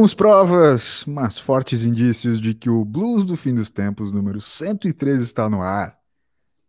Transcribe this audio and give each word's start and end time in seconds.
Temos 0.00 0.14
provas, 0.14 1.04
mas 1.06 1.36
fortes 1.36 1.84
indícios 1.84 2.40
de 2.40 2.54
que 2.54 2.70
o 2.70 2.86
Blues 2.86 3.26
do 3.26 3.36
Fim 3.36 3.52
dos 3.52 3.70
Tempos, 3.70 4.10
número 4.10 4.40
103, 4.40 5.20
está 5.20 5.46
no 5.50 5.60
ar. 5.60 5.94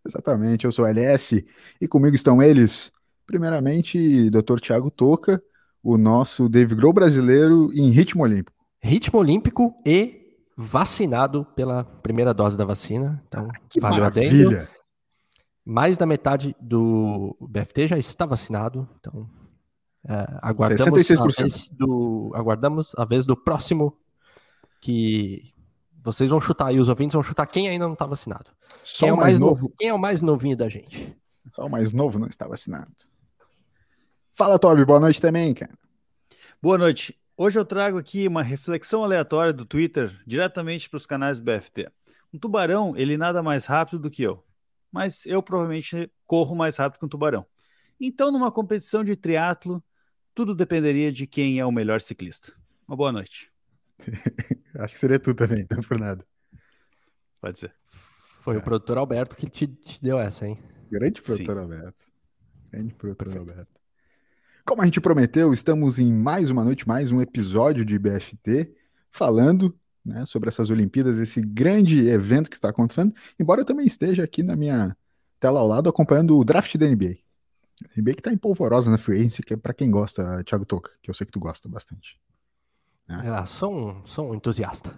Exatamente, 0.06 0.66
eu 0.66 0.72
sou 0.74 0.84
o 0.84 0.88
LS 0.90 1.46
e 1.80 1.88
comigo 1.88 2.14
estão 2.14 2.42
eles. 2.42 2.92
Primeiramente, 3.26 4.30
Dr. 4.30 4.60
Thiago 4.60 4.92
Toca, 4.92 5.42
o 5.82 5.98
nosso 5.98 6.50
Dave 6.50 6.76
Grohl 6.76 6.92
brasileiro 6.92 7.72
em 7.74 7.90
ritmo 7.90 8.24
olímpico. 8.24 8.66
Ritmo 8.84 9.18
olímpico 9.18 9.76
e 9.86 10.36
vacinado 10.58 11.46
pela 11.56 11.86
primeira 11.86 12.34
dose 12.34 12.58
da 12.58 12.66
vacina. 12.66 13.24
Então, 13.30 13.48
ah, 13.50 13.60
que 13.70 13.80
valeu 13.80 14.02
maravilha. 14.02 14.68
Mais 15.64 15.98
da 15.98 16.06
metade 16.06 16.54
do 16.60 17.34
BFT 17.40 17.88
já 17.88 17.98
está 17.98 18.26
vacinado, 18.26 18.90
então 19.00 19.26
é, 20.08 20.40
aguardamos, 20.42 21.00
66%. 21.00 21.22
A 21.22 21.42
vez 21.42 21.70
do, 21.70 22.32
aguardamos 22.34 22.94
a 22.98 23.06
vez 23.06 23.26
do 23.26 23.36
próximo 23.36 23.98
que 24.80 25.54
vocês 26.04 26.30
vão 26.30 26.42
chutar 26.42 26.68
aí, 26.68 26.80
os 26.80 26.90
ouvintes 26.90 27.14
vão 27.14 27.22
chutar 27.22 27.46
quem 27.46 27.70
ainda 27.70 27.86
não 27.86 27.94
está 27.94 28.06
vacinado. 28.06 28.52
Só 28.84 29.06
quem 29.06 29.10
é 29.10 29.14
o 29.14 29.18
mais 29.18 29.38
novo. 29.38 29.64
novo. 29.64 29.74
Quem 29.78 29.90
é 29.90 29.94
o 29.94 30.00
mais 30.00 30.22
novinho 30.22 30.58
da 30.58 30.68
gente? 30.68 31.16
Só 31.52 31.66
o 31.66 31.70
mais 31.70 31.94
novo 31.94 32.18
não 32.18 32.28
está 32.28 32.48
vacinado. 32.48 32.92
Fala, 34.32 34.58
Toby, 34.58 34.86
boa 34.86 35.00
noite 35.00 35.22
também, 35.22 35.54
cara. 35.54 35.78
Boa 36.62 36.78
noite. 36.78 37.18
Hoje 37.38 37.60
eu 37.60 37.66
trago 37.66 37.98
aqui 37.98 38.28
uma 38.28 38.42
reflexão 38.42 39.04
aleatória 39.04 39.54
do 39.54 39.66
Twitter 39.66 40.20
diretamente 40.26 40.90
para 40.90 40.98
os 40.98 41.06
canais 41.06 41.40
do 41.40 41.46
BFT. 41.46 41.92
Um 42.34 42.40
tubarão, 42.40 42.96
ele 42.96 43.18
nada 43.18 43.44
mais 43.44 43.66
rápido 43.66 44.00
do 44.00 44.10
que 44.10 44.24
eu, 44.24 44.44
mas 44.92 45.26
eu 45.26 45.44
provavelmente 45.44 46.12
corro 46.26 46.56
mais 46.56 46.78
rápido 46.78 47.00
que 47.00 47.06
um 47.06 47.10
tubarão. 47.10 47.46
Então, 48.00 48.32
numa 48.32 48.52
competição 48.52 49.04
de 49.04 49.16
triatlo, 49.16 49.84
tudo 50.42 50.56
dependeria 50.56 51.12
de 51.12 51.28
quem 51.28 51.60
é 51.60 51.66
o 51.66 51.72
melhor 51.72 52.02
ciclista. 52.02 52.52
Uma 52.88 52.98
boa 52.98 53.12
noite. 53.12 53.52
Acho 54.74 54.96
que 54.96 55.00
seria 55.00 55.20
tu 55.20 55.36
também, 55.36 55.68
não 55.70 55.84
por 55.84 56.00
nada. 56.00 56.26
Pode 57.40 57.60
ser. 57.60 57.72
Foi 58.40 58.56
é. 58.56 58.58
o 58.58 58.64
produtor 58.64 58.98
Alberto 58.98 59.38
que 59.38 59.48
te, 59.48 59.68
te, 59.68 60.02
deu 60.02 60.18
essa, 60.18 60.48
hein? 60.48 60.58
Grande 60.90 61.22
produtor 61.22 61.56
Sim. 61.58 61.62
Alberto. 61.62 62.06
Grande 62.72 62.94
produtor 62.96 63.38
Alberto. 63.38 63.80
Como 64.66 64.82
a 64.82 64.86
gente 64.86 65.00
prometeu, 65.00 65.54
estamos 65.54 66.00
em 66.00 66.12
mais 66.12 66.50
uma 66.50 66.64
noite, 66.64 66.88
mais 66.88 67.12
um 67.12 67.22
episódio 67.22 67.86
de 67.86 68.00
BFT, 68.00 68.74
falando 69.12 69.78
né, 70.04 70.26
sobre 70.26 70.50
essas 70.50 70.72
Olimpíadas, 70.72 71.20
esse 71.20 71.40
grande 71.40 72.08
evento 72.08 72.50
que 72.50 72.56
está 72.56 72.70
acontecendo, 72.70 73.14
embora 73.40 73.62
eu 73.62 73.66
também 73.66 73.86
esteja 73.86 74.24
aqui 74.24 74.42
na 74.42 74.56
minha 74.56 74.98
tela 75.40 75.60
ao 75.60 75.68
lado 75.68 75.88
acompanhando 75.88 76.36
o 76.36 76.44
draft 76.44 76.76
da 76.78 76.88
NBA. 76.88 77.18
A 77.84 78.02
NBA 78.02 78.14
que 78.14 78.20
está 78.20 78.32
em 78.32 78.38
polvorosa 78.38 78.92
na 78.92 78.98
free 78.98 79.20
agency, 79.20 79.42
que 79.42 79.54
é 79.54 79.58
para 79.58 79.74
quem 79.74 79.90
gosta, 79.90 80.44
Thiago 80.44 80.66
Toca, 80.66 80.92
que 81.02 81.10
eu 81.10 81.14
sei 81.14 81.26
que 81.26 81.32
tu 81.32 81.40
gosta 81.40 81.68
bastante. 81.68 82.20
Né? 83.08 83.22
Ah, 83.26 83.46
sou 83.46 83.76
um, 83.76 84.06
sou 84.06 84.32
um 84.32 84.36
entusiasta. 84.36 84.94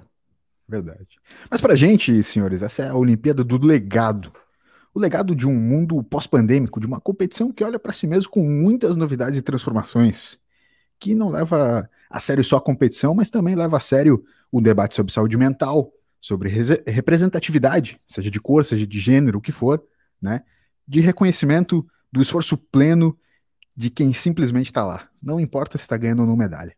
Verdade. 0.68 1.20
Mas 1.50 1.62
pra 1.62 1.76
gente, 1.76 2.24
senhores, 2.24 2.62
essa 2.62 2.84
é 2.84 2.90
a 2.90 2.96
Olimpíada 2.96 3.44
do 3.44 3.58
legado 3.66 4.32
o 4.94 5.00
legado 5.00 5.36
de 5.36 5.48
um 5.48 5.56
mundo 5.56 6.04
pós-pandêmico, 6.04 6.80
de 6.80 6.86
uma 6.86 7.02
competição 7.02 7.52
que 7.52 7.64
olha 7.64 7.80
para 7.80 7.92
si 7.92 8.06
mesmo 8.06 8.30
com 8.30 8.44
muitas 8.44 8.96
novidades 8.96 9.40
e 9.40 9.42
transformações, 9.42 10.38
que 11.00 11.16
não 11.16 11.30
leva 11.30 11.90
a 12.10 12.20
sério 12.20 12.44
só 12.44 12.58
a 12.58 12.62
competição, 12.62 13.16
mas 13.16 13.30
também 13.30 13.56
leva 13.56 13.78
a 13.78 13.80
sério 13.80 14.24
o 14.52 14.62
debate 14.62 14.94
sobre 14.94 15.12
saúde 15.12 15.36
mental, 15.36 15.92
sobre 16.22 16.50
representatividade, 16.88 18.00
seja 18.08 18.30
de 18.30 18.40
cor, 18.40 18.64
seja 18.64 18.86
de 18.86 19.00
gênero, 19.00 19.40
o 19.40 19.42
que 19.42 19.52
for, 19.52 19.84
né? 20.22 20.44
De 20.88 21.02
reconhecimento 21.02 21.86
do 22.14 22.22
esforço 22.22 22.56
pleno 22.56 23.18
de 23.76 23.90
quem 23.90 24.14
simplesmente 24.14 24.68
está 24.68 24.86
lá. 24.86 25.10
Não 25.20 25.40
importa 25.40 25.80
se 25.80 25.84
está 25.84 25.98
ganhando 25.98 26.22
ou 26.22 26.28
não 26.28 26.38
medalha. 26.38 26.78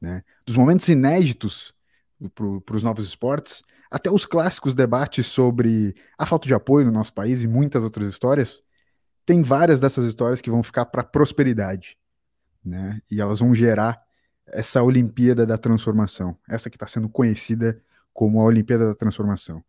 Né? 0.00 0.24
Dos 0.46 0.56
momentos 0.56 0.88
inéditos 0.88 1.74
para 2.34 2.76
os 2.76 2.82
novos 2.82 3.04
esportes, 3.04 3.62
até 3.90 4.10
os 4.10 4.24
clássicos 4.24 4.74
debates 4.74 5.26
sobre 5.26 5.94
a 6.16 6.24
falta 6.24 6.48
de 6.48 6.54
apoio 6.54 6.86
no 6.86 6.92
nosso 6.92 7.12
país 7.12 7.42
e 7.42 7.46
muitas 7.46 7.82
outras 7.82 8.10
histórias, 8.10 8.62
tem 9.26 9.42
várias 9.42 9.80
dessas 9.80 10.06
histórias 10.06 10.40
que 10.40 10.50
vão 10.50 10.62
ficar 10.62 10.86
para 10.86 11.04
prosperidade, 11.04 11.98
né? 12.64 13.00
E 13.10 13.20
elas 13.20 13.40
vão 13.40 13.54
gerar 13.54 14.02
essa 14.46 14.82
Olimpíada 14.82 15.44
da 15.44 15.58
Transformação, 15.58 16.36
essa 16.48 16.70
que 16.70 16.76
está 16.76 16.86
sendo 16.86 17.08
conhecida 17.08 17.80
como 18.14 18.40
a 18.40 18.44
Olimpíada 18.44 18.86
da 18.86 18.94
Transformação, 18.94 19.62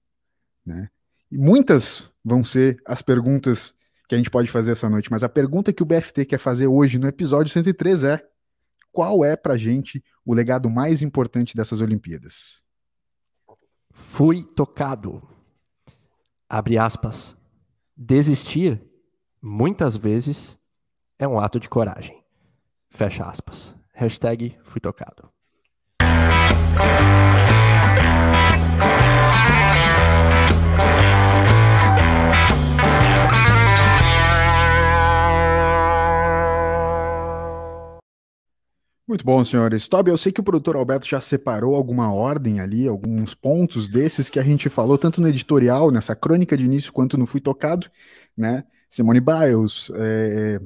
né? 0.65 0.89
E 1.29 1.37
muitas 1.37 2.11
vão 2.23 2.43
ser 2.43 2.81
as 2.85 3.01
perguntas 3.01 3.75
que 4.11 4.15
a 4.15 4.17
gente 4.17 4.29
pode 4.29 4.51
fazer 4.51 4.73
essa 4.73 4.89
noite, 4.89 5.09
mas 5.09 5.23
a 5.23 5.29
pergunta 5.29 5.71
que 5.71 5.81
o 5.81 5.85
BFT 5.85 6.25
quer 6.25 6.37
fazer 6.37 6.67
hoje 6.67 6.99
no 6.99 7.07
episódio 7.07 7.49
103 7.49 8.03
é: 8.03 8.21
qual 8.91 9.23
é 9.23 9.37
pra 9.37 9.55
gente 9.55 10.03
o 10.25 10.33
legado 10.33 10.69
mais 10.69 11.01
importante 11.01 11.55
dessas 11.55 11.79
Olimpíadas? 11.79 12.61
Fui 13.89 14.43
tocado. 14.43 15.25
Abre 16.49 16.77
aspas. 16.77 17.37
Desistir, 17.95 18.83
muitas 19.41 19.95
vezes, 19.95 20.59
é 21.17 21.25
um 21.25 21.39
ato 21.39 21.57
de 21.57 21.69
coragem. 21.69 22.21
Fecha 22.89 23.23
aspas. 23.23 23.73
Hashtag 23.93 24.59
fui 24.61 24.81
tocado. 24.81 25.31
Muito 39.11 39.25
bom, 39.25 39.43
senhores. 39.43 39.89
Toby, 39.89 40.09
eu 40.09 40.17
sei 40.17 40.31
que 40.31 40.39
o 40.39 40.43
produtor 40.43 40.77
Alberto 40.77 41.05
já 41.05 41.19
separou 41.19 41.75
alguma 41.75 42.13
ordem 42.13 42.61
ali, 42.61 42.87
alguns 42.87 43.35
pontos 43.35 43.89
desses 43.89 44.29
que 44.29 44.39
a 44.39 44.41
gente 44.41 44.69
falou, 44.69 44.97
tanto 44.97 45.19
no 45.19 45.27
editorial, 45.27 45.91
nessa 45.91 46.15
crônica 46.15 46.55
de 46.55 46.63
início, 46.63 46.93
quanto 46.93 47.17
no 47.17 47.25
Fui 47.25 47.41
Tocado, 47.41 47.91
né? 48.37 48.63
Simone 48.89 49.19
Biles, 49.19 49.91
é, 49.95 50.61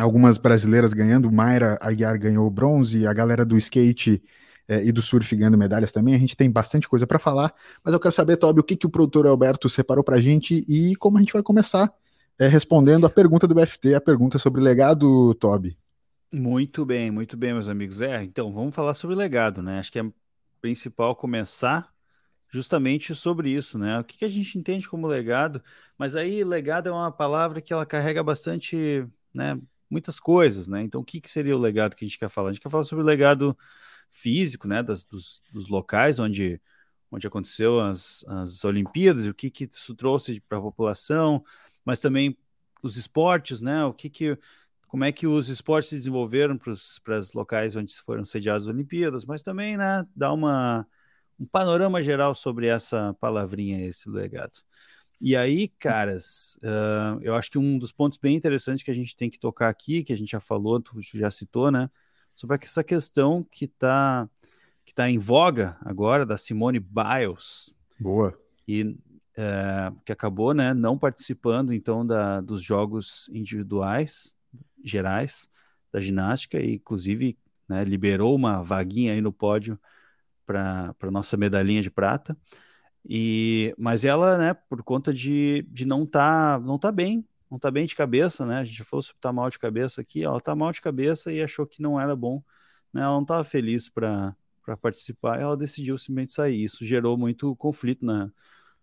algumas 0.00 0.36
brasileiras 0.36 0.92
ganhando, 0.92 1.30
Mayra 1.30 1.78
Aguiar 1.80 2.18
ganhou 2.18 2.50
bronze, 2.50 3.06
a 3.06 3.12
galera 3.12 3.44
do 3.44 3.56
skate 3.56 4.20
é, 4.66 4.84
e 4.84 4.90
do 4.90 5.00
surf 5.00 5.36
ganhando 5.36 5.56
medalhas 5.56 5.92
também. 5.92 6.16
A 6.16 6.18
gente 6.18 6.36
tem 6.36 6.50
bastante 6.50 6.88
coisa 6.88 7.06
para 7.06 7.20
falar, 7.20 7.54
mas 7.84 7.94
eu 7.94 8.00
quero 8.00 8.12
saber, 8.12 8.36
Toby, 8.36 8.62
o 8.62 8.64
que, 8.64 8.74
que 8.74 8.86
o 8.86 8.90
produtor 8.90 9.28
Alberto 9.28 9.68
separou 9.68 10.02
para 10.02 10.16
a 10.16 10.20
gente 10.20 10.64
e 10.66 10.96
como 10.96 11.18
a 11.18 11.20
gente 11.20 11.32
vai 11.32 11.42
começar 11.44 11.94
é, 12.36 12.48
respondendo 12.48 13.06
a 13.06 13.10
pergunta 13.10 13.46
do 13.46 13.54
BFT, 13.54 13.94
a 13.94 14.00
pergunta 14.00 14.40
sobre 14.40 14.60
legado, 14.60 15.32
Toby. 15.34 15.78
Muito 16.36 16.84
bem, 16.84 17.12
muito 17.12 17.36
bem, 17.36 17.52
meus 17.52 17.68
amigos. 17.68 18.00
É, 18.00 18.24
então 18.24 18.52
vamos 18.52 18.74
falar 18.74 18.92
sobre 18.94 19.14
legado, 19.14 19.62
né? 19.62 19.78
Acho 19.78 19.92
que 19.92 20.00
é 20.00 20.12
principal 20.60 21.14
começar 21.14 21.94
justamente 22.50 23.14
sobre 23.14 23.50
isso, 23.50 23.78
né? 23.78 24.00
O 24.00 24.04
que, 24.04 24.18
que 24.18 24.24
a 24.24 24.28
gente 24.28 24.58
entende 24.58 24.88
como 24.88 25.06
legado, 25.06 25.62
mas 25.96 26.16
aí 26.16 26.42
legado 26.42 26.88
é 26.88 26.92
uma 26.92 27.12
palavra 27.12 27.60
que 27.60 27.72
ela 27.72 27.86
carrega 27.86 28.20
bastante, 28.20 29.06
né? 29.32 29.60
Muitas 29.88 30.18
coisas, 30.18 30.66
né? 30.66 30.82
Então, 30.82 31.02
o 31.02 31.04
que, 31.04 31.20
que 31.20 31.30
seria 31.30 31.56
o 31.56 31.60
legado 31.60 31.94
que 31.94 32.04
a 32.04 32.08
gente 32.08 32.18
quer 32.18 32.28
falar? 32.28 32.48
A 32.50 32.52
gente 32.52 32.62
quer 32.62 32.70
falar 32.70 32.82
sobre 32.84 33.04
o 33.04 33.06
legado 33.06 33.56
físico, 34.10 34.66
né? 34.66 34.82
Das, 34.82 35.04
dos, 35.04 35.40
dos 35.52 35.68
locais 35.68 36.18
onde, 36.18 36.60
onde 37.12 37.28
aconteceu 37.28 37.78
as, 37.78 38.24
as 38.26 38.64
Olimpíadas 38.64 39.24
o 39.26 39.34
que, 39.34 39.50
que 39.50 39.68
isso 39.70 39.94
trouxe 39.94 40.40
para 40.40 40.58
a 40.58 40.62
população, 40.62 41.44
mas 41.84 42.00
também 42.00 42.36
os 42.82 42.96
esportes, 42.96 43.60
né? 43.60 43.84
O 43.84 43.94
que 43.94 44.10
que 44.10 44.36
como 44.94 45.02
é 45.02 45.10
que 45.10 45.26
os 45.26 45.48
esportes 45.48 45.88
se 45.88 45.96
desenvolveram 45.96 46.56
para 46.56 46.70
os 46.70 47.32
locais 47.34 47.74
onde 47.74 47.92
foram 47.96 48.24
sediadas 48.24 48.62
as 48.62 48.68
Olimpíadas, 48.68 49.24
mas 49.24 49.42
também 49.42 49.76
né, 49.76 50.06
dá 50.14 50.32
uma, 50.32 50.86
um 51.36 51.44
panorama 51.44 52.00
geral 52.00 52.32
sobre 52.32 52.68
essa 52.68 53.12
palavrinha, 53.14 53.84
esse 53.84 54.08
legado. 54.08 54.52
E 55.20 55.34
aí, 55.34 55.66
caras, 55.66 56.56
uh, 56.62 57.18
eu 57.22 57.34
acho 57.34 57.50
que 57.50 57.58
um 57.58 57.76
dos 57.76 57.90
pontos 57.90 58.18
bem 58.18 58.36
interessantes 58.36 58.84
que 58.84 58.90
a 58.92 58.94
gente 58.94 59.16
tem 59.16 59.28
que 59.28 59.36
tocar 59.36 59.68
aqui, 59.68 60.04
que 60.04 60.12
a 60.12 60.16
gente 60.16 60.30
já 60.30 60.38
falou, 60.38 60.78
tu 60.78 61.00
já 61.02 61.28
citou, 61.28 61.72
né, 61.72 61.90
sobre 62.32 62.56
essa 62.62 62.84
questão 62.84 63.42
que 63.50 63.64
está 63.64 64.30
que 64.84 64.94
tá 64.94 65.10
em 65.10 65.18
voga 65.18 65.76
agora, 65.80 66.24
da 66.24 66.36
Simone 66.36 66.78
Biles. 66.78 67.74
Boa. 67.98 68.32
E 68.68 68.84
uh, 68.84 70.00
que 70.04 70.12
acabou, 70.12 70.54
né, 70.54 70.72
não 70.72 70.96
participando, 70.96 71.72
então, 71.72 72.06
da, 72.06 72.40
dos 72.40 72.62
jogos 72.62 73.28
individuais, 73.32 74.36
gerais 74.84 75.48
da 75.92 76.00
ginástica 76.00 76.60
e, 76.60 76.74
inclusive, 76.74 77.38
né, 77.68 77.84
liberou 77.84 78.34
uma 78.34 78.62
vaguinha 78.62 79.12
aí 79.12 79.20
no 79.20 79.32
pódio 79.32 79.78
para 80.46 80.94
a 81.00 81.10
nossa 81.10 81.36
medalhinha 81.36 81.82
de 81.82 81.90
prata. 81.90 82.36
E, 83.04 83.74
mas 83.78 84.04
ela, 84.04 84.38
né, 84.38 84.54
por 84.54 84.82
conta 84.82 85.12
de, 85.12 85.62
de 85.70 85.84
não 85.84 86.06
tá, 86.06 86.60
não 86.64 86.78
tá 86.78 86.92
bem, 86.92 87.26
não 87.50 87.58
tá 87.58 87.70
bem 87.70 87.86
de 87.86 87.94
cabeça, 87.94 88.46
né? 88.46 88.58
A 88.58 88.64
gente 88.64 88.82
falou 88.84 89.02
sobre 89.02 89.20
tá 89.20 89.32
mal 89.32 89.50
de 89.50 89.58
cabeça 89.58 90.00
aqui, 90.00 90.24
ela 90.24 90.40
tá 90.40 90.54
mal 90.54 90.72
de 90.72 90.80
cabeça 90.80 91.32
e 91.32 91.42
achou 91.42 91.66
que 91.66 91.82
não 91.82 92.00
era 92.00 92.16
bom, 92.16 92.42
né? 92.92 93.02
Ela 93.02 93.12
não 93.12 93.22
estava 93.22 93.44
feliz 93.44 93.88
para 93.88 94.36
para 94.64 94.76
participar, 94.76 95.38
ela 95.38 95.56
decidiu 95.56 95.98
simplesmente 95.98 96.32
sair. 96.32 96.64
Isso 96.64 96.84
gerou 96.84 97.18
muito 97.18 97.54
conflito 97.56 98.04
na, 98.04 98.32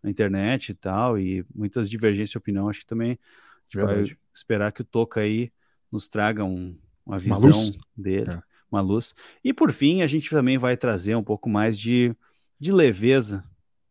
na 0.02 0.10
internet 0.10 0.70
e 0.70 0.76
tal, 0.76 1.18
e 1.18 1.46
muitas 1.54 1.90
divergências 1.90 2.30
de 2.32 2.38
opinião. 2.38 2.70
Acho 2.70 2.82
que 2.82 2.86
também 2.86 3.12
a 3.12 3.78
gente 3.78 3.86
vai 3.86 4.18
esperar 4.34 4.72
que 4.72 4.82
o 4.82 4.86
Toca 4.86 5.22
aí 5.22 5.52
nos 5.92 6.08
traga 6.08 6.44
um, 6.44 6.78
uma 7.06 7.20
visão 7.20 7.72
dele. 7.96 8.32
É. 8.32 8.42
uma 8.72 8.82
luz. 8.82 9.14
E 9.44 9.54
por 9.54 9.72
fim, 9.72 10.02
a 10.02 10.08
gente 10.08 10.30
também 10.30 10.58
vai 10.58 10.78
trazer 10.78 11.16
um 11.16 11.24
pouco 11.24 11.50
mais 11.50 11.78
de, 11.78 12.16
de 12.60 12.72
leveza 12.72 13.44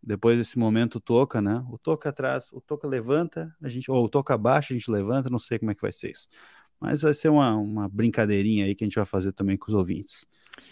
depois 0.02 0.38
desse 0.38 0.58
momento 0.58 0.96
o 0.96 1.00
toca, 1.00 1.42
né? 1.42 1.62
O 1.70 1.78
toca 1.78 2.08
atrás, 2.08 2.50
o 2.52 2.60
toca 2.60 2.88
levanta, 2.88 3.54
a 3.60 3.68
gente, 3.68 3.90
ou 3.90 4.04
o 4.04 4.08
toca 4.08 4.32
abaixo, 4.34 4.72
a 4.72 4.76
gente 4.76 4.90
levanta, 4.90 5.28
não 5.28 5.38
sei 5.38 5.58
como 5.58 5.70
é 5.70 5.74
que 5.74 5.82
vai 5.82 5.92
ser 5.92 6.10
isso. 6.10 6.28
Mas 6.80 7.02
vai 7.02 7.12
ser 7.12 7.28
uma, 7.28 7.54
uma 7.56 7.88
brincadeirinha 7.88 8.64
aí 8.64 8.74
que 8.74 8.82
a 8.82 8.86
gente 8.86 8.96
vai 8.96 9.04
fazer 9.04 9.32
também 9.32 9.58
com 9.58 9.68
os 9.68 9.74
ouvintes. 9.74 10.26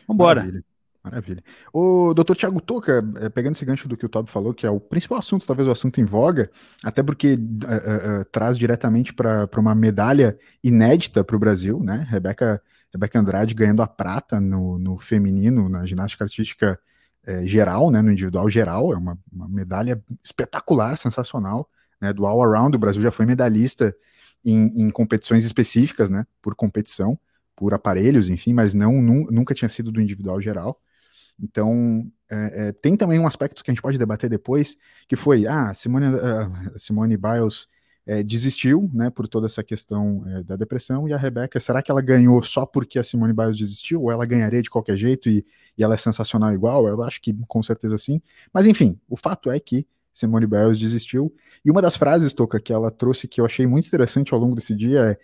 Vambora. 0.07 0.41
Maravilha. 0.41 0.65
Maravilha. 1.03 1.43
O 1.73 2.13
doutor 2.13 2.37
Tiago 2.37 2.61
Toca, 2.61 3.05
é, 3.21 3.29
pegando 3.29 3.55
esse 3.55 3.65
gancho 3.65 3.89
do 3.89 3.97
que 3.97 4.05
o 4.05 4.09
Todd 4.09 4.29
falou, 4.29 4.53
que 4.53 4.67
é 4.67 4.71
o 4.71 4.81
principal 4.81 5.19
assunto, 5.19 5.47
talvez 5.47 5.69
o 5.69 5.71
assunto 5.71 6.01
em 6.01 6.05
voga, 6.05 6.51
até 6.83 7.03
porque 7.03 7.35
uh, 7.35 8.21
uh, 8.21 8.25
traz 8.33 8.59
diretamente 8.59 9.15
para 9.15 9.49
uma 9.57 9.75
medalha 9.75 10.39
inédita 10.63 11.23
para 11.23 11.37
o 11.37 11.39
Brasil, 11.39 11.81
né? 11.83 12.07
Rebeca, 12.09 12.61
Rebeca 12.93 13.19
Andrade 13.19 13.55
ganhando 13.55 13.81
a 13.81 13.87
prata 13.87 14.41
no, 14.41 14.79
no 14.79 14.99
feminino, 14.99 15.69
na 15.69 15.87
ginástica 15.87 16.25
artística 16.25 16.79
é, 17.25 17.47
geral, 17.47 17.91
né? 17.91 18.03
No 18.03 18.11
individual 18.11 18.51
geral, 18.51 18.93
é 18.93 18.97
uma, 18.97 19.17
uma 19.33 19.49
medalha 19.49 20.03
espetacular, 20.23 20.99
sensacional, 20.99 21.71
né? 22.01 22.13
Do 22.13 22.27
all 22.27 22.43
around, 22.43 22.77
o 22.77 22.81
Brasil 22.81 23.01
já 23.01 23.11
foi 23.11 23.25
medalhista 23.25 23.95
em, 24.45 24.83
em 24.83 24.91
competições 24.91 25.45
específicas, 25.45 26.11
né? 26.11 26.27
Por 26.43 26.55
competição, 26.55 27.19
por 27.55 27.73
aparelhos, 27.73 28.29
enfim, 28.29 28.53
mas 28.53 28.75
não 28.75 28.93
nunca 29.01 29.55
tinha 29.55 29.69
sido 29.69 29.93
do 29.93 30.01
individual 30.01 30.41
geral. 30.41 30.81
Então, 31.41 32.11
é, 32.31 32.69
é, 32.69 32.73
tem 32.73 32.97
também 32.97 33.19
um 33.19 33.27
aspecto 33.27 33.63
que 33.63 33.71
a 33.71 33.75
gente 33.75 33.83
pode 33.83 33.99
debater 33.99 34.29
depois, 34.29 34.77
que 35.07 35.17
foi, 35.17 35.47
ah, 35.47 35.73
Simone, 35.73 36.07
uh, 36.09 36.79
Simone 36.79 37.17
Biles 37.17 37.69
é, 38.07 38.23
desistiu, 38.23 38.91
né, 38.93 39.11
por 39.11 39.29
toda 39.29 39.47
essa 39.47 39.63
questão 39.63 40.25
é, 40.27 40.43
da 40.43 40.57
depressão, 40.57 41.07
e 41.07 41.13
a 41.13 41.19
Rebeca, 41.19 41.61
será 41.61 41.83
que 41.83 41.91
ela 41.91 42.01
ganhou 42.01 42.43
só 42.43 42.65
porque 42.65 42.99
a 42.99 43.05
Simone 43.05 43.35
Biles 43.35 43.59
desistiu, 43.59 44.03
ou 44.03 44.11
ela 44.11 44.25
ganharia 44.25 44.63
de 44.63 44.71
qualquer 44.71 44.97
jeito 44.97 45.29
e, 45.29 45.45
e 45.77 45.85
ela 45.85 45.95
é 45.95 45.99
sensacional 45.99 46.53
igual? 46.53 46.89
Eu 46.89 47.03
acho 47.03 47.21
que 47.21 47.35
com 47.47 47.63
certeza 47.63 47.99
sim. 47.99 48.21
Mas 48.53 48.67
enfim, 48.67 48.99
o 49.09 49.17
fato 49.17 49.51
é 49.51 49.61
que 49.61 49.87
Simone 50.19 50.47
Biles 50.47 50.79
desistiu, 50.79 51.33
e 51.65 51.71
uma 51.71 51.83
das 51.83 51.97
frases, 51.97 52.35
Toca, 52.35 52.61
que 52.61 52.73
ela 52.73 52.91
trouxe 52.91 53.29
que 53.29 53.41
eu 53.41 53.45
achei 53.45 53.67
muito 53.67 53.87
interessante 53.87 54.33
ao 54.33 54.41
longo 54.41 54.55
desse 54.55 54.75
dia 54.75 55.01
é 55.01 55.19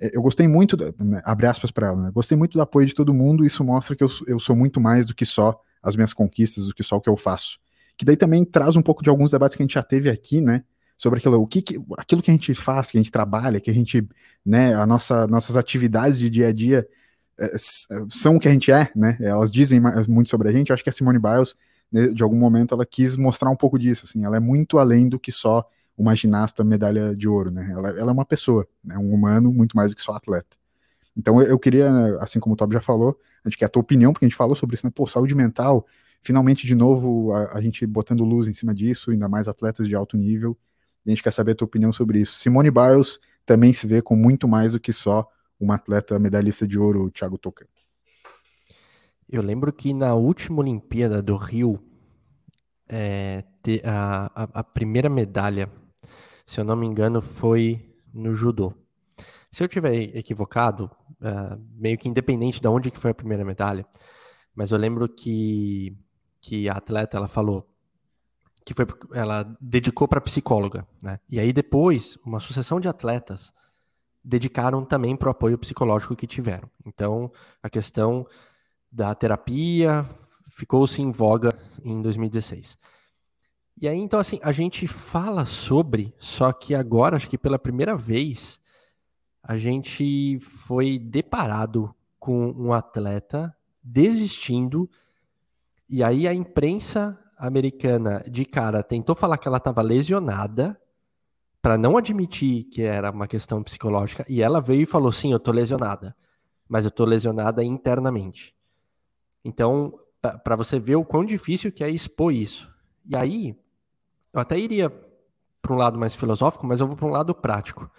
é, 0.00 0.10
eu 0.16 0.22
gostei 0.22 0.48
muito, 0.48 0.76
né, 0.98 1.20
abre 1.24 1.46
aspas 1.46 1.70
para 1.70 1.88
ela, 1.88 2.04
né, 2.04 2.10
gostei 2.12 2.36
muito 2.36 2.54
do 2.54 2.62
apoio 2.62 2.86
de 2.86 2.94
todo 2.94 3.12
mundo, 3.12 3.44
isso 3.44 3.62
mostra 3.62 3.94
que 3.94 4.02
eu, 4.02 4.08
eu 4.26 4.40
sou 4.40 4.56
muito 4.56 4.80
mais 4.80 5.06
do 5.06 5.14
que 5.14 5.26
só 5.26 5.60
as 5.82 5.94
minhas 5.94 6.14
conquistas, 6.14 6.66
do 6.66 6.74
que 6.74 6.82
só 6.82 6.96
o 6.96 7.00
que 7.00 7.08
eu 7.08 7.16
faço. 7.16 7.58
Que 7.96 8.04
daí 8.04 8.16
também 8.16 8.44
traz 8.44 8.76
um 8.76 8.82
pouco 8.82 9.02
de 9.02 9.10
alguns 9.10 9.30
debates 9.30 9.56
que 9.56 9.62
a 9.62 9.64
gente 9.64 9.74
já 9.74 9.82
teve 9.82 10.08
aqui, 10.08 10.40
né, 10.40 10.64
sobre 10.96 11.18
aquilo, 11.18 11.40
o 11.40 11.46
que, 11.46 11.60
que 11.60 11.78
aquilo 11.98 12.22
que 12.22 12.30
a 12.30 12.34
gente 12.34 12.54
faz, 12.54 12.90
que 12.90 12.96
a 12.96 13.00
gente 13.00 13.12
trabalha, 13.12 13.60
que 13.60 13.70
a 13.70 13.74
gente, 13.74 14.06
né, 14.44 14.74
a 14.74 14.86
nossa, 14.86 15.26
nossas 15.26 15.56
atividades 15.56 16.18
de 16.18 16.30
dia 16.30 16.48
a 16.48 16.52
dia 16.52 16.88
é, 17.38 17.56
são 18.08 18.36
o 18.36 18.40
que 18.40 18.48
a 18.48 18.52
gente 18.52 18.72
é, 18.72 18.90
né, 18.96 19.18
elas 19.20 19.52
dizem 19.52 19.80
muito 20.08 20.30
sobre 20.30 20.48
a 20.48 20.52
gente, 20.52 20.70
eu 20.70 20.74
acho 20.74 20.82
que 20.82 20.90
a 20.90 20.92
Simone 20.92 21.18
Biles, 21.18 21.54
de 21.92 22.22
algum 22.22 22.36
momento, 22.36 22.74
ela 22.74 22.86
quis 22.86 23.16
mostrar 23.16 23.50
um 23.50 23.56
pouco 23.56 23.78
disso, 23.78 24.04
assim, 24.06 24.24
ela 24.24 24.36
é 24.36 24.40
muito 24.40 24.78
além 24.78 25.08
do 25.08 25.18
que 25.18 25.32
só 25.32 25.68
uma 25.96 26.14
ginasta 26.14 26.64
medalha 26.64 27.14
de 27.14 27.28
ouro, 27.28 27.50
né? 27.50 27.68
Ela, 27.70 27.90
ela 27.90 28.10
é 28.10 28.12
uma 28.12 28.24
pessoa, 28.24 28.66
né? 28.82 28.96
um 28.96 29.12
humano 29.12 29.52
muito 29.52 29.76
mais 29.76 29.90
do 29.90 29.96
que 29.96 30.02
só 30.02 30.12
atleta. 30.12 30.56
Então 31.16 31.42
eu, 31.42 31.58
queria, 31.58 31.90
assim 32.20 32.40
como 32.40 32.54
o 32.54 32.56
Tob 32.56 32.72
já 32.72 32.80
falou, 32.80 33.18
a 33.44 33.48
gente 33.48 33.58
quer 33.58 33.66
a 33.66 33.68
tua 33.68 33.82
opinião, 33.82 34.12
porque 34.12 34.24
a 34.24 34.28
gente 34.28 34.36
falou 34.36 34.54
sobre 34.54 34.74
isso, 34.74 34.86
né? 34.86 34.92
Pô, 34.94 35.06
saúde 35.06 35.34
mental, 35.34 35.86
finalmente 36.22 36.66
de 36.66 36.74
novo 36.74 37.32
a, 37.32 37.58
a 37.58 37.60
gente 37.60 37.84
botando 37.86 38.24
luz 38.24 38.48
em 38.48 38.54
cima 38.54 38.74
disso, 38.74 39.10
ainda 39.10 39.28
mais 39.28 39.48
atletas 39.48 39.86
de 39.86 39.94
alto 39.94 40.16
nível, 40.16 40.56
e 41.04 41.10
a 41.10 41.12
gente 41.12 41.22
quer 41.22 41.32
saber 41.32 41.52
a 41.52 41.54
tua 41.54 41.66
opinião 41.66 41.92
sobre 41.92 42.20
isso. 42.20 42.38
Simone 42.38 42.70
Biles 42.70 43.18
também 43.44 43.72
se 43.72 43.86
vê 43.86 44.00
com 44.00 44.16
muito 44.16 44.46
mais 44.48 44.72
do 44.72 44.80
que 44.80 44.92
só 44.92 45.28
uma 45.58 45.74
atleta 45.74 46.18
medalhista 46.18 46.66
de 46.66 46.78
ouro, 46.78 47.10
Thiago 47.10 47.36
Toca. 47.36 47.66
Eu 49.30 49.42
lembro 49.42 49.72
que 49.72 49.94
na 49.94 50.14
última 50.14 50.60
Olimpíada 50.60 51.22
do 51.22 51.36
Rio, 51.36 51.80
é, 52.88 53.44
a, 53.84 54.30
a, 54.34 54.48
a, 54.54 54.64
primeira 54.64 55.08
medalha 55.08 55.70
se 56.50 56.58
eu 56.58 56.64
não 56.64 56.74
me 56.74 56.84
engano, 56.84 57.22
foi 57.22 57.94
no 58.12 58.34
judô. 58.34 58.74
Se 59.52 59.62
eu 59.62 59.68
tiver 59.68 60.16
equivocado, 60.16 60.90
uh, 61.20 61.56
meio 61.76 61.96
que 61.96 62.08
independente 62.08 62.60
de 62.60 62.66
onde 62.66 62.90
que 62.90 62.98
foi 62.98 63.12
a 63.12 63.14
primeira 63.14 63.44
medalha, 63.44 63.86
mas 64.52 64.72
eu 64.72 64.78
lembro 64.78 65.08
que, 65.08 65.96
que 66.40 66.68
a 66.68 66.72
atleta 66.72 67.16
ela 67.16 67.28
falou 67.28 67.68
que 68.64 68.74
foi 68.74 68.84
ela 69.14 69.44
dedicou 69.60 70.08
para 70.08 70.20
psicóloga, 70.20 70.84
né? 71.00 71.20
E 71.28 71.38
aí 71.38 71.52
depois 71.52 72.18
uma 72.24 72.40
sucessão 72.40 72.80
de 72.80 72.88
atletas 72.88 73.54
dedicaram 74.24 74.84
também 74.84 75.16
para 75.16 75.28
o 75.28 75.30
apoio 75.30 75.56
psicológico 75.56 76.16
que 76.16 76.26
tiveram. 76.26 76.68
Então 76.84 77.30
a 77.62 77.70
questão 77.70 78.26
da 78.90 79.14
terapia 79.14 80.08
ficou-se 80.48 81.00
em 81.00 81.12
voga 81.12 81.56
em 81.82 82.02
2016. 82.02 82.78
E 83.80 83.88
aí, 83.88 83.96
então, 83.96 84.20
assim, 84.20 84.38
a 84.42 84.52
gente 84.52 84.86
fala 84.86 85.44
sobre, 85.44 86.14
só 86.18 86.52
que 86.52 86.74
agora, 86.74 87.16
acho 87.16 87.30
que 87.30 87.38
pela 87.38 87.58
primeira 87.58 87.96
vez, 87.96 88.60
a 89.42 89.56
gente 89.56 90.38
foi 90.40 90.98
deparado 90.98 91.94
com 92.18 92.50
um 92.50 92.72
atleta 92.74 93.56
desistindo, 93.82 94.90
e 95.88 96.04
aí 96.04 96.28
a 96.28 96.34
imprensa 96.34 97.18
americana 97.38 98.22
de 98.28 98.44
cara 98.44 98.82
tentou 98.82 99.14
falar 99.14 99.38
que 99.38 99.48
ela 99.48 99.56
estava 99.56 99.80
lesionada 99.80 100.78
para 101.62 101.78
não 101.78 101.96
admitir 101.96 102.64
que 102.64 102.82
era 102.82 103.10
uma 103.10 103.26
questão 103.26 103.62
psicológica, 103.62 104.26
e 104.28 104.42
ela 104.42 104.60
veio 104.60 104.82
e 104.82 104.86
falou: 104.86 105.10
sim, 105.10 105.32
eu 105.32 105.40
tô 105.40 105.52
lesionada, 105.52 106.14
mas 106.68 106.84
eu 106.84 106.90
tô 106.90 107.06
lesionada 107.06 107.64
internamente. 107.64 108.54
Então, 109.44 109.98
para 110.20 110.56
você 110.56 110.78
ver 110.78 110.96
o 110.96 111.04
quão 111.04 111.24
difícil 111.24 111.72
que 111.72 111.82
é 111.82 111.90
expor 111.90 112.32
isso. 112.32 112.70
E 113.06 113.16
aí, 113.16 113.56
eu 114.32 114.40
até 114.40 114.58
iria 114.58 114.90
para 115.60 115.72
um 115.72 115.76
lado 115.76 115.98
mais 115.98 116.14
filosófico, 116.14 116.66
mas 116.66 116.80
eu 116.80 116.86
vou 116.86 116.96
para 116.96 117.06
um 117.06 117.10
lado 117.10 117.34
prático. 117.34 117.90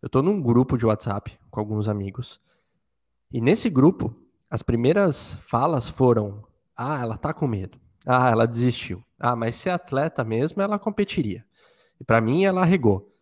Eu 0.00 0.06
estou 0.06 0.22
num 0.22 0.40
grupo 0.40 0.76
de 0.76 0.86
WhatsApp 0.86 1.38
com 1.50 1.60
alguns 1.60 1.88
amigos. 1.88 2.40
E 3.32 3.40
nesse 3.40 3.68
grupo, 3.68 4.14
as 4.48 4.62
primeiras 4.62 5.34
falas 5.42 5.88
foram: 5.88 6.44
ah, 6.76 7.00
ela 7.00 7.16
tá 7.16 7.32
com 7.32 7.46
medo. 7.46 7.78
Ah, 8.06 8.30
ela 8.30 8.46
desistiu. 8.46 9.02
Ah, 9.18 9.34
mas 9.34 9.56
se 9.56 9.68
é 9.68 9.72
atleta 9.72 10.22
mesmo, 10.22 10.62
ela 10.62 10.78
competiria. 10.78 11.44
E 12.00 12.04
para 12.04 12.20
mim, 12.20 12.44
ela 12.44 12.62
arregou. 12.62 13.12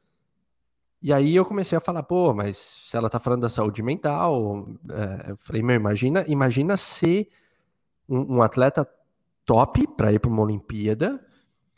E 1.00 1.12
aí 1.12 1.36
eu 1.36 1.44
comecei 1.44 1.76
a 1.76 1.80
falar, 1.80 2.02
pô, 2.02 2.32
mas 2.32 2.56
se 2.86 2.96
ela 2.96 3.10
tá 3.10 3.18
falando 3.18 3.42
da 3.42 3.48
saúde 3.48 3.82
mental, 3.82 4.66
é, 4.90 5.32
eu 5.32 5.36
falei, 5.36 5.62
meu, 5.62 5.76
imagina, 5.76 6.24
imagina 6.26 6.76
ser 6.76 7.28
um, 8.08 8.36
um 8.36 8.42
atleta 8.42 8.88
top 9.44 9.86
para 9.96 10.12
ir 10.12 10.18
para 10.18 10.30
uma 10.30 10.42
Olimpíada 10.42 11.24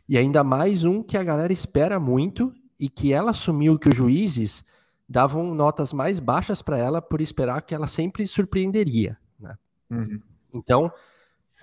e 0.09 0.17
ainda 0.17 0.45
mais 0.45 0.85
um 0.85 1.03
que 1.03 1.17
a 1.17 1.25
galera 1.25 1.53
espera 1.53 1.99
muito 1.99 2.53
e 2.79 2.89
que 2.89 3.13
ela 3.13 3.31
assumiu 3.31 3.79
que 3.79 3.89
os 3.89 3.95
juízes 3.95 4.65
davam 5.09 5.55
notas 5.55 5.93
mais 5.93 6.21
baixas 6.21 6.63
para 6.63 6.79
ela 6.79 7.01
por 7.01 7.21
esperar 7.21 7.63
que 7.63 7.75
ela 7.75 7.87
sempre 7.87 8.27
surpreenderia. 8.27 9.17
Né? 9.39 9.57
Uhum. 9.91 10.21
Então, 10.53 10.93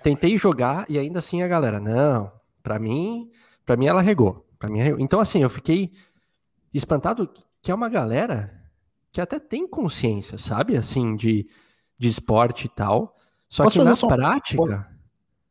tentei 0.02 0.36
jogar 0.36 0.86
e 0.88 0.98
ainda 0.98 1.18
assim 1.18 1.42
a 1.42 1.48
galera, 1.48 1.80
não, 1.80 2.32
para 2.62 2.78
mim, 2.78 3.30
para 3.64 3.76
mim 3.76 3.86
ela 3.86 4.00
regou. 4.00 4.46
Para 4.58 4.68
mim, 4.68 4.78
regou. 4.78 5.00
então 5.00 5.20
assim, 5.20 5.42
eu 5.42 5.50
fiquei 5.50 5.92
espantado 6.72 7.30
que 7.62 7.70
é 7.70 7.74
uma 7.74 7.88
galera 7.88 8.64
que 9.14 9.20
até 9.20 9.38
tem 9.38 9.66
consciência, 9.66 10.36
sabe, 10.36 10.76
assim, 10.76 11.14
de, 11.14 11.48
de 11.96 12.08
esporte 12.08 12.66
e 12.66 12.68
tal. 12.68 13.14
Só 13.48 13.64
Posso 13.64 13.78
que 13.78 13.84
na 13.84 14.16
prática, 14.16 14.86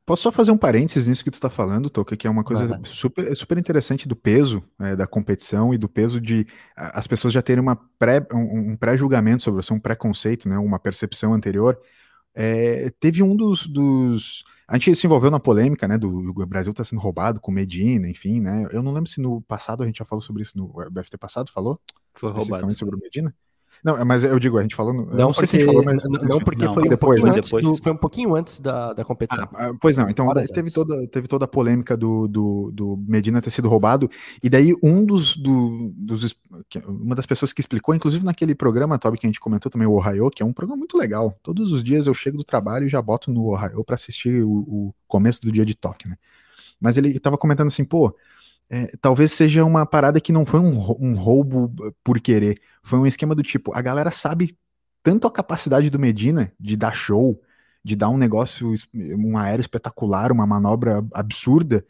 Posso 0.06 0.24
só 0.24 0.32
fazer 0.34 0.52
um 0.52 0.58
parênteses 0.58 1.08
nisso 1.08 1.24
que 1.24 1.32
tu 1.32 1.36
está 1.36 1.50
falando, 1.50 1.90
Toca, 1.90 2.18
que 2.18 2.28
é 2.28 2.30
uma 2.30 2.44
coisa 2.44 2.78
super, 2.84 3.34
super 3.38 3.58
interessante 3.58 4.06
do 4.06 4.18
peso 4.18 4.62
é, 4.78 4.98
da 4.98 5.08
competição 5.08 5.74
e 5.74 5.78
do 5.78 5.88
peso 5.88 6.20
de 6.20 6.46
as 6.76 7.08
pessoas 7.08 7.34
já 7.34 7.42
terem 7.42 7.62
uma 7.62 7.78
pré, 7.98 8.26
um, 8.34 8.72
um 8.72 8.76
pré-julgamento 8.76 9.44
sobre 9.44 9.64
você, 9.64 9.74
um 9.74 9.80
preconceito, 9.80 10.50
né, 10.50 10.58
uma 10.58 10.78
percepção 10.78 11.34
anterior. 11.34 11.80
É, 12.36 12.92
teve 13.00 13.24
um 13.24 13.34
dos, 13.34 13.66
dos, 13.66 14.44
A 14.68 14.78
gente 14.78 14.94
se 14.94 15.08
envolveu 15.08 15.32
na 15.32 15.40
polêmica, 15.40 15.88
né, 15.88 15.98
do, 15.98 16.34
do 16.34 16.46
Brasil 16.46 16.72
está 16.72 16.84
sendo 16.84 17.00
roubado 17.02 17.40
com 17.40 17.50
Medina, 17.50 18.10
enfim, 18.10 18.42
né? 18.42 18.68
Eu 18.74 18.84
não 18.84 18.92
lembro 18.92 19.10
se 19.10 19.22
no 19.22 19.42
passado 19.44 19.84
a 19.84 19.86
gente 19.86 20.00
já 20.00 20.06
falou 20.06 20.22
sobre 20.22 20.44
isso 20.44 20.58
no 20.58 20.68
BFT 20.92 21.18
passado, 21.18 21.50
falou? 21.50 21.80
Foi 22.14 22.30
roubado. 22.30 22.76
sobre 22.76 22.98
o 22.98 23.00
Medina? 23.00 23.34
Não, 23.84 24.06
mas 24.06 24.24
eu 24.24 24.40
digo, 24.40 24.58
a 24.58 24.62
gente 24.62 24.75
falou. 24.75 24.94
Não, 24.94 25.06
não 25.06 25.32
porque, 25.34 25.66
falou, 25.66 25.84
mas, 25.84 26.02
não, 26.04 26.40
porque 26.40 26.66
não, 26.66 26.74
foi, 26.74 26.88
depois, 26.88 27.22
um 27.22 27.34
depois. 27.34 27.66
Do, 27.66 27.75
foi 27.75 27.92
um 27.92 27.98
pouquinho 27.98 28.34
antes 28.34 28.62
da, 28.62 28.94
da 28.94 29.04
competição. 29.04 29.44
Ah, 29.54 29.68
ah 29.68 29.74
pois 29.80 29.98
não, 29.98 30.10
então 30.10 30.32
teve 30.54 30.72
toda, 30.72 31.06
teve 31.08 31.28
toda 31.28 31.44
a 31.44 31.48
polêmica 31.48 31.98
do, 31.98 32.25
do, 32.28 32.72
do, 32.72 33.04
Medina 33.06 33.42
ter 33.42 33.52
sido 33.52 33.68
roubado. 33.68 34.10
E 34.42 34.50
daí 34.50 34.74
um 34.82 35.06
dos, 35.06 35.36
do, 35.36 35.92
dos. 35.98 36.34
Uma 36.88 37.13
das 37.13 37.25
pessoas 37.25 37.52
que 37.52 37.60
explicou, 37.60 37.94
inclusive 37.94 38.24
naquele 38.24 38.56
programa, 38.56 38.98
Toby, 38.98 39.18
que 39.18 39.25
a 39.25 39.30
gente 39.30 39.40
comentou 39.40 39.70
também, 39.70 39.88
o 39.88 39.92
Ohio, 39.92 40.32
que 40.32 40.42
é 40.42 40.46
um 40.46 40.54
programa 40.54 40.80
muito 40.80 40.98
legal. 40.98 41.38
Todos 41.44 41.74
os 41.74 41.84
dias 41.84 42.08
eu 42.08 42.13
chego 42.13 42.38
do 42.38 42.44
trabalho 42.46 42.86
e 42.86 42.90
já 42.90 43.02
boto 43.02 43.32
no 43.32 43.48
Ohio 43.48 43.84
para 43.84 43.96
assistir 43.96 44.44
o, 44.44 44.50
o, 44.50 44.96
começo 45.08 45.42
do 45.42 45.52
dia 45.52 45.66
de 45.66 45.75
toque, 45.75 46.08
né? 46.08 46.16
Mas 46.80 46.96
ele 46.96 47.10
estava 47.10 47.38
comentando 47.38 47.68
assim, 47.68 47.84
pô 47.84 48.16
é, 48.70 48.88
talvez 49.00 49.32
seja 49.32 49.63
uma 49.63 49.86
parada 49.86 50.20
que 50.20 50.32
não 50.32 50.46
foi 50.46 50.60
um, 50.60 50.77
um, 51.00 51.15
roubo 51.15 51.74
por 52.03 52.20
querer. 52.20 52.60
Foi 52.82 53.00
um 53.00 53.05
esquema 53.05 53.36
do 53.36 53.43
tipo, 53.43 53.75
a 53.75 53.82
galera 53.82 54.12
sabe 54.12 54.58
tanto 55.03 55.27
a 55.27 55.32
capacidade 55.32 55.89
do 55.89 56.00
Medina 56.00 56.51
de 56.60 56.75
dar 56.75 56.93
show, 56.93 57.39
de 57.84 57.96
dar 57.96 58.10
um 58.10 58.17
negócio, 58.17 58.74
um 58.96 59.38
aéreo 59.38 59.62
espetacular, 59.62 60.32
uma 60.32 60.48
manobra 60.48 61.05
absurda, 61.13 61.86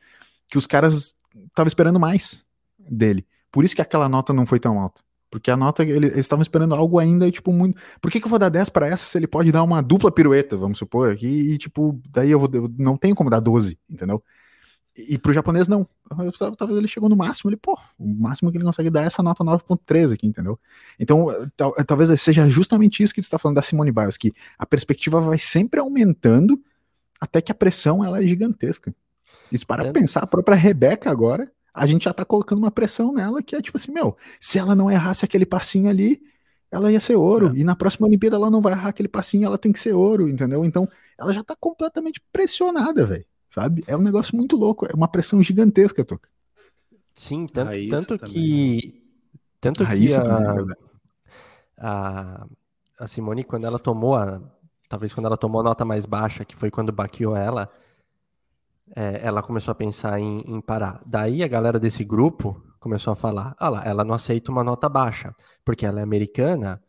que 0.49 0.57
os 0.57 0.67
caras 0.67 1.13
estavam 1.47 1.67
esperando 1.67 1.99
mais 1.99 2.43
dele. 2.77 3.25
Por 3.51 3.63
isso 3.63 3.75
que 3.75 3.81
aquela 3.81 4.09
nota 4.09 4.33
não 4.33 4.45
foi 4.45 4.59
tão 4.59 4.79
alta. 4.79 5.01
Porque 5.29 5.49
a 5.49 5.57
nota, 5.57 5.83
eles 5.83 6.15
estavam 6.17 6.43
esperando 6.43 6.75
algo 6.75 6.99
ainda, 6.99 7.29
tipo, 7.31 7.51
muito. 7.51 7.81
Por 7.99 8.11
que, 8.11 8.19
que 8.19 8.25
eu 8.25 8.29
vou 8.29 8.37
dar 8.37 8.49
10 8.49 8.69
para 8.69 8.87
essa 8.87 9.03
se 9.03 9.17
ele 9.17 9.25
pode 9.25 9.51
dar 9.51 9.63
uma 9.63 9.81
dupla 9.81 10.11
pirueta, 10.11 10.55
vamos 10.55 10.77
supor? 10.77 11.17
E, 11.19 11.53
e 11.53 11.57
tipo, 11.57 11.99
daí 12.09 12.29
eu, 12.29 12.39
vou, 12.39 12.49
eu 12.53 12.71
não 12.77 12.95
tenho 12.95 13.15
como 13.15 13.31
dar 13.31 13.39
12, 13.39 13.79
entendeu? 13.89 14.23
E, 14.95 15.17
pro 15.17 15.33
japonês, 15.33 15.67
não. 15.67 15.87
Talvez 16.57 16.77
ele 16.77 16.87
chegou 16.87 17.09
no 17.09 17.15
máximo, 17.15 17.49
ele, 17.49 17.57
pô, 17.57 17.77
o 17.97 18.07
máximo 18.07 18.51
que 18.51 18.57
ele 18.57 18.65
consegue 18.65 18.91
dar 18.91 19.03
é 19.03 19.07
essa 19.07 19.23
nota 19.23 19.43
9.3 19.43 20.13
aqui, 20.13 20.27
entendeu? 20.27 20.59
Então, 20.99 21.27
tal, 21.57 21.73
talvez 21.85 22.21
seja 22.21 22.47
justamente 22.47 23.01
isso 23.01 23.13
que 23.13 23.21
tu 23.21 23.25
está 23.25 23.39
falando 23.39 23.55
da 23.55 23.63
Simone 23.63 23.91
Biles, 23.91 24.17
que 24.17 24.31
a 24.57 24.65
perspectiva 24.65 25.19
vai 25.19 25.39
sempre 25.39 25.79
aumentando 25.79 26.61
até 27.19 27.41
que 27.41 27.51
a 27.51 27.55
pressão 27.55 28.03
ela 28.03 28.23
é 28.23 28.27
gigantesca. 28.27 28.93
Isso 29.51 29.65
para 29.65 29.87
é. 29.87 29.91
pensar, 29.91 30.21
a 30.21 30.27
própria 30.27 30.55
Rebeca 30.55 31.09
agora 31.09 31.51
a 31.73 31.87
gente 31.87 32.03
já 32.03 32.13
tá 32.13 32.23
colocando 32.23 32.59
uma 32.59 32.69
pressão 32.69 33.11
nela 33.11 33.41
que 33.41 33.55
é 33.55 33.61
tipo 33.61 33.77
assim, 33.77 33.91
meu, 33.91 34.15
se 34.39 34.59
ela 34.59 34.75
não 34.75 34.91
errasse 34.91 35.25
aquele 35.25 35.45
passinho 35.45 35.89
ali, 35.89 36.21
ela 36.69 36.91
ia 36.91 36.99
ser 36.99 37.15
ouro. 37.15 37.51
É. 37.55 37.59
E 37.59 37.63
na 37.63 37.75
próxima 37.75 38.07
Olimpíada 38.07 38.35
ela 38.35 38.51
não 38.51 38.61
vai 38.61 38.73
errar 38.73 38.89
aquele 38.89 39.07
passinho, 39.07 39.45
ela 39.45 39.57
tem 39.57 39.71
que 39.71 39.79
ser 39.79 39.93
ouro, 39.93 40.29
entendeu? 40.29 40.63
Então, 40.63 40.87
ela 41.19 41.33
já 41.33 41.43
tá 41.43 41.55
completamente 41.59 42.21
pressionada, 42.31 43.05
velho. 43.05 43.25
Sabe? 43.53 43.83
É 43.85 43.95
um 43.95 44.01
negócio 44.01 44.35
muito 44.35 44.57
louco, 44.57 44.87
é 44.87 44.95
uma 44.95 45.07
pressão 45.07 45.39
gigantesca, 45.43 46.03
Toca. 46.03 46.27
Sim, 47.13 47.45
tanto, 47.45 47.69
tanto 47.87 48.17
que. 48.25 48.99
Tanto 49.61 49.85
que 49.85 50.15
a, 50.15 50.65
a, 51.77 52.47
a 52.99 53.07
Simone, 53.07 53.43
quando 53.43 53.65
ela 53.65 53.77
tomou 53.77 54.15
a. 54.15 54.41
Talvez 54.89 55.13
quando 55.13 55.27
ela 55.27 55.37
tomou 55.37 55.61
a 55.61 55.65
nota 55.65 55.85
mais 55.85 56.07
baixa, 56.07 56.43
que 56.43 56.55
foi 56.55 56.71
quando 56.71 56.91
baqueou 56.91 57.37
ela, 57.37 57.71
é, 58.95 59.19
ela 59.23 59.43
começou 59.43 59.71
a 59.71 59.75
pensar 59.75 60.19
em, 60.19 60.41
em, 60.47 60.59
parar. 60.59 61.03
Daí 61.05 61.43
a 61.43 61.47
galera 61.47 61.79
desse 61.79 62.03
grupo 62.03 62.59
começou 62.79 63.13
a 63.13 63.15
falar: 63.15 63.55
ah 63.59 63.69
lá, 63.69 63.83
ela 63.85 64.03
não 64.03 64.15
aceita 64.15 64.51
uma 64.51 64.63
nota 64.63 64.89
baixa, 64.89 65.31
porque 65.63 65.85
ela 65.85 65.99
é 65.99 66.03
americana. 66.03 66.81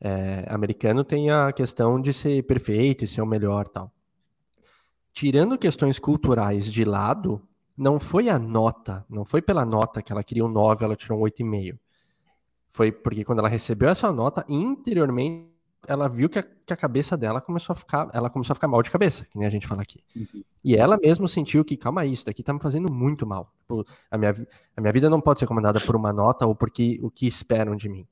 É, 0.00 0.46
americano 0.48 1.04
tem 1.04 1.30
a 1.30 1.52
questão 1.52 2.00
de 2.00 2.12
ser 2.12 2.42
perfeito 2.42 3.04
e 3.04 3.06
ser 3.06 3.22
o 3.22 3.26
melhor 3.26 3.68
tal. 3.68 3.92
Tirando 5.12 5.58
questões 5.58 5.98
culturais 5.98 6.70
de 6.72 6.84
lado, 6.84 7.40
não 7.76 7.98
foi 7.98 8.28
a 8.28 8.38
nota, 8.38 9.04
não 9.08 9.24
foi 9.24 9.42
pela 9.42 9.64
nota 9.64 10.02
que 10.02 10.12
ela 10.12 10.22
queria 10.22 10.44
um 10.44 10.48
9, 10.48 10.84
ela 10.84 10.96
tirou 10.96 11.18
um 11.18 11.22
8,5. 11.22 11.78
Foi 12.70 12.90
porque 12.90 13.24
quando 13.24 13.40
ela 13.40 13.48
recebeu 13.48 13.88
essa 13.88 14.10
nota, 14.12 14.44
interiormente 14.48 15.52
ela 15.86 16.08
viu 16.08 16.28
que 16.28 16.38
a, 16.38 16.42
que 16.42 16.72
a, 16.72 16.76
cabeça 16.76 17.16
dela 17.16 17.40
começou 17.40 17.72
a 17.74 17.76
ficar, 17.76 18.08
ela 18.12 18.30
começou 18.30 18.52
a 18.52 18.54
ficar 18.54 18.68
mal 18.68 18.82
de 18.82 18.90
cabeça, 18.90 19.24
que 19.24 19.36
nem 19.36 19.46
a 19.46 19.50
gente 19.50 19.66
fala 19.66 19.82
aqui. 19.82 20.00
Uhum. 20.14 20.42
E 20.62 20.76
ela 20.76 20.96
mesma 20.96 21.26
sentiu 21.26 21.64
que, 21.64 21.76
calma 21.76 22.02
aí, 22.02 22.12
isso 22.12 22.24
daqui 22.24 22.42
tá 22.42 22.52
me 22.52 22.60
fazendo 22.60 22.90
muito 22.90 23.26
mal. 23.26 23.52
Tipo, 23.60 23.84
a, 24.10 24.16
minha, 24.16 24.32
a 24.76 24.80
minha 24.80 24.92
vida 24.92 25.10
não 25.10 25.20
pode 25.20 25.40
ser 25.40 25.46
comandada 25.46 25.80
por 25.80 25.96
uma 25.96 26.12
nota 26.12 26.46
ou 26.46 26.54
porque 26.54 27.00
o 27.02 27.10
que 27.10 27.26
esperam 27.26 27.74
de 27.74 27.88
mim. 27.88 28.06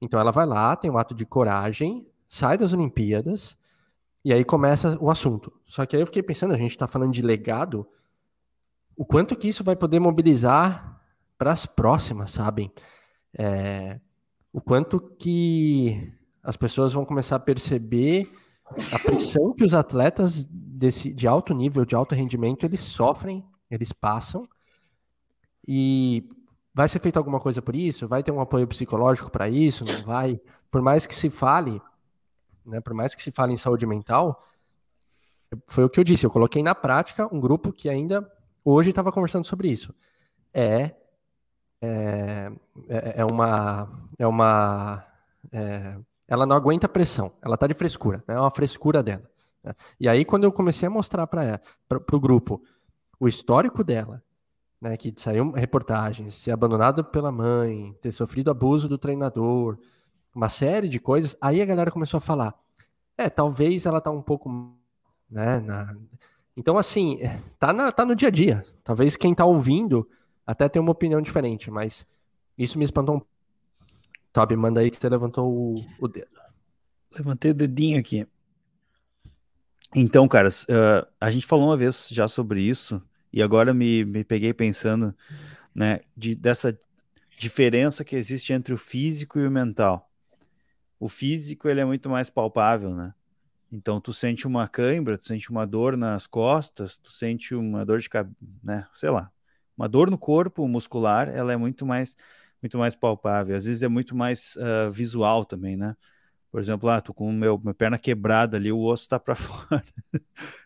Então 0.00 0.20
ela 0.20 0.30
vai 0.30 0.44
lá, 0.44 0.76
tem 0.76 0.90
um 0.90 0.98
ato 0.98 1.14
de 1.14 1.24
coragem, 1.24 2.06
sai 2.28 2.58
das 2.58 2.72
Olimpíadas, 2.74 3.56
e 4.26 4.32
aí 4.32 4.44
começa 4.44 4.98
o 5.00 5.08
assunto. 5.08 5.52
Só 5.68 5.86
que 5.86 5.94
aí 5.94 6.02
eu 6.02 6.06
fiquei 6.06 6.20
pensando, 6.20 6.52
a 6.52 6.56
gente 6.56 6.76
tá 6.76 6.88
falando 6.88 7.12
de 7.12 7.22
legado, 7.22 7.86
o 8.96 9.04
quanto 9.04 9.36
que 9.36 9.46
isso 9.46 9.62
vai 9.62 9.76
poder 9.76 10.00
mobilizar 10.00 11.00
para 11.38 11.52
as 11.52 11.64
próximas, 11.64 12.32
sabem? 12.32 12.72
É, 13.38 14.00
o 14.52 14.60
quanto 14.60 14.98
que 14.98 16.12
as 16.42 16.56
pessoas 16.56 16.92
vão 16.92 17.04
começar 17.04 17.36
a 17.36 17.38
perceber 17.38 18.28
a 18.90 18.98
pressão 18.98 19.54
que 19.54 19.62
os 19.62 19.72
atletas 19.72 20.44
desse, 20.44 21.14
de 21.14 21.28
alto 21.28 21.54
nível, 21.54 21.84
de 21.84 21.94
alto 21.94 22.12
rendimento, 22.16 22.66
eles 22.66 22.80
sofrem, 22.80 23.44
eles 23.70 23.92
passam. 23.92 24.44
E 25.68 26.28
vai 26.74 26.88
ser 26.88 26.98
feito 26.98 27.16
alguma 27.16 27.38
coisa 27.38 27.62
por 27.62 27.76
isso? 27.76 28.08
Vai 28.08 28.24
ter 28.24 28.32
um 28.32 28.40
apoio 28.40 28.66
psicológico 28.66 29.30
para 29.30 29.48
isso? 29.48 29.84
Não 29.84 30.02
vai? 30.04 30.40
Por 30.68 30.82
mais 30.82 31.06
que 31.06 31.14
se 31.14 31.30
fale, 31.30 31.80
né, 32.66 32.80
por 32.80 32.92
mais 32.94 33.14
que 33.14 33.22
se 33.22 33.30
fale 33.30 33.52
em 33.52 33.56
saúde 33.56 33.86
mental, 33.86 34.44
foi 35.66 35.84
o 35.84 35.88
que 35.88 36.00
eu 36.00 36.04
disse, 36.04 36.26
eu 36.26 36.30
coloquei 36.30 36.62
na 36.62 36.74
prática 36.74 37.32
um 37.32 37.40
grupo 37.40 37.72
que 37.72 37.88
ainda 37.88 38.30
hoje 38.64 38.90
estava 38.90 39.12
conversando 39.12 39.44
sobre 39.44 39.68
isso. 39.68 39.94
É, 40.52 40.94
é, 41.80 42.50
é, 42.88 43.20
é 43.20 43.24
uma, 43.24 43.88
é 44.18 44.26
uma 44.26 45.04
é, 45.52 45.96
ela 46.26 46.46
não 46.46 46.56
aguenta 46.56 46.88
pressão, 46.88 47.32
ela 47.40 47.56
tá 47.56 47.66
de 47.66 47.74
frescura, 47.74 48.22
né? 48.26 48.34
é 48.34 48.40
uma 48.40 48.50
frescura 48.50 49.02
dela. 49.02 49.30
Né? 49.62 49.72
E 50.00 50.08
aí, 50.08 50.24
quando 50.24 50.44
eu 50.44 50.52
comecei 50.52 50.86
a 50.86 50.90
mostrar 50.90 51.26
para 51.26 51.60
o 52.12 52.20
grupo, 52.20 52.62
o 53.20 53.28
histórico 53.28 53.84
dela, 53.84 54.22
né, 54.80 54.96
que 54.96 55.14
saiu 55.16 55.50
reportagens, 55.52 56.34
ser 56.34 56.50
abandonado 56.50 57.04
pela 57.04 57.30
mãe, 57.30 57.96
ter 58.02 58.12
sofrido 58.12 58.50
abuso 58.50 58.88
do 58.88 58.98
treinador, 58.98 59.78
uma 60.36 60.50
série 60.50 60.86
de 60.86 61.00
coisas, 61.00 61.34
aí 61.40 61.62
a 61.62 61.64
galera 61.64 61.90
começou 61.90 62.18
a 62.18 62.20
falar, 62.20 62.54
é, 63.16 63.30
talvez 63.30 63.86
ela 63.86 64.02
tá 64.02 64.10
um 64.10 64.20
pouco, 64.20 64.76
né, 65.30 65.60
na... 65.60 65.96
então 66.54 66.76
assim, 66.76 67.18
tá, 67.58 67.72
na, 67.72 67.90
tá 67.90 68.04
no 68.04 68.14
dia 68.14 68.28
a 68.28 68.30
dia, 68.30 68.62
talvez 68.84 69.16
quem 69.16 69.34
tá 69.34 69.46
ouvindo 69.46 70.06
até 70.46 70.68
tenha 70.68 70.82
uma 70.82 70.92
opinião 70.92 71.22
diferente, 71.22 71.70
mas 71.70 72.06
isso 72.58 72.78
me 72.78 72.84
espantou 72.84 73.16
um 73.16 73.22
Toby, 74.30 74.54
manda 74.54 74.80
aí 74.80 74.90
que 74.90 74.98
você 74.98 75.08
levantou 75.08 75.50
o, 75.50 75.74
o 75.98 76.06
dedo. 76.06 76.28
Levantei 77.16 77.52
o 77.52 77.54
dedinho 77.54 77.98
aqui. 77.98 78.26
Então, 79.94 80.28
caras, 80.28 80.64
uh, 80.64 81.06
a 81.18 81.30
gente 81.30 81.46
falou 81.46 81.68
uma 81.68 81.76
vez 81.76 82.08
já 82.10 82.28
sobre 82.28 82.60
isso 82.60 83.02
e 83.32 83.42
agora 83.42 83.72
me, 83.72 84.04
me 84.04 84.22
peguei 84.22 84.52
pensando, 84.52 85.16
né, 85.74 86.00
de, 86.14 86.34
dessa 86.34 86.78
diferença 87.38 88.04
que 88.04 88.14
existe 88.14 88.52
entre 88.52 88.74
o 88.74 88.76
físico 88.76 89.38
e 89.38 89.46
o 89.46 89.50
mental. 89.50 90.06
O 90.98 91.08
físico, 91.08 91.68
ele 91.68 91.80
é 91.80 91.84
muito 91.84 92.08
mais 92.08 92.30
palpável, 92.30 92.94
né? 92.94 93.14
Então, 93.70 94.00
tu 94.00 94.12
sente 94.12 94.46
uma 94.46 94.68
cãibra, 94.68 95.18
tu 95.18 95.26
sente 95.26 95.50
uma 95.50 95.66
dor 95.66 95.96
nas 95.96 96.26
costas, 96.26 96.96
tu 96.96 97.10
sente 97.12 97.54
uma 97.54 97.84
dor 97.84 98.00
de 98.00 98.08
cabeça, 98.08 98.36
né? 98.62 98.86
Sei 98.94 99.10
lá, 99.10 99.30
uma 99.76 99.88
dor 99.88 100.10
no 100.10 100.18
corpo 100.18 100.66
muscular, 100.68 101.28
ela 101.28 101.52
é 101.52 101.56
muito 101.56 101.84
mais 101.84 102.16
muito 102.62 102.78
mais 102.78 102.94
palpável. 102.94 103.54
Às 103.56 103.64
vezes 103.66 103.82
é 103.82 103.88
muito 103.88 104.16
mais 104.16 104.56
uh, 104.56 104.90
visual 104.90 105.44
também, 105.44 105.76
né? 105.76 105.96
Por 106.50 106.60
exemplo, 106.60 106.88
ah, 106.88 107.00
tô 107.00 107.12
com 107.12 107.30
meu, 107.32 107.58
minha 107.58 107.74
perna 107.74 107.98
quebrada 107.98 108.56
ali, 108.56 108.72
o 108.72 108.80
osso 108.80 109.02
está 109.04 109.20
para 109.20 109.34
fora. 109.36 109.82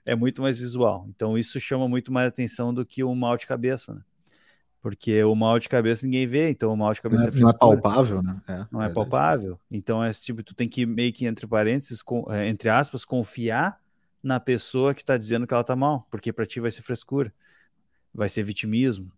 é 0.04 0.14
muito 0.14 0.42
mais 0.42 0.58
visual. 0.58 1.06
Então 1.08 1.36
isso 1.36 1.58
chama 1.60 1.88
muito 1.88 2.12
mais 2.12 2.28
atenção 2.28 2.72
do 2.72 2.86
que 2.86 3.02
o 3.02 3.14
mal 3.14 3.36
de 3.36 3.46
cabeça, 3.46 3.94
né? 3.94 4.02
Porque 4.82 5.22
o 5.24 5.34
mal 5.34 5.58
de 5.58 5.68
cabeça 5.68 6.06
ninguém 6.06 6.26
vê, 6.26 6.50
então 6.50 6.72
o 6.72 6.76
mal 6.76 6.94
de 6.94 7.02
cabeça 7.02 7.30
não 7.30 7.36
é, 7.36 7.40
não 7.40 7.50
é 7.50 7.52
palpável, 7.52 8.22
né? 8.22 8.40
É, 8.48 8.66
não 8.70 8.82
é, 8.82 8.86
é 8.86 8.88
palpável. 8.88 9.60
Então 9.70 10.02
é 10.02 10.10
tipo, 10.12 10.42
tu 10.42 10.54
tem 10.54 10.68
que 10.68 10.86
meio 10.86 11.12
que 11.12 11.26
entre 11.26 11.46
parênteses, 11.46 12.00
com, 12.00 12.24
é, 12.32 12.48
entre 12.48 12.70
aspas, 12.70 13.04
confiar 13.04 13.78
na 14.22 14.40
pessoa 14.40 14.94
que 14.94 15.02
está 15.02 15.16
dizendo 15.16 15.46
que 15.46 15.52
ela 15.52 15.64
tá 15.64 15.76
mal, 15.76 16.06
porque 16.10 16.32
para 16.32 16.46
ti 16.46 16.60
vai 16.60 16.70
ser 16.70 16.82
frescura, 16.82 17.32
vai 18.14 18.28
ser 18.28 18.42
vitimismo. 18.42 19.12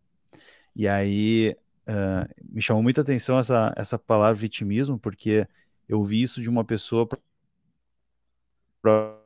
E 0.75 0.88
aí 0.88 1.57
uh, 1.87 2.45
me 2.50 2.61
chamou 2.61 2.83
muita 2.83 3.02
atenção 3.02 3.38
essa, 3.38 3.73
essa 3.76 3.99
palavra 3.99 4.35
vitimismo, 4.35 4.99
porque 4.99 5.47
eu 5.88 6.02
vi 6.02 6.23
isso 6.23 6.42
de 6.42 6.49
uma 6.49 6.64
pessoa 6.64 7.07
pra, 7.07 7.19
pra, 8.81 9.19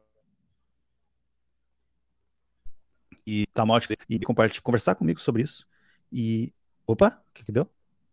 e 3.27 3.47
tá 3.55 3.65
mal 3.65 3.81
e 4.09 4.21
compartilhar, 4.21 4.63
conversar 4.63 4.95
comigo 4.95 5.21
sobre 5.21 5.43
isso. 5.43 5.67
E 6.19 6.51
opa, 6.87 7.23
o 7.29 7.35
que, 7.35 7.45
que 7.45 7.53
deu? 7.53 7.69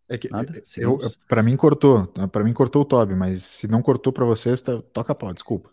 É 0.06 0.18
que 0.18 0.28
Nada? 0.28 0.62
eu, 0.76 1.00
eu 1.00 1.10
para 1.26 1.42
mim 1.42 1.56
cortou, 1.56 2.06
para 2.30 2.44
mim 2.44 2.52
cortou 2.52 2.82
o 2.82 2.84
Toby, 2.84 3.14
mas 3.14 3.42
se 3.42 3.66
não 3.66 3.80
cortou 3.80 4.12
para 4.12 4.26
vocês, 4.26 4.60
tá, 4.60 4.82
toca 4.92 5.14
pau, 5.14 5.32
desculpa. 5.32 5.70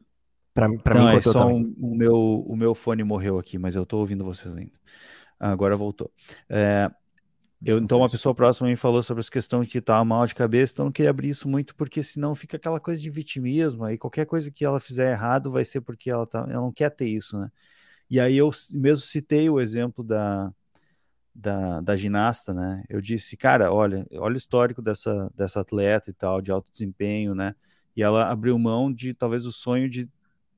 Para 0.53 0.69
mim 0.69 0.77
é 0.77 1.11
cortou 1.11 1.33
só 1.33 1.45
um, 1.45 1.75
o 1.77 1.93
meu 1.93 2.15
o 2.15 2.55
meu 2.55 2.73
fone 2.73 3.03
morreu 3.03 3.37
aqui, 3.37 3.57
mas 3.57 3.75
eu 3.75 3.85
tô 3.85 3.97
ouvindo 3.97 4.23
vocês 4.23 4.55
ainda. 4.55 4.71
Agora 5.37 5.75
voltou. 5.75 6.09
É, 6.47 6.89
eu, 7.61 7.79
então, 7.79 7.97
uma 7.97 8.09
pessoa 8.09 8.33
próxima 8.33 8.69
me 8.69 8.77
falou 8.77 9.03
sobre 9.03 9.19
essa 9.19 9.29
questão 9.29 9.61
de 9.61 9.67
que 9.67 9.79
estava 9.79 10.05
mal 10.05 10.25
de 10.25 10.33
cabeça, 10.33 10.71
então 10.71 10.85
não 10.85 10.91
queria 10.91 11.09
abrir 11.09 11.27
isso 11.27 11.49
muito, 11.49 11.75
porque 11.75 12.01
senão 12.01 12.33
fica 12.33 12.55
aquela 12.55 12.79
coisa 12.79 13.01
de 13.01 13.09
vitimismo, 13.09 13.83
aí 13.83 13.97
qualquer 13.97 14.25
coisa 14.25 14.49
que 14.49 14.63
ela 14.63 14.79
fizer 14.79 15.11
errado 15.11 15.51
vai 15.51 15.65
ser 15.65 15.81
porque 15.81 16.09
ela, 16.09 16.25
tá, 16.25 16.45
ela 16.49 16.61
não 16.61 16.71
quer 16.71 16.91
ter 16.91 17.09
isso, 17.09 17.37
né? 17.37 17.51
E 18.09 18.21
aí 18.21 18.37
eu 18.37 18.49
mesmo 18.71 19.05
citei 19.05 19.49
o 19.49 19.59
exemplo 19.59 20.03
da, 20.03 20.53
da, 21.33 21.81
da 21.81 21.95
ginasta, 21.95 22.53
né? 22.53 22.83
Eu 22.89 23.01
disse, 23.01 23.37
cara, 23.37 23.71
olha, 23.73 24.05
olha 24.13 24.35
o 24.35 24.37
histórico 24.37 24.81
dessa, 24.81 25.31
dessa 25.35 25.61
atleta 25.61 26.09
e 26.09 26.13
tal, 26.13 26.41
de 26.41 26.51
alto 26.51 26.69
desempenho, 26.71 27.33
né? 27.33 27.55
E 27.95 28.03
ela 28.03 28.29
abriu 28.29 28.57
mão 28.59 28.91
de 28.91 29.13
talvez 29.13 29.45
o 29.45 29.51
sonho 29.51 29.89
de 29.89 30.09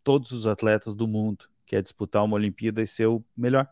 todos 0.03 0.31
os 0.31 0.45
atletas 0.47 0.95
do 0.95 1.07
mundo, 1.07 1.45
que 1.65 1.75
é 1.75 1.81
disputar 1.81 2.23
uma 2.23 2.35
Olimpíada 2.35 2.81
e 2.81 2.87
ser 2.87 3.07
o 3.07 3.23
melhor. 3.35 3.67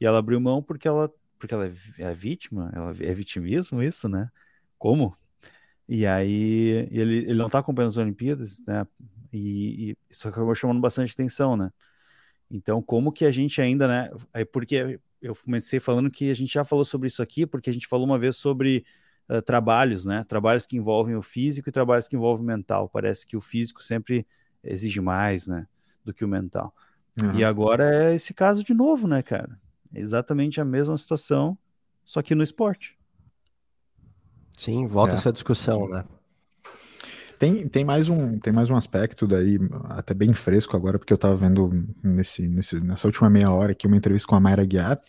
E 0.00 0.06
ela 0.06 0.18
abriu 0.18 0.40
mão 0.40 0.62
porque 0.62 0.86
ela 0.88 1.12
porque 1.38 1.52
ela 1.52 1.66
é, 1.66 1.72
é 1.98 2.14
vítima, 2.14 2.70
ela 2.74 2.90
é 2.98 3.14
vitimismo 3.14 3.82
isso, 3.82 4.08
né? 4.08 4.30
Como? 4.78 5.16
E 5.88 6.06
aí 6.06 6.88
ele, 6.90 7.18
ele 7.18 7.34
não 7.34 7.46
está 7.46 7.58
acompanhando 7.58 7.90
as 7.90 7.96
Olimpíadas, 7.96 8.62
né? 8.66 8.86
E, 9.32 9.90
e 9.90 9.96
isso 10.10 10.28
acabou 10.28 10.54
chamando 10.54 10.80
bastante 10.80 11.12
atenção, 11.12 11.56
né? 11.56 11.70
Então, 12.50 12.80
como 12.82 13.12
que 13.12 13.24
a 13.24 13.32
gente 13.32 13.60
ainda, 13.60 13.86
né? 13.88 14.10
Aí 14.32 14.44
porque 14.44 14.98
eu 15.20 15.34
comecei 15.34 15.80
falando 15.80 16.10
que 16.10 16.30
a 16.30 16.34
gente 16.34 16.52
já 16.52 16.64
falou 16.64 16.84
sobre 16.84 17.08
isso 17.08 17.22
aqui, 17.22 17.46
porque 17.46 17.70
a 17.70 17.72
gente 17.72 17.86
falou 17.86 18.06
uma 18.06 18.18
vez 18.18 18.36
sobre 18.36 18.84
uh, 19.28 19.42
trabalhos, 19.42 20.04
né? 20.04 20.24
Trabalhos 20.28 20.66
que 20.66 20.76
envolvem 20.76 21.16
o 21.16 21.22
físico 21.22 21.68
e 21.68 21.72
trabalhos 21.72 22.08
que 22.08 22.16
envolvem 22.16 22.44
o 22.44 22.46
mental. 22.46 22.88
Parece 22.88 23.26
que 23.26 23.36
o 23.36 23.40
físico 23.40 23.82
sempre 23.82 24.26
exige 24.62 25.00
mais, 25.00 25.46
né? 25.46 25.66
Do 26.04 26.12
que 26.12 26.24
o 26.24 26.28
mental. 26.28 26.74
Uhum. 27.20 27.34
E 27.34 27.44
agora 27.44 28.10
é 28.10 28.14
esse 28.14 28.34
caso 28.34 28.62
de 28.62 28.74
novo, 28.74 29.08
né, 29.08 29.22
cara? 29.22 29.58
É 29.94 30.00
exatamente 30.00 30.60
a 30.60 30.64
mesma 30.64 30.96
situação, 30.98 31.56
só 32.04 32.22
que 32.22 32.34
no 32.34 32.42
esporte. 32.42 32.96
Sim, 34.56 34.86
volta 34.86 35.14
é. 35.14 35.16
essa 35.16 35.32
discussão, 35.32 35.88
né? 35.88 36.04
Tem, 37.38 37.68
tem, 37.68 37.84
mais 37.84 38.08
um, 38.08 38.38
tem 38.38 38.52
mais 38.52 38.70
um 38.70 38.76
aspecto 38.76 39.26
daí, 39.26 39.58
até 39.90 40.14
bem 40.14 40.32
fresco 40.32 40.76
agora, 40.76 40.98
porque 40.98 41.12
eu 41.12 41.16
estava 41.16 41.36
vendo 41.36 41.86
nesse, 42.02 42.48
nesse, 42.48 42.80
nessa 42.80 43.06
última 43.06 43.28
meia 43.28 43.50
hora 43.50 43.72
aqui 43.72 43.86
uma 43.86 43.96
entrevista 43.96 44.26
com 44.26 44.34
a 44.34 44.40
Mayra 44.40 44.64
Guiar, 44.64 45.00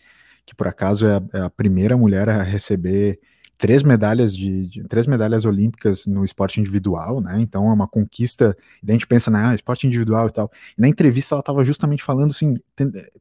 que 0.44 0.54
por 0.54 0.68
acaso 0.68 1.06
é 1.06 1.16
a, 1.16 1.22
é 1.34 1.40
a 1.42 1.50
primeira 1.50 1.96
mulher 1.96 2.28
a 2.28 2.42
receber 2.42 3.18
três 3.58 3.82
medalhas 3.82 4.36
de, 4.36 4.68
de, 4.68 4.84
três 4.84 5.06
medalhas 5.06 5.44
olímpicas 5.44 6.06
no 6.06 6.24
esporte 6.24 6.60
individual, 6.60 7.20
né? 7.20 7.40
Então 7.40 7.68
é 7.68 7.72
uma 7.72 7.88
conquista. 7.88 8.56
E 8.82 8.88
a 8.88 8.92
gente 8.92 9.06
pensa, 9.06 9.30
né, 9.30 9.42
ah, 9.46 9.54
esporte 9.54 9.86
individual 9.86 10.28
e 10.28 10.32
tal. 10.32 10.50
E 10.76 10.80
na 10.80 10.88
entrevista 10.88 11.34
ela 11.34 11.40
estava 11.40 11.64
justamente 11.64 12.02
falando 12.02 12.30
assim, 12.30 12.56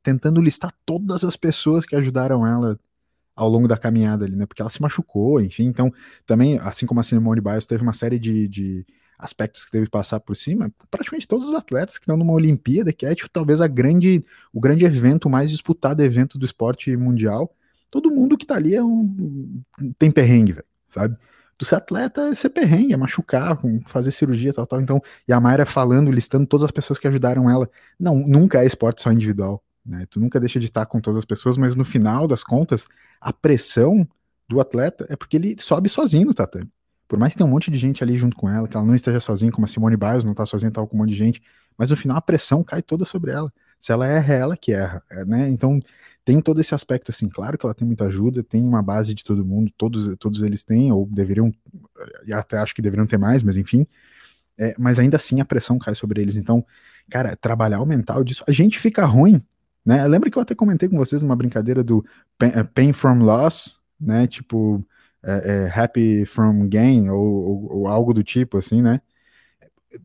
tentando 0.03 0.39
listar 0.39 0.71
todas 0.85 1.23
as 1.23 1.35
pessoas 1.35 1.85
que 1.85 1.95
ajudaram 1.95 2.45
ela 2.45 2.79
ao 3.37 3.47
longo 3.47 3.67
da 3.67 3.77
caminhada 3.77 4.25
ali, 4.25 4.35
né? 4.35 4.47
Porque 4.47 4.61
ela 4.61 4.69
se 4.69 4.81
machucou, 4.81 5.39
enfim. 5.39 5.65
Então, 5.65 5.93
também, 6.25 6.57
assim 6.59 6.87
como 6.87 6.99
a 6.99 7.03
Simone 7.03 7.39
Biles 7.39 7.67
teve 7.67 7.83
uma 7.83 7.93
série 7.93 8.17
de, 8.17 8.47
de 8.47 8.85
aspectos 9.17 9.63
que 9.63 9.71
teve 9.71 9.85
que 9.85 9.91
passar 9.91 10.19
por 10.19 10.35
cima, 10.35 10.71
praticamente 10.91 11.27
todos 11.27 11.49
os 11.49 11.53
atletas 11.53 11.97
que 11.97 12.03
estão 12.03 12.17
numa 12.17 12.33
Olimpíada, 12.33 12.91
que 12.91 13.05
é 13.05 13.15
tipo, 13.15 13.29
talvez 13.29 13.61
a 13.61 13.67
grande, 13.67 14.25
o 14.51 14.59
grande 14.59 14.85
evento, 14.85 15.25
o 15.25 15.29
mais 15.29 15.49
disputado 15.49 16.03
evento 16.03 16.37
do 16.37 16.45
esporte 16.45 16.95
mundial, 16.97 17.51
todo 17.89 18.11
mundo 18.11 18.37
que 18.37 18.45
tá 18.45 18.55
ali 18.55 18.75
é 18.75 18.83
um, 18.83 19.61
tem 19.97 20.11
perrengue, 20.11 20.57
sabe? 20.89 21.15
Do 21.57 21.65
ser 21.65 21.75
atleta 21.75 22.21
é 22.21 22.35
ser 22.35 22.49
perrengue, 22.49 22.93
é 22.93 22.97
machucar, 22.97 23.57
fazer 23.87 24.11
cirurgia, 24.11 24.53
tal, 24.53 24.67
tal. 24.67 24.79
Então, 24.79 25.01
e 25.27 25.33
a 25.33 25.39
Mayra 25.39 25.65
falando, 25.65 26.11
listando 26.11 26.45
todas 26.45 26.65
as 26.65 26.71
pessoas 26.71 26.99
que 26.99 27.07
ajudaram 27.07 27.49
ela. 27.49 27.67
Não, 27.99 28.15
nunca 28.15 28.61
é 28.61 28.65
esporte 28.65 29.01
só 29.01 29.11
individual, 29.11 29.63
né? 29.87 30.05
Tu 30.09 30.19
nunca 30.19 30.39
deixa 30.39 30.59
de 30.59 30.65
estar 30.65 30.85
com 30.85 30.99
todas 30.99 31.19
as 31.19 31.25
pessoas, 31.25 31.57
mas 31.57 31.75
no 31.75 31.85
final 31.85 32.27
das 32.27 32.43
contas, 32.43 32.85
a 33.21 33.31
pressão 33.31 34.07
do 34.47 34.59
atleta 34.59 35.05
é 35.09 35.15
porque 35.15 35.37
ele 35.37 35.55
sobe 35.59 35.89
sozinho 35.89 36.27
no 36.27 36.33
tatame. 36.33 36.69
Por 37.07 37.17
mais 37.17 37.33
que 37.33 37.37
tenha 37.37 37.47
um 37.47 37.51
monte 37.51 37.71
de 37.71 37.77
gente 37.77 38.03
ali 38.03 38.17
junto 38.17 38.35
com 38.35 38.49
ela, 38.49 38.67
que 38.67 38.75
ela 38.75 38.85
não 38.85 38.93
esteja 38.93 39.19
sozinha, 39.19 39.51
como 39.51 39.65
a 39.65 39.67
Simone 39.67 39.95
Biles 39.95 40.23
não 40.23 40.31
está 40.31 40.45
sozinha, 40.45 40.69
tá 40.69 40.85
com 40.85 40.95
um 40.95 40.99
monte 40.99 41.11
de 41.11 41.15
gente, 41.15 41.41
mas 41.77 41.89
no 41.89 41.95
final 41.95 42.17
a 42.17 42.21
pressão 42.21 42.63
cai 42.63 42.81
toda 42.81 43.05
sobre 43.05 43.31
ela. 43.31 43.49
Se 43.79 43.91
ela 43.91 44.07
erra, 44.07 44.33
é 44.33 44.37
ela 44.39 44.57
que 44.57 44.73
erra, 44.73 45.01
é, 45.09 45.23
né? 45.23 45.47
Então 45.49 45.79
tem 46.25 46.41
todo 46.41 46.59
esse 46.59 46.75
aspecto 46.75 47.11
assim, 47.11 47.29
claro 47.29 47.57
que 47.57 47.65
ela 47.65 47.73
tem 47.73 47.87
muita 47.87 48.05
ajuda, 48.05 48.43
tem 48.43 48.61
uma 48.61 48.81
base 48.81 49.13
de 49.13 49.23
todo 49.23 49.45
mundo, 49.45 49.71
todos, 49.77 50.13
todos 50.17 50.41
eles 50.41 50.63
têm, 50.63 50.91
ou 50.91 51.07
deveriam, 51.07 51.53
e 52.25 52.33
até 52.33 52.57
acho 52.57 52.75
que 52.75 52.81
deveriam 52.81 53.07
ter 53.07 53.17
mais, 53.17 53.43
mas 53.43 53.55
enfim, 53.55 53.87
é, 54.57 54.75
mas 54.77 54.99
ainda 54.99 55.15
assim 55.15 55.39
a 55.39 55.45
pressão 55.45 55.77
cai 55.77 55.95
sobre 55.95 56.21
eles. 56.21 56.35
Então, 56.35 56.65
cara, 57.09 57.35
trabalhar 57.35 57.79
o 57.79 57.85
mental 57.85 58.23
disso, 58.23 58.43
a 58.47 58.51
gente 58.51 58.77
fica 58.79 59.05
ruim, 59.05 59.41
né? 59.87 60.05
Lembra 60.07 60.29
que 60.29 60.37
eu 60.37 60.41
até 60.41 60.53
comentei 60.53 60.87
com 60.89 60.97
vocês 60.97 61.23
uma 61.23 61.35
brincadeira 61.35 61.83
do 61.83 62.05
pain, 62.37 62.51
pain 62.75 62.93
from 62.93 63.23
loss, 63.23 63.79
né? 63.99 64.27
Tipo, 64.27 64.85
é, 65.23 65.69
é, 65.73 65.79
happy 65.79 66.25
from 66.25 66.67
gain, 66.67 67.09
ou, 67.09 67.19
ou, 67.19 67.77
ou 67.79 67.87
algo 67.87 68.13
do 68.13 68.23
tipo, 68.23 68.57
assim, 68.57 68.81
né? 68.81 69.01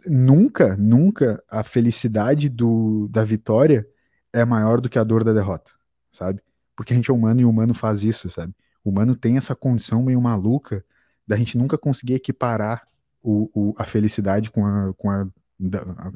Nunca, 0.07 0.77
nunca 0.77 1.42
a 1.51 1.62
felicidade 1.62 2.49
do, 2.49 3.09
da 3.09 3.25
vitória 3.25 3.87
é 4.33 4.45
maior 4.45 4.81
do 4.81 4.88
que 4.88 4.99
a 4.99 5.05
dor 5.05 5.25
da 5.25 5.33
derrota 5.33 5.73
sabe? 6.12 6.42
Porque 6.77 6.92
a 6.92 6.97
gente 6.97 7.11
é 7.11 7.14
humano 7.14 7.40
e 7.40 7.45
o 7.45 7.51
humano 7.51 7.75
faz 7.75 8.05
isso, 8.05 8.29
sabe? 8.31 8.55
O 8.85 8.90
humano 8.90 9.16
tem 9.16 9.37
essa 9.37 9.57
condição 9.57 10.03
meio 10.03 10.21
maluca 10.21 10.85
da 11.27 11.37
gente 11.37 11.57
nunca 11.57 11.79
conseguir 11.79 12.14
equiparar 12.14 12.87
o, 13.23 13.49
o, 13.55 13.75
a 13.79 13.85
felicidade 13.85 14.51
com, 14.51 14.66
a, 14.66 14.92
com 14.95 15.11
a, 15.11 15.27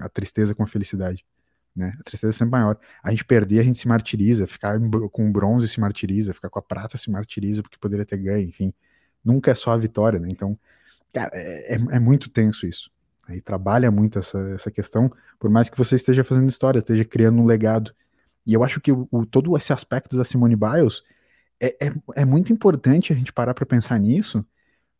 a, 0.01 0.09
tristeza 0.09 0.55
com 0.55 0.63
a 0.63 0.67
felicidade. 0.67 1.25
Né? 1.77 1.95
A 2.01 2.03
tristeza 2.03 2.31
é 2.31 2.33
sempre 2.33 2.53
maior. 2.53 2.79
A 3.03 3.11
gente 3.11 3.25
perder, 3.25 3.61
a 3.61 3.62
gente 3.62 3.79
se 3.79 3.87
martiriza, 3.87 4.47
ficar 4.47 4.79
com 5.12 5.29
o 5.29 5.33
bronze 5.33 5.69
se 5.69 5.79
martiriza, 5.79 6.33
ficar 6.33 6.49
com 6.49 6.59
a 6.59 6.62
prata 6.62 6.97
se 6.97 7.11
martiriza 7.11 7.62
porque 7.62 7.77
poderia 7.79 8.05
ter 8.05 8.17
ganho, 8.17 8.49
enfim. 8.49 8.73
Nunca 9.25 9.51
é 9.51 9.55
só 9.55 9.73
a 9.73 9.77
vitória, 9.77 10.19
né? 10.19 10.29
Então, 10.31 10.59
cara, 11.12 11.31
é, 11.35 11.75
é, 11.75 11.79
é 11.97 11.99
muito 12.01 12.31
tenso 12.31 12.67
isso. 12.67 12.91
E 13.29 13.41
trabalha 13.41 13.91
muito 13.91 14.19
essa, 14.19 14.39
essa 14.51 14.71
questão, 14.71 15.12
por 15.39 15.51
mais 15.51 15.69
que 15.69 15.77
você 15.77 15.97
esteja 15.97 16.25
fazendo 16.25 16.49
história, 16.49 16.79
esteja 16.79 17.05
criando 17.05 17.41
um 17.41 17.45
legado 17.45 17.93
e 18.47 18.55
eu 18.55 18.62
acho 18.62 18.81
que 18.81 18.93
o, 18.93 19.09
o, 19.11 19.27
todo 19.27 19.57
esse 19.57 19.73
aspecto 19.73 20.17
da 20.17 20.25
Simone 20.25 20.55
Biles 20.55 21.03
é, 21.61 21.89
é, 21.89 21.93
é 22.15 22.25
muito 22.25 22.53
importante 22.53 23.12
a 23.12 23.17
gente 23.17 23.33
parar 23.33 23.53
para 23.53 23.67
pensar 23.67 23.99
nisso, 23.99 24.47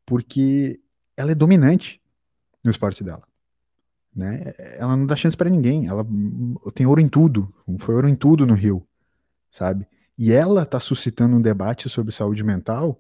porque 0.05 0.81
ela 1.17 1.31
é 1.31 1.35
dominante 1.35 2.03
no 2.65 2.71
esporte 2.71 3.05
dela. 3.05 3.23
Né? 4.17 4.55
Ela 4.79 4.97
não 4.97 5.05
dá 5.05 5.15
chance 5.15 5.37
para 5.37 5.51
ninguém. 5.51 5.87
Ela 5.87 6.05
tem 6.75 6.87
ouro 6.87 7.01
em 7.01 7.09
tudo. 7.09 7.53
Foi 7.79 7.95
ouro 7.95 8.09
em 8.09 8.17
tudo 8.17 8.47
no 8.47 8.55
Rio, 8.55 8.87
sabe? 9.51 9.87
E 10.19 10.33
ela 10.33 10.65
tá 10.65 10.81
suscitando 10.81 11.37
um 11.37 11.43
debate 11.43 11.91
sobre 11.91 12.11
saúde 12.11 12.43
mental, 12.43 12.99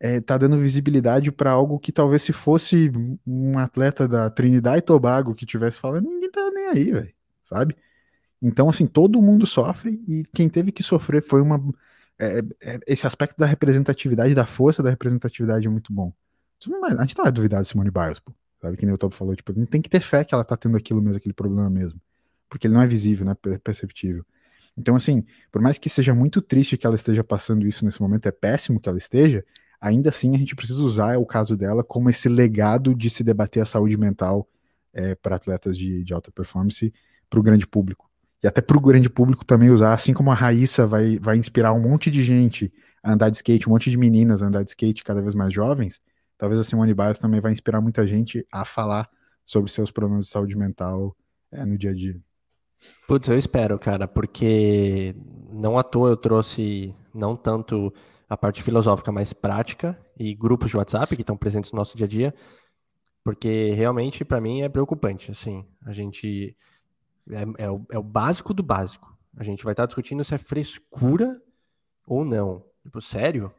é, 0.00 0.20
tá 0.20 0.36
dando 0.36 0.58
visibilidade 0.58 1.30
para 1.30 1.52
algo 1.52 1.78
que 1.78 1.92
talvez 1.92 2.22
se 2.22 2.32
fosse 2.32 2.90
um 3.24 3.58
atleta 3.58 4.08
da 4.08 4.28
Trinidad 4.28 4.78
e 4.78 4.82
Tobago 4.82 5.34
que 5.34 5.46
tivesse 5.46 5.78
falando, 5.78 6.08
ninguém 6.08 6.30
tá 6.30 6.50
nem 6.52 6.66
aí, 6.66 6.92
velho, 6.92 7.14
sabe? 7.44 7.76
Então, 8.42 8.68
assim, 8.68 8.86
todo 8.86 9.22
mundo 9.22 9.46
sofre 9.46 10.02
e 10.06 10.24
quem 10.32 10.48
teve 10.48 10.72
que 10.72 10.82
sofrer 10.82 11.22
foi 11.22 11.40
uma. 11.40 11.60
É, 12.18 12.40
é, 12.62 12.80
esse 12.88 13.06
aspecto 13.06 13.38
da 13.38 13.46
representatividade, 13.46 14.34
da 14.34 14.46
força 14.46 14.82
da 14.82 14.90
representatividade 14.90 15.66
é 15.66 15.70
muito 15.70 15.92
bom. 15.92 16.12
a 16.98 17.02
gente 17.02 17.16
não 17.16 17.24
vai 17.24 17.32
duvidar 17.32 17.62
de 17.62 17.68
Simone 17.68 17.90
Biles, 17.90 18.18
pô. 18.18 18.32
Sabe 18.60 18.76
que 18.76 18.84
nem 18.84 18.94
o 18.94 18.98
Tobo 18.98 19.14
falou, 19.14 19.36
tipo, 19.36 19.52
gente 19.52 19.68
tem 19.68 19.80
que 19.80 19.88
ter 19.88 20.00
fé 20.00 20.24
que 20.24 20.34
ela 20.34 20.44
tá 20.44 20.56
tendo 20.56 20.76
aquilo 20.76 21.00
mesmo, 21.00 21.18
aquele 21.18 21.34
problema 21.34 21.70
mesmo. 21.70 22.00
Porque 22.48 22.66
ele 22.66 22.74
não 22.74 22.82
é 22.82 22.86
visível, 22.86 23.24
não 23.24 23.32
é 23.32 23.58
perceptível. 23.58 24.24
Então, 24.76 24.96
assim, 24.96 25.24
por 25.50 25.60
mais 25.60 25.78
que 25.78 25.88
seja 25.88 26.14
muito 26.14 26.40
triste 26.40 26.76
que 26.76 26.86
ela 26.86 26.96
esteja 26.96 27.22
passando 27.22 27.66
isso 27.66 27.84
nesse 27.84 28.00
momento, 28.00 28.26
é 28.26 28.32
péssimo 28.32 28.80
que 28.80 28.88
ela 28.88 28.98
esteja, 28.98 29.44
ainda 29.80 30.08
assim 30.08 30.34
a 30.34 30.38
gente 30.38 30.56
precisa 30.56 30.80
usar 30.80 31.18
o 31.18 31.26
caso 31.26 31.56
dela 31.56 31.84
como 31.84 32.10
esse 32.10 32.28
legado 32.28 32.94
de 32.94 33.10
se 33.10 33.22
debater 33.22 33.62
a 33.62 33.66
saúde 33.66 33.96
mental 33.96 34.48
é, 34.92 35.14
para 35.14 35.36
atletas 35.36 35.76
de, 35.76 36.04
de 36.04 36.14
alta 36.14 36.30
performance 36.30 36.92
para 37.28 37.40
o 37.40 37.42
grande 37.42 37.66
público 37.66 38.08
e 38.42 38.46
até 38.46 38.60
para 38.60 38.76
o 38.76 38.80
grande 38.80 39.10
público 39.10 39.44
também 39.44 39.70
usar, 39.70 39.92
assim 39.94 40.14
como 40.14 40.30
a 40.30 40.34
Raíssa 40.34 40.86
vai, 40.86 41.18
vai 41.18 41.36
inspirar 41.36 41.72
um 41.72 41.80
monte 41.80 42.10
de 42.10 42.22
gente 42.22 42.72
a 43.02 43.12
andar 43.12 43.30
de 43.30 43.36
skate, 43.36 43.68
um 43.68 43.72
monte 43.72 43.90
de 43.90 43.96
meninas 43.96 44.42
a 44.42 44.46
andar 44.46 44.62
de 44.62 44.70
skate 44.70 45.02
cada 45.02 45.20
vez 45.20 45.34
mais 45.34 45.52
jovens, 45.52 46.00
talvez 46.38 46.60
a 46.60 46.64
Simone 46.64 46.94
Biles 46.94 47.18
também 47.18 47.40
vai 47.40 47.52
inspirar 47.52 47.80
muita 47.80 48.06
gente 48.06 48.46
a 48.50 48.64
falar 48.64 49.10
sobre 49.44 49.70
seus 49.70 49.90
problemas 49.90 50.26
de 50.26 50.30
saúde 50.30 50.56
mental 50.56 51.16
é, 51.50 51.64
no 51.64 51.76
dia 51.76 51.90
a 51.90 51.94
dia. 51.94 52.20
Putz, 53.06 53.28
eu 53.28 53.36
espero, 53.36 53.78
cara, 53.78 54.06
porque 54.06 55.14
não 55.50 55.78
à 55.78 55.82
toa 55.82 56.10
eu 56.10 56.16
trouxe 56.16 56.94
não 57.12 57.34
tanto 57.34 57.92
a 58.28 58.36
parte 58.36 58.62
filosófica, 58.62 59.10
mais 59.10 59.32
prática 59.32 59.98
e 60.18 60.34
grupos 60.34 60.70
de 60.70 60.76
WhatsApp 60.76 61.16
que 61.16 61.22
estão 61.22 61.36
presentes 61.36 61.72
no 61.72 61.78
nosso 61.78 61.96
dia 61.96 62.06
a 62.06 62.08
dia, 62.08 62.34
porque 63.24 63.70
realmente 63.72 64.24
para 64.24 64.40
mim 64.40 64.62
é 64.62 64.68
preocupante, 64.68 65.30
assim, 65.30 65.66
a 65.84 65.92
gente 65.92 66.56
é, 67.30 67.64
é, 67.64 67.70
o, 67.70 67.84
é 67.90 67.98
o 67.98 68.02
básico 68.02 68.54
do 68.54 68.62
básico. 68.62 69.16
A 69.36 69.42
gente 69.42 69.64
vai 69.64 69.72
estar 69.72 69.86
discutindo 69.86 70.24
se 70.24 70.34
é 70.34 70.38
frescura 70.38 71.40
ou 72.06 72.24
não. 72.24 72.64
Tipo, 72.82 73.00
sério? 73.00 73.52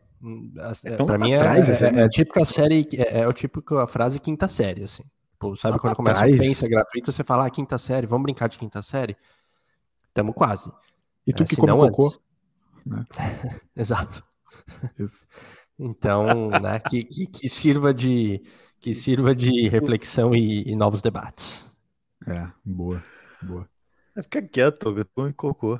É 0.83 0.95
pra 0.95 1.17
mim 1.17 1.31
é, 1.31 1.37
é, 1.37 1.59
assim, 1.59 1.85
é, 1.85 2.03
a 2.03 2.09
típica 2.09 2.43
série, 2.43 2.87
é, 2.93 3.21
é 3.21 3.27
o 3.27 3.33
típico 3.33 3.77
a 3.77 3.87
frase 3.87 4.19
quinta 4.19 4.47
série, 4.47 4.83
assim. 4.83 5.03
Tipo, 5.31 5.55
sabe 5.55 5.73
lá 5.73 5.79
quando 5.79 5.95
começa 5.95 6.25
a 6.25 6.27
ofensa 6.27 6.67
gratuita, 6.67 7.11
você 7.11 7.23
fala, 7.23 7.45
ah, 7.45 7.49
quinta 7.49 7.77
série, 7.77 8.05
vamos 8.05 8.23
brincar 8.23 8.49
de 8.49 8.57
quinta 8.57 8.81
série? 8.81 9.15
Tamo 10.13 10.33
quase. 10.33 10.69
E 11.25 11.31
tu 11.31 11.43
é, 11.43 11.45
que 11.45 11.55
come 11.55 11.71
cocô. 11.71 12.19
Né? 12.85 13.05
Exato. 13.75 14.23
Isso. 14.99 15.25
Então, 15.77 16.49
né, 16.49 16.79
que, 16.79 17.05
que, 17.05 17.25
que, 17.25 17.47
sirva 17.47 17.93
de 17.93 18.43
que 18.81 18.93
sirva 18.93 19.33
de 19.33 19.69
reflexão 19.69 20.35
e, 20.35 20.69
e 20.69 20.75
novos 20.75 21.01
debates. 21.01 21.73
É, 22.27 22.49
boa. 22.65 23.01
Boa. 23.41 23.69
Fica 24.21 24.41
quieto, 24.41 24.89
eu 24.97 25.05
come 25.15 25.31
cocô. 25.31 25.79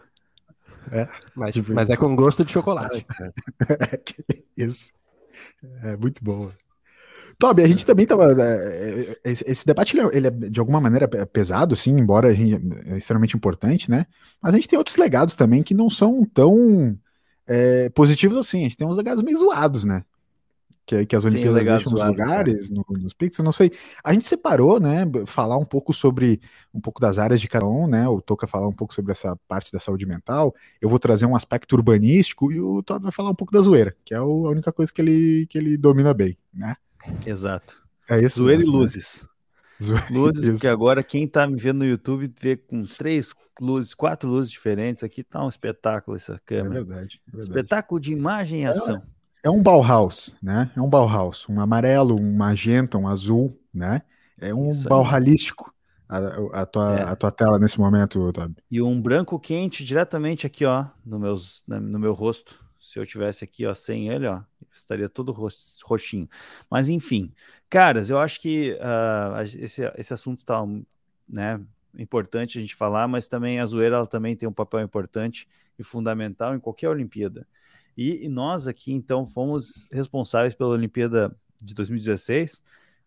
É, 0.91 1.07
mas, 1.35 1.53
tipo 1.53 1.73
mas 1.73 1.89
é 1.89 1.97
com 1.97 2.15
gosto 2.15 2.43
de 2.43 2.51
chocolate. 2.51 3.05
isso. 4.57 4.91
É 5.83 5.95
muito 5.95 6.23
bom. 6.23 6.51
Toby, 7.37 7.63
a 7.63 7.67
gente 7.67 7.85
também 7.85 8.05
tava. 8.05 8.25
É, 8.43 9.17
é, 9.23 9.31
esse 9.31 9.65
debate 9.65 9.97
ele 10.11 10.27
é 10.27 10.31
de 10.31 10.59
alguma 10.59 10.81
maneira 10.81 11.07
pesado, 11.07 11.75
sim, 11.75 11.97
embora 11.97 12.33
é 12.33 12.97
extremamente 12.97 13.37
importante, 13.37 13.89
né? 13.89 14.05
Mas 14.41 14.53
a 14.53 14.55
gente 14.55 14.67
tem 14.67 14.77
outros 14.77 14.97
legados 14.97 15.35
também 15.35 15.63
que 15.63 15.73
não 15.73 15.89
são 15.89 16.25
tão 16.25 16.97
é, 17.47 17.89
positivos 17.91 18.37
assim. 18.37 18.59
A 18.59 18.63
gente 18.63 18.75
tem 18.75 18.85
uns 18.85 18.97
legados 18.97 19.23
meio 19.23 19.37
zoados, 19.37 19.85
né? 19.85 20.03
Que, 20.89 21.05
que 21.05 21.15
as 21.15 21.23
Olimpíadas 21.23 21.63
deixam 21.63 21.91
nos 21.91 22.03
lugares, 22.03 22.69
no, 22.71 22.83
nos 22.89 23.13
pixels, 23.13 23.45
não 23.45 23.51
sei. 23.51 23.71
A 24.03 24.11
gente 24.11 24.25
separou, 24.25 24.79
né, 24.79 25.05
falar 25.27 25.55
um 25.57 25.65
pouco 25.65 25.93
sobre, 25.93 26.41
um 26.73 26.81
pouco 26.81 26.99
das 26.99 27.19
áreas 27.19 27.39
de 27.39 27.47
cada 27.47 27.67
um, 27.67 27.87
né, 27.87 28.07
o 28.07 28.19
Toca 28.19 28.47
falar 28.47 28.67
um 28.67 28.73
pouco 28.73 28.91
sobre 28.91 29.11
essa 29.11 29.37
parte 29.47 29.71
da 29.71 29.79
saúde 29.79 30.07
mental, 30.07 30.55
eu 30.81 30.89
vou 30.89 30.97
trazer 30.97 31.27
um 31.27 31.35
aspecto 31.35 31.75
urbanístico 31.75 32.51
e 32.51 32.59
o 32.59 32.81
Todd 32.81 33.03
vai 33.03 33.11
falar 33.11 33.29
um 33.29 33.35
pouco 33.35 33.53
da 33.53 33.61
zoeira, 33.61 33.95
que 34.03 34.15
é 34.15 34.19
o, 34.19 34.47
a 34.47 34.49
única 34.49 34.71
coisa 34.71 34.91
que 34.91 34.99
ele, 34.99 35.45
que 35.47 35.59
ele 35.59 35.77
domina 35.77 36.11
bem, 36.11 36.35
né. 36.51 36.75
Exato. 37.23 37.79
É 38.09 38.19
isso. 38.19 38.37
Zoeira 38.37 38.57
mesmo, 38.57 38.71
e 38.71 38.73
né? 38.73 38.79
luzes. 38.79 39.29
Né? 39.79 40.07
Luzes, 40.09 40.43
isso. 40.43 40.51
porque 40.53 40.67
agora 40.67 41.03
quem 41.03 41.27
tá 41.27 41.45
me 41.45 41.55
vendo 41.55 41.79
no 41.79 41.85
YouTube 41.85 42.33
vê 42.41 42.57
com 42.57 42.83
três 42.83 43.31
luzes, 43.61 43.93
quatro 43.93 44.27
luzes 44.27 44.49
diferentes, 44.49 45.03
aqui 45.03 45.23
tá 45.23 45.45
um 45.45 45.49
espetáculo 45.49 46.17
essa 46.17 46.41
câmera. 46.43 46.79
É 46.79 46.83
verdade. 46.83 47.21
É 47.27 47.31
verdade. 47.31 47.59
Espetáculo 47.59 48.01
de 48.01 48.11
imagem 48.11 48.61
e 48.61 48.63
é, 48.63 48.67
ação. 48.69 48.95
É 48.95 49.18
um 49.47 49.61
Bauhaus, 49.61 50.35
né? 50.41 50.71
É 50.75 50.81
um 50.81 50.89
Bauhaus, 50.89 51.47
um 51.47 51.61
amarelo, 51.61 52.19
um 52.19 52.35
magenta, 52.35 52.97
um 52.97 53.07
azul, 53.07 53.55
né? 53.73 54.01
É 54.41 54.53
um 54.53 54.71
Bauhalístico 54.83 55.73
a, 56.09 56.61
a, 56.61 56.65
tua, 56.65 56.99
é. 56.99 57.03
a 57.03 57.15
tua 57.15 57.31
tela 57.31 57.59
nesse 57.59 57.79
momento, 57.79 58.33
Tobi. 58.33 58.55
E 58.69 58.81
um 58.81 58.99
branco 58.99 59.39
quente 59.39 59.85
diretamente 59.85 60.47
aqui, 60.47 60.65
ó, 60.65 60.87
no, 61.05 61.19
meus, 61.19 61.63
no 61.67 61.99
meu 61.99 62.13
rosto. 62.13 62.59
Se 62.79 62.97
eu 62.97 63.05
tivesse 63.05 63.43
aqui, 63.43 63.65
ó, 63.65 63.75
sem 63.75 64.09
ele, 64.09 64.25
ó, 64.25 64.41
estaria 64.73 65.07
todo 65.07 65.31
roxinho. 65.31 66.27
Mas 66.69 66.89
enfim, 66.89 67.31
caras, 67.69 68.09
eu 68.09 68.17
acho 68.17 68.41
que 68.41 68.77
uh, 68.81 69.41
esse, 69.41 69.81
esse 69.95 70.13
assunto 70.13 70.43
tá, 70.43 70.65
né, 71.27 71.61
importante 71.97 72.57
a 72.57 72.61
gente 72.61 72.75
falar, 72.75 73.07
mas 73.07 73.27
também 73.27 73.59
a 73.59 73.65
zoeira 73.65 73.97
ela 73.97 74.07
também 74.07 74.35
tem 74.35 74.49
um 74.49 74.53
papel 74.53 74.79
importante 74.81 75.47
e 75.77 75.83
fundamental 75.83 76.55
em 76.55 76.59
qualquer 76.59 76.89
Olimpíada. 76.89 77.45
E, 77.99 78.27
e, 78.27 78.29
nós 78.29 78.65
aqui, 78.65 78.93
então, 78.93 79.25
fomos 79.25 79.85
responsáveis 79.91 80.55
pela 80.55 80.69
Olimpíada 80.69 81.35
de 81.61 81.73
2016, 81.73 82.63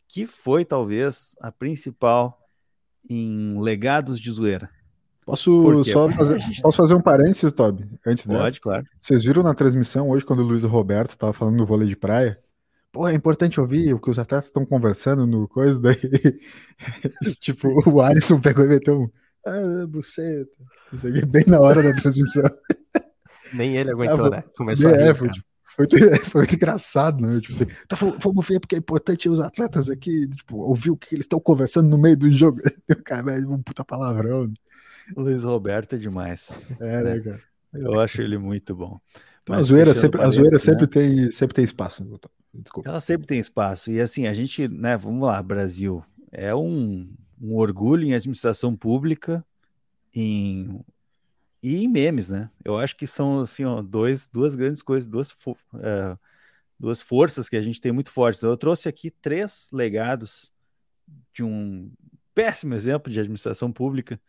que 0.07 0.27
foi 0.27 0.67
talvez 0.67 1.35
a 1.41 1.51
principal 1.51 2.39
em 3.09 3.59
legados 3.59 4.21
de 4.21 4.31
zoeira. 4.31 4.69
Posso 5.25 5.83
só 5.85 6.11
fazer, 6.11 6.39
posso 6.61 6.77
fazer 6.77 6.95
um 6.95 7.01
parênteses, 7.01 7.55
Toby, 7.55 7.89
antes 8.07 8.27
Pode, 8.27 8.45
dessa? 8.45 8.61
claro. 8.61 8.85
Vocês 9.01 9.25
viram 9.25 9.43
na 9.43 9.55
transmissão 9.55 10.11
hoje, 10.11 10.27
quando 10.27 10.41
o 10.41 10.47
Luiz 10.47 10.63
Roberto 10.63 11.13
estava 11.13 11.33
falando 11.33 11.57
do 11.57 11.65
vôlei 11.65 11.89
de 11.89 11.97
praia? 11.97 12.39
Pô, 12.93 13.09
é 13.09 13.15
importante 13.15 13.59
ouvir 13.59 13.95
o 13.95 13.99
que 13.99 14.11
os 14.11 14.19
atletas 14.19 14.49
estão 14.49 14.67
conversando 14.67 15.27
no 15.27 15.49
coisa, 15.49 15.81
daí. 15.81 15.97
tipo, 17.41 17.69
o 17.89 18.03
Alisson 18.03 18.39
pegou 18.39 18.67
e 18.67 18.69
meteu 18.69 19.05
um. 19.05 19.11
Ah, 19.47 19.87
buceta. 19.89 20.51
Isso 20.93 21.09
aqui 21.09 21.25
bem 21.25 21.45
na 21.47 21.59
hora 21.61 21.83
da 21.83 21.99
transmissão. 21.99 22.45
Nem 23.53 23.77
ele 23.77 23.91
aguentou, 23.91 24.27
ah, 24.27 24.31
né? 24.31 24.45
Começou 24.57 24.91
é, 24.91 24.95
a 24.95 25.07
rir, 25.07 25.15
foi, 25.17 25.31
tipo, 25.31 25.47
foi, 25.75 25.87
foi, 26.25 26.41
muito 26.43 26.55
engraçado, 26.55 27.21
né? 27.21 27.41
Tipo 27.41 27.53
assim, 27.53 27.67
tá, 27.89 27.97
vamos 27.97 28.47
ver 28.47 28.61
porque 28.61 28.75
é 28.75 28.79
importante 28.79 29.29
os 29.29 29.41
atletas 29.41 29.89
aqui, 29.89 30.29
tipo, 30.29 30.59
ouvir 30.59 30.91
o 30.91 30.97
que 30.97 31.15
eles 31.15 31.25
estão 31.25 31.41
conversando 31.41 31.89
no 31.89 31.99
meio 31.99 32.17
do 32.17 32.31
jogo. 32.31 32.61
O 32.91 33.03
cara 33.03 33.33
é 33.33 33.47
um 33.47 33.63
puta 33.63 33.85
palavrão. 33.85 34.47
Né? 34.47 34.55
O 35.17 35.23
Luiz 35.23 35.45
Roberto 35.45 35.95
é 35.95 35.99
demais. 35.99 36.67
É, 36.79 37.03
né, 37.03 37.21
cara? 37.21 37.41
Eu 37.73 37.99
acho 37.99 38.21
ele 38.21 38.37
muito 38.37 38.75
bom. 38.75 39.01
Mas 39.49 39.61
a 39.61 39.63
zoeira, 39.63 39.95
sempre, 39.95 40.21
a 40.21 40.29
zoeira 40.29 40.53
né? 40.53 40.59
sempre, 40.59 40.87
tem, 40.87 41.31
sempre 41.31 41.55
tem 41.55 41.65
espaço. 41.65 42.05
Desculpa. 42.55 42.89
Ela 42.89 43.01
sempre 43.01 43.27
tem 43.27 43.41
espaço. 43.41 43.91
E 43.91 44.01
assim, 44.01 44.27
a 44.27 44.35
gente, 44.35 44.69
né, 44.69 44.97
vamos 44.97 45.27
lá, 45.27 45.43
Brasil, 45.43 46.05
é 46.31 46.55
um, 46.55 47.11
um 47.41 47.57
orgulho 47.57 48.05
em 48.05 48.15
administração 48.15 48.77
pública, 48.77 49.45
em 50.15 50.81
e 51.63 51.85
em 51.85 51.89
memes, 51.89 52.29
né? 52.29 52.51
Eu 52.65 52.77
acho 52.79 52.97
que 52.97 53.07
são 53.07 53.41
assim, 53.41 53.65
ó, 53.65 53.81
dois, 53.81 54.29
duas 54.29 54.55
grandes 54.55 54.83
coisas, 54.83 55.09
duas, 55.09 55.31
uh, 55.31 56.19
duas 56.79 57.01
forças 57.01 57.49
que 57.49 57.57
a 57.57 57.63
gente 57.63 57.81
tem 57.81 57.93
muito 57.93 58.11
fortes. 58.11 58.43
Eu 58.43 58.57
trouxe 58.57 58.89
aqui 58.89 59.11
três 59.11 59.69
legados 59.73 60.53
de 61.33 61.45
um 61.45 61.93
péssimo 62.35 62.75
exemplo 62.75 63.13
de 63.13 63.21
administração 63.21 63.73
pública 63.73 64.21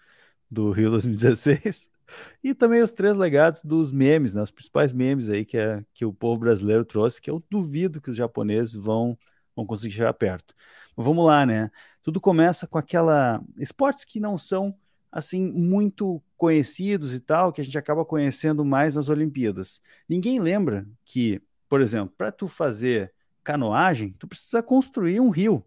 do 0.49 0.71
Rio 0.71 0.91
2016 0.91 1.89
e 2.43 2.53
também 2.53 2.81
os 2.83 2.91
três 2.91 3.17
legados 3.17 3.63
dos 3.63 3.91
memes, 3.91 4.33
né? 4.33 4.41
Os 4.43 4.51
principais 4.51 4.93
memes 4.93 5.29
aí 5.29 5.43
que, 5.45 5.57
é, 5.57 5.83
que 5.93 6.05
o 6.05 6.13
povo 6.13 6.39
brasileiro 6.41 6.85
trouxe, 6.85 7.21
que 7.21 7.31
eu 7.31 7.43
duvido 7.49 8.01
que 8.01 8.11
os 8.11 8.15
japoneses 8.15 8.75
vão, 8.75 9.17
vão 9.55 9.65
conseguir 9.65 9.95
chegar 9.95 10.13
perto. 10.13 10.53
Mas 10.95 11.05
vamos 11.05 11.25
lá, 11.25 11.45
né? 11.45 11.71
Tudo 12.03 12.21
começa 12.21 12.67
com 12.67 12.77
aquela 12.77 13.43
esportes 13.57 14.05
que 14.05 14.19
não 14.19 14.37
são 14.37 14.77
assim 15.13 15.51
muito 15.51 16.19
conhecidos 16.35 17.13
e 17.13 17.19
tal, 17.19 17.53
que 17.53 17.61
a 17.61 17.63
gente 17.63 17.77
acaba 17.77 18.03
conhecendo 18.03 18.65
mais 18.65 18.95
nas 18.95 19.09
Olimpíadas. 19.09 19.79
Ninguém 20.09 20.39
lembra 20.39 20.87
que, 21.05 21.39
por 21.69 21.79
exemplo, 21.79 22.13
para 22.17 22.31
tu 22.31 22.47
fazer 22.47 23.13
canoagem, 23.43 24.15
tu 24.17 24.27
precisa 24.27 24.63
construir 24.63 25.19
um 25.19 25.29
rio. 25.29 25.63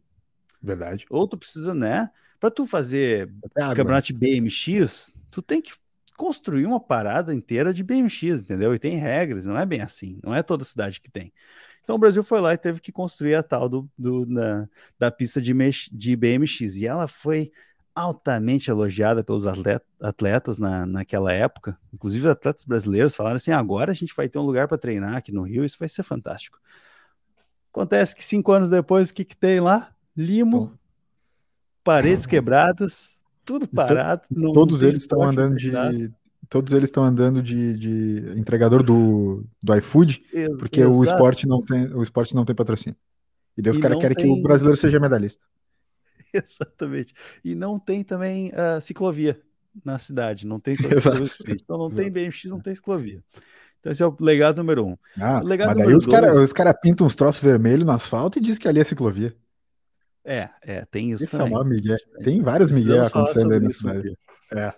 Verdade. 0.60 1.06
Ou 1.08 1.28
tu 1.28 1.38
precisa, 1.38 1.72
né? 1.72 2.10
Para 2.40 2.50
tu 2.50 2.66
fazer 2.66 3.32
campeonato 3.54 4.08
de 4.08 4.14
BMX, 4.14 5.12
tu 5.30 5.40
tem 5.40 5.62
que 5.62 5.72
construir 6.16 6.66
uma 6.66 6.80
parada 6.80 7.32
inteira 7.32 7.72
de 7.72 7.84
BMX, 7.84 8.40
entendeu? 8.40 8.74
E 8.74 8.78
tem 8.80 8.96
regras, 8.96 9.46
não 9.46 9.56
é 9.56 9.64
bem 9.64 9.80
assim, 9.80 10.18
não 10.24 10.34
é 10.34 10.42
toda 10.42 10.64
cidade 10.64 11.00
que 11.00 11.10
tem. 11.10 11.32
Então 11.84 11.94
o 11.94 11.98
Brasil 11.98 12.24
foi 12.24 12.40
lá 12.40 12.52
e 12.52 12.58
teve 12.58 12.80
que 12.80 12.90
construir 12.90 13.36
a 13.36 13.44
tal 13.44 13.68
do, 13.68 13.88
do 13.96 14.26
na, 14.26 14.68
da 14.98 15.08
pista 15.08 15.40
de, 15.40 15.54
de 15.92 16.16
BMX. 16.16 16.76
E 16.76 16.84
ela 16.86 17.06
foi 17.06 17.52
altamente 17.96 18.70
elogiada 18.70 19.24
pelos 19.24 19.46
atletas 19.98 20.58
na, 20.58 20.84
naquela 20.84 21.32
época. 21.32 21.78
Inclusive, 21.94 22.28
atletas 22.28 22.66
brasileiros 22.66 23.16
falaram 23.16 23.36
assim: 23.36 23.52
agora 23.52 23.90
a 23.90 23.94
gente 23.94 24.14
vai 24.14 24.28
ter 24.28 24.38
um 24.38 24.42
lugar 24.42 24.68
para 24.68 24.76
treinar 24.76 25.16
aqui 25.16 25.32
no 25.32 25.42
Rio, 25.42 25.64
isso 25.64 25.78
vai 25.78 25.88
ser 25.88 26.02
fantástico. 26.02 26.58
Acontece 27.72 28.14
que 28.14 28.22
cinco 28.22 28.52
anos 28.52 28.68
depois, 28.68 29.08
o 29.08 29.14
que, 29.14 29.24
que 29.24 29.36
tem 29.36 29.60
lá? 29.60 29.90
Limo, 30.14 30.78
paredes 31.82 32.26
quebradas, 32.28 33.16
tudo 33.46 33.66
parado. 33.66 34.22
To, 34.28 34.52
todos 34.52 34.82
eles 34.82 34.98
estão 34.98 35.22
andando 35.22 35.56
de. 35.56 35.72
Todos 36.48 36.72
eles 36.72 36.84
estão 36.84 37.02
andando 37.02 37.42
de, 37.42 37.76
de, 37.76 38.38
entregador 38.38 38.80
do, 38.80 39.44
do 39.60 39.74
iFood, 39.78 40.22
porque 40.60 40.82
Exato. 40.82 40.96
o 40.96 41.02
esporte 41.02 41.48
não 41.48 41.60
tem 41.60 41.92
o 41.92 42.02
esporte 42.02 42.36
não 42.36 42.44
tem 42.44 42.54
patrocínio. 42.54 42.96
E 43.56 43.62
Deus 43.62 43.76
os 43.76 43.82
caras 43.82 43.98
querem 43.98 44.16
tem... 44.16 44.32
que 44.32 44.40
o 44.40 44.42
brasileiro 44.42 44.76
seja 44.76 45.00
medalhista. 45.00 45.42
Exatamente. 46.34 47.14
E 47.44 47.54
não 47.54 47.78
tem 47.78 48.02
também 48.02 48.50
uh, 48.50 48.80
ciclovia 48.80 49.40
na 49.84 49.98
cidade, 49.98 50.46
não 50.46 50.58
tem 50.58 50.74
Então 51.48 51.78
não 51.78 51.90
tem 51.90 52.10
BMX, 52.10 52.44
não 52.46 52.60
tem 52.60 52.74
ciclovia. 52.74 53.22
Então 53.80 53.92
esse 53.92 54.02
é 54.02 54.06
o 54.06 54.16
legado 54.18 54.56
número 54.56 54.86
um. 54.86 54.96
Ah, 55.20 55.40
legado 55.40 55.76
mas 55.76 55.86
daí 55.86 55.94
os 55.94 56.06
caras 56.06 56.52
cara 56.52 56.74
pintam 56.74 57.06
uns 57.06 57.14
troços 57.14 57.42
vermelhos 57.42 57.84
no 57.84 57.92
asfalto 57.92 58.38
e 58.38 58.42
diz 58.42 58.58
que 58.58 58.66
ali 58.66 58.80
é 58.80 58.84
ciclovia. 58.84 59.34
É, 60.24 60.50
é, 60.60 60.84
tem 60.84 61.12
isso 61.12 61.22
Esse 61.22 61.38
também. 61.38 61.56
É 61.56 61.64
Miguel. 61.64 61.96
Tem 62.24 62.42
vários 62.42 62.72
Miguel 62.72 63.04
acontecendo 63.04 63.52
aí 63.52 63.72
cidade. 63.72 64.18
É. 64.52 64.74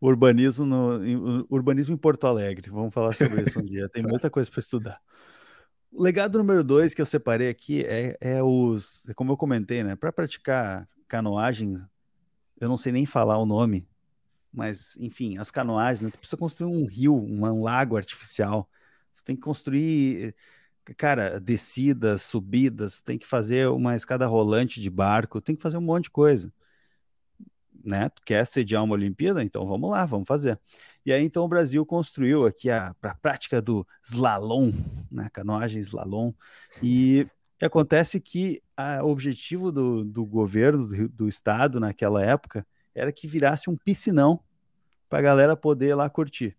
Urbanismo, 0.00 0.66
no, 0.66 1.46
urbanismo 1.48 1.94
em 1.94 1.98
Porto 1.98 2.26
Alegre. 2.26 2.68
Vamos 2.68 2.92
falar 2.92 3.14
sobre 3.14 3.42
isso 3.42 3.60
um 3.60 3.64
dia. 3.64 3.88
Tem 3.88 4.02
muita 4.02 4.28
coisa 4.28 4.50
para 4.50 4.60
estudar. 4.60 5.00
O 5.90 6.02
legado 6.02 6.38
número 6.38 6.62
dois 6.62 6.94
que 6.94 7.00
eu 7.00 7.06
separei 7.06 7.48
aqui 7.48 7.84
é, 7.84 8.16
é 8.20 8.42
os, 8.42 9.06
é 9.08 9.14
como 9.14 9.32
eu 9.32 9.36
comentei, 9.36 9.82
né? 9.82 9.96
Para 9.96 10.12
praticar 10.12 10.88
canoagem, 11.08 11.76
eu 12.60 12.68
não 12.68 12.76
sei 12.76 12.92
nem 12.92 13.06
falar 13.06 13.38
o 13.38 13.46
nome, 13.46 13.88
mas 14.52 14.96
enfim, 14.98 15.38
as 15.38 15.50
canoagens, 15.50 16.00
né? 16.02 16.10
Tu 16.10 16.18
precisa 16.18 16.36
construir 16.36 16.70
um 16.70 16.86
rio, 16.86 17.14
um, 17.14 17.62
lago 17.62 17.96
artificial. 17.96 18.68
Você 19.12 19.22
tem 19.24 19.36
que 19.36 19.42
construir, 19.42 20.34
cara, 20.96 21.40
descidas, 21.40 22.22
subidas, 22.22 23.00
tem 23.00 23.18
que 23.18 23.26
fazer 23.26 23.68
uma 23.68 23.96
escada 23.96 24.26
rolante 24.26 24.80
de 24.80 24.90
barco, 24.90 25.40
tem 25.40 25.56
que 25.56 25.62
fazer 25.62 25.78
um 25.78 25.82
monte 25.82 26.04
de 26.04 26.10
coisa. 26.10 26.52
Né? 27.84 28.08
Tu 28.10 28.22
quer 28.24 28.46
sediar 28.46 28.84
uma 28.84 28.94
Olimpíada? 28.94 29.42
Então 29.42 29.66
vamos 29.66 29.90
lá, 29.90 30.04
vamos 30.04 30.26
fazer. 30.28 30.60
E 31.08 31.12
aí, 31.12 31.24
então, 31.24 31.42
o 31.42 31.48
Brasil 31.48 31.86
construiu 31.86 32.44
aqui 32.44 32.68
a, 32.68 32.94
a 33.00 33.14
prática 33.14 33.62
do 33.62 33.86
slalom, 34.04 34.70
né? 35.10 35.30
canoagem 35.32 35.80
slalom, 35.80 36.34
e 36.82 37.26
acontece 37.62 38.20
que 38.20 38.62
o 39.02 39.06
objetivo 39.06 39.72
do, 39.72 40.04
do 40.04 40.26
governo, 40.26 40.86
do, 40.86 41.08
do, 41.08 41.26
estado 41.26 41.80
naquela 41.80 42.22
época, 42.22 42.66
era 42.94 43.10
que 43.10 43.26
virasse 43.26 43.70
um 43.70 43.76
piscinão 43.78 44.38
para 45.08 45.20
a 45.20 45.22
galera 45.22 45.56
poder 45.56 45.94
lá 45.94 46.10
curtir. 46.10 46.54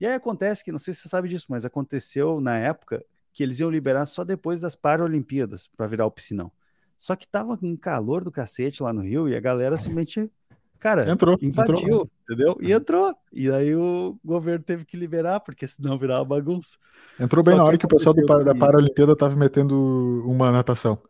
E 0.00 0.06
aí 0.06 0.14
acontece 0.14 0.64
que, 0.64 0.72
não 0.72 0.78
sei 0.78 0.94
se 0.94 1.02
você 1.02 1.10
sabe 1.10 1.28
disso, 1.28 1.48
mas 1.50 1.66
aconteceu 1.66 2.40
na 2.40 2.56
época 2.56 3.04
que 3.30 3.42
eles 3.42 3.58
iam 3.58 3.68
liberar 3.68 4.06
só 4.06 4.24
depois 4.24 4.58
das 4.58 4.74
Paralimpíadas 4.74 5.68
para 5.68 5.86
virar 5.86 6.06
o 6.06 6.10
piscinão. 6.10 6.50
Só 6.96 7.14
que 7.14 7.28
tava 7.28 7.58
com 7.58 7.68
um 7.68 7.76
calor 7.76 8.24
do 8.24 8.32
cacete 8.32 8.82
lá 8.82 8.90
no 8.90 9.02
Rio 9.02 9.28
e 9.28 9.36
a 9.36 9.40
galera 9.40 9.76
simplesmente 9.76 10.32
Cara, 10.82 11.08
entrou, 11.08 11.38
invadiu, 11.40 11.76
entrou. 11.76 12.10
entendeu? 12.24 12.58
E 12.60 12.72
entrou. 12.72 13.14
E 13.32 13.48
aí 13.48 13.72
o 13.72 14.18
governo 14.24 14.64
teve 14.64 14.84
que 14.84 14.96
liberar, 14.96 15.38
porque 15.38 15.64
senão 15.64 15.96
virava 15.96 16.24
bagunça. 16.24 16.76
Entrou 17.20 17.44
bem 17.44 17.52
Só 17.52 17.58
na 17.58 17.64
hora 17.64 17.78
que, 17.78 17.86
que 17.86 17.94
o 17.94 17.96
pessoal 17.96 18.12
do, 18.12 18.26
da 18.26 18.52
Paralimpíada 18.52 19.14
tava 19.14 19.36
metendo 19.36 20.24
uma 20.26 20.50
natação. 20.50 21.00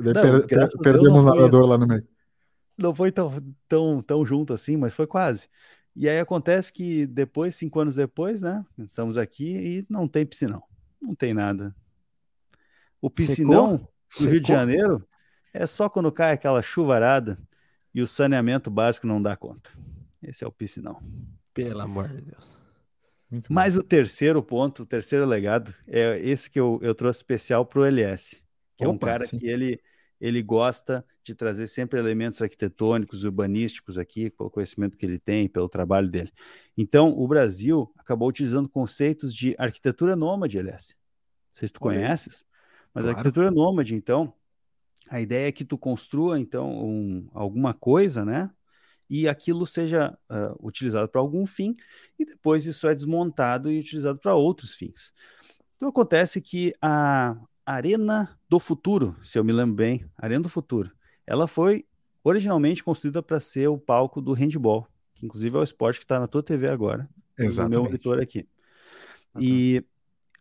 Não, 0.00 0.12
per, 0.12 0.46
per, 0.48 0.68
perdemos 0.82 1.22
o 1.22 1.26
nadador 1.28 1.64
lá 1.64 1.78
no 1.78 1.86
meio. 1.86 2.04
Não 2.76 2.92
foi 2.92 3.12
tão, 3.12 3.32
tão, 3.68 4.02
tão 4.02 4.26
junto 4.26 4.52
assim, 4.52 4.76
mas 4.76 4.94
foi 4.94 5.06
quase. 5.06 5.48
E 5.94 6.08
aí 6.08 6.18
acontece 6.18 6.72
que 6.72 7.06
depois, 7.06 7.54
cinco 7.54 7.78
anos 7.78 7.94
depois, 7.94 8.42
né? 8.42 8.66
Estamos 8.80 9.16
aqui 9.16 9.78
e 9.78 9.86
não 9.88 10.08
tem 10.08 10.26
piscinão. 10.26 10.60
Não 11.00 11.14
tem 11.14 11.32
nada. 11.32 11.72
O 13.00 13.08
piscinão 13.08 13.74
Secou? 13.74 13.78
do 13.78 13.88
Secou? 14.08 14.32
Rio 14.32 14.40
de 14.40 14.48
Janeiro 14.48 15.08
é 15.52 15.68
só 15.68 15.88
quando 15.88 16.10
cai 16.10 16.32
aquela 16.32 16.60
chuvarada 16.62 17.38
e 17.94 18.02
o 18.02 18.06
saneamento 18.06 18.70
básico 18.70 19.06
não 19.06 19.22
dá 19.22 19.36
conta. 19.36 19.70
Esse 20.22 20.42
é 20.42 20.46
o 20.46 20.52
piscinão. 20.52 21.00
Pelo 21.52 21.80
amor 21.80 22.08
de 22.08 22.22
Deus. 22.22 22.52
Muito 23.30 23.52
Mas 23.52 23.74
bom. 23.74 23.80
o 23.80 23.84
terceiro 23.84 24.42
ponto, 24.42 24.82
o 24.82 24.86
terceiro 24.86 25.24
legado, 25.24 25.74
é 25.86 26.18
esse 26.18 26.50
que 26.50 26.58
eu, 26.58 26.78
eu 26.82 26.94
trouxe 26.94 27.18
especial 27.18 27.64
para 27.64 27.80
o 27.80 27.84
LS, 27.84 28.42
que 28.76 28.84
Opa, 28.84 28.86
é 28.86 28.88
um 28.88 28.98
cara 28.98 29.26
sim. 29.26 29.38
que 29.38 29.46
ele, 29.46 29.80
ele 30.20 30.42
gosta 30.42 31.04
de 31.22 31.34
trazer 31.34 31.66
sempre 31.66 31.98
elementos 31.98 32.42
arquitetônicos, 32.42 33.24
urbanísticos 33.24 33.96
aqui, 33.96 34.30
pelo 34.30 34.50
conhecimento 34.50 34.96
que 34.96 35.06
ele 35.06 35.18
tem, 35.18 35.48
pelo 35.48 35.68
trabalho 35.68 36.08
dele. 36.08 36.32
Então, 36.76 37.16
o 37.16 37.26
Brasil 37.26 37.92
acabou 37.96 38.28
utilizando 38.28 38.68
conceitos 38.68 39.34
de 39.34 39.54
arquitetura 39.58 40.14
nômade, 40.14 40.58
LS. 40.58 40.94
Não 41.52 41.58
sei 41.58 41.68
se 41.68 41.74
tu 41.74 41.78
Olha. 41.82 41.98
conheces, 41.98 42.44
mas 42.92 43.04
claro. 43.04 43.18
arquitetura 43.18 43.50
nômade, 43.50 43.94
então, 43.94 44.34
a 45.08 45.20
ideia 45.20 45.48
é 45.48 45.52
que 45.52 45.64
tu 45.64 45.76
construa, 45.76 46.38
então, 46.38 46.70
um, 46.84 47.28
alguma 47.32 47.74
coisa, 47.74 48.24
né? 48.24 48.50
E 49.08 49.28
aquilo 49.28 49.66
seja 49.66 50.16
uh, 50.30 50.66
utilizado 50.66 51.08
para 51.08 51.20
algum 51.20 51.46
fim, 51.46 51.74
e 52.18 52.24
depois 52.24 52.66
isso 52.66 52.86
é 52.88 52.94
desmontado 52.94 53.70
e 53.70 53.78
utilizado 53.78 54.18
para 54.18 54.34
outros 54.34 54.74
fins. 54.74 55.12
Então 55.76 55.88
acontece 55.88 56.40
que 56.40 56.74
a 56.80 57.36
Arena 57.66 58.38
do 58.48 58.58
Futuro, 58.58 59.16
se 59.22 59.38
eu 59.38 59.44
me 59.44 59.52
lembro 59.52 59.74
bem, 59.74 60.04
Arena 60.16 60.42
do 60.42 60.48
Futuro, 60.48 60.90
ela 61.26 61.46
foi 61.46 61.84
originalmente 62.22 62.82
construída 62.82 63.22
para 63.22 63.38
ser 63.38 63.68
o 63.68 63.78
palco 63.78 64.20
do 64.20 64.32
handball, 64.32 64.88
que 65.14 65.26
inclusive 65.26 65.54
é 65.56 65.60
o 65.60 65.64
esporte 65.64 65.98
que 65.98 66.04
está 66.04 66.18
na 66.18 66.26
tua 66.26 66.42
TV 66.42 66.68
agora, 66.68 67.08
Exatamente. 67.38 67.74
no 67.74 67.82
meu 67.82 67.90
monitor 67.90 68.20
aqui. 68.20 68.48
E 69.38 69.84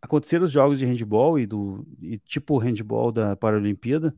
aconteceram 0.01 0.45
os 0.45 0.51
jogos 0.51 0.79
de 0.79 0.85
handball 0.85 1.39
e 1.39 1.45
do 1.45 1.85
e 2.01 2.17
tipo 2.19 2.57
handball 2.57 3.11
da 3.11 3.35
Paralimpíada, 3.35 4.15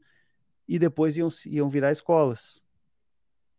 e 0.67 0.79
depois 0.79 1.17
iam, 1.17 1.27
iam 1.45 1.69
virar 1.69 1.91
escolas. 1.91 2.61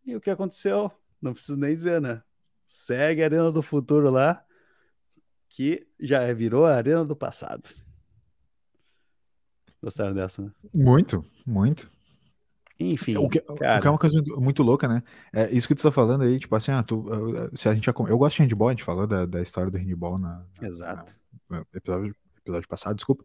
E 0.04 0.14
o 0.14 0.20
que 0.20 0.30
aconteceu? 0.30 0.90
Não 1.20 1.32
preciso 1.32 1.58
nem 1.58 1.74
dizer, 1.74 2.00
né? 2.00 2.22
Segue 2.66 3.22
a 3.22 3.26
Arena 3.26 3.50
do 3.50 3.62
Futuro 3.62 4.10
lá, 4.10 4.44
que 5.48 5.86
já 6.00 6.32
virou 6.32 6.64
a 6.64 6.74
Arena 6.74 7.04
do 7.04 7.16
Passado. 7.16 7.68
Gostaram 9.82 10.14
dessa, 10.14 10.42
né? 10.42 10.50
Muito, 10.72 11.24
muito. 11.46 11.90
Enfim. 12.78 13.16
O 13.16 13.28
que, 13.28 13.42
o 13.48 13.54
que, 13.54 13.64
é 13.64 13.90
uma 13.90 13.98
coisa 13.98 14.20
muito 14.36 14.62
louca, 14.62 14.86
né? 14.86 15.02
É 15.32 15.50
isso 15.50 15.66
que 15.66 15.74
tu 15.74 15.82
tá 15.82 15.92
falando 15.92 16.24
aí, 16.24 16.38
tipo 16.38 16.54
assim, 16.54 16.72
ah, 16.72 16.82
tu, 16.82 17.06
se 17.54 17.68
a 17.68 17.74
gente 17.74 17.88
eu 17.88 18.18
gosto 18.18 18.36
de 18.36 18.42
handball, 18.42 18.68
a 18.68 18.72
gente 18.72 18.84
falou 18.84 19.06
da, 19.06 19.24
da 19.24 19.40
história 19.40 19.70
do 19.70 19.78
handball 19.78 20.18
na, 20.18 20.44
Exato. 20.60 21.16
Na, 21.48 21.58
no 21.58 21.66
episódio, 21.72 22.14
episódio 22.38 22.68
passado, 22.68 22.96
desculpa. 22.96 23.24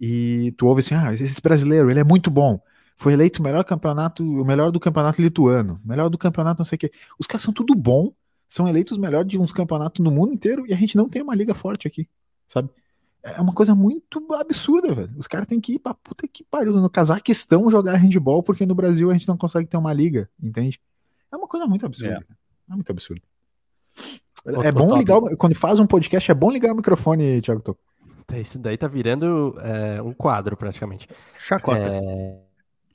E 0.00 0.54
tu 0.56 0.66
ouve 0.66 0.80
assim, 0.80 0.94
ah, 0.94 1.12
esse 1.12 1.40
brasileiro, 1.40 1.90
ele 1.90 2.00
é 2.00 2.04
muito 2.04 2.30
bom 2.30 2.60
foi 2.96 3.12
eleito 3.12 3.40
o 3.40 3.42
melhor 3.42 3.62
campeonato, 3.64 4.24
o 4.24 4.44
melhor 4.44 4.72
do 4.72 4.80
campeonato 4.80 5.20
lituano, 5.20 5.80
melhor 5.84 6.08
do 6.08 6.16
campeonato 6.16 6.60
não 6.60 6.64
sei 6.64 6.76
o 6.76 6.78
quê. 6.78 6.90
Os 7.18 7.26
caras 7.26 7.42
são 7.42 7.52
tudo 7.52 7.74
bom, 7.74 8.12
são 8.48 8.66
eleitos 8.66 8.96
melhor 8.96 9.24
de 9.24 9.38
uns 9.38 9.52
campeonatos 9.52 10.02
no 10.02 10.10
mundo 10.10 10.32
inteiro 10.32 10.66
e 10.66 10.72
a 10.72 10.76
gente 10.76 10.96
não 10.96 11.08
tem 11.08 11.22
uma 11.22 11.34
liga 11.34 11.54
forte 11.54 11.86
aqui, 11.86 12.08
sabe? 12.48 12.70
É 13.22 13.40
uma 13.40 13.52
coisa 13.52 13.74
muito 13.74 14.24
absurda, 14.34 14.94
velho. 14.94 15.12
Os 15.16 15.26
caras 15.26 15.46
têm 15.46 15.60
que 15.60 15.74
ir 15.74 15.78
pra 15.78 15.92
puta 15.94 16.26
que 16.28 16.44
pariu 16.44 16.72
no 16.74 16.88
Cazaquistão 16.88 17.68
jogar 17.70 17.96
handball 17.96 18.42
porque 18.42 18.64
no 18.64 18.74
Brasil 18.74 19.10
a 19.10 19.12
gente 19.12 19.28
não 19.28 19.36
consegue 19.36 19.68
ter 19.68 19.76
uma 19.76 19.92
liga, 19.92 20.30
entende? 20.40 20.80
É 21.30 21.36
uma 21.36 21.48
coisa 21.48 21.66
muito 21.66 21.84
absurda. 21.84 22.24
É, 22.68 22.72
é 22.72 22.74
muito 22.74 22.90
absurdo. 22.90 23.22
É, 24.62 24.70
bom 24.70 24.96
ligar, 24.96 25.20
quando 25.36 25.56
faz 25.56 25.80
um 25.80 25.86
podcast, 25.86 26.30
é 26.30 26.34
bom 26.34 26.50
ligar 26.50 26.72
o 26.72 26.76
microfone, 26.76 27.40
Thiago 27.40 27.60
Toco. 27.60 27.80
Isso 28.34 28.58
daí 28.58 28.78
tá 28.78 28.86
virando 28.86 29.56
é, 29.60 30.00
um 30.00 30.12
quadro, 30.12 30.56
praticamente. 30.56 31.08
Chacota. 31.38 31.80
É, 31.80 32.45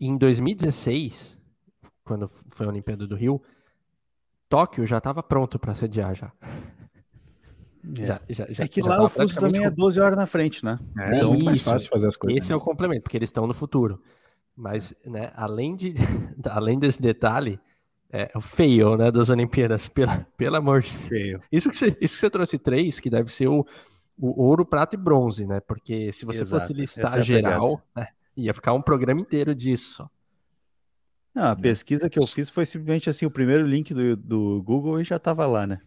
em 0.08 0.18
2016, 0.18 1.38
quando 2.04 2.28
foi 2.28 2.66
a 2.66 2.70
Olimpíada 2.70 3.06
do 3.06 3.16
Rio, 3.16 3.42
Tóquio 4.50 4.86
já 4.86 4.98
estava 4.98 5.22
pronto 5.24 5.60
para 5.60 5.74
sediar 5.74 6.16
já. 6.16 6.32
É. 7.98 8.06
Já, 8.06 8.22
já, 8.30 8.46
já, 8.50 8.64
é 8.64 8.68
que 8.68 8.82
lá 8.82 9.04
o 9.04 9.10
fuso 9.10 9.40
também 9.40 9.64
é 9.64 9.70
12 9.70 10.00
horas 10.00 10.18
na 10.18 10.28
frente, 10.28 10.64
né? 10.64 10.78
É, 11.00 11.18
então 11.18 11.34
é 11.34 11.44
mais 11.44 11.62
fácil 11.62 11.90
fazer 11.90 12.08
as 12.08 12.16
coisas. 12.16 12.44
Esse 12.44 12.52
é 12.52 12.56
o 12.56 12.60
complemento, 12.60 13.04
porque 13.04 13.18
eles 13.18 13.30
estão 13.30 13.48
no 13.48 13.54
futuro. 13.54 14.02
Mas, 14.56 14.94
né, 15.06 15.32
além, 15.36 15.76
de, 15.76 15.96
além 16.50 16.78
desse 16.78 17.02
detalhe, 17.02 17.60
é 18.12 18.30
o 18.36 18.42
fail, 18.42 18.98
né, 18.98 19.10
das 19.10 19.30
Olimpíadas, 19.30 19.88
pela, 19.88 20.28
pelo 20.38 20.58
amor 20.58 20.82
de 20.82 20.96
Deus. 21.10 21.42
Isso 21.52 21.70
que, 21.70 21.76
você, 21.78 21.88
isso 22.02 22.16
que 22.16 22.20
você 22.20 22.30
trouxe 22.30 22.58
três, 22.60 23.00
que 23.00 23.10
deve 23.10 23.32
ser 23.32 23.48
o, 23.48 23.66
o 24.20 24.44
ouro, 24.44 24.66
prata 24.66 24.96
e 24.96 25.00
bronze, 25.00 25.48
né? 25.48 25.60
Porque 25.62 26.12
se 26.12 26.26
você 26.26 26.42
Exato. 26.42 26.62
fosse 26.62 26.74
listar 26.74 27.18
é 27.18 27.22
geral, 27.22 27.82
né, 27.96 28.08
Ia 28.36 28.54
ficar 28.54 28.74
um 28.74 28.82
programa 28.82 29.22
inteiro 29.22 29.54
disso. 29.54 30.10
Não, 31.34 31.50
a 31.50 31.56
pesquisa 31.56 32.10
que 32.10 32.20
eu 32.20 32.28
fiz 32.28 32.50
foi 32.50 32.66
simplesmente 32.66 33.10
assim, 33.10 33.26
o 33.26 33.32
primeiro 33.32 33.66
link 33.66 33.94
do, 33.94 34.16
do 34.18 34.62
Google 34.64 35.00
e 35.00 35.04
já 35.04 35.16
estava 35.16 35.46
lá, 35.46 35.66
né? 35.66 35.80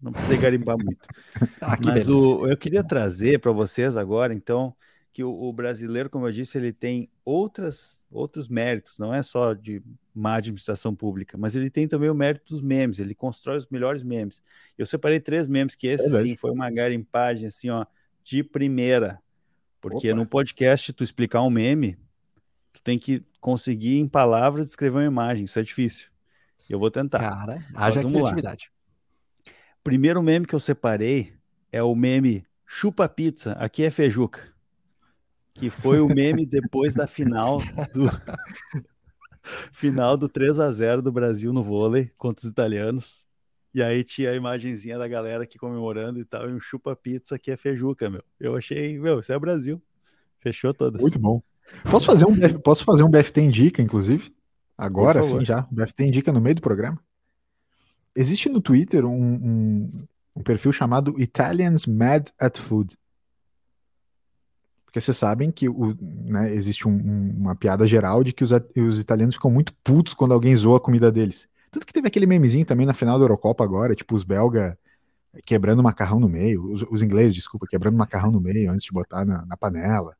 Não 0.00 0.12
precisei 0.12 0.38
garimbar 0.38 0.76
muito. 0.76 1.08
ah, 1.60 1.76
Mas 1.84 2.08
o, 2.08 2.46
eu 2.46 2.56
queria 2.56 2.82
trazer 2.82 3.40
para 3.40 3.52
vocês 3.52 3.96
agora, 3.96 4.34
então, 4.34 4.74
que 5.12 5.22
o, 5.22 5.30
o, 5.30 5.52
brasileiro, 5.52 6.10
como 6.10 6.26
eu 6.26 6.32
disse, 6.32 6.58
ele 6.58 6.72
tem 6.72 7.08
outras, 7.24 8.04
outros 8.10 8.48
méritos, 8.48 8.98
não 8.98 9.14
é 9.14 9.22
só 9.22 9.54
de 9.54 9.82
má 10.14 10.36
administração 10.36 10.94
pública, 10.94 11.36
mas 11.38 11.54
ele 11.54 11.70
tem 11.70 11.86
também 11.86 12.10
o 12.10 12.14
mérito 12.14 12.52
dos 12.52 12.62
memes, 12.62 12.98
ele 12.98 13.14
constrói 13.14 13.58
os 13.58 13.68
melhores 13.68 14.02
memes. 14.02 14.42
Eu 14.76 14.86
separei 14.86 15.20
três 15.20 15.46
memes, 15.46 15.76
que 15.76 15.86
esse 15.86 16.14
é 16.16 16.22
sim 16.22 16.34
foi 16.34 16.50
uma 16.50 16.70
garimpagem 16.70 17.46
assim, 17.46 17.70
ó, 17.70 17.86
de 18.24 18.42
primeira. 18.42 19.20
Porque 19.82 20.12
Opa. 20.12 20.16
no 20.16 20.24
podcast, 20.24 20.92
tu 20.92 21.02
explicar 21.02 21.42
um 21.42 21.50
meme, 21.50 21.98
tu 22.72 22.80
tem 22.82 22.96
que 22.96 23.22
conseguir 23.40 23.98
em 23.98 24.06
palavras 24.06 24.66
descrever 24.66 24.98
uma 24.98 25.04
imagem. 25.04 25.44
Isso 25.44 25.58
é 25.58 25.62
difícil. 25.62 26.08
Eu 26.70 26.78
vou 26.78 26.88
tentar. 26.88 27.18
Cara, 27.18 27.66
haja 27.74 28.00
criatividade. 28.00 28.70
Lá. 28.70 29.52
Primeiro 29.82 30.22
meme 30.22 30.46
que 30.46 30.54
eu 30.54 30.60
separei 30.60 31.34
é 31.72 31.82
o 31.82 31.94
meme 31.96 32.46
Chupa 32.64 33.08
Pizza, 33.08 33.54
aqui 33.54 33.84
é 33.84 33.90
Fejuca. 33.90 34.52
Que 35.52 35.68
foi 35.68 36.00
o 36.00 36.06
meme 36.06 36.46
depois 36.46 36.94
da 36.94 37.08
final 37.08 37.58
do 37.92 38.08
final 39.72 40.16
do 40.16 40.28
3 40.28 40.60
a 40.60 40.70
0 40.70 41.02
do 41.02 41.10
Brasil 41.10 41.52
no 41.52 41.64
vôlei 41.64 42.12
contra 42.16 42.46
os 42.46 42.50
italianos. 42.50 43.26
E 43.74 43.82
aí 43.82 44.04
tinha 44.04 44.30
a 44.30 44.34
imagenzinha 44.34 44.98
da 44.98 45.08
galera 45.08 45.44
aqui 45.44 45.58
comemorando 45.58 46.20
e 46.20 46.24
tal, 46.24 46.48
e 46.48 46.52
um 46.52 46.60
chupa-pizza 46.60 47.38
que 47.38 47.50
é 47.50 47.56
feijuca, 47.56 48.10
meu. 48.10 48.22
Eu 48.38 48.54
achei, 48.54 48.98
meu, 48.98 49.20
isso 49.20 49.32
é 49.32 49.36
o 49.36 49.40
Brasil. 49.40 49.82
Fechou 50.40 50.74
todas. 50.74 51.00
Muito 51.00 51.18
bom. 51.18 51.42
Posso 51.90 52.06
fazer 52.06 52.26
um, 52.26 52.36
posso 52.60 52.84
fazer 52.84 53.02
um 53.02 53.08
BFT 53.08 53.40
Indica, 53.40 53.80
inclusive? 53.80 54.34
Agora, 54.76 55.22
sim, 55.22 55.44
já. 55.44 55.66
BFT 55.70 56.04
Indica 56.04 56.32
no 56.32 56.40
meio 56.40 56.56
do 56.56 56.60
programa. 56.60 56.98
Existe 58.14 58.48
no 58.48 58.60
Twitter 58.60 59.06
um, 59.06 59.34
um, 59.34 60.06
um 60.36 60.42
perfil 60.42 60.72
chamado 60.72 61.14
Italians 61.18 61.86
Mad 61.86 62.28
at 62.38 62.58
Food. 62.58 62.98
Porque 64.84 65.00
vocês 65.00 65.16
sabem 65.16 65.50
que 65.50 65.70
o, 65.70 65.96
né, 66.02 66.52
existe 66.52 66.86
um, 66.86 66.94
uma 67.38 67.56
piada 67.56 67.86
geral 67.86 68.22
de 68.22 68.34
que 68.34 68.44
os, 68.44 68.50
os 68.76 69.00
italianos 69.00 69.36
ficam 69.36 69.50
muito 69.50 69.72
putos 69.82 70.12
quando 70.12 70.34
alguém 70.34 70.54
zoa 70.54 70.76
a 70.76 70.80
comida 70.80 71.10
deles. 71.10 71.48
Tanto 71.72 71.86
que 71.86 71.92
teve 71.92 72.06
aquele 72.06 72.26
memezinho 72.26 72.66
também 72.66 72.86
na 72.86 72.92
final 72.92 73.18
da 73.18 73.24
Eurocopa 73.24 73.64
agora, 73.64 73.94
tipo 73.94 74.14
os 74.14 74.22
belga 74.22 74.78
quebrando 75.46 75.82
macarrão 75.82 76.20
no 76.20 76.28
meio, 76.28 76.70
os, 76.70 76.82
os 76.82 77.02
ingleses, 77.02 77.34
desculpa, 77.34 77.66
quebrando 77.66 77.96
macarrão 77.96 78.30
no 78.30 78.40
meio 78.40 78.70
antes 78.70 78.84
de 78.84 78.92
botar 78.92 79.24
na, 79.24 79.44
na 79.46 79.56
panela, 79.56 80.14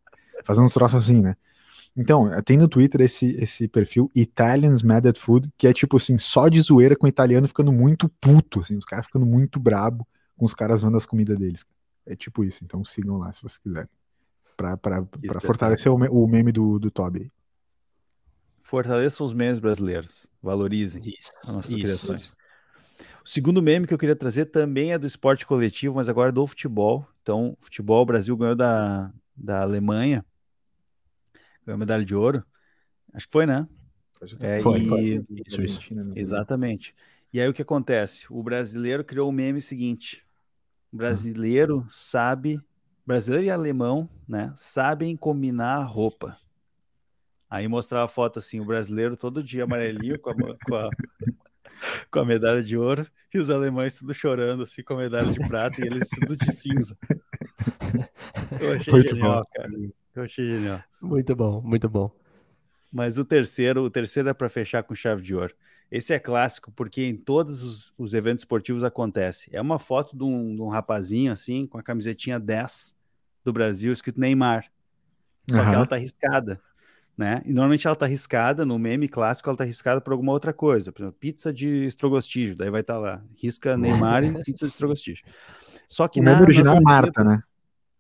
fazendo 0.45 0.65
uns 0.65 0.73
troços 0.73 1.05
assim, 1.05 1.21
né? 1.21 1.37
Então, 1.95 2.31
tem 2.43 2.57
no 2.57 2.67
Twitter 2.67 3.03
esse, 3.03 3.37
esse 3.37 3.69
perfil 3.69 4.11
Italians 4.15 4.83
Mad 4.83 5.05
at 5.05 5.19
Food, 5.19 5.53
que 5.59 5.67
é 5.67 5.75
tipo 5.75 5.99
assim, 5.99 6.17
só 6.17 6.49
de 6.49 6.59
zoeira 6.59 6.97
com 6.97 7.05
o 7.05 7.09
italiano 7.09 7.47
ficando 7.47 7.71
muito 7.71 8.09
puto, 8.09 8.61
assim, 8.61 8.75
os 8.79 8.87
caras 8.87 9.05
ficando 9.05 9.27
muito 9.27 9.61
brabo 9.61 10.09
com 10.39 10.47
os 10.47 10.55
caras 10.55 10.83
vendo 10.83 10.97
as 10.97 11.05
comidas 11.05 11.39
deles. 11.39 11.67
É 12.07 12.17
tipo 12.17 12.43
isso, 12.43 12.65
então 12.65 12.83
sigam 12.83 13.19
lá 13.19 13.31
se 13.31 13.43
vocês 13.43 13.59
quiserem. 13.59 13.91
Pra, 14.57 14.77
pra, 14.79 15.03
pra 15.03 15.41
fortalecer 15.41 15.93
o, 15.93 15.97
o 15.97 16.27
meme 16.27 16.51
do, 16.51 16.79
do 16.79 16.91
Toby 16.91 17.21
aí. 17.21 17.31
Fortaleçam 18.73 19.27
os 19.27 19.35
memes 19.35 19.61
brasileiros. 19.61 20.27
Valorizem 20.43 21.03
isso, 21.07 21.31
as 21.43 21.53
nossas 21.53 21.71
isso, 21.73 21.81
criações. 21.81 22.21
Isso. 22.23 22.37
O 23.23 23.29
segundo 23.29 23.61
meme 23.61 23.87
que 23.87 23.93
eu 23.93 23.99
queria 23.99 24.17
trazer 24.17 24.47
também 24.47 24.95
é 24.95 24.99
do 24.99 25.07
esporte 25.07 25.45
coletivo, 25.45 25.97
mas 25.97 26.09
agora 26.09 26.33
do 26.33 26.47
futebol. 26.47 27.07
Então, 27.21 27.55
futebol, 27.61 28.01
o 28.01 28.07
Brasil 28.07 28.35
ganhou 28.35 28.57
da, 28.57 29.13
da 29.37 29.61
Alemanha. 29.61 30.25
Ganhou 31.67 31.79
medalha 31.79 32.03
de 32.03 32.15
ouro. 32.15 32.43
Acho 33.13 33.27
que 33.27 33.33
foi, 33.33 33.45
né? 33.45 33.69
É, 34.41 34.59
foi, 34.61 34.81
e... 34.81 34.89
foi. 34.89 35.27
Isso, 35.47 35.63
isso. 35.63 35.81
Exatamente. 36.17 36.95
E 37.31 37.43
aí 37.43 37.49
o 37.51 37.53
que 37.53 37.61
acontece? 37.61 38.25
O 38.31 38.43
brasileiro 38.43 39.05
criou 39.05 39.29
o 39.29 39.33
meme 39.33 39.61
seguinte: 39.61 40.25
o 40.91 40.97
brasileiro 40.97 41.87
sabe, 41.91 42.59
brasileiro 43.05 43.45
e 43.49 43.51
alemão, 43.51 44.09
né, 44.27 44.51
sabem 44.57 45.15
combinar 45.15 45.77
a 45.77 45.85
roupa. 45.85 46.41
Aí 47.53 47.69
mostrava 47.69 48.07
a 48.07 48.09
foto 48.09 48.39
assim, 48.39 48.61
o 48.61 48.65
brasileiro 48.65 49.15
todo 49.15 49.43
dia 49.43 49.65
amarelinho 49.65 50.19
com 50.19 50.31
a, 50.31 50.35
com 50.35 50.75
a, 50.75 50.89
com 52.11 52.19
a 52.21 52.25
medalha 52.25 52.63
de 52.63 52.79
ouro 52.79 53.07
e 53.33 53.39
os 53.39 53.51
alemães 53.51 53.95
tudo 53.95 54.15
chorando 54.15 54.63
assim 54.63 54.83
com 54.83 54.95
a 54.95 54.97
medalha 54.97 55.31
de 55.31 55.39
prata 55.47 55.79
e 55.79 55.87
eles 55.87 56.09
tudo 56.09 56.35
de 56.35 56.51
cinza. 56.51 56.97
Eu 58.59 58.73
achei 58.73 58.91
Muito 58.91 59.11
genial, 59.11 59.41
bom. 59.41 59.45
cara. 59.55 59.69
Eu 60.17 60.23
achei 60.23 60.49
genial. 60.49 60.83
Muito 60.99 61.37
bom, 61.37 61.61
muito 61.61 61.91
bom. 61.91 62.11
Mas 62.91 63.19
o 63.19 63.25
terceiro, 63.25 63.83
o 63.83 63.91
terceiro 63.91 64.31
é 64.31 64.33
para 64.33 64.49
fechar 64.49 64.83
com 64.83 64.95
chave 64.95 65.21
de 65.21 65.35
ouro. 65.35 65.55
Esse 65.91 66.15
é 66.15 66.19
clássico 66.19 66.73
porque 66.73 67.05
em 67.05 67.19
todos 67.19 67.63
os, 67.63 67.93
os 67.99 68.15
eventos 68.15 68.45
esportivos 68.45 68.83
acontece. 68.83 69.51
É 69.53 69.61
uma 69.61 69.79
foto 69.79 70.17
de 70.17 70.25
um, 70.25 70.55
de 70.55 70.63
um, 70.63 70.69
rapazinho 70.69 71.31
assim, 71.31 71.67
com 71.67 71.77
a 71.77 71.83
camisetinha 71.83 72.41
10 72.41 72.97
do 73.45 73.53
Brasil, 73.53 73.93
escrito 73.93 74.19
Neymar. 74.19 74.73
Só 75.51 75.59
uhum. 75.59 75.69
que 75.69 75.75
ela 75.75 75.87
tá 75.87 75.97
riscada, 75.97 76.59
né? 77.17 77.43
E 77.45 77.53
normalmente 77.53 77.87
ela 77.87 77.97
tá 77.97 78.07
riscada, 78.07 78.65
no 78.65 78.79
meme 78.79 79.09
clássico, 79.09 79.49
ela 79.49 79.57
tá 79.57 79.65
riscada 79.65 80.01
por 80.01 80.13
alguma 80.13 80.33
outra 80.33 80.53
coisa. 80.53 80.93
Por 80.93 81.03
exemplo, 81.03 81.19
pizza 81.19 81.53
de 81.53 81.87
estrogostijo, 81.87 82.57
daí 82.57 82.71
vai 82.71 82.81
estar 82.81 82.95
tá 82.95 83.01
lá, 83.01 83.23
risca 83.35 83.77
Neymar 83.77 84.25
e 84.25 84.33
pizza 84.43 84.67
de 84.67 84.73
estrogostijo. 84.73 85.23
Só 85.87 86.09
que 86.09 86.21
o 86.21 86.23
na, 86.23 86.33
meme 86.33 86.43
original 86.45 86.77
é 86.77 86.81
Marta, 86.81 87.25
né? 87.25 87.43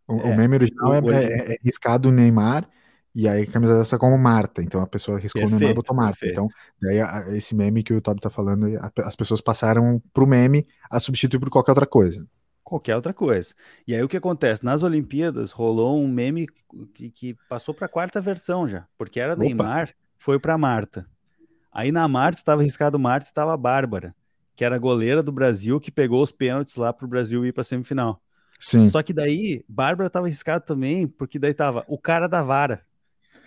O, 0.08 0.18
é, 0.18 0.24
o 0.24 0.36
meme 0.36 0.56
original 0.56 1.02
o, 1.02 1.12
é, 1.12 1.24
é, 1.24 1.54
é 1.54 1.56
riscado 1.64 2.10
Neymar 2.10 2.68
e 3.14 3.28
aí 3.28 3.42
a 3.42 3.46
camisa 3.46 3.76
dessa 3.76 3.98
como 3.98 4.16
Marta, 4.16 4.62
então 4.62 4.80
a 4.80 4.86
pessoa 4.86 5.18
riscou 5.18 5.42
perfeito, 5.42 5.60
no 5.60 5.60
nome 5.60 5.72
e 5.72 5.74
botou 5.74 5.94
Marta. 5.94 6.18
Perfeito. 6.18 6.32
Então, 6.32 6.48
daí 6.80 7.00
a, 7.00 7.36
esse 7.36 7.54
meme 7.54 7.82
que 7.82 7.92
o 7.92 8.00
Toby 8.00 8.20
tá 8.20 8.30
falando, 8.30 8.66
a, 8.78 8.90
as 9.06 9.14
pessoas 9.14 9.42
passaram 9.42 10.02
pro 10.12 10.26
meme 10.26 10.66
a 10.90 10.98
substituir 10.98 11.38
por 11.38 11.50
qualquer 11.50 11.72
outra 11.72 11.86
coisa. 11.86 12.26
Qualquer 12.72 12.96
outra 12.96 13.12
coisa. 13.12 13.52
E 13.86 13.94
aí 13.94 14.02
o 14.02 14.08
que 14.08 14.16
acontece? 14.16 14.64
Nas 14.64 14.82
Olimpíadas 14.82 15.50
rolou 15.50 16.02
um 16.02 16.08
meme 16.08 16.46
que, 16.94 17.10
que 17.10 17.36
passou 17.46 17.74
para 17.74 17.84
a 17.84 17.88
quarta 17.88 18.18
versão 18.18 18.66
já, 18.66 18.86
porque 18.96 19.20
era 19.20 19.34
Opa. 19.34 19.44
Neymar, 19.44 19.90
foi 20.16 20.40
para 20.40 20.56
Marta. 20.56 21.06
Aí 21.70 21.92
na 21.92 22.08
Marta 22.08 22.40
estava 22.40 22.62
arriscado 22.62 22.98
Marta, 22.98 23.26
estava 23.26 23.52
a 23.52 23.58
Bárbara, 23.58 24.14
que 24.56 24.64
era 24.64 24.76
a 24.76 24.78
goleira 24.78 25.22
do 25.22 25.30
Brasil 25.30 25.78
que 25.78 25.90
pegou 25.90 26.22
os 26.22 26.32
pênaltis 26.32 26.76
lá 26.76 26.94
para 26.94 27.04
o 27.04 27.08
Brasil 27.08 27.44
ir 27.44 27.52
para 27.52 27.62
semifinal. 27.62 28.22
Sim. 28.58 28.88
Só 28.88 29.02
que 29.02 29.12
daí 29.12 29.62
Bárbara 29.68 30.06
estava 30.06 30.24
arriscado 30.24 30.64
também, 30.64 31.06
porque 31.06 31.38
daí 31.38 31.52
tava 31.52 31.84
o 31.86 31.98
cara 31.98 32.26
da 32.26 32.42
vara 32.42 32.82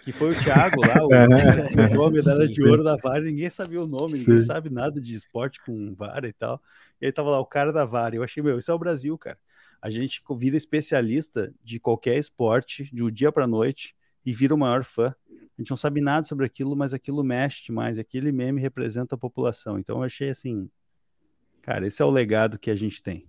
que 0.05 0.11
foi 0.11 0.33
o 0.33 0.39
Thiago 0.39 0.81
lá, 0.81 1.03
o 1.03 1.67
que 1.67 1.75
ganhou 1.75 2.05
a 2.05 2.11
medalha 2.11 2.47
de 2.47 2.63
ouro 2.63 2.83
da 2.83 2.95
vara, 2.95 3.21
ninguém 3.21 3.49
sabia 3.49 3.81
o 3.81 3.87
nome, 3.87 4.13
ninguém 4.13 4.39
sim. 4.39 4.45
sabe 4.45 4.69
nada 4.69 5.01
de 5.01 5.15
esporte 5.15 5.59
com 5.65 5.95
vara 5.95 6.27
e 6.27 6.33
tal. 6.33 6.61
E 7.01 7.07
aí 7.07 7.11
tava 7.11 7.31
lá 7.31 7.39
o 7.39 7.45
cara 7.45 7.73
da 7.73 7.85
vara. 7.85 8.15
Eu 8.15 8.21
achei, 8.21 8.43
meu, 8.43 8.59
isso 8.59 8.69
é 8.69 8.73
o 8.73 8.77
Brasil, 8.77 9.17
cara. 9.17 9.39
A 9.81 9.89
gente 9.89 10.21
vira 10.37 10.55
especialista 10.55 11.51
de 11.63 11.79
qualquer 11.79 12.19
esporte, 12.19 12.87
de 12.93 13.03
um 13.03 13.09
dia 13.09 13.31
para 13.31 13.47
noite, 13.47 13.95
e 14.23 14.31
vira 14.31 14.53
o 14.53 14.57
maior 14.57 14.83
fã. 14.83 15.13
A 15.27 15.61
gente 15.61 15.71
não 15.71 15.77
sabe 15.77 16.01
nada 16.01 16.27
sobre 16.27 16.45
aquilo, 16.45 16.75
mas 16.75 16.93
aquilo 16.93 17.23
mexe 17.23 17.65
demais. 17.65 17.97
Aquele 17.97 18.31
meme 18.31 18.61
representa 18.61 19.15
a 19.15 19.17
população. 19.17 19.79
Então 19.79 19.97
eu 19.97 20.03
achei 20.03 20.29
assim, 20.29 20.69
cara, 21.63 21.87
esse 21.87 21.99
é 21.99 22.05
o 22.05 22.11
legado 22.11 22.59
que 22.59 22.69
a 22.69 22.75
gente 22.75 23.01
tem 23.01 23.27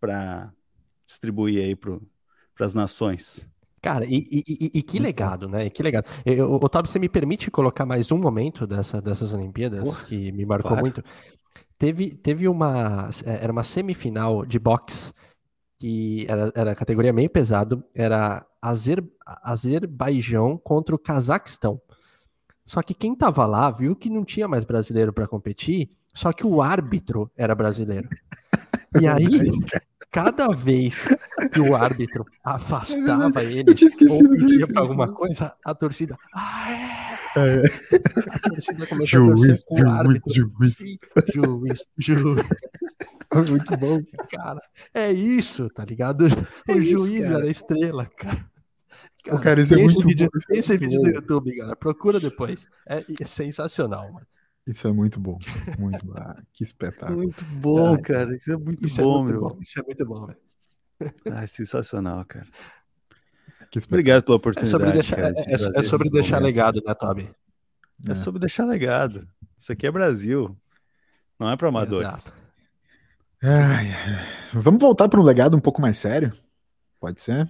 para 0.00 0.52
distribuir 1.04 1.60
aí 1.60 1.74
para 1.74 1.98
as 2.60 2.72
nações. 2.72 3.48
Cara, 3.80 4.04
e, 4.04 4.26
e, 4.30 4.70
e, 4.74 4.82
que 4.82 4.98
legado, 4.98 5.48
né? 5.48 5.66
E 5.66 5.70
que 5.70 5.82
legado. 5.82 6.06
Eu, 6.24 6.54
Otávio, 6.54 6.90
você 6.90 6.98
me 6.98 7.08
permite 7.08 7.50
colocar 7.50 7.86
mais 7.86 8.10
um 8.10 8.18
momento 8.18 8.66
dessa, 8.66 9.00
dessas 9.00 9.32
Olimpíadas 9.32 10.02
que 10.02 10.32
me 10.32 10.44
marcou 10.44 10.70
claro. 10.70 10.82
muito? 10.82 11.04
Teve, 11.78 12.16
teve 12.16 12.48
uma. 12.48 13.08
É, 13.24 13.44
era 13.44 13.52
uma 13.52 13.62
semifinal 13.62 14.44
de 14.44 14.58
boxe 14.58 15.12
que 15.78 16.26
era, 16.28 16.52
era 16.54 16.74
categoria 16.74 17.12
meio 17.12 17.30
pesado, 17.30 17.84
era 17.94 18.44
Azer, 18.60 19.04
Azerbaijão 19.24 20.58
contra 20.58 20.94
o 20.94 20.98
Cazaquistão. 20.98 21.80
Só 22.66 22.82
que 22.82 22.92
quem 22.92 23.14
tava 23.14 23.46
lá 23.46 23.70
viu 23.70 23.94
que 23.94 24.10
não 24.10 24.24
tinha 24.24 24.48
mais 24.48 24.64
brasileiro 24.64 25.12
para 25.12 25.26
competir, 25.26 25.88
só 26.14 26.32
que 26.32 26.46
o 26.46 26.60
árbitro 26.62 27.30
era 27.36 27.54
brasileiro. 27.54 28.08
E 28.98 29.06
aí, 29.06 29.28
cada 30.10 30.48
vez 30.48 31.06
que 31.52 31.60
o 31.60 31.76
árbitro 31.76 32.24
afastava 32.42 33.44
ele 33.44 33.70
ou 33.70 34.28
pedia 34.30 34.66
para 34.66 34.80
alguma 34.80 35.12
coisa, 35.12 35.54
a 35.62 35.74
torcida. 35.74 36.16
Ah, 36.34 36.72
é! 36.72 37.18
é. 37.36 37.62
A 38.34 38.38
torcida 38.48 38.86
começou 38.86 39.36
juiz, 39.36 39.64
a 39.70 39.76
juiz, 39.76 39.92
árbitro. 39.92 40.34
Juiz. 40.34 40.74
Sim, 40.74 40.98
juiz, 41.34 41.86
juiz. 41.98 42.48
Muito 43.50 43.76
bom. 43.76 44.00
Cara, 44.30 44.60
é 44.94 45.12
isso, 45.12 45.68
tá 45.70 45.84
ligado? 45.84 46.26
É 46.66 46.72
o 46.72 46.80
isso, 46.80 47.06
juiz 47.06 47.22
cara. 47.22 47.34
era 47.34 47.46
estrela, 47.46 48.06
cara. 48.06 48.50
Cara, 49.24 49.36
o 49.36 49.40
cara, 49.40 49.60
isso 49.60 49.74
é 49.74 49.76
muito 49.76 50.06
vídeo, 50.06 50.28
bom. 50.32 50.56
Esse 50.56 50.76
vídeo 50.78 51.00
do 51.00 51.08
YouTube, 51.08 51.54
cara. 51.56 51.76
Procura 51.76 52.18
depois. 52.18 52.66
É, 52.88 53.04
é 53.20 53.26
sensacional, 53.26 54.10
mano. 54.12 54.26
Isso 54.68 54.86
é 54.86 54.92
muito 54.92 55.18
bom. 55.18 55.38
Muito 55.78 56.04
bom. 56.04 56.12
Ah, 56.14 56.42
que 56.52 56.62
espetáculo. 56.62 57.16
Muito 57.16 57.42
bom, 57.46 57.94
ah, 57.94 58.02
cara. 58.02 58.36
Isso 58.36 58.52
é 58.52 58.56
muito 58.58 58.86
isso 58.86 59.00
é 59.00 59.04
bom, 59.04 59.14
é 59.14 59.22
muito 59.22 59.32
meu. 59.32 59.40
Bom. 59.40 59.58
Isso 59.62 59.80
é 59.80 59.82
muito 59.82 60.06
bom, 60.06 60.26
velho. 60.26 60.38
Ah, 61.32 61.46
sensacional, 61.46 62.22
cara. 62.26 62.46
Obrigado 63.86 64.24
pela 64.24 64.36
oportunidade. 64.36 64.68
É 64.68 64.78
sobre 64.78 64.92
deixar, 64.92 65.16
cara, 65.16 65.32
é, 65.36 65.50
é, 65.50 65.54
é 65.54 65.82
sobre 65.82 66.10
deixar 66.10 66.38
legado, 66.38 66.82
né, 66.84 66.94
Toby? 66.94 67.30
É. 68.06 68.12
é. 68.12 68.14
sobre 68.14 68.40
deixar 68.40 68.66
legado. 68.66 69.26
Isso 69.58 69.72
aqui 69.72 69.86
é 69.86 69.90
Brasil. 69.90 70.54
Não 71.38 71.50
é 71.50 71.56
para 71.56 71.68
amadores. 71.68 72.30
Ai, 73.42 73.88
vamos 74.52 74.80
voltar 74.80 75.08
para 75.08 75.20
um 75.20 75.24
legado 75.24 75.56
um 75.56 75.60
pouco 75.60 75.80
mais 75.80 75.96
sério? 75.96 76.36
Pode 77.00 77.20
ser? 77.20 77.48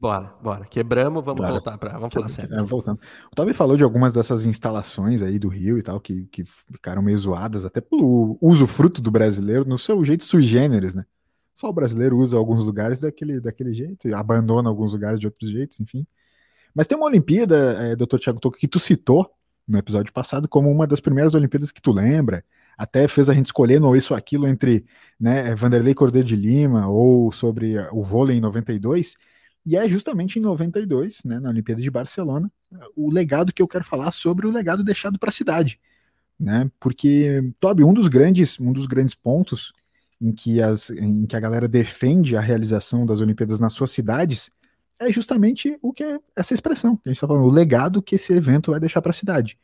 Bora, 0.00 0.32
bora. 0.40 0.64
Quebramos, 0.64 1.24
vamos 1.24 1.40
bora. 1.40 1.52
voltar 1.52 1.76
para. 1.76 1.98
Vamos 1.98 2.14
falar 2.14 2.28
sério. 2.28 2.54
É, 2.54 2.62
voltando. 2.62 3.00
O 3.32 3.34
Toby 3.34 3.52
falou 3.52 3.76
de 3.76 3.82
algumas 3.82 4.14
dessas 4.14 4.46
instalações 4.46 5.22
aí 5.22 5.38
do 5.38 5.48
Rio 5.48 5.76
e 5.76 5.82
tal, 5.82 5.98
que, 6.00 6.26
que 6.26 6.44
ficaram 6.44 7.02
meio 7.02 7.18
zoadas, 7.18 7.64
até 7.64 7.80
pelo 7.80 8.38
uso 8.40 8.66
fruto 8.66 9.02
do 9.02 9.10
brasileiro, 9.10 9.64
no 9.64 9.76
seu 9.76 10.04
jeito 10.04 10.24
sui 10.24 10.42
generis, 10.42 10.94
né? 10.94 11.04
Só 11.52 11.68
o 11.68 11.72
brasileiro 11.72 12.16
usa 12.16 12.36
alguns 12.36 12.64
lugares 12.64 13.00
daquele, 13.00 13.40
daquele 13.40 13.74
jeito, 13.74 14.06
e 14.06 14.14
abandona 14.14 14.68
alguns 14.68 14.92
lugares 14.92 15.18
de 15.18 15.26
outros 15.26 15.50
jeitos, 15.50 15.80
enfim. 15.80 16.06
Mas 16.72 16.86
tem 16.86 16.96
uma 16.96 17.06
Olimpíada, 17.06 17.56
é, 17.80 17.96
Dr. 17.96 18.18
Thiago 18.18 18.38
Toco, 18.38 18.56
que 18.56 18.68
tu 18.68 18.78
citou 18.78 19.28
no 19.66 19.76
episódio 19.76 20.12
passado 20.12 20.48
como 20.48 20.70
uma 20.70 20.86
das 20.86 21.00
primeiras 21.00 21.34
Olimpíadas 21.34 21.72
que 21.72 21.82
tu 21.82 21.90
lembra. 21.90 22.44
Até 22.76 23.08
fez 23.08 23.28
a 23.28 23.34
gente 23.34 23.46
escolher 23.46 23.80
no 23.80 23.96
isso 23.96 24.14
ou 24.14 24.18
aquilo 24.18 24.46
entre 24.46 24.86
né, 25.18 25.52
Vanderlei 25.56 25.94
Cordeiro 25.94 26.28
de 26.28 26.36
Lima 26.36 26.88
ou 26.88 27.32
sobre 27.32 27.76
o 27.90 28.04
vôlei 28.04 28.38
em 28.38 28.40
92. 28.40 29.16
E 29.68 29.76
é 29.76 29.86
justamente 29.86 30.38
em 30.38 30.42
92, 30.42 31.24
né, 31.24 31.38
na 31.38 31.50
Olimpíada 31.50 31.82
de 31.82 31.90
Barcelona, 31.90 32.50
o 32.96 33.12
legado 33.12 33.52
que 33.52 33.60
eu 33.60 33.68
quero 33.68 33.84
falar 33.84 34.10
sobre 34.12 34.46
o 34.46 34.50
legado 34.50 34.82
deixado 34.82 35.18
para 35.18 35.28
a 35.28 35.32
cidade, 35.32 35.78
né? 36.40 36.70
Porque 36.80 37.52
Toby, 37.60 37.84
um 37.84 37.92
dos 37.92 38.08
grandes, 38.08 38.58
um 38.58 38.72
dos 38.72 38.86
grandes 38.86 39.14
pontos 39.14 39.74
em 40.18 40.32
que, 40.32 40.62
as, 40.62 40.88
em 40.88 41.26
que 41.26 41.36
a 41.36 41.40
galera 41.40 41.68
defende 41.68 42.34
a 42.34 42.40
realização 42.40 43.04
das 43.04 43.20
Olimpíadas 43.20 43.60
nas 43.60 43.74
suas 43.74 43.90
cidades 43.90 44.50
é 44.98 45.12
justamente 45.12 45.78
o 45.82 45.92
que 45.92 46.02
é 46.02 46.18
essa 46.34 46.54
expressão 46.54 46.96
que 46.96 47.02
a 47.04 47.10
gente 47.10 47.18
está 47.18 47.26
falando, 47.26 47.44
o 47.44 47.50
legado 47.50 48.00
que 48.00 48.14
esse 48.14 48.32
evento 48.32 48.70
vai 48.70 48.80
deixar 48.80 49.02
para 49.02 49.10
a 49.10 49.14
cidade 49.14 49.58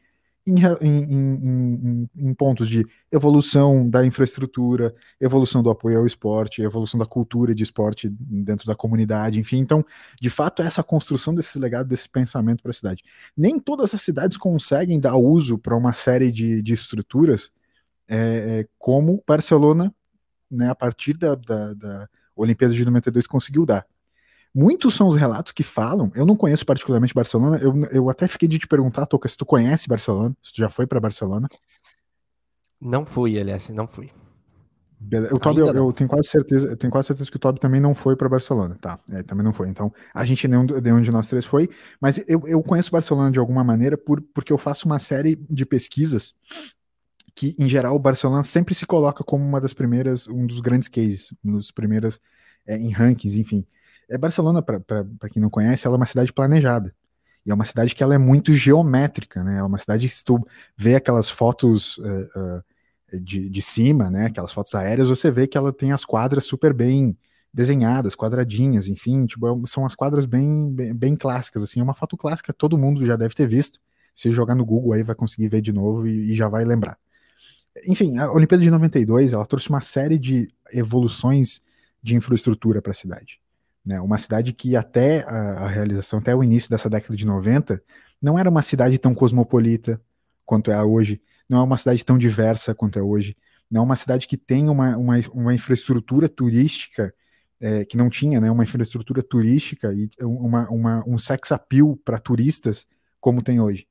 em, 0.47 0.59
em, 0.81 1.03
em, 1.03 2.11
em, 2.17 2.35
pontos 2.35 2.69
de 2.69 2.87
evolução 3.11 3.89
da 3.89 4.05
infraestrutura, 4.05 4.95
evolução 5.19 5.63
do 5.63 5.71
apoio 5.71 5.99
ao 5.99 6.07
esporte, 6.07 6.61
evolução 6.61 6.99
da 6.99 7.07
cultura 7.07 7.55
de 7.55 7.63
esporte 7.63 8.09
dentro 8.11 8.67
da 8.67 8.75
comunidade, 8.75 9.41
enfim. 9.41 9.59
Então, 9.59 9.85
de 10.21 10.29
fato, 10.29 10.63
é 10.63 10.67
essa 10.67 10.83
construção 10.83 11.35
desse 11.35 11.59
legado, 11.59 11.89
desse 11.89 12.09
pensamento 12.09 12.63
para 12.63 12.71
a 12.71 12.75
cidade. 12.75 13.03
Nem 13.37 13.59
todas 13.59 13.95
as 13.95 14.03
cidades 14.03 14.37
conseguem 14.37 15.01
dar 15.01 15.17
uso 15.17 15.59
para 15.59 15.77
uma 15.77 15.95
série 15.95 16.31
de, 16.31 16.63
de 16.63 16.75
estruturas 16.75 17.51
é, 18.07 18.61
é 18.61 18.69
como 18.79 19.23
Barcelona, 19.27 19.95
né, 20.51 20.69
a 20.69 20.75
partir 20.75 21.17
da, 21.17 21.35
da, 21.35 21.73
da 21.73 22.09
Olimpíada 22.37 22.75
de 22.75 22.85
92, 22.85 23.27
conseguiu 23.27 23.65
dar. 23.65 23.87
Muitos 24.55 24.95
são 24.95 25.09
os 25.09 25.17
relatos 25.17 25.53
que 25.53 25.65
falam. 25.65 26.13
Eu 26.15 26.25
não 26.25 26.37
conheço 26.37 26.65
particularmente 26.65 27.13
Barcelona. 27.13 27.59
Eu, 27.59 27.75
eu 27.91 28.09
até 28.09 28.29
fiquei 28.29 28.49
de 28.49 28.59
te 28.59 28.69
perguntar, 28.69 29.07
Toca, 29.07 29.29
se 29.29 29.37
tu 29.37 29.45
conhece 29.45 29.89
Barcelona, 29.89 30.35
se 30.41 30.53
tu 30.53 30.59
já 30.59 30.69
foi 30.69 30.87
para 30.87 31.01
Barcelona. 31.01 31.49
Não 32.81 33.05
fui, 33.05 33.37
LS, 33.37 33.73
não 33.73 33.89
fui. 33.89 34.11
O 35.33 35.39
Toby, 35.39 35.61
eu, 35.61 35.75
eu, 35.75 35.93
tenho 35.93 36.09
quase 36.09 36.29
certeza, 36.29 36.69
eu 36.69 36.77
tenho 36.77 36.91
quase 36.91 37.09
certeza 37.09 37.31
que 37.31 37.37
o 37.37 37.41
Toby 37.41 37.61
também 37.61 37.81
não 37.81 37.95
foi 37.95 38.17
para 38.17 38.29
Barcelona, 38.29 38.77
tá? 38.81 38.99
É, 39.11 39.23
também 39.23 39.45
não 39.45 39.53
foi. 39.53 39.69
Então, 39.69 39.93
a 40.15 40.25
gente 40.25 40.49
nenhum, 40.49 40.65
nenhum 40.65 41.01
de 41.01 41.11
nós 41.11 41.29
três 41.29 41.45
foi, 41.45 41.69
mas 42.01 42.19
eu, 42.27 42.41
eu 42.47 42.63
conheço 42.63 42.91
Barcelona 42.91 43.31
de 43.31 43.39
alguma 43.39 43.63
maneira 43.63 43.99
por, 43.99 44.21
porque 44.33 44.53
eu 44.53 44.57
faço 44.57 44.87
uma 44.87 44.99
série 44.99 45.37
de 45.51 45.67
pesquisas 45.67 46.35
que, 47.35 47.55
em 47.59 47.69
geral, 47.69 47.97
o 47.97 47.99
Barcelona 47.99 48.45
sempre 48.45 48.75
se 48.75 48.87
coloca 48.87 49.23
como 49.25 49.45
uma 49.45 49.61
das 49.61 49.75
primeiras, 49.75 50.27
um 50.27 50.47
dos 50.47 50.61
grandes 50.61 50.89
cases, 50.89 51.35
um 51.45 51.53
dos 51.53 51.71
primeiros 51.71 52.21
é, 52.67 52.77
em 52.77 52.91
rankings, 52.91 53.39
enfim. 53.39 53.67
É 54.09 54.19
Barcelona, 54.19 54.63
para 54.63 55.29
quem 55.31 55.41
não 55.41 55.51
conhece, 55.51 55.87
ela 55.87 55.97
é 55.97 55.99
uma 55.99 56.07
cidade 56.07 56.33
planejada. 56.33 56.95
E 57.47 57.51
é 57.51 57.55
uma 57.55 57.65
cidade 57.65 57.95
que 57.95 58.03
ela 58.03 58.15
é 58.15 58.19
muito 58.19 58.53
geométrica, 58.53 59.43
né? 59.43 59.59
É 59.59 59.63
uma 59.63 59.79
cidade 59.79 60.09
que 60.09 60.15
se 60.15 60.25
tu 60.25 60.43
vê 60.77 60.95
aquelas 60.95 61.29
fotos 61.29 61.99
uh, 61.99 62.03
uh, 62.03 63.21
de, 63.21 63.51
de 63.51 63.63
cima, 63.63 64.11
né? 64.11 64.27
Aquelas 64.27 64.53
fotos 64.53 64.75
aéreas, 64.75 65.09
você 65.09 65.31
vê 65.31 65.47
que 65.47 65.59
ela 65.59 65.73
tem 65.73 65.93
as 65.93 66.05
quadras 66.05 66.47
super 66.47 66.73
bem 66.73 67.17
desenhadas, 67.53 68.17
quadradinhas, 68.17 68.89
enfim, 68.89 69.27
tipo, 69.27 69.47
é 69.47 69.67
são 69.67 69.87
as 69.87 69.95
quadras 69.95 70.25
bem, 70.25 70.73
bem, 70.73 70.95
bem 70.95 71.17
clássicas, 71.17 71.63
assim, 71.63 71.79
é 71.79 71.83
uma 71.83 71.95
foto 71.95 72.17
clássica, 72.17 72.53
todo 72.53 72.77
mundo 72.77 73.07
já 73.07 73.15
deve 73.15 73.35
ter 73.35 73.47
visto. 73.47 73.79
Se 74.13 74.31
jogar 74.33 74.55
no 74.57 74.65
Google 74.65 74.93
aí 74.93 75.03
vai 75.03 75.15
conseguir 75.15 75.49
ver 75.49 75.61
de 75.61 75.73
novo 75.73 76.07
e, 76.07 76.33
e 76.33 76.35
já 76.35 76.49
vai 76.49 76.65
lembrar. 76.65 76.99
Enfim, 77.87 78.17
a 78.19 78.33
Olimpíada 78.33 78.63
de 78.63 78.71
92, 78.71 79.33
ela 79.33 79.47
trouxe 79.47 79.69
uma 79.69 79.81
série 79.81 80.19
de 80.19 80.49
evoluções 80.73 81.61
de 82.03 82.17
infraestrutura 82.17 82.81
para 82.81 82.93
a 82.93 82.95
cidade 82.95 83.41
Né? 83.85 84.01
Uma 84.01 84.19
cidade 84.19 84.53
que 84.53 84.77
até 84.77 85.25
a, 85.25 85.65
a 85.65 85.69
realização, 85.69 86.19
até 86.19 86.35
o 86.35 86.43
início 86.43 86.71
dessa 86.71 86.89
década 86.89 87.17
de 87.17 87.27
90, 87.27 87.83
não 88.21 88.39
era 88.39 88.49
uma 88.49 88.63
cidade 88.63 88.99
tão 88.99 89.15
cosmopolita 89.15 90.01
quanto 90.47 90.71
é 90.71 90.83
hoje, 90.83 91.21
não 91.49 91.59
é 91.59 91.63
uma 91.63 91.77
cidade 91.77 92.05
tão 92.05 92.17
diversa 92.17 92.75
quanto 92.75 92.99
é 92.99 93.03
hoje, 93.03 93.37
não 93.71 93.83
é 93.83 93.85
uma 93.85 93.97
cidade 93.97 94.27
que 94.27 94.37
tem 94.37 94.69
uma, 94.69 94.97
uma, 94.97 95.15
uma 95.33 95.55
infraestrutura 95.55 96.29
turística 96.29 97.13
é, 97.61 97.85
que 97.85 97.97
não 97.97 98.11
tinha, 98.11 98.41
né, 98.41 98.51
uma 98.51 98.65
infraestrutura 98.65 99.23
turística 99.23 99.93
e 99.93 100.09
uma, 100.23 100.69
uma, 100.69 101.05
um 101.07 101.19
sex 101.19 101.53
appeal 101.53 101.97
para 101.97 102.19
turistas 102.19 102.87
como 103.21 103.43
tem 103.43 103.61
hoje. 103.61 103.87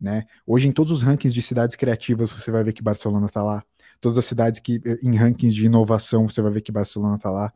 Né? 0.00 0.24
Hoje, 0.46 0.68
em 0.68 0.72
todos 0.72 0.92
os 0.92 1.02
rankings 1.02 1.32
de 1.32 1.40
cidades 1.40 1.76
criativas, 1.76 2.30
você 2.30 2.50
vai 2.50 2.62
ver 2.62 2.74
que 2.74 2.82
Barcelona 2.82 3.26
está 3.26 3.42
lá. 3.42 3.64
Todas 4.00 4.18
as 4.18 4.24
cidades 4.26 4.60
que, 4.60 4.80
em 5.02 5.16
rankings 5.16 5.54
de 5.54 5.64
inovação, 5.64 6.28
você 6.28 6.42
vai 6.42 6.52
ver 6.52 6.60
que 6.60 6.70
Barcelona 6.70 7.16
está 7.16 7.30
lá. 7.30 7.52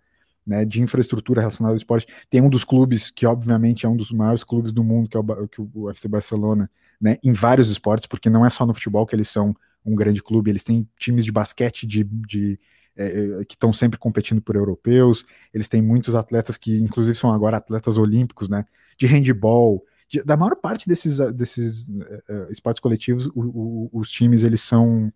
Né, 0.49 0.65
de 0.65 0.81
infraestrutura 0.81 1.43
relacionada 1.43 1.75
ao 1.75 1.77
esporte. 1.77 2.07
Tem 2.31 2.41
um 2.41 2.49
dos 2.49 2.65
clubes 2.65 3.11
que, 3.11 3.27
obviamente, 3.27 3.85
é 3.85 3.89
um 3.89 3.95
dos 3.95 4.11
maiores 4.11 4.43
clubes 4.43 4.73
do 4.73 4.83
mundo, 4.83 5.07
que 5.07 5.15
é 5.15 5.21
o, 5.21 5.47
que 5.47 5.61
o 5.61 5.91
FC 5.91 6.09
Barcelona, 6.09 6.71
né, 6.99 7.19
em 7.23 7.35
vários 7.35 7.71
esportes, 7.71 8.07
porque 8.07 8.31
não 8.31 8.47
é 8.47 8.49
só 8.49 8.65
no 8.65 8.73
futebol 8.73 9.05
que 9.05 9.15
eles 9.15 9.29
são 9.29 9.55
um 9.85 9.95
grande 9.95 10.23
clube, 10.23 10.51
eles 10.51 10.65
têm 10.65 10.89
times 10.99 11.27
de 11.27 11.31
basquete 11.31 11.87
de, 11.87 12.03
de 12.03 12.59
é, 12.97 13.41
é 13.41 13.45
que 13.45 13.57
estão 13.57 13.75
sempre 13.75 13.99
competindo 13.99 14.41
por 14.41 14.57
europeus, 14.57 15.27
eles 15.53 15.69
têm 15.69 15.83
muitos 15.83 16.17
atletas 16.17 16.57
que, 16.57 16.79
inclusive, 16.79 17.15
são 17.15 17.31
agora 17.31 17.59
atletas 17.59 17.99
olímpicos, 17.99 18.49
né, 18.49 18.65
de 18.97 19.07
handball, 19.07 19.85
de, 20.09 20.23
da 20.23 20.35
maior 20.35 20.57
parte 20.57 20.89
desses, 20.89 21.19
desses 21.35 21.89
uh, 21.89 22.51
esportes 22.51 22.81
coletivos, 22.81 23.27
o, 23.27 23.33
o, 23.35 23.91
os 23.93 24.11
times, 24.11 24.43
eles 24.43 24.63
são 24.63 25.13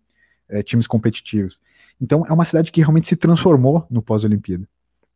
uh, 0.51 0.63
times 0.63 0.85
competitivos. 0.85 1.59
Então, 1.99 2.23
é 2.27 2.31
uma 2.31 2.45
cidade 2.45 2.71
que 2.71 2.81
realmente 2.81 3.07
se 3.07 3.15
transformou 3.15 3.87
no 3.89 4.01
pós-Olimpíada. 4.01 4.67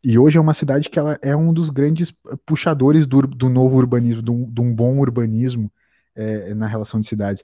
E 0.04 0.18
hoje 0.18 0.38
é 0.38 0.41
uma 0.41 0.54
cidade 0.54 0.89
que 0.89 1.00
ela 1.00 1.18
é 1.22 1.36
um 1.36 1.52
dos 1.52 1.70
grandes 1.70 2.14
puxadores 2.45 3.08
do, 3.08 3.22
do 3.22 3.50
novo 3.50 3.78
urbanismo, 3.78 4.22
de 4.22 4.62
um 4.62 4.74
bom 4.74 4.98
urbanismo 5.00 5.72
é, 6.16 6.54
na 6.54 6.68
relação 6.68 7.00
de 7.00 7.08
cidades. 7.08 7.43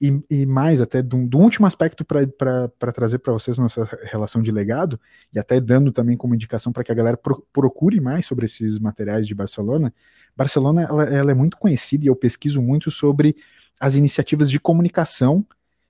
E, 0.00 0.20
e 0.30 0.44
mais, 0.44 0.80
até 0.80 1.02
do, 1.02 1.26
do 1.26 1.38
último 1.38 1.66
aspecto 1.66 2.04
para 2.04 2.92
trazer 2.92 3.18
para 3.18 3.32
vocês 3.32 3.56
nossa 3.56 3.88
relação 4.04 4.42
de 4.42 4.50
legado, 4.50 5.00
e 5.34 5.38
até 5.38 5.58
dando 5.58 5.90
também 5.90 6.16
como 6.16 6.34
indicação 6.34 6.70
para 6.70 6.84
que 6.84 6.92
a 6.92 6.94
galera 6.94 7.16
pro, 7.16 7.46
procure 7.50 7.98
mais 7.98 8.26
sobre 8.26 8.44
esses 8.44 8.78
materiais 8.78 9.26
de 9.26 9.34
Barcelona. 9.34 9.92
Barcelona 10.36 10.82
ela, 10.82 11.04
ela, 11.04 11.30
é 11.30 11.34
muito 11.34 11.56
conhecida 11.56 12.04
e 12.04 12.08
eu 12.08 12.16
pesquiso 12.16 12.60
muito 12.60 12.90
sobre 12.90 13.36
as 13.80 13.94
iniciativas 13.94 14.50
de 14.50 14.60
comunicação 14.60 15.46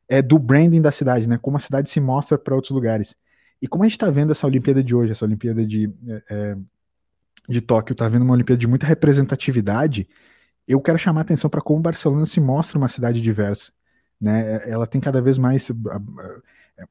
é, 0.09 0.22
do 0.22 0.38
branding 0.38 0.80
da 0.80 0.92
cidade, 0.92 1.28
né? 1.28 1.36
Como 1.36 1.57
a 1.57 1.61
cidade 1.61 1.90
se 1.90 1.98
mostra 1.98 2.38
para 2.38 2.54
outros 2.54 2.72
lugares. 2.72 3.16
E 3.61 3.66
como 3.66 3.84
a 3.84 3.86
gente 3.86 3.94
está 3.94 4.11
vendo 4.11 4.32
essa 4.32 4.46
Olimpíada 4.46 4.82
de 4.82 4.94
hoje, 4.94 5.12
essa 5.12 5.24
Olimpíada 5.24 5.64
de, 5.66 5.90
é, 6.30 6.57
de 7.48 7.61
Tóquio, 7.61 7.92
está 7.92 8.09
vendo 8.09 8.22
uma 8.22 8.34
Olimpíada 8.34 8.59
de 8.59 8.66
muita 8.66 8.86
representatividade, 8.86 10.09
eu 10.66 10.80
quero 10.80 10.98
chamar 10.98 11.20
a 11.20 11.22
atenção 11.22 11.48
para 11.48 11.61
como 11.61 11.80
Barcelona 11.80 12.26
se 12.26 12.40
mostra 12.40 12.76
uma 12.76 12.88
cidade 12.88 13.20
diversa. 13.20 13.72
Né? 14.20 14.68
Ela 14.68 14.86
tem 14.86 15.00
cada 15.00 15.20
vez 15.20 15.38
mais 15.38 15.70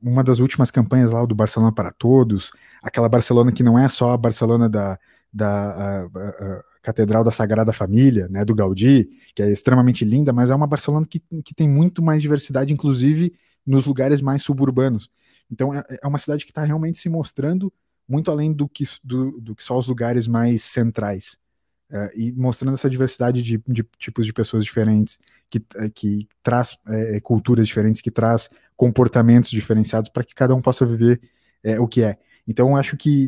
uma 0.02 0.24
das 0.24 0.40
últimas 0.40 0.72
campanhas 0.72 1.12
lá 1.12 1.26
do 1.26 1.36
Barcelona 1.36 1.72
para 1.72 1.92
Todos, 1.92 2.52
aquela 2.82 3.10
Barcelona 3.10 3.52
que 3.52 3.64
não 3.64 3.78
é 3.78 3.88
só 3.88 4.12
a 4.12 4.18
Barcelona 4.18 4.68
da, 4.70 4.98
da 5.32 5.72
a, 5.72 6.06
a 6.06 6.64
Catedral 6.82 7.24
da 7.24 7.32
Sagrada 7.32 7.74
Família, 7.74 8.28
né, 8.30 8.46
do 8.46 8.56
Gaudí, 8.56 9.10
que 9.36 9.42
é 9.44 9.52
extremamente 9.52 10.06
linda, 10.06 10.32
mas 10.32 10.50
é 10.50 10.56
uma 10.56 10.68
Barcelona 10.68 11.06
que, 11.06 11.20
que 11.20 11.54
tem 11.54 11.68
muito 11.68 12.02
mais 12.02 12.22
diversidade, 12.22 12.74
inclusive 12.74 13.34
nos 13.66 13.86
lugares 13.88 14.22
mais 14.22 14.44
suburbanos. 14.44 15.10
Então 15.52 15.74
é, 15.74 15.84
é 16.04 16.08
uma 16.08 16.18
cidade 16.18 16.46
que 16.46 16.52
está 16.52 16.64
realmente 16.64 16.98
se 16.98 17.10
mostrando 17.10 17.72
muito 18.08 18.30
além 18.30 18.54
do 18.54 18.68
que, 18.68 18.86
do, 19.04 19.40
do 19.40 19.56
que 19.56 19.64
só 19.64 19.78
os 19.78 19.88
lugares 19.88 20.28
mais 20.28 20.64
centrais. 20.64 21.38
Uh, 21.92 22.10
e 22.16 22.32
mostrando 22.32 22.74
essa 22.74 22.90
diversidade 22.90 23.44
de, 23.44 23.62
de, 23.68 23.84
tipos 24.00 24.26
de 24.26 24.34
pessoas 24.34 24.64
diferentes, 24.64 25.20
que, 25.50 25.60
uh, 25.60 25.92
que 25.94 26.28
traz 26.42 26.74
uh, 26.74 27.22
culturas 27.22 27.68
diferentes, 27.68 28.02
que 28.02 28.10
traz 28.10 28.50
comportamentos 28.76 29.52
diferenciados 29.52 30.10
para 30.10 30.24
que 30.24 30.34
cada 30.34 30.56
um 30.56 30.62
possa 30.62 30.86
viver 30.86 31.22
o 31.80 31.88
que 31.88 32.04
é. 32.04 32.16
Então, 32.48 32.78
acho 32.78 32.96
que 32.96 33.28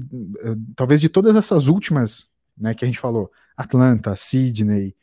talvez 0.76 1.02
de 1.02 1.10
todas 1.10 1.36
essas 1.36 1.68
últimas 1.68 2.28
né, 2.56 2.76
que 2.76 2.86
a 2.86 2.88
gente 2.88 3.00
falou, 3.00 3.32
Atlanta, 3.56 4.16
Sydney, 4.16 4.96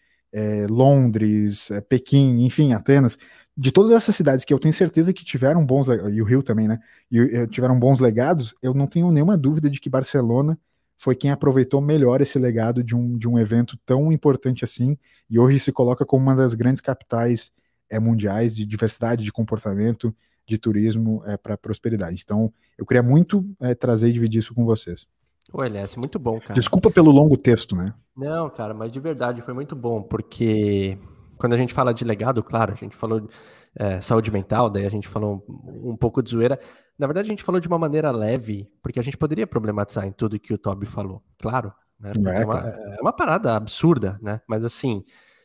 Londres, 0.71 1.69
Pequim, 1.89 2.45
enfim, 2.45 2.73
Atenas, 2.75 3.19
de 3.57 3.71
todas 3.71 3.93
essas 3.93 4.17
cidades 4.17 4.45
que 4.45 4.53
eu 4.53 4.59
tenho 4.59 4.75
certeza 4.75 5.13
que 5.13 5.25
tiveram 5.25 5.65
bons, 5.65 5.89
e 5.89 6.21
o 6.21 6.25
Rio 6.25 6.43
também, 6.43 6.67
né, 6.67 6.81
e, 7.11 7.47
tiveram 7.49 7.79
bons 7.79 8.01
legados, 8.01 8.55
eu 8.63 8.75
não 8.75 8.87
tenho 8.87 9.11
nenhuma 9.11 9.37
dúvida 9.37 9.71
de 9.71 9.81
que 9.81 9.89
Barcelona 9.89 10.59
foi 10.97 11.15
quem 11.15 11.31
aproveitou 11.31 11.81
melhor 11.81 12.21
esse 12.21 12.39
legado 12.39 12.83
de 12.83 12.97
um, 12.97 13.17
de 13.17 13.29
um 13.29 13.39
evento 13.39 13.77
tão 13.85 14.11
importante 14.13 14.65
assim, 14.65 14.97
e 15.29 15.39
hoje 15.39 15.61
se 15.61 15.73
coloca 15.73 16.05
como 16.05 16.23
uma 16.23 16.35
das 16.35 16.55
grandes 16.55 16.81
capitais 16.81 17.53
é, 17.91 17.99
mundiais 17.99 18.57
de 18.57 18.65
diversidade 18.65 19.25
de 19.25 19.33
comportamento, 19.33 20.15
de 20.47 20.59
turismo 20.59 21.23
é, 21.27 21.37
para 21.37 21.57
prosperidade. 21.57 22.23
Então, 22.25 22.53
eu 22.77 22.85
queria 22.85 23.03
muito 23.03 23.45
é, 23.61 23.75
trazer 23.75 24.09
e 24.09 24.13
dividir 24.13 24.41
isso 24.41 24.55
com 24.55 24.65
vocês. 24.65 25.07
Ô, 25.53 25.63
Elias, 25.63 25.95
muito 25.97 26.19
bom, 26.19 26.41
cara. 26.41 26.55
Desculpa 26.55 26.91
pelo 26.91 27.11
longo 27.11 27.37
texto, 27.37 27.77
né? 27.77 27.95
Não, 28.17 28.49
cara, 28.51 28.75
mas 28.75 28.91
de 28.91 29.01
verdade 29.01 29.43
foi 29.43 29.55
muito 29.55 29.77
bom, 29.77 30.03
porque 30.03 30.99
quando 31.45 31.53
a 31.53 31.59
gente 31.59 31.75
fala 31.75 31.93
de 31.93 32.07
legado, 32.07 32.43
claro, 32.43 32.73
a 32.73 32.75
gente 32.75 32.97
falou 32.97 33.21
de 33.21 33.29
é, 33.77 34.01
saúde 34.01 34.31
mental, 34.31 34.71
daí 34.71 34.87
a 34.87 34.89
gente 34.89 35.07
falou 35.07 35.45
um, 35.47 35.91
um 35.91 35.97
pouco 35.97 36.23
de 36.23 36.31
zoeira, 36.31 36.59
na 36.99 37.07
verdade, 37.07 37.27
a 37.27 37.31
gente 37.31 37.43
falou 37.43 37.61
de 37.61 37.69
uma 37.69 37.79
maneira 37.79 38.11
leve, 38.11 38.67
porque 38.83 38.99
a 38.99 39.03
gente 39.03 39.19
poderia 39.19 39.47
problematizar 39.47 40.07
em 40.07 40.13
tudo 40.13 40.41
que 40.41 40.55
o 40.55 40.59
Toby 40.59 40.87
falou, 40.87 41.23
claro. 41.39 41.71
Né? 42.01 42.13
É, 42.17 42.41
é, 42.41 42.47
uma, 42.47 42.59
é, 42.61 43.01
uma, 43.03 43.13
parada 43.13 43.55
absurda, 43.55 44.19
né? 44.23 44.41
Mas 44.49 44.65
assim, 44.65 45.05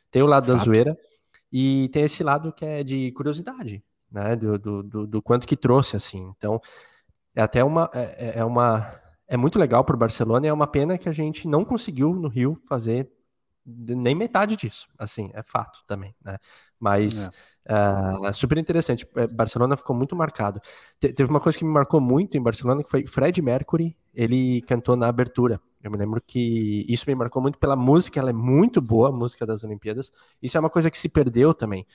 tem 0.10 0.22
o 0.22 0.26
lado 0.26 0.48
Fato. 0.48 0.58
da 0.58 0.64
zoeira 0.64 0.98
e 1.52 1.90
tem 1.90 2.04
esse 2.04 2.24
lado 2.24 2.54
que 2.54 2.64
é 2.64 2.82
de 2.82 3.12
curiosidade, 3.12 3.84
né? 4.10 4.38
Do, 4.38 4.58
do, 4.58 4.84
do, 4.84 5.08
do 5.08 5.22
quanto 5.22 5.46
que 5.46 5.58
trouxe, 5.58 5.98
assim. 5.98 6.32
Então, 6.38 6.62
é 7.36 7.42
até 7.42 7.62
uma. 7.62 7.90
É, 7.94 8.30
é, 8.30 8.40
é 8.40 8.46
uma. 8.46 8.88
É 9.28 9.36
muito 9.36 9.60
legal 9.60 9.84
para 9.84 9.98
o 9.98 10.00
Barcelona 10.00 10.46
e 10.48 10.50
é 10.50 10.54
uma 10.54 10.66
pena 10.66 10.98
que 10.98 11.10
a 11.10 11.12
gente 11.12 11.46
não 11.46 11.66
conseguiu 11.66 12.14
no 12.14 12.30
Rio 12.30 12.58
fazer 12.70 13.12
nem 13.78 14.16
metade 14.16 14.56
disso, 14.56 14.88
assim, 14.98 15.30
é 15.34 15.44
fato 15.44 15.80
também, 15.88 16.16
né? 16.24 16.38
Mas 16.80 17.30
é. 17.66 18.30
uh, 18.30 18.34
super 18.34 18.58
interessante. 18.58 19.08
É, 19.16 19.28
Barcelona 19.28 19.76
ficou 19.76 19.96
muito 19.96 20.16
marcado. 20.16 20.62
Te 21.00 21.12
teve 21.12 21.30
uma 21.30 21.40
coisa 21.40 21.58
que 21.58 21.66
me 21.66 21.72
marcou 21.72 22.00
muito 22.00 22.38
em 22.38 22.42
Barcelona, 22.42 22.84
que 22.84 22.90
foi 22.90 23.06
Fred 23.06 23.42
Mercury, 23.42 23.96
ele 24.14 24.62
cantou 24.62 24.96
na 24.96 25.08
abertura. 25.08 25.62
Eu 25.82 25.92
me 25.92 25.98
lembro 25.98 26.22
que 26.26 26.86
isso 26.90 27.06
me 27.08 27.16
marcou 27.16 27.42
muito 27.42 27.58
pela 27.58 27.76
música, 27.76 28.20
ela 28.20 28.30
é 28.30 28.34
muito 28.34 28.82
boa, 28.82 29.10
a 29.10 29.12
música 29.12 29.46
das 29.46 29.64
Olimpíadas. 29.64 30.12
Isso 30.42 30.58
é 30.58 30.60
uma 30.60 30.70
coisa 30.70 30.92
que 30.92 31.00
se 31.00 31.08
perdeu 31.08 31.54
também. 31.54 31.86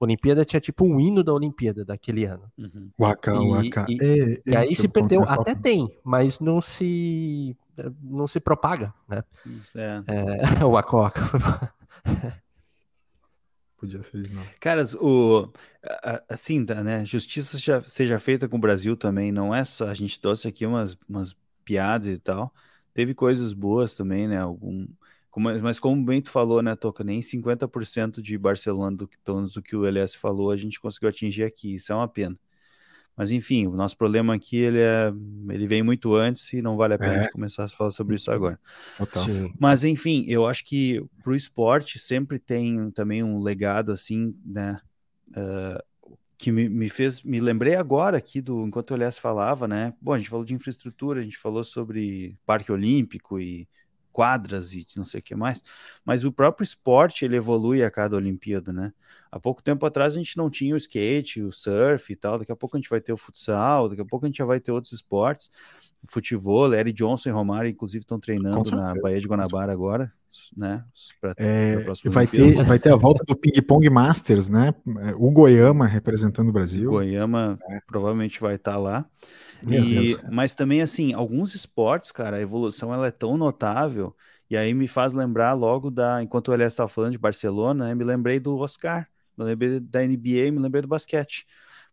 A 0.00 0.04
Olimpíada 0.04 0.44
tinha 0.44 0.60
tipo 0.60 0.84
um 0.84 0.98
hino 0.98 1.22
da 1.22 1.32
Olimpíada 1.32 1.84
daquele 1.84 2.24
ano. 2.24 2.50
Uhum. 2.58 2.90
Waka, 2.98 3.34
e, 3.34 3.48
waka. 3.48 3.86
E, 3.88 3.96
e, 4.00 4.42
e 4.46 4.56
aí 4.56 4.74
se 4.74 4.88
perdeu, 4.88 5.22
até 5.22 5.54
tem, 5.54 5.88
mas 6.04 6.40
não 6.40 6.60
se 6.60 7.56
não 8.02 8.26
se 8.26 8.40
propaga, 8.40 8.92
né? 9.08 9.24
É. 9.74 10.02
É, 10.06 10.64
o 10.64 10.82
foi 11.26 11.42
Podia 13.76 14.02
ser 14.04 14.30
não. 14.30 14.44
Caras, 14.60 14.94
o, 14.94 15.52
assim, 16.28 16.64
tá, 16.64 16.84
né? 16.84 17.04
Justiça 17.04 17.58
já, 17.58 17.82
seja 17.82 18.20
feita 18.20 18.48
com 18.48 18.56
o 18.56 18.60
Brasil 18.60 18.96
também, 18.96 19.32
não 19.32 19.52
é 19.52 19.64
só. 19.64 19.88
A 19.88 19.94
gente 19.94 20.20
trouxe 20.20 20.46
aqui 20.46 20.64
umas, 20.64 20.96
umas 21.08 21.36
piadas 21.64 22.06
e 22.06 22.18
tal. 22.18 22.54
Teve 22.94 23.12
coisas 23.12 23.52
boas 23.52 23.94
também, 23.94 24.28
né? 24.28 24.38
Algum, 24.38 24.86
como, 25.32 25.48
mas 25.60 25.80
como 25.80 26.04
bem 26.04 26.20
tu 26.20 26.30
falou, 26.30 26.62
né, 26.62 26.76
Toca? 26.76 27.02
Nem 27.02 27.20
50% 27.20 28.20
de 28.20 28.38
Barcelona, 28.38 28.98
do, 28.98 29.10
pelo 29.24 29.38
menos 29.38 29.54
do 29.54 29.62
que 29.62 29.74
o 29.74 29.86
LS 29.86 30.16
falou, 30.16 30.50
a 30.50 30.56
gente 30.56 30.78
conseguiu 30.78 31.08
atingir 31.08 31.42
aqui. 31.42 31.74
Isso 31.74 31.90
é 31.90 31.96
uma 31.96 32.06
pena. 32.06 32.38
Mas 33.16 33.30
enfim, 33.30 33.66
o 33.66 33.76
nosso 33.76 33.96
problema 33.96 34.34
aqui 34.34 34.56
ele 34.56 34.80
é, 34.80 35.12
ele 35.50 35.66
vem 35.66 35.82
muito 35.82 36.14
antes 36.14 36.52
e 36.52 36.62
não 36.62 36.76
vale 36.76 36.94
a 36.94 36.98
pena 36.98 37.24
é. 37.24 37.30
começar 37.30 37.64
a 37.64 37.68
falar 37.68 37.90
sobre 37.90 38.16
isso 38.16 38.30
agora. 38.30 38.58
Total. 38.96 39.24
Mas 39.58 39.84
enfim, 39.84 40.24
eu 40.28 40.46
acho 40.46 40.64
que 40.64 41.04
para 41.22 41.32
o 41.32 41.36
esporte 41.36 41.98
sempre 41.98 42.38
tem 42.38 42.90
também 42.90 43.22
um 43.22 43.38
legado 43.40 43.92
assim, 43.92 44.34
né? 44.44 44.80
Uh, 45.30 45.82
que 46.38 46.50
me, 46.50 46.68
me, 46.68 46.88
fez, 46.88 47.22
me 47.22 47.38
lembrei 47.38 47.76
agora 47.76 48.16
aqui 48.16 48.40
do 48.40 48.66
enquanto 48.66 48.90
o 48.90 48.94
Elias 48.94 49.16
falava, 49.16 49.68
né? 49.68 49.94
Bom, 50.00 50.12
a 50.12 50.18
gente 50.18 50.28
falou 50.28 50.44
de 50.44 50.54
infraestrutura, 50.54 51.20
a 51.20 51.22
gente 51.22 51.38
falou 51.38 51.62
sobre 51.62 52.36
Parque 52.44 52.72
Olímpico 52.72 53.38
e 53.38 53.68
quadras 54.12 54.74
e 54.74 54.86
não 54.96 55.04
sei 55.04 55.20
o 55.20 55.22
que 55.22 55.34
mais, 55.34 55.62
mas 56.04 56.24
o 56.24 56.32
próprio 56.32 56.64
esporte 56.64 57.24
ele 57.24 57.36
evolui 57.36 57.82
a 57.82 57.90
cada 57.90 58.16
Olimpíada, 58.16 58.72
né? 58.72 58.92
Há 59.30 59.40
pouco 59.40 59.62
tempo 59.62 59.86
atrás 59.86 60.14
a 60.14 60.18
gente 60.18 60.36
não 60.36 60.50
tinha 60.50 60.74
o 60.74 60.76
skate, 60.76 61.42
o 61.42 61.50
surf 61.50 62.12
e 62.12 62.16
tal, 62.16 62.38
daqui 62.38 62.52
a 62.52 62.56
pouco 62.56 62.76
a 62.76 62.80
gente 62.80 62.90
vai 62.90 63.00
ter 63.00 63.12
o 63.12 63.16
futsal, 63.16 63.88
daqui 63.88 64.02
a 64.02 64.04
pouco 64.04 64.26
a 64.26 64.28
gente 64.28 64.36
já 64.38 64.44
vai 64.44 64.60
ter 64.60 64.72
outros 64.72 64.92
esportes, 64.92 65.50
futebol, 66.06 66.66
Larry 66.66 66.92
Johnson 66.92 67.28
e 67.28 67.32
Romário 67.32 67.70
inclusive 67.70 68.02
estão 68.02 68.18
treinando 68.18 68.70
na 68.70 68.94
Baía 69.00 69.20
de 69.20 69.26
Guanabara 69.26 69.72
agora, 69.72 70.12
né? 70.56 70.84
Pra, 71.20 71.34
é, 71.36 71.76
pra 71.78 71.94
vai, 72.06 72.26
ter, 72.26 72.64
vai 72.64 72.78
ter 72.78 72.92
a 72.92 72.96
volta 72.96 73.24
do 73.26 73.36
Ping 73.36 73.60
Pong 73.62 73.88
Masters, 73.88 74.48
né? 74.48 74.74
O 75.16 75.30
Goiama 75.30 75.86
representando 75.86 76.48
o 76.48 76.52
Brasil. 76.52 76.88
O 76.88 76.92
Goiama 76.94 77.58
é. 77.68 77.80
provavelmente 77.86 78.40
vai 78.40 78.56
estar 78.56 78.72
tá 78.72 78.78
lá. 78.78 79.06
E, 79.68 80.16
mas 80.30 80.54
também, 80.54 80.82
assim, 80.82 81.12
alguns 81.12 81.54
esportes, 81.54 82.10
cara, 82.10 82.38
a 82.38 82.40
evolução 82.40 82.92
ela 82.92 83.06
é 83.06 83.12
tão 83.12 83.36
notável 83.36 84.14
E 84.50 84.56
aí 84.56 84.74
me 84.74 84.88
faz 84.88 85.12
lembrar 85.12 85.52
logo 85.52 85.90
da, 85.90 86.22
enquanto 86.22 86.48
o 86.48 86.54
Elias 86.54 86.72
estava 86.72 86.88
falando 86.88 87.12
de 87.12 87.18
Barcelona, 87.18 87.86
né, 87.86 87.94
me 87.94 88.04
lembrei 88.04 88.40
do 88.40 88.56
Oscar, 88.56 89.08
me 89.38 89.44
lembrei 89.44 89.78
da 89.78 90.02
NBA, 90.04 90.50
me 90.50 90.58
lembrei 90.58 90.82
do 90.82 90.88
basquete. 90.88 91.46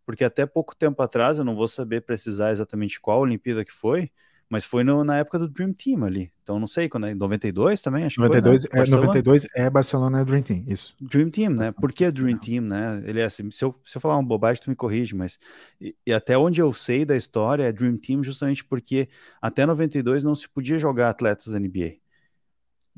Porque 0.10 0.24
até 0.24 0.44
pouco 0.44 0.76
tempo 0.76 1.00
atrás, 1.04 1.38
eu 1.38 1.46
não 1.46 1.56
vou 1.56 1.68
saber 1.68 2.02
precisar 2.02 2.50
exatamente 2.50 3.00
qual 3.00 3.20
Olimpíada 3.20 3.64
que 3.64 3.72
foi, 3.72 4.10
mas 4.50 4.66
foi 4.66 4.84
no, 4.84 5.04
na 5.04 5.20
época 5.20 5.38
do 5.38 5.48
Dream 5.48 5.72
Team 5.72 6.04
ali. 6.04 6.34
Então 6.42 6.60
não 6.60 6.66
sei, 6.66 6.90
quando 6.90 7.06
é 7.06 7.14
92 7.14 7.80
também, 7.80 8.06
acho 8.06 8.20
92, 8.20 8.64
que 8.64 8.70
foi, 8.72 8.80
né? 8.80 8.86
é, 8.88 8.90
92 8.90 9.48
é 9.56 9.70
Barcelona 9.70 10.22
é 10.22 10.26
Dream 10.26 10.42
Team, 10.42 10.64
isso. 10.66 10.96
Dream 11.00 11.30
Team, 11.30 11.52
né? 11.52 11.72
Por 11.72 11.94
que 11.94 12.10
Dream 12.10 12.40
Team, 12.40 12.64
né? 12.64 13.04
Ele 13.06 13.20
é 13.20 13.26
assim, 13.26 13.52
se 13.52 13.64
eu, 13.64 13.80
se 13.86 13.98
eu 13.98 14.02
falar 14.02 14.18
uma 14.18 14.28
bobagem, 14.28 14.64
tu 14.64 14.72
me 14.72 14.76
corrige, 14.76 15.14
mas 15.16 15.38
e, 15.80 15.96
e, 16.04 16.12
até 16.12 16.36
onde 16.36 16.60
eu 16.60 16.74
sei 16.74 17.06
da 17.06 17.16
história 17.16 17.66
é 17.66 17.72
Dream 17.72 17.96
Team 17.96 18.24
justamente 18.24 18.66
porque 18.66 19.10
até 19.40 19.64
92 19.64 20.24
não 20.24 20.34
se 20.34 20.50
podia 20.50 20.80
jogar 20.80 21.12
atletas 21.12 21.54
NBA, 21.54 21.98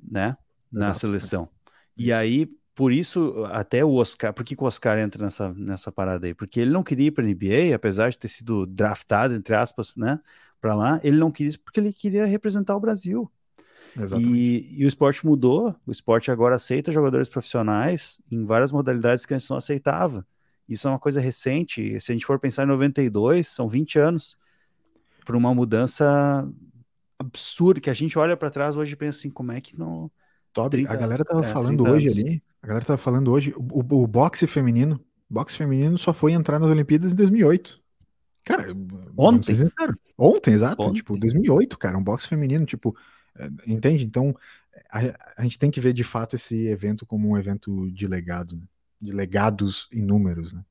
né? 0.01 0.37
Na 0.71 0.85
Exato. 0.85 0.99
seleção. 0.99 1.49
E 1.97 2.13
aí, 2.13 2.47
por 2.81 2.91
isso, 2.91 3.45
até 3.51 3.85
o 3.85 3.93
Oscar, 3.93 4.33
por 4.33 4.43
que, 4.43 4.55
que 4.55 4.63
o 4.63 4.65
Oscar 4.65 4.97
entra 4.97 5.23
nessa, 5.23 5.53
nessa 5.53 5.91
parada 5.91 6.25
aí? 6.25 6.33
Porque 6.33 6.59
ele 6.59 6.71
não 6.71 6.81
queria 6.81 7.09
ir 7.09 7.11
para 7.11 7.23
NBA, 7.23 7.75
apesar 7.75 8.09
de 8.09 8.17
ter 8.17 8.27
sido 8.27 8.65
draftado, 8.65 9.35
entre 9.35 9.53
aspas, 9.53 9.95
né? 9.95 10.19
para 10.59 10.73
lá, 10.73 10.99
ele 11.03 11.15
não 11.15 11.31
quis 11.31 11.55
porque 11.55 11.79
ele 11.79 11.93
queria 11.93 12.25
representar 12.25 12.75
o 12.75 12.79
Brasil. 12.79 13.31
E, 14.17 14.67
e, 14.79 14.83
o 14.83 14.87
esporte 14.87 15.23
mudou, 15.23 15.75
o 15.85 15.91
esporte 15.91 16.31
agora 16.31 16.55
aceita 16.55 16.91
jogadores 16.91 17.29
profissionais 17.29 18.19
em 18.31 18.45
várias 18.45 18.71
modalidades 18.71 19.27
que 19.27 19.33
antes 19.35 19.47
não 19.47 19.57
aceitava. 19.57 20.25
Isso 20.67 20.87
é 20.87 20.91
uma 20.91 20.97
coisa 20.97 21.21
recente, 21.21 21.99
se 21.99 22.11
a 22.11 22.15
gente 22.15 22.25
for 22.25 22.39
pensar 22.39 22.63
em 22.63 22.67
92, 22.67 23.47
são 23.47 23.69
20 23.69 23.99
anos, 23.99 24.35
por 25.23 25.35
uma 25.35 25.53
mudança 25.53 26.51
absurda, 27.19 27.79
que 27.79 27.91
a 27.91 27.93
gente 27.93 28.17
olha 28.17 28.35
para 28.35 28.49
trás 28.49 28.75
hoje 28.75 28.93
e 28.93 28.95
pensa 28.95 29.19
assim, 29.19 29.29
como 29.29 29.51
é 29.51 29.61
que 29.61 29.77
não... 29.77 30.09
30, 30.51 30.91
a 30.91 30.95
galera 30.95 31.23
tava 31.23 31.45
é, 31.45 31.47
falando 31.47 31.87
hoje 31.87 32.09
ali, 32.09 32.43
a 32.61 32.67
galera 32.67 32.85
tava 32.85 32.97
falando 32.97 33.31
hoje, 33.31 33.53
o, 33.55 33.79
o, 33.79 34.03
o 34.03 34.07
boxe 34.07 34.45
feminino, 34.45 34.99
boxe 35.29 35.57
feminino 35.57 35.97
só 35.97 36.13
foi 36.13 36.33
entrar 36.33 36.59
nas 36.59 36.69
Olimpíadas 36.69 37.11
em 37.11 37.15
2008. 37.15 37.81
Cara, 38.43 38.65
ontem. 39.17 39.55
Ontem, 40.17 40.53
exato. 40.53 40.81
Ontem. 40.81 40.95
Tipo, 40.95 41.17
2008, 41.17 41.77
cara, 41.77 41.97
um 41.97 42.03
boxe 42.03 42.27
feminino, 42.27 42.65
tipo, 42.65 42.95
é, 43.37 43.49
entende? 43.67 44.03
Então, 44.03 44.35
a, 44.91 44.99
a, 45.37 45.43
gente 45.43 45.59
tem 45.59 45.71
que 45.71 45.79
ver 45.79 45.93
de 45.93 46.03
fato 46.03 46.35
esse 46.35 46.67
evento 46.67 47.05
como 47.05 47.29
um 47.29 47.37
evento 47.37 47.89
de 47.91 48.07
legado, 48.07 48.55
né? 48.55 48.63
de 48.99 49.11
legados 49.11 49.87
inúmeros, 49.91 50.53
né? 50.53 50.63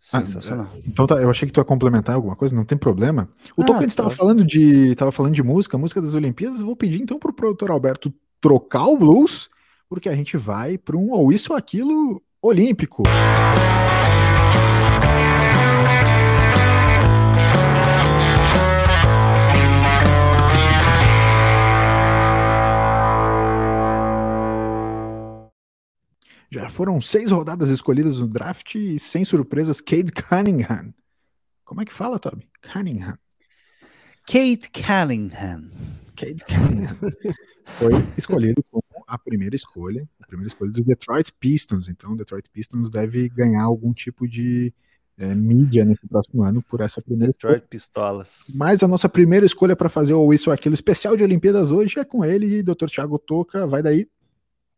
Sensacional. 0.00 0.66
Ah, 0.72 0.78
então 0.86 1.06
tá, 1.06 1.16
eu 1.16 1.28
achei 1.28 1.46
que 1.46 1.52
tu 1.52 1.60
ia 1.60 1.64
complementar 1.64 2.14
alguma 2.14 2.34
coisa, 2.34 2.56
não 2.56 2.64
tem 2.64 2.78
problema. 2.78 3.28
O 3.56 3.62
ah, 3.62 3.66
Tocantins 3.66 3.92
estava 3.92 4.08
tá. 4.08 4.16
falando 4.16 4.44
de 4.44 4.94
tava 4.96 5.12
falando 5.12 5.34
de 5.34 5.42
música, 5.42 5.76
música 5.76 6.00
das 6.00 6.14
Olimpíadas, 6.14 6.58
eu 6.58 6.66
vou 6.66 6.74
pedir 6.74 7.02
então 7.02 7.18
pro 7.18 7.32
produtor 7.32 7.70
Alberto 7.70 8.12
trocar 8.40 8.86
o 8.86 8.96
blues, 8.96 9.50
porque 9.90 10.08
a 10.08 10.14
gente 10.14 10.36
vai 10.36 10.78
para 10.78 10.96
um 10.96 11.10
ou 11.10 11.32
isso 11.32 11.52
ou 11.52 11.58
aquilo 11.58 12.22
olímpico. 12.40 13.02
Já 26.52 26.68
foram 26.68 27.00
seis 27.00 27.32
rodadas 27.32 27.68
escolhidas 27.68 28.20
no 28.20 28.28
draft 28.28 28.76
e 28.76 28.96
sem 28.96 29.24
surpresas, 29.24 29.80
Cade 29.80 30.12
Cunningham. 30.12 30.94
Como 31.64 31.82
é 31.82 31.84
que 31.84 31.92
fala, 31.92 32.18
Toby? 32.20 32.48
Cunningham. 32.72 33.18
Kate 34.24 34.70
Cunningham. 34.70 35.68
Cade 36.16 36.44
Cunningham. 36.44 36.96
Foi 37.64 37.92
escolhido 38.16 38.64
como 38.70 38.79
a 39.10 39.18
primeira 39.18 39.56
escolha, 39.56 40.08
a 40.22 40.26
primeira 40.26 40.46
escolha 40.46 40.70
do 40.70 40.84
Detroit 40.84 41.32
Pistons. 41.38 41.88
Então, 41.88 42.12
o 42.12 42.16
Detroit 42.16 42.48
Pistons 42.52 42.88
deve 42.88 43.28
ganhar 43.28 43.64
algum 43.64 43.92
tipo 43.92 44.28
de 44.28 44.72
é, 45.18 45.34
mídia 45.34 45.84
nesse 45.84 46.06
próximo 46.06 46.44
ano 46.44 46.62
por 46.62 46.80
essa 46.80 47.02
primeira 47.02 47.32
Detroit 47.32 47.54
escolha. 47.54 47.68
Pistolas. 47.68 48.44
Mas 48.54 48.82
a 48.82 48.88
nossa 48.88 49.08
primeira 49.08 49.44
escolha 49.44 49.74
para 49.74 49.88
fazer 49.88 50.14
o 50.14 50.32
Isso 50.32 50.48
ou 50.48 50.54
Aquilo 50.54 50.74
especial 50.74 51.16
de 51.16 51.24
Olimpíadas 51.24 51.72
hoje 51.72 51.98
é 51.98 52.04
com 52.04 52.24
ele, 52.24 52.62
Dr. 52.62 52.86
Thiago 52.86 53.18
Toca. 53.18 53.66
Vai 53.66 53.82
daí. 53.82 54.06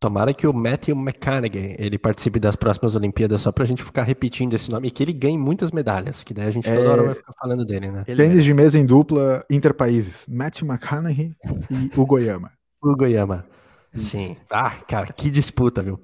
Tomara 0.00 0.34
que 0.34 0.48
o 0.48 0.52
Matthew 0.52 0.96
McConaughey 0.96 1.76
ele 1.78 1.96
participe 1.96 2.40
das 2.40 2.56
próximas 2.56 2.96
Olimpíadas 2.96 3.42
só 3.42 3.52
pra 3.52 3.64
gente 3.64 3.84
ficar 3.84 4.02
repetindo 4.02 4.52
esse 4.54 4.68
nome 4.68 4.88
e 4.88 4.90
que 4.90 5.00
ele 5.00 5.12
ganhe 5.12 5.38
muitas 5.38 5.70
medalhas, 5.70 6.24
que 6.24 6.34
daí 6.34 6.48
a 6.48 6.50
gente 6.50 6.68
toda 6.68 6.80
é... 6.80 6.88
hora 6.88 7.02
vai 7.04 7.14
ficar 7.14 7.32
falando 7.40 7.64
dele, 7.64 7.92
né? 7.92 8.02
Tênis 8.04 8.42
de 8.42 8.52
mesa 8.52 8.76
em 8.76 8.84
dupla 8.84 9.44
interpaíses. 9.48 10.26
Matthew 10.26 10.66
McConaughey 10.66 11.36
e 11.70 11.90
o 11.94 12.04
Goiama. 12.04 12.50
O 12.82 12.96
Goiama. 12.96 13.46
Sim. 13.94 14.36
Ah, 14.50 14.70
cara, 14.70 15.12
que 15.12 15.30
disputa, 15.30 15.82
viu? 15.82 16.00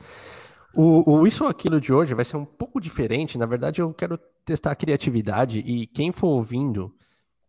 O, 0.74 1.18
o 1.18 1.26
Isso 1.26 1.44
ou 1.44 1.50
Aquilo 1.50 1.80
de 1.80 1.92
hoje 1.92 2.14
vai 2.14 2.24
ser 2.24 2.36
um 2.36 2.44
pouco 2.44 2.80
diferente. 2.80 3.38
Na 3.38 3.46
verdade, 3.46 3.80
eu 3.80 3.92
quero 3.92 4.18
testar 4.44 4.72
a 4.72 4.76
criatividade 4.76 5.58
e 5.60 5.86
quem 5.86 6.12
for 6.12 6.28
ouvindo, 6.28 6.94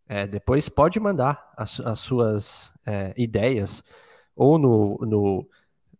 é, 0.07 0.25
depois 0.25 0.67
pode 0.69 0.99
mandar 0.99 1.51
as, 1.55 1.79
as 1.81 1.99
suas 1.99 2.71
é, 2.85 3.13
ideias 3.17 3.83
ou 4.35 4.57
no, 4.57 4.97
no 5.01 5.47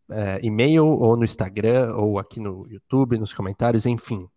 é, 0.10 0.40
e-mail 0.42 0.86
ou 0.86 1.16
no 1.16 1.24
Instagram 1.24 1.94
ou 1.96 2.18
aqui 2.18 2.40
no 2.40 2.66
YouTube, 2.70 3.20
nos 3.20 3.34
comentários, 3.34 3.86
enfim. 3.86 4.28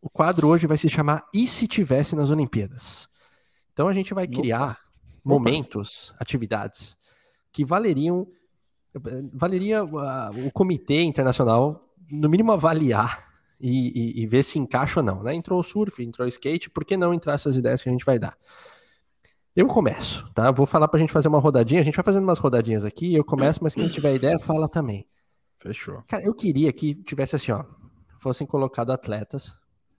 O 0.00 0.10
quadro 0.10 0.48
hoje 0.48 0.66
vai 0.66 0.76
se 0.76 0.88
chamar 0.88 1.24
E 1.32 1.46
se 1.46 1.66
tivesse 1.66 2.14
nas 2.14 2.30
Olimpíadas? 2.30 3.08
Então 3.72 3.88
a 3.88 3.92
gente 3.92 4.14
vai 4.14 4.28
criar 4.28 4.72
Opa. 4.72 4.78
momentos, 5.24 6.10
Opa. 6.10 6.18
atividades 6.20 6.96
que 7.50 7.64
valeriam 7.64 8.26
valeria 9.32 9.84
uh, 9.84 10.46
o 10.46 10.50
comitê 10.52 11.02
internacional 11.02 11.92
no 12.10 12.28
mínimo 12.28 12.52
avaliar 12.52 13.24
e, 13.60 14.20
e, 14.20 14.22
e, 14.22 14.26
ver 14.26 14.42
se 14.42 14.58
encaixa 14.58 15.00
ou 15.00 15.04
não. 15.04 15.22
Né? 15.22 15.34
Entrou 15.34 15.58
o 15.58 15.62
surf, 15.62 16.02
entrou 16.02 16.26
o 16.26 16.28
skate, 16.28 16.70
por 16.70 16.84
que 16.84 16.96
não 16.96 17.14
entrar 17.14 17.34
essas 17.34 17.56
ideias 17.56 17.82
que 17.82 17.88
a 17.88 17.92
gente 17.92 18.04
vai 18.04 18.18
dar? 18.18 18.36
Eu 19.56 19.66
começo, 19.68 20.28
tá? 20.34 20.50
Vou 20.50 20.66
falar 20.66 20.88
pra 20.88 20.98
gente 20.98 21.12
fazer 21.12 21.28
uma 21.28 21.38
rodadinha. 21.38 21.80
A 21.80 21.84
gente 21.84 21.94
vai 21.94 22.04
fazendo 22.04 22.24
umas 22.24 22.40
rodadinhas 22.40 22.84
aqui. 22.84 23.14
Eu 23.14 23.24
começo, 23.24 23.62
mas 23.62 23.74
quem 23.74 23.88
tiver 23.88 24.14
ideia, 24.14 24.38
fala 24.38 24.68
também. 24.68 25.06
Fechou. 25.58 26.02
Cara, 26.08 26.24
eu 26.24 26.34
queria 26.34 26.72
que 26.72 26.94
tivesse 26.94 27.36
assim, 27.36 27.52
ó. 27.52 27.64
Fossem 28.18 28.46
colocados 28.46 28.92
atletas, 28.92 29.56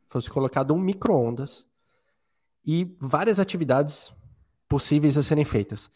fosse 0.08 0.30
colocado 0.30 0.74
um 0.74 0.78
micro-ondas 0.78 1.66
e 2.66 2.96
várias 3.00 3.40
atividades 3.40 4.12
possíveis 4.68 5.18
a 5.18 5.24
serem 5.24 5.46
feitas. 5.46 5.90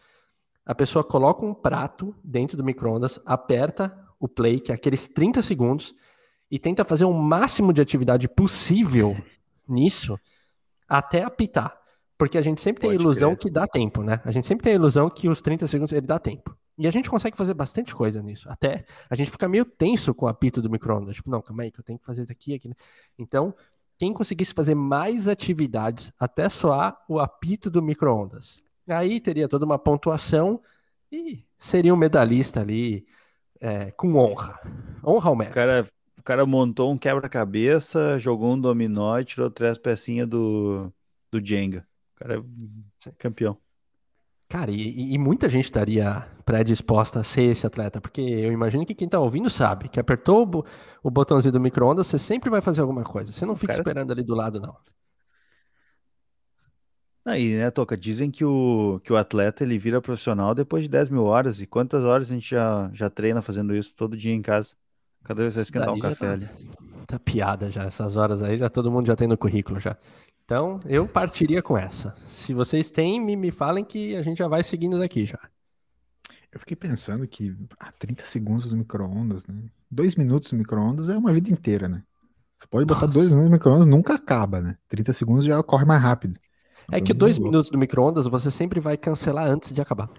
A 0.66 0.76
pessoa 0.76 1.03
coloca 1.03 1.45
um 1.45 1.53
prato 1.53 2.16
dentro 2.24 2.55
do 2.55 2.64
micro-ondas, 2.64 3.20
aperta 3.26 3.97
o 4.20 4.28
play, 4.28 4.60
que 4.60 4.72
é 4.72 4.76
aqueles 4.76 5.07
30 5.07 5.41
segundos, 5.41 5.95
e 6.51 6.60
tenta 6.60 6.84
fazer 6.84 7.05
o 7.05 7.14
máximo 7.14 7.72
de 7.72 7.82
atividade 7.82 8.28
possível 8.28 9.16
nisso 9.68 10.20
até 10.88 11.24
apitar. 11.24 11.78
Porque 12.18 12.38
a 12.38 12.41
gente 12.41 12.60
sempre 12.60 12.82
tem 12.82 12.91
a 12.91 12.95
ilusão 12.95 13.30
crer. 13.30 13.39
que 13.39 13.49
dá 13.49 13.66
tempo, 13.66 14.03
né? 14.03 14.20
A 14.26 14.32
gente 14.32 14.45
sempre 14.45 14.64
tem 14.64 14.74
a 14.74 14.76
ilusão 14.76 15.10
que 15.10 15.30
os 15.30 15.39
30 15.39 15.68
segundos 15.68 15.93
ele 15.93 16.05
dá 16.05 16.20
tempo. 16.20 16.57
E 16.78 16.88
a 16.88 16.91
gente 16.91 17.10
consegue 17.10 17.38
fazer 17.38 17.53
bastante 17.53 17.95
coisa 17.95 18.22
nisso. 18.22 18.49
Até 18.49 18.86
a 19.10 19.16
gente 19.16 19.32
fica 19.32 19.47
meio 19.47 19.64
tenso 19.64 20.14
com 20.14 20.26
o 20.26 20.30
apito 20.30 20.62
do 20.62 20.70
micro-ondas. 20.70 21.16
Tipo, 21.16 21.30
não, 21.30 21.41
calma 21.41 21.64
aí, 21.64 21.72
que 21.72 21.80
eu 21.80 21.84
tenho 21.84 21.99
que 21.99 22.05
fazer 22.05 22.24
isso 22.24 22.32
aqui, 22.32 22.53
aqui. 22.55 22.72
Então, 23.18 23.53
quem 23.97 24.14
conseguisse 24.14 24.53
fazer 24.53 24.76
mais 24.76 25.28
atividades 25.28 26.12
até 26.18 26.49
soar 26.49 26.97
o 27.07 27.20
apito 27.20 27.70
do 27.70 27.82
micro-ondas. 27.82 28.64
Aí 28.90 29.20
teria 29.20 29.48
toda 29.48 29.66
uma 29.66 29.80
pontuação 29.80 30.62
e 31.12 31.44
seria 31.58 31.94
um 31.94 31.98
medalhista 31.98 32.62
ali 32.62 33.06
é, 33.60 33.92
com 33.92 34.16
honra. 34.16 34.60
Honra 35.06 35.30
ao 35.30 35.36
mérito. 35.36 35.54
O 35.54 35.56
cara, 35.56 35.88
o 36.20 36.24
cara 36.24 36.46
montou 36.46 36.92
um 36.92 36.98
quebra-cabeça, 36.98 38.20
jogou 38.20 38.54
um 38.54 38.60
dominó 38.60 39.20
e 39.20 39.26
tirou 39.26 39.50
três 39.50 39.78
pecinhas 39.78 40.28
do, 40.28 40.92
do 41.32 41.46
Jenga 41.46 41.88
cara 42.20 42.44
é 43.08 43.12
campeão. 43.18 43.58
Cara, 44.50 44.72
e, 44.72 45.14
e, 45.14 45.18
muita 45.18 45.48
gente 45.48 45.66
estaria 45.66 46.28
predisposta 46.44 47.20
a 47.20 47.24
ser 47.24 47.44
esse 47.44 47.68
atleta, 47.68 48.02
porque 48.02 48.20
eu 48.20 48.52
imagino 48.52 48.84
que 48.84 48.96
quem 48.96 49.08
tá 49.08 49.20
ouvindo 49.20 49.48
sabe 49.48 49.88
que 49.88 50.00
apertou 50.00 50.44
o, 50.44 50.66
o 51.04 51.12
botãozinho 51.12 51.54
do 51.54 51.60
micro-ondas, 51.60 52.08
você 52.08 52.18
sempre 52.18 52.50
vai 52.50 52.60
fazer 52.60 52.82
alguma 52.82 53.04
coisa. 53.04 53.32
Você 53.32 53.46
não 53.46 53.56
fica 53.56 53.74
cara... 53.74 53.82
esperando 53.82 54.12
ali 54.12 54.24
do 54.24 54.34
lado, 54.34 54.60
não. 54.60 54.76
Aí, 57.30 57.56
né, 57.56 57.70
Toca, 57.70 57.96
dizem 57.96 58.32
que 58.32 58.44
o, 58.44 59.00
que 59.04 59.14
o 59.14 59.16
atleta 59.16 59.64
ele 59.64 59.78
vira 59.78 60.02
profissional 60.02 60.56
depois 60.56 60.84
de 60.86 60.90
10 60.90 61.10
mil 61.10 61.26
horas. 61.26 61.62
E 61.62 61.68
quantas 61.68 62.04
horas 62.04 62.32
a 62.32 62.34
gente 62.34 62.50
já, 62.50 62.90
já 62.92 63.08
treina 63.08 63.40
fazendo 63.40 63.76
isso 63.76 63.96
todo 63.96 64.18
dia 64.18 64.34
em 64.34 64.42
casa? 64.42 64.74
Cada 65.24 65.44
vez 65.44 65.54
vai 65.54 65.62
esquentar 65.62 65.94
um 65.94 66.00
café 66.00 66.26
tá, 66.26 66.34
ali. 66.34 66.50
Tá 67.06 67.20
piada 67.20 67.70
já, 67.70 67.84
essas 67.84 68.18
horas 68.18 68.42
aí, 68.42 68.58
já 68.58 68.68
todo 68.68 68.92
mundo 68.92 69.06
já 69.06 69.16
tem 69.16 69.28
no 69.28 69.38
currículo 69.38 69.80
já. 69.80 69.96
Então, 70.44 70.80
eu 70.88 71.08
partiria 71.08 71.62
com 71.62 71.78
essa. 71.78 72.16
Se 72.32 72.52
vocês 72.52 72.90
têm, 72.90 73.24
me, 73.24 73.36
me 73.36 73.52
falem 73.52 73.86
que 73.86 74.16
a 74.16 74.24
gente 74.24 74.40
já 74.40 74.48
vai 74.48 74.64
seguindo 74.64 74.98
daqui 74.98 75.24
já. 75.24 75.40
Eu 76.52 76.60
fiquei 76.60 76.76
pensando 76.76 77.28
que 77.28 77.56
ah, 77.80 77.92
30 77.92 78.24
segundos 78.24 78.72
no 78.72 78.78
micro-ondas, 78.80 79.46
né? 79.46 79.56
Dois 79.92 80.16
minutos 80.16 80.52
no 80.52 80.58
micro-ondas 80.58 81.08
é 81.10 81.16
uma 81.16 81.32
vida 81.32 81.52
inteira, 81.52 81.88
né? 81.88 82.02
Você 82.58 82.66
pode 82.66 82.88
botar 82.88 83.06
Nossa. 83.06 83.14
dois 83.14 83.28
minutos 83.28 83.52
no 83.52 83.54
micro-ondas, 83.56 83.86
nunca 83.86 84.16
acaba, 84.16 84.60
né? 84.60 84.76
30 84.88 85.14
segundos 85.14 85.46
já 85.46 85.62
corre 85.62 85.86
mais 85.86 86.02
rápido. 86.02 86.40
É 86.92 87.02
que 87.02 87.14
dois 87.14 87.38
minutos 87.38 87.72
no 87.72 87.78
micro-ondas 87.78 88.28
você 88.28 88.50
sempre 88.50 88.80
vai 88.80 88.98
cancelar 88.98 89.48
antes 89.50 89.72
de 89.72 89.82
acabar. 89.82 90.10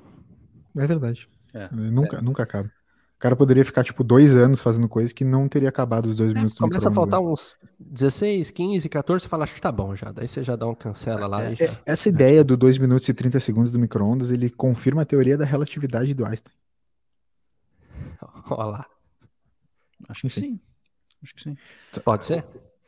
É 0.76 0.86
verdade. 0.86 1.28
É. 1.52 1.68
Nunca, 1.74 2.18
é. 2.18 2.20
nunca 2.20 2.42
acaba. 2.42 2.68
O 2.68 3.20
cara 3.20 3.36
poderia 3.36 3.64
ficar, 3.64 3.84
tipo, 3.84 4.02
dois 4.02 4.34
anos 4.34 4.62
fazendo 4.62 4.88
coisa 4.88 5.12
que 5.12 5.24
não 5.24 5.46
teria 5.46 5.68
acabado 5.68 6.06
os 6.06 6.16
dois 6.16 6.32
é, 6.32 6.34
minutos 6.34 6.56
Começa 6.58 6.88
a 6.88 6.92
faltar 6.92 7.20
uns 7.20 7.58
16, 7.78 8.50
15, 8.50 8.88
14, 8.88 9.22
você 9.22 9.28
fala, 9.28 9.44
acho 9.44 9.54
que 9.54 9.60
tá 9.60 9.70
bom 9.70 9.94
já. 9.94 10.10
Daí 10.10 10.26
você 10.26 10.42
já 10.42 10.56
dá 10.56 10.66
um 10.66 10.74
cancela 10.74 11.26
lá. 11.26 11.42
É, 11.42 11.54
já... 11.54 11.76
Essa 11.84 12.08
ideia 12.08 12.42
do 12.42 12.56
2 12.56 12.78
minutos 12.78 13.06
e 13.08 13.12
30 13.12 13.38
segundos 13.40 13.70
do 13.70 13.78
micro-ondas, 13.78 14.30
ele 14.30 14.48
confirma 14.48 15.02
a 15.02 15.04
teoria 15.04 15.36
da 15.36 15.44
relatividade 15.44 16.14
do 16.14 16.24
Einstein. 16.24 16.54
Olha 18.48 18.64
lá. 18.64 18.86
Acho 20.08 20.22
que 20.22 20.30
sim. 20.30 20.60
Acho 21.22 21.34
que 21.34 21.42
sim. 21.42 21.56
Pode 22.02 22.24
ser? 22.24 22.44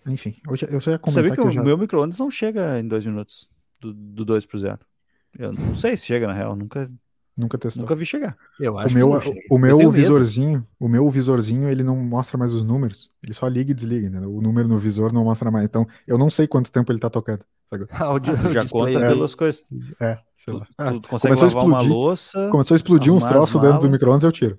Enfim, 0.06 0.34
eu, 0.46 0.56
eu 0.70 0.80
só 0.80 0.90
ia 0.90 0.98
comentar 0.98 1.22
Sabia 1.22 1.36
que, 1.36 1.42
que 1.42 1.48
o 1.48 1.50
já... 1.50 1.62
meu 1.62 1.78
micro-ondas 1.78 2.18
não 2.18 2.30
chega 2.30 2.80
em 2.80 2.88
dois 2.88 3.06
minutos, 3.06 3.48
do 3.90 4.24
2 4.24 4.44
pro 4.44 4.58
0. 4.58 4.78
Eu 5.38 5.52
não 5.52 5.74
sei 5.74 5.96
se 5.96 6.04
chega, 6.04 6.26
na 6.26 6.34
real, 6.34 6.54
nunca... 6.54 6.90
Nunca 7.34 7.56
testou. 7.56 7.82
Nunca 7.82 7.94
vi 7.94 8.04
chegar. 8.04 8.36
Eu 8.60 8.78
acho 8.78 8.90
o 8.90 8.94
meu, 8.94 9.10
o 9.50 9.58
meu 9.58 9.90
visorzinho, 9.90 10.58
medo. 10.58 10.66
o 10.78 10.86
meu 10.86 11.08
visorzinho, 11.08 11.66
ele 11.66 11.82
não 11.82 11.96
mostra 11.96 12.36
mais 12.36 12.52
os 12.52 12.62
números. 12.62 13.10
Ele 13.22 13.32
só 13.32 13.48
liga 13.48 13.70
e 13.70 13.74
desliga, 13.74 14.10
né? 14.10 14.20
O 14.26 14.42
número 14.42 14.68
no 14.68 14.78
visor 14.78 15.14
não 15.14 15.24
mostra 15.24 15.50
mais. 15.50 15.64
Então, 15.64 15.86
eu 16.06 16.18
não 16.18 16.28
sei 16.28 16.46
quanto 16.46 16.70
tempo 16.70 16.92
ele 16.92 16.98
tá 16.98 17.08
tocando. 17.08 17.44
Ah, 17.90 18.50
já 18.50 18.68
conta 18.68 18.90
é, 18.90 19.08
pelas 19.08 19.34
coisas. 19.34 19.64
É, 19.98 20.18
sei 20.36 20.52
lá. 20.52 20.66
Ah, 20.76 20.92
tu, 20.92 21.00
tu 21.00 21.08
consegue 21.08 21.34
começou 21.34 21.44
a 21.44 21.48
explodir, 21.48 21.72
uma 21.72 21.80
louça. 21.80 22.48
Começou 22.50 22.74
a 22.74 22.76
explodir 22.76 23.10
uns 23.10 23.24
troços 23.24 23.58
dentro 23.62 23.80
do 23.80 23.88
micro-ondas, 23.88 24.24
eu 24.24 24.30
tiro. 24.30 24.58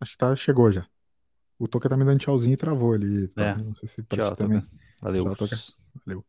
Acho 0.00 0.12
que 0.12 0.18
tá, 0.18 0.36
chegou 0.36 0.70
já. 0.70 0.86
O 1.58 1.66
Toca 1.66 1.88
tá 1.88 1.96
me 1.96 2.04
dando 2.04 2.20
tchauzinho 2.20 2.52
e 2.52 2.56
travou 2.56 2.92
ali. 2.92 3.26
Tá? 3.28 3.44
É. 3.44 3.56
Não 3.56 3.74
sei 3.74 3.88
se 3.88 4.04
Tchau, 4.04 4.36
também. 4.36 4.64
Valeu. 5.02 5.34
Tchau. 5.34 5.48
Valeu. 6.06 6.24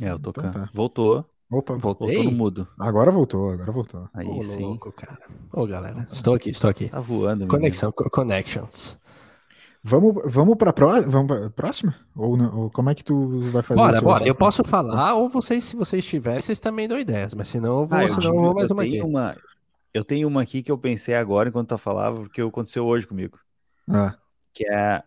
É, 0.00 0.14
o 0.14 0.18
Toca 0.18 0.46
então, 0.46 0.62
tá. 0.62 0.70
voltou. 0.72 1.24
Opa, 1.50 1.74
voltei. 1.76 2.14
Voltou 2.14 2.32
no 2.32 2.36
mudo. 2.36 2.68
Agora 2.78 3.10
voltou, 3.10 3.50
agora 3.50 3.70
voltou. 3.70 4.08
Aí 4.12 4.26
Ô, 4.26 4.42
sim. 4.42 4.62
Louco, 4.62 4.90
cara. 4.90 5.18
Ô, 5.52 5.64
galera, 5.66 6.08
estou 6.10 6.34
aqui, 6.34 6.50
estou 6.50 6.68
aqui. 6.68 6.88
Tá 6.88 7.00
voando. 7.00 7.46
Conexão, 7.46 7.92
co 7.92 8.10
connections. 8.10 8.98
Vamos, 9.88 10.14
vamos 10.26 10.56
para 10.56 10.72
pró 10.72 11.00
vamos 11.02 11.28
pra 11.28 11.48
próxima? 11.50 11.94
Ou, 12.16 12.36
não, 12.36 12.62
ou, 12.62 12.70
como 12.70 12.90
é 12.90 12.94
que 12.94 13.04
tu 13.04 13.38
vai 13.52 13.62
fazer 13.62 13.80
Bora, 13.80 14.00
bora. 14.00 14.26
Eu 14.26 14.34
posso 14.34 14.64
falar, 14.64 15.14
ou 15.14 15.28
vocês, 15.28 15.62
se 15.62 15.76
vocês 15.76 16.04
tiverem, 16.04 16.42
vocês 16.42 16.58
também 16.58 16.88
dão 16.88 16.98
ideias, 16.98 17.32
mas 17.34 17.48
senão 17.48 17.82
eu 17.82 17.86
vou, 17.86 17.98
ah, 17.98 18.08
senão 18.08 18.34
eu 18.34 18.40
vou 18.40 18.54
mais 18.54 18.68
eu 18.68 18.74
uma 18.74 18.82
aqui. 18.82 19.00
Uma, 19.00 19.36
eu 19.94 20.04
tenho 20.04 20.26
uma 20.26 20.42
aqui 20.42 20.60
que 20.60 20.72
eu 20.72 20.76
pensei 20.76 21.14
agora 21.14 21.48
enquanto 21.48 21.68
tu 21.68 21.78
falava, 21.78 22.16
porque 22.16 22.42
aconteceu 22.42 22.84
hoje 22.84 23.06
comigo. 23.06 23.38
Ah. 23.88 24.16
Que 24.52 24.66
é 24.66 25.04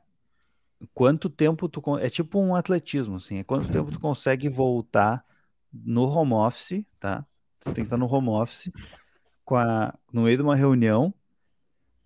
quanto 0.94 1.30
tempo 1.30 1.68
tu. 1.68 1.82
É 1.98 2.10
tipo 2.10 2.40
um 2.40 2.56
atletismo, 2.56 3.18
assim. 3.18 3.40
É 3.40 3.44
quanto 3.44 3.72
tempo 3.72 3.92
tu 3.92 4.00
consegue 4.00 4.50
voltar 4.50 5.26
no 5.72 6.04
home 6.04 6.34
office, 6.34 6.84
tá? 7.00 7.26
Tu 7.60 7.66
tem 7.74 7.76
que 7.76 7.82
estar 7.84 7.98
no 7.98 8.12
home 8.12 8.30
office, 8.30 8.72
com 9.44 9.56
a, 9.56 9.94
no 10.12 10.24
meio 10.24 10.38
de 10.38 10.44
uma 10.44 10.56
reunião, 10.56 11.14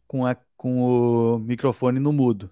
com, 0.07 0.25
a, 0.25 0.35
com 0.57 0.81
o 0.81 1.39
microfone 1.39 1.99
no 1.99 2.11
mudo. 2.11 2.49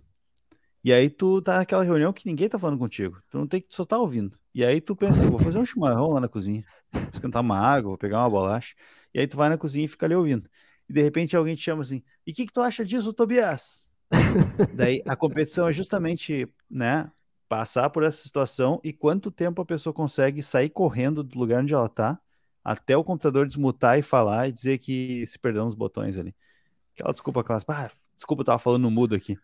E 0.83 0.91
aí 0.91 1.09
tu 1.09 1.41
tá 1.41 1.57
naquela 1.57 1.83
reunião 1.83 2.11
que 2.11 2.25
ninguém 2.25 2.49
tá 2.49 2.57
falando 2.57 2.79
contigo. 2.79 3.21
Tu 3.29 3.37
não 3.37 3.47
tem 3.47 3.61
que 3.61 3.73
só 3.73 3.85
tá 3.85 3.97
ouvindo. 3.97 4.37
E 4.53 4.65
aí 4.65 4.81
tu 4.81 4.95
pensa, 4.95 5.25
vou 5.29 5.39
fazer 5.39 5.59
um 5.59 5.65
chimarrão 5.65 6.09
lá 6.09 6.19
na 6.19 6.27
cozinha. 6.27 6.63
Vou 6.91 7.01
esquentar 7.13 7.41
uma 7.41 7.57
água, 7.57 7.89
vou 7.89 7.97
pegar 7.97 8.19
uma 8.19 8.29
bolacha. 8.29 8.75
E 9.13 9.19
aí 9.19 9.27
tu 9.27 9.37
vai 9.37 9.49
na 9.49 9.57
cozinha 9.57 9.85
e 9.85 9.87
fica 9.87 10.05
ali 10.05 10.15
ouvindo. 10.15 10.49
E 10.89 10.93
de 10.93 11.01
repente 11.01 11.35
alguém 11.37 11.55
te 11.55 11.61
chama 11.61 11.81
assim, 11.83 12.03
e 12.25 12.31
o 12.31 12.33
que, 12.35 12.45
que 12.45 12.53
tu 12.53 12.61
acha 12.61 12.83
disso, 12.83 13.13
Tobias? 13.13 13.90
Daí 14.73 15.01
a 15.07 15.15
competição 15.15 15.67
é 15.67 15.73
justamente, 15.73 16.47
né, 16.69 17.09
passar 17.47 17.89
por 17.89 18.03
essa 18.03 18.21
situação 18.21 18.79
e 18.83 18.93
quanto 18.93 19.29
tempo 19.31 19.61
a 19.61 19.65
pessoa 19.65 19.93
consegue 19.93 20.41
sair 20.41 20.69
correndo 20.69 21.23
do 21.23 21.37
lugar 21.37 21.61
onde 21.61 21.73
ela 21.73 21.89
tá 21.89 22.19
até 22.63 22.95
o 22.95 23.03
computador 23.03 23.47
desmutar 23.47 23.97
e 23.97 24.01
falar 24.01 24.47
e 24.47 24.51
dizer 24.51 24.77
que 24.77 25.25
se 25.25 25.37
perdeu 25.37 25.65
nos 25.65 25.75
botões 25.75 26.17
ali. 26.17 26.35
Aquela 26.93 27.11
desculpa 27.11 27.43
clássica, 27.43 27.73
ah, 27.73 27.91
desculpa, 28.15 28.41
eu 28.41 28.45
tava 28.45 28.59
falando 28.59 28.83
no 28.83 28.91
mudo 28.91 29.15
aqui. 29.15 29.37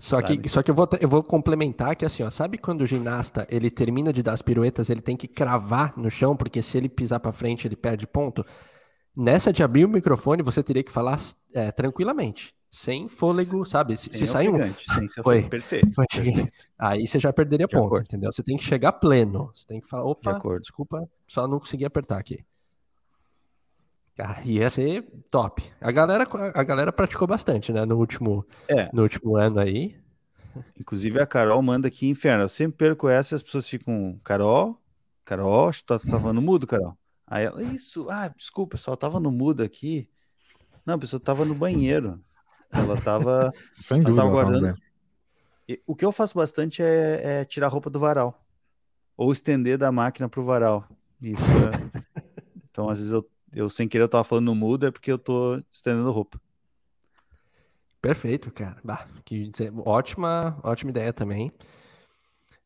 Só 0.00 0.22
que, 0.22 0.48
só 0.48 0.62
que 0.62 0.70
eu, 0.70 0.74
vou, 0.74 0.88
eu 1.00 1.08
vou 1.08 1.22
complementar 1.24 1.96
que 1.96 2.04
assim, 2.04 2.22
ó, 2.22 2.30
sabe 2.30 2.56
quando 2.56 2.82
o 2.82 2.86
ginasta 2.86 3.46
ele 3.50 3.68
termina 3.68 4.12
de 4.12 4.22
dar 4.22 4.32
as 4.32 4.42
piruetas, 4.42 4.90
ele 4.90 5.00
tem 5.00 5.16
que 5.16 5.26
cravar 5.26 5.96
no 5.96 6.08
chão, 6.08 6.36
porque 6.36 6.62
se 6.62 6.78
ele 6.78 6.88
pisar 6.88 7.18
para 7.18 7.32
frente 7.32 7.66
ele 7.66 7.74
perde 7.74 8.06
ponto? 8.06 8.46
Nessa 9.20 9.52
de 9.52 9.64
abrir 9.64 9.84
o 9.84 9.88
microfone, 9.88 10.44
você 10.44 10.62
teria 10.62 10.84
que 10.84 10.92
falar 10.92 11.18
é, 11.52 11.72
tranquilamente 11.72 12.54
sem 12.70 13.08
fôlego, 13.08 13.64
sabe? 13.64 13.96
Se, 13.96 14.12
se 14.12 14.26
sair 14.28 14.48
um. 14.48 14.58
Sem 14.74 15.08
foi, 15.24 15.42
perfeito, 15.42 15.92
foi. 15.92 16.06
perfeito. 16.06 16.52
Aí 16.78 17.04
você 17.04 17.18
já 17.18 17.32
perderia 17.32 17.66
de 17.66 17.74
ponto, 17.74 17.86
acordo. 17.86 18.04
entendeu? 18.04 18.30
Você 18.30 18.44
tem 18.44 18.56
que 18.56 18.62
chegar 18.62 18.92
pleno. 18.92 19.50
Você 19.52 19.66
tem 19.66 19.80
que 19.80 19.88
falar, 19.88 20.04
opa, 20.04 20.38
de 20.38 20.60
desculpa, 20.60 21.08
só 21.26 21.48
não 21.48 21.58
consegui 21.58 21.84
apertar 21.84 22.18
aqui. 22.18 22.44
Ah, 24.16 24.40
ia 24.44 24.70
ser 24.70 25.04
top. 25.30 25.64
A 25.80 25.90
galera, 25.90 26.24
a 26.54 26.62
galera 26.62 26.92
praticou 26.92 27.26
bastante, 27.26 27.72
né? 27.72 27.84
No 27.84 27.96
último, 27.96 28.46
é. 28.68 28.88
no 28.92 29.02
último 29.02 29.36
ano 29.36 29.58
aí. 29.58 29.96
Inclusive 30.78 31.20
a 31.20 31.26
Carol 31.26 31.60
manda 31.62 31.88
aqui 31.88 32.08
inferno. 32.08 32.44
Eu 32.44 32.48
sempre 32.48 32.78
perco 32.78 33.08
essa 33.08 33.34
e 33.34 33.36
as 33.36 33.42
pessoas 33.42 33.68
ficam, 33.68 34.20
Carol, 34.22 34.80
Carol, 35.24 35.72
tá, 35.86 35.98
tá 35.98 36.20
falando 36.20 36.40
mudo, 36.42 36.66
Carol. 36.66 36.96
Aí 37.30 37.44
ela, 37.44 37.62
isso, 37.62 38.08
ah, 38.10 38.28
desculpa, 38.28 38.76
só 38.76 38.96
tava 38.96 39.20
no 39.20 39.30
mudo 39.30 39.62
aqui. 39.62 40.08
Não, 40.84 40.94
a 40.94 40.98
pessoa 40.98 41.20
tava 41.20 41.44
no 41.44 41.54
banheiro. 41.54 42.22
Ela 42.72 43.00
tava, 43.00 43.52
Sem 43.76 43.98
ela 43.98 44.16
tava 44.16 44.30
guardando. 44.30 44.74
o 45.86 45.94
que 45.94 46.04
eu 46.04 46.12
faço 46.12 46.34
bastante 46.34 46.82
é, 46.82 47.40
é, 47.40 47.44
tirar 47.44 47.66
a 47.66 47.70
roupa 47.70 47.90
do 47.90 48.00
varal. 48.00 48.42
Ou 49.16 49.32
estender 49.32 49.76
da 49.76 49.92
máquina 49.92 50.28
pro 50.28 50.44
varal. 50.44 50.88
Isso 51.22 51.44
é... 51.44 52.02
então, 52.70 52.88
às 52.88 52.98
vezes, 52.98 53.12
eu, 53.12 53.28
eu 53.52 53.68
sem 53.68 53.86
querer 53.88 54.04
eu 54.04 54.08
tava 54.08 54.24
falando 54.24 54.46
no 54.46 54.54
mudo, 54.54 54.86
é 54.86 54.90
porque 54.90 55.12
eu 55.12 55.18
tô 55.18 55.62
estendendo 55.70 56.10
roupa. 56.10 56.40
Perfeito, 58.00 58.50
cara. 58.52 58.80
Bah, 58.82 59.06
que 59.24 59.50
ótima, 59.84 60.58
ótima 60.62 60.90
ideia 60.90 61.12
também. 61.12 61.52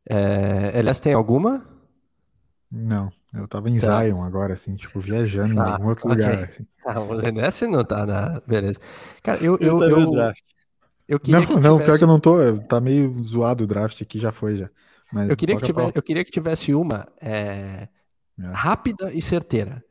É, 0.08 0.78
Elias, 0.78 1.00
tem 1.00 1.14
alguma? 1.14 1.66
Não, 2.70 3.10
eu 3.34 3.48
tava 3.48 3.70
em 3.70 3.78
tá. 3.78 4.04
Zion 4.04 4.22
agora, 4.22 4.54
assim, 4.54 4.74
tipo, 4.76 5.00
viajando 5.00 5.60
ah, 5.60 5.68
em 5.68 5.72
algum 5.72 5.88
outro 5.88 6.10
okay. 6.10 6.24
lugar. 6.24 6.44
Assim. 6.44 6.66
Ah, 6.84 6.98
o 6.98 7.12
Lenesse 7.12 7.64
não 7.68 7.84
tá 7.84 8.04
na. 8.04 8.42
Beleza. 8.44 8.80
Cara, 9.22 9.38
eu. 9.38 9.56
eu, 9.60 9.80
eu, 9.84 10.00
eu, 10.00 10.32
eu 11.06 11.20
queria 11.20 11.38
não, 11.38 11.46
que 11.46 11.54
não, 11.54 11.60
tivesse... 11.60 11.84
pior 11.84 11.98
que 11.98 12.02
eu 12.02 12.08
não 12.08 12.18
tô. 12.18 12.58
Tá 12.62 12.80
meio 12.80 13.22
zoado 13.22 13.62
o 13.62 13.66
draft 13.68 14.02
aqui, 14.02 14.18
já 14.18 14.32
foi 14.32 14.56
já. 14.56 14.68
Mas 15.12 15.28
eu, 15.28 15.36
queria 15.36 15.56
que 15.56 15.64
tivesse, 15.64 15.92
eu 15.94 16.02
queria 16.02 16.24
que 16.24 16.30
tivesse 16.32 16.74
uma 16.74 17.06
é, 17.20 17.86
é. 18.40 18.48
rápida 18.50 19.12
e 19.12 19.22
certeira. 19.22 19.84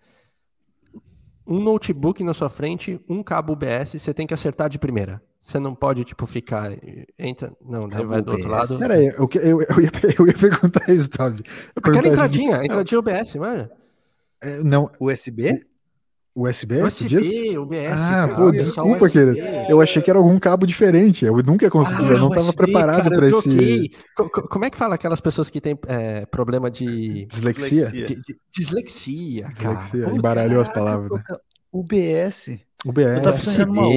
Um 1.48 1.62
notebook 1.62 2.22
na 2.26 2.34
sua 2.34 2.50
frente, 2.50 3.00
um 3.08 3.24
cabo 3.24 3.54
UBS, 3.54 3.94
você 3.94 4.14
tem 4.14 4.28
que 4.28 4.34
acertar 4.34 4.68
de 4.68 4.78
primeira. 4.78 5.22
Você 5.42 5.60
não 5.60 5.74
pode, 5.76 6.04
tipo, 6.04 6.26
ficar. 6.26 6.72
Entra. 7.18 7.52
Não, 7.66 7.90
daí 7.90 8.06
vai 8.06 8.22
do 8.22 8.32
outro 8.32 8.48
lado. 8.48 8.78
Peraí, 8.78 9.08
eu, 9.08 9.30
eu, 9.34 9.62
eu, 9.62 9.82
ia, 9.82 9.92
eu 10.18 10.28
ia 10.28 10.34
perguntar 10.34 10.90
isso, 10.90 11.10
Tavi. 11.10 11.44
Aquela 11.76 12.08
entradinha, 12.08 12.58
isso. 12.58 12.66
entradinha 12.66 13.00
UBS, 13.00 13.36
mano. 13.36 13.70
É, 14.42 14.60
não. 14.60 14.90
USB? 15.00 15.66
USB, 16.34 16.82
USB, 16.82 17.08
diz? 17.10 17.58
UBS. 17.58 17.92
Ah, 17.92 18.28
cara, 18.28 18.36
pô, 18.36 18.52
desculpa, 18.52 19.10
querido. 19.10 19.38
Eu 19.68 19.82
achei 19.82 20.02
que 20.02 20.10
era 20.10 20.18
algum 20.18 20.40
cabo 20.40 20.66
diferente. 20.66 21.26
Eu 21.26 21.36
nunca 21.44 21.70
consegui, 21.70 22.06
ah, 22.06 22.12
eu 22.12 22.20
não 22.20 22.30
estava 22.30 22.54
preparado 22.54 23.10
para 23.10 23.30
esse. 23.30 23.92
Como 24.50 24.64
é 24.64 24.70
que 24.70 24.78
fala 24.78 24.96
aquelas 24.96 25.20
pessoas 25.20 25.50
que 25.50 25.60
têm 25.60 25.78
é, 25.88 26.26
problema 26.26 26.72
de. 26.72 27.26
Dislexia? 27.26 27.88
De, 27.92 28.16
de, 28.16 28.38
dislexia, 28.50 29.50
cara. 29.60 29.76
Dislexia, 29.76 30.16
embaralhou 30.16 30.62
as 30.62 30.70
palavras. 30.72 31.22
UBS. 31.74 32.58
UBS. 32.86 33.06
Eu 33.06 33.22
tava 33.22 33.38
pensando 33.38 33.72
uma, 33.72 33.88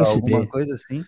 USB. 0.00 0.32
alguma 0.32 0.46
coisa 0.46 0.74
assim. 0.74 1.04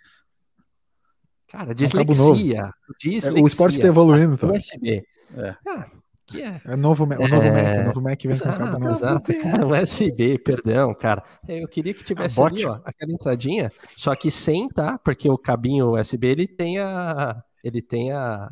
Cara, 1.50 1.74
dislexia. 1.74 2.72
dislexia. 2.98 3.38
É, 3.38 3.42
o 3.42 3.46
esporte 3.46 3.76
está 3.76 3.88
evoluindo, 3.88 4.36
tá? 4.36 4.46
USB. 4.46 5.04
É. 5.36 5.56
Ah, 5.68 5.86
que 6.26 6.40
é? 6.40 6.60
É 6.64 6.76
novo, 6.76 7.04
o 7.04 7.06
novo 7.06 7.44
é... 7.44 7.50
Mac, 7.50 7.80
o 7.80 7.84
novo 7.84 8.00
Mac 8.00 8.22
vem 8.22 8.38
com 8.38 8.44
cabo 8.44 8.78
novo. 8.78 8.96
Exato, 8.96 9.34
cara, 9.38 9.66
USB, 9.66 10.38
perdão, 10.38 10.94
cara. 10.94 11.22
Eu 11.48 11.68
queria 11.68 11.92
que 11.92 12.04
tivesse 12.04 12.40
ali, 12.40 12.64
ó, 12.64 12.80
aquela 12.84 13.12
entradinha, 13.12 13.70
só 13.96 14.14
que 14.14 14.30
sem, 14.30 14.68
tá? 14.68 14.98
Porque 14.98 15.28
o 15.28 15.36
cabinho 15.36 15.98
USB, 15.98 16.28
ele 16.28 16.46
tem 16.46 16.78
a... 16.78 17.42
Ele 17.62 17.82
tem 17.82 18.12
a... 18.12 18.50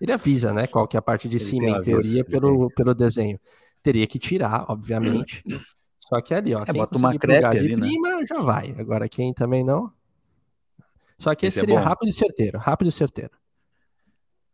Ele 0.00 0.12
avisa, 0.12 0.52
né, 0.52 0.66
qual 0.66 0.86
que 0.86 0.96
é 0.96 1.00
a 1.00 1.02
parte 1.02 1.28
de 1.28 1.36
ele 1.36 1.44
cima, 1.44 1.68
em 1.68 1.82
teoria, 1.82 2.24
pelo, 2.24 2.70
pelo 2.70 2.94
desenho. 2.94 3.38
Teria 3.82 4.06
que 4.06 4.18
tirar, 4.18 4.64
obviamente. 4.68 5.42
Só 6.08 6.20
que 6.20 6.32
ali, 6.32 6.54
ó, 6.54 6.62
é, 6.62 6.64
quem 6.64 6.74
bota 6.74 6.96
uma 6.96 7.18
crepe 7.18 7.44
ali, 7.44 7.76
né? 7.76 7.86
prima, 7.86 8.26
já 8.26 8.40
vai. 8.40 8.74
Agora, 8.78 9.08
quem 9.08 9.32
também 9.34 9.62
não... 9.62 9.92
Só 11.18 11.34
que 11.34 11.46
esse, 11.46 11.58
esse 11.58 11.66
é 11.66 11.68
seria 11.68 11.80
rápido 11.80 12.08
e 12.08 12.12
certeiro, 12.12 12.58
rápido 12.58 12.88
e 12.88 12.92
certeiro. 12.92 13.32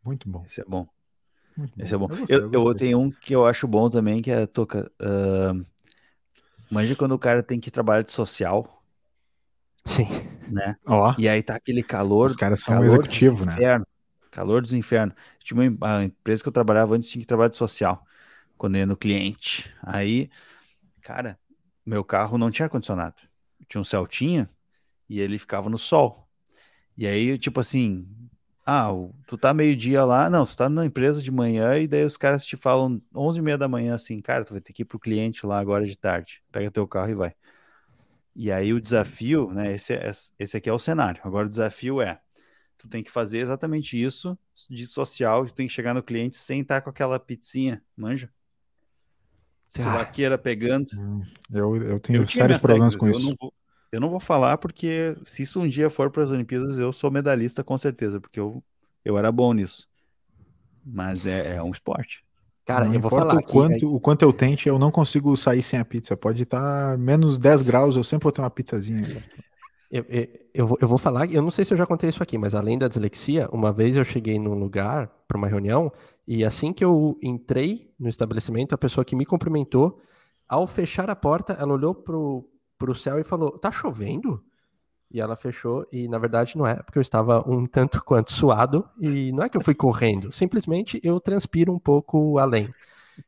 Muito 0.03 0.29
bom. 0.29 0.45
Esse 0.47 0.63
é 0.63 0.65
bom. 0.65 0.89
Esse 1.79 1.95
é 1.95 1.99
bom. 1.99 2.09
Eu, 2.29 2.53
eu, 2.53 2.69
eu, 2.69 2.75
tenho 2.75 2.99
um 2.99 3.11
que 3.11 3.35
eu 3.35 3.47
acho 3.47 3.69
bom 3.69 3.89
também, 3.89 4.21
que 4.21 4.31
é 4.31 4.47
toca. 4.47 4.91
Uh, 5.01 5.65
imagina 6.71 6.97
quando 6.97 7.13
o 7.13 7.19
cara 7.19 7.43
tem 7.43 7.61
que 7.61 7.71
trabalhar 7.71 8.03
de 8.03 8.13
social. 8.13 8.83
Sim. 9.85 10.09
Né? 10.49 10.77
Ó. 10.87 11.15
E 11.19 11.29
aí 11.29 11.43
tá 11.43 11.55
aquele 11.55 11.83
calor. 11.83 12.27
Os 12.27 12.37
caras 12.37 12.61
são 12.61 12.85
executivo, 12.85 13.45
né? 13.45 13.53
Inferno, 13.53 13.87
calor 14.31 14.63
dos 14.63 14.73
infernos. 14.73 15.15
Tinha 15.39 15.71
uma 15.71 15.99
a 15.99 16.05
empresa 16.05 16.43
que 16.43 16.49
eu 16.49 16.53
trabalhava 16.53 16.95
antes 16.95 17.09
tinha 17.09 17.21
que 17.21 17.27
trabalhar 17.27 17.51
de 17.51 17.57
social. 17.57 18.05
Quando 18.57 18.77
ia 18.77 18.87
no 18.87 18.97
cliente. 18.97 19.73
Aí, 19.83 20.31
cara, 21.03 21.39
meu 21.85 22.05
carro 22.05 22.39
não 22.39 22.51
tinha 22.51 22.67
ar-condicionado. 22.67 23.23
tinha 23.69 23.81
um 23.81 23.85
Celtinha 23.85 24.49
e 25.09 25.21
ele 25.21 25.39
ficava 25.39 25.69
no 25.69 25.79
sol. 25.79 26.29
E 26.97 27.07
aí, 27.07 27.39
tipo 27.39 27.61
assim, 27.61 28.07
ah, 28.67 28.89
tu 29.27 29.37
tá 29.37 29.53
meio-dia 29.53 30.05
lá, 30.05 30.31
não, 30.31 30.47
tu 30.47 30.57
tá 30.57 30.69
na 30.69 30.87
empresa 30.87 31.23
de 31.23 31.31
manhã 31.31 31.79
e 31.79 31.87
daí 31.89 32.05
os 32.05 32.17
caras 32.17 32.47
te 32.47 32.57
falam 32.57 33.03
11 33.15 33.39
e 33.39 33.43
meia 33.43 33.59
da 33.59 33.69
manhã 33.69 33.95
assim, 33.95 34.21
cara, 34.21 34.45
tu 34.45 34.53
vai 34.53 34.61
ter 34.61 34.73
que 34.73 34.83
ir 34.83 34.85
pro 34.87 34.99
cliente 34.99 35.47
lá 35.47 35.59
agora 35.59 35.87
de 35.87 35.97
tarde. 35.97 36.43
Pega 36.53 36.71
teu 36.71 36.87
carro 36.89 37.11
e 37.11 37.15
vai. 37.15 37.35
E 38.35 38.51
aí 38.51 38.73
o 38.73 38.81
desafio, 38.81 39.51
né, 39.53 39.75
esse, 39.75 39.93
é, 39.95 40.11
esse 40.39 40.57
aqui 40.57 40.69
é 40.69 40.73
o 40.73 40.79
cenário. 40.79 41.21
Agora 41.25 41.47
o 41.47 41.49
desafio 41.49 42.01
é, 42.01 42.21
tu 42.79 42.89
tem 42.89 43.03
que 43.03 43.11
fazer 43.11 43.39
exatamente 43.41 44.03
isso 44.03 44.39
de 44.71 44.87
social, 44.87 45.47
tu 45.47 45.55
tem 45.55 45.67
que 45.67 45.73
chegar 45.73 45.95
no 45.95 46.03
cliente 46.03 46.37
sem 46.37 46.61
estar 46.61 46.81
com 46.81 46.91
aquela 46.91 47.19
pizzinha, 47.21 47.83
manja? 47.97 48.33
Suvaqueira 49.83 50.39
pegando. 50.39 50.89
Hum, 50.95 51.23
eu, 51.53 51.77
eu 51.77 52.01
tenho 52.01 52.23
eu 52.23 52.29
sérios 52.29 52.61
problemas 52.61 52.95
com 52.95 53.07
eu 53.07 53.13
isso. 53.13 53.23
Não 53.23 53.35
vou, 53.39 53.53
eu 53.93 54.01
não 54.01 54.11
vou 54.11 54.21
falar 54.21 54.59
porque 54.59 55.17
se 55.25 55.43
isso 55.43 55.61
um 55.61 55.69
dia 55.69 55.91
for 55.91 56.11
para 56.11 56.25
as 56.25 56.31
Olimpíadas, 56.31 56.79
eu 56.79 56.93
sou 56.93 57.11
medalhista 57.11 57.63
com 57.63 57.77
certeza, 57.77 58.21
porque 58.21 58.41
eu, 58.41 58.63
eu 59.05 59.19
era 59.19 59.31
bom 59.31 59.53
nisso. 59.53 59.89
Mas 60.85 61.27
é, 61.27 61.57
é 61.57 61.63
um 61.63 61.71
esporte. 61.71 62.23
Cara, 62.65 62.87
não 62.87 62.95
eu 62.95 63.01
vou 63.01 63.11
falar 63.11 63.37
o 63.37 63.43
quanto, 63.43 63.95
o 63.95 64.01
quanto 64.01 64.23
eu 64.23 64.33
tente, 64.33 64.69
eu 64.69 64.79
não 64.79 64.91
consigo 64.91 65.37
sair 65.37 65.63
sem 65.63 65.79
a 65.79 65.85
pizza. 65.85 66.17
Pode 66.17 66.43
estar 66.43 66.93
tá 66.93 66.97
menos 66.97 67.39
10 67.39 67.63
graus, 67.63 67.97
eu 67.97 68.05
sempre 68.05 68.25
vou 68.25 68.33
ter 68.33 68.41
uma 68.41 68.51
pizzazinha. 68.51 69.23
Eu, 69.95 70.05
eu, 70.53 70.77
eu, 70.81 70.89
vou, 70.89 70.99
falar, 70.99 71.31
eu 71.31 71.41
não 71.41 71.53
sei 71.53 71.65
se 71.65 71.73
eu 71.73 71.79
já 71.79 71.87
contei 71.87 72.09
isso 72.09 72.21
aqui, 72.21 72.37
mas 72.37 72.53
além 72.53 72.77
da 72.77 72.89
dislexia, 72.89 73.49
uma 73.53 73.71
vez 73.71 73.97
eu 73.97 74.05
cheguei 74.05 74.41
num 74.41 74.55
lugar 74.55 75.07
para 75.29 75.39
uma 75.39 75.47
reunião 75.47 75.93
e 76.27 76.45
assim 76.45 76.73
que 76.73 76.85
eu 76.85 77.17
entrei 77.23 77.95
no 77.97 78.09
estabelecimento, 78.09 78.75
a 78.75 78.79
pessoa 78.79 79.05
que 79.05 79.15
me 79.15 79.25
cumprimentou, 79.25 80.01
ao 80.49 80.67
fechar 80.67 81.09
a 81.09 81.15
porta, 81.15 81.53
ela 81.53 81.73
olhou 81.73 81.95
pro, 81.95 82.45
pro 82.77 82.93
céu 82.93 83.21
e 83.21 83.25
falou: 83.25 83.57
Tá 83.57 83.71
chovendo? 83.71 84.43
E 85.13 85.21
ela 85.21 85.37
fechou, 85.37 85.87
e 85.93 86.09
na 86.09 86.19
verdade 86.19 86.59
não 86.59 86.67
é, 86.67 86.75
porque 86.75 86.99
eu 86.99 87.03
estava 87.03 87.49
um 87.49 87.65
tanto 87.65 88.03
quanto 88.05 88.33
suado, 88.33 88.85
e 89.01 89.31
não 89.31 89.45
é 89.45 89.49
que 89.49 89.57
eu 89.57 89.61
fui 89.61 89.77
correndo, 89.77 90.33
simplesmente 90.33 91.01
eu 91.05 91.21
transpiro 91.21 91.73
um 91.73 91.79
pouco 91.79 92.37
além. 92.39 92.69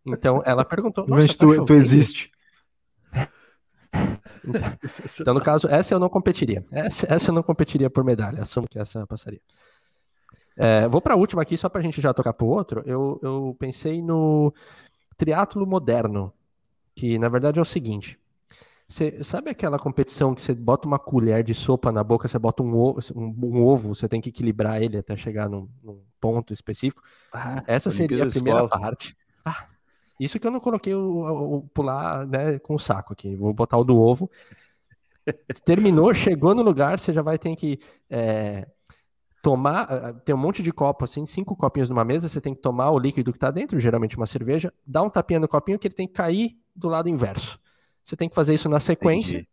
Então 0.04 0.42
ela 0.44 0.64
perguntou: 0.64 1.06
Mas 1.08 1.36
tá 1.36 1.46
tu, 1.46 1.64
tu 1.64 1.74
existe. 1.74 2.32
Então, 5.20 5.34
no 5.34 5.40
caso, 5.40 5.66
essa 5.68 5.94
eu 5.94 5.98
não 5.98 6.08
competiria. 6.08 6.64
Essa, 6.70 7.12
essa 7.12 7.30
eu 7.30 7.34
não 7.34 7.42
competiria 7.42 7.90
por 7.90 8.04
medalha. 8.04 8.42
Assumo 8.42 8.68
que 8.68 8.78
essa 8.78 9.06
passaria. 9.06 9.40
É, 10.56 10.88
vou 10.88 11.00
para 11.02 11.14
a 11.14 11.16
última 11.16 11.42
aqui, 11.42 11.56
só 11.56 11.68
para 11.68 11.80
a 11.80 11.84
gente 11.84 12.00
já 12.00 12.14
tocar 12.14 12.32
para 12.32 12.46
o 12.46 12.48
outro. 12.48 12.82
Eu, 12.86 13.18
eu 13.22 13.56
pensei 13.58 14.00
no 14.00 14.52
triatlo 15.16 15.66
moderno, 15.66 16.32
que 16.94 17.18
na 17.18 17.28
verdade 17.28 17.58
é 17.58 17.62
o 17.62 17.64
seguinte. 17.64 18.18
Você 18.88 19.22
sabe 19.22 19.50
aquela 19.50 19.78
competição 19.78 20.34
que 20.34 20.40
você 20.40 20.54
bota 20.54 20.86
uma 20.86 20.98
colher 20.98 21.42
de 21.42 21.52
sopa 21.52 21.90
na 21.90 22.04
boca, 22.04 22.28
você 22.28 22.38
bota 22.38 22.62
um 22.62 22.74
ovo, 22.76 23.00
um, 23.16 23.34
um 23.42 23.62
ovo 23.64 23.94
você 23.94 24.08
tem 24.08 24.20
que 24.20 24.28
equilibrar 24.28 24.80
ele 24.80 24.96
até 24.96 25.16
chegar 25.16 25.48
num, 25.48 25.68
num 25.82 26.00
ponto 26.20 26.52
específico? 26.52 27.02
Ah, 27.32 27.64
Essa 27.66 27.90
seria 27.90 28.24
a 28.24 28.28
primeira 28.28 28.62
escola. 28.62 28.80
parte. 28.80 29.16
Isso 30.18 30.40
que 30.40 30.46
eu 30.46 30.50
não 30.50 30.60
coloquei 30.60 30.94
o, 30.94 31.56
o, 31.56 31.62
pular 31.74 32.26
né, 32.26 32.58
com 32.58 32.74
o 32.74 32.78
saco 32.78 33.12
aqui. 33.12 33.36
Vou 33.36 33.52
botar 33.52 33.76
o 33.76 33.84
do 33.84 33.98
ovo. 33.98 34.30
Terminou, 35.64 36.14
chegou 36.14 36.54
no 36.54 36.62
lugar, 36.62 36.98
você 36.98 37.12
já 37.12 37.20
vai 37.20 37.38
ter 37.38 37.54
que 37.56 37.78
é, 38.08 38.66
tomar. 39.42 40.14
Tem 40.24 40.34
um 40.34 40.38
monte 40.38 40.62
de 40.62 40.72
copo, 40.72 41.04
assim, 41.04 41.26
cinco 41.26 41.54
copinhos 41.54 41.88
numa 41.88 42.04
mesa. 42.04 42.28
Você 42.28 42.40
tem 42.40 42.54
que 42.54 42.60
tomar 42.60 42.90
o 42.90 42.98
líquido 42.98 43.32
que 43.32 43.36
está 43.36 43.50
dentro, 43.50 43.78
geralmente 43.78 44.16
uma 44.16 44.26
cerveja, 44.26 44.72
dar 44.86 45.02
um 45.02 45.10
tapinha 45.10 45.40
no 45.40 45.48
copinho 45.48 45.78
que 45.78 45.86
ele 45.86 45.94
tem 45.94 46.06
que 46.06 46.14
cair 46.14 46.56
do 46.74 46.88
lado 46.88 47.08
inverso. 47.08 47.58
Você 48.02 48.16
tem 48.16 48.28
que 48.28 48.34
fazer 48.34 48.54
isso 48.54 48.68
na 48.68 48.80
sequência. 48.80 49.36
Entendi. 49.36 49.48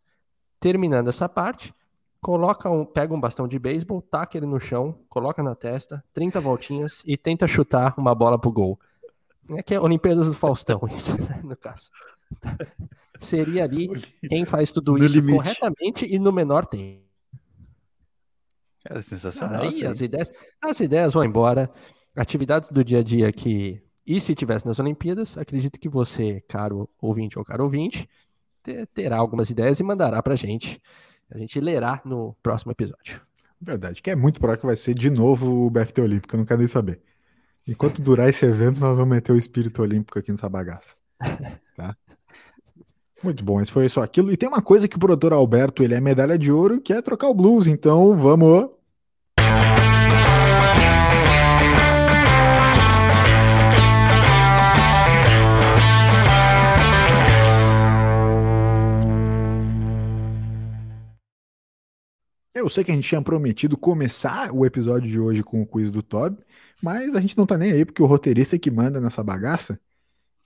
Terminando 0.60 1.08
essa 1.08 1.28
parte, 1.28 1.74
coloca 2.20 2.70
um, 2.70 2.86
pega 2.86 3.12
um 3.12 3.20
bastão 3.20 3.46
de 3.46 3.58
beisebol, 3.58 4.00
taca 4.00 4.38
ele 4.38 4.46
no 4.46 4.58
chão, 4.58 4.98
coloca 5.10 5.42
na 5.42 5.54
testa, 5.54 6.02
30 6.14 6.40
voltinhas 6.40 7.02
e 7.04 7.18
tenta 7.18 7.46
chutar 7.46 7.94
uma 7.98 8.14
bola 8.14 8.38
pro 8.38 8.50
gol. 8.50 8.80
É 9.50 9.62
que 9.62 9.74
é 9.74 9.80
Olimpíadas 9.80 10.26
do 10.26 10.34
Faustão, 10.34 10.80
isso, 10.90 11.16
no 11.42 11.56
caso. 11.56 11.90
Seria 13.18 13.64
ali 13.64 13.88
quem 14.28 14.44
faz 14.44 14.72
tudo 14.72 14.92
no 14.92 15.04
isso 15.04 15.14
limite. 15.14 15.36
corretamente 15.36 16.06
e 16.06 16.18
no 16.18 16.32
menor 16.32 16.66
tempo. 16.66 17.04
Cara, 18.84 19.00
sensacional. 19.00 19.62
Aí 19.62 19.84
as 19.86 20.00
ideias, 20.00 20.30
as 20.60 20.80
ideias 20.80 21.12
vão 21.14 21.24
embora. 21.24 21.70
Atividades 22.16 22.70
do 22.70 22.84
dia 22.84 23.00
a 23.00 23.02
dia 23.02 23.32
que. 23.32 23.82
E 24.06 24.20
se 24.20 24.34
tivesse 24.34 24.66
nas 24.66 24.78
Olimpíadas, 24.78 25.38
acredito 25.38 25.80
que 25.80 25.88
você, 25.88 26.42
caro 26.46 26.88
ouvinte 27.00 27.38
ou 27.38 27.44
caro 27.44 27.64
ouvinte, 27.64 28.08
terá 28.92 29.16
algumas 29.16 29.48
ideias 29.48 29.80
e 29.80 29.82
mandará 29.82 30.22
pra 30.22 30.34
gente. 30.34 30.80
A 31.30 31.38
gente 31.38 31.58
lerá 31.58 32.02
no 32.04 32.34
próximo 32.42 32.72
episódio. 32.72 33.22
Verdade, 33.60 34.02
que 34.02 34.10
é 34.10 34.14
muito 34.16 34.38
provável 34.38 34.60
que 34.60 34.66
vai 34.66 34.76
ser 34.76 34.94
de 34.94 35.08
novo 35.08 35.66
o 35.66 35.70
BFT 35.70 36.02
Olímpico, 36.02 36.34
eu 36.34 36.38
não 36.38 36.44
quero 36.44 36.58
nem 36.58 36.68
saber. 36.68 37.00
Enquanto 37.66 38.02
durar 38.02 38.28
esse 38.28 38.44
evento, 38.44 38.80
nós 38.80 38.96
vamos 38.96 39.14
meter 39.14 39.32
o 39.32 39.38
espírito 39.38 39.82
olímpico 39.82 40.18
aqui 40.18 40.30
nessa 40.30 40.48
bagaça. 40.48 40.94
Tá? 41.76 41.96
Muito 43.20 43.42
bom, 43.42 43.60
esse 43.60 43.72
foi 43.72 43.88
só 43.88 44.00
aquilo. 44.00 44.30
E 44.30 44.36
tem 44.36 44.48
uma 44.48 44.62
coisa 44.62 44.86
que 44.86 44.94
o 44.94 44.98
produtor 45.00 45.32
Alberto, 45.32 45.82
ele 45.82 45.94
é 45.94 46.00
medalha 46.00 46.38
de 46.38 46.52
ouro, 46.52 46.80
que 46.80 46.92
é 46.92 47.02
trocar 47.02 47.26
o 47.26 47.34
blues. 47.34 47.66
Então, 47.66 48.16
vamos 48.16 48.70
Eu 62.54 62.68
sei 62.68 62.84
que 62.84 62.92
a 62.92 62.94
gente 62.94 63.08
tinha 63.08 63.20
prometido 63.20 63.76
começar 63.76 64.52
o 64.52 64.64
episódio 64.64 65.10
de 65.10 65.18
hoje 65.18 65.42
com 65.42 65.60
o 65.60 65.66
quiz 65.66 65.90
do 65.90 66.04
Toby, 66.04 66.38
mas 66.80 67.12
a 67.16 67.20
gente 67.20 67.36
não 67.36 67.44
tá 67.44 67.58
nem 67.58 67.72
aí, 67.72 67.84
porque 67.84 68.00
o 68.00 68.06
roteirista 68.06 68.54
é 68.54 68.58
que 68.60 68.70
manda 68.70 69.00
nessa 69.00 69.24
bagaça. 69.24 69.78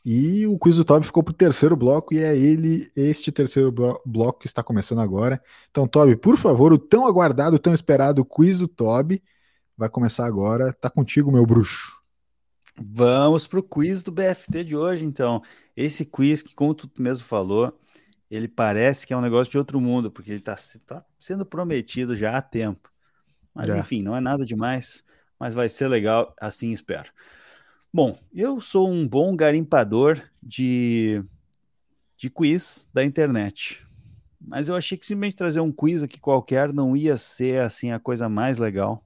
E 0.02 0.46
o 0.46 0.58
quiz 0.58 0.76
do 0.76 0.86
Toby 0.86 1.04
ficou 1.04 1.22
pro 1.22 1.34
terceiro 1.34 1.76
bloco, 1.76 2.14
e 2.14 2.18
é 2.18 2.34
ele, 2.34 2.90
este 2.96 3.30
terceiro 3.30 3.70
blo 3.70 4.00
bloco 4.06 4.40
que 4.40 4.46
está 4.46 4.62
começando 4.62 5.00
agora. 5.00 5.38
Então, 5.70 5.86
Toby, 5.86 6.16
por 6.16 6.38
favor, 6.38 6.72
o 6.72 6.78
tão 6.78 7.06
aguardado, 7.06 7.58
tão 7.58 7.74
esperado 7.74 8.24
quiz 8.24 8.58
do 8.58 8.66
Toby 8.66 9.22
vai 9.76 9.90
começar 9.90 10.24
agora. 10.24 10.72
Tá 10.72 10.88
contigo, 10.88 11.30
meu 11.30 11.44
bruxo. 11.44 11.92
Vamos 12.74 13.46
pro 13.46 13.62
quiz 13.62 14.02
do 14.02 14.10
BFT 14.10 14.64
de 14.64 14.74
hoje, 14.74 15.04
então. 15.04 15.42
Esse 15.76 16.06
quiz 16.06 16.42
que, 16.42 16.54
como 16.54 16.74
tu 16.74 16.90
mesmo 16.98 17.26
falou, 17.28 17.78
ele 18.30 18.48
parece 18.48 19.06
que 19.06 19.12
é 19.12 19.16
um 19.16 19.22
negócio 19.22 19.50
de 19.50 19.58
outro 19.58 19.80
mundo, 19.80 20.10
porque 20.10 20.30
ele 20.30 20.38
está 20.38 20.56
tá 20.86 21.04
sendo 21.18 21.46
prometido 21.46 22.16
já 22.16 22.36
há 22.36 22.42
tempo. 22.42 22.92
Mas 23.54 23.68
enfim, 23.68 24.02
não 24.02 24.14
é 24.14 24.20
nada 24.20 24.44
demais, 24.44 25.04
mas 25.38 25.54
vai 25.54 25.68
ser 25.68 25.88
legal, 25.88 26.34
assim 26.40 26.70
espero. 26.70 27.10
Bom, 27.92 28.18
eu 28.32 28.60
sou 28.60 28.88
um 28.90 29.08
bom 29.08 29.34
garimpador 29.34 30.22
de, 30.42 31.22
de 32.16 32.28
quiz 32.30 32.88
da 32.92 33.02
internet. 33.02 33.82
Mas 34.40 34.68
eu 34.68 34.76
achei 34.76 34.96
que 34.96 35.06
simplesmente 35.06 35.36
trazer 35.36 35.60
um 35.60 35.72
quiz 35.72 36.02
aqui 36.02 36.20
qualquer 36.20 36.72
não 36.72 36.96
ia 36.96 37.16
ser 37.16 37.60
assim 37.60 37.90
a 37.90 37.98
coisa 37.98 38.28
mais 38.28 38.58
legal 38.58 39.04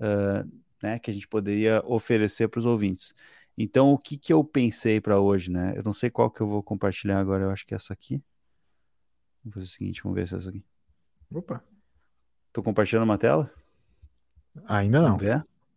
uh, 0.00 0.48
né, 0.82 0.98
que 0.98 1.10
a 1.10 1.14
gente 1.14 1.26
poderia 1.26 1.82
oferecer 1.86 2.48
para 2.48 2.58
os 2.58 2.66
ouvintes. 2.66 3.14
Então, 3.56 3.92
o 3.92 3.98
que, 3.98 4.18
que 4.18 4.32
eu 4.32 4.44
pensei 4.44 5.00
para 5.00 5.18
hoje, 5.18 5.50
né? 5.50 5.72
Eu 5.76 5.82
não 5.82 5.92
sei 5.92 6.10
qual 6.10 6.30
que 6.30 6.40
eu 6.40 6.46
vou 6.46 6.62
compartilhar 6.62 7.18
agora, 7.18 7.44
eu 7.44 7.50
acho 7.50 7.66
que 7.66 7.74
é 7.74 7.76
essa 7.76 7.92
aqui. 7.92 8.22
Vamos 9.44 9.54
fazer 9.54 9.66
o 9.66 9.68
seguinte, 9.68 10.02
vamos 10.02 10.16
ver 10.16 10.26
se 10.26 10.34
é 10.34 10.38
essa 10.38 10.48
aqui. 10.48 10.64
Opa. 11.30 11.62
Tô 12.52 12.62
compartilhando 12.62 13.04
uma 13.04 13.18
tela? 13.18 13.50
Ainda 14.66 15.02
não. 15.02 15.18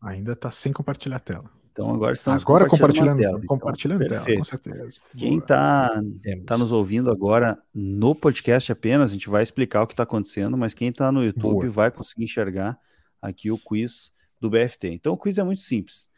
Ainda 0.02 0.36
tá 0.36 0.52
sem 0.52 0.72
compartilhar 0.72 1.18
a 1.18 1.20
tela. 1.20 1.52
Então 1.72 1.94
agora 1.94 2.14
estamos 2.14 2.42
agora 2.42 2.68
compartilhando, 2.68 3.18
compartilhando 3.18 3.20
tela. 3.20 3.38
Então. 3.38 3.48
Compartilhando 3.48 4.04
então, 4.04 4.24
tela, 4.24 4.38
com 4.38 4.44
certeza. 4.44 5.00
Quem 5.16 5.38
está 5.38 6.02
tá 6.46 6.58
nos 6.58 6.72
ouvindo 6.72 7.12
agora 7.12 7.62
no 7.74 8.16
podcast 8.16 8.72
apenas, 8.72 9.12
a 9.12 9.14
gente 9.14 9.30
vai 9.30 9.44
explicar 9.44 9.84
o 9.84 9.88
que 9.88 9.94
está 9.94 10.04
acontecendo, 10.04 10.58
mas 10.58 10.74
quem 10.74 10.90
está 10.90 11.12
no 11.12 11.24
YouTube 11.24 11.52
Boa. 11.52 11.70
vai 11.70 11.92
conseguir 11.92 12.24
enxergar 12.24 12.80
aqui 13.22 13.52
o 13.52 13.60
quiz 13.60 14.12
do 14.40 14.50
BFT. 14.50 14.90
Então 14.90 15.14
o 15.14 15.18
quiz 15.18 15.38
é 15.38 15.44
muito 15.44 15.62
simples. 15.62 16.10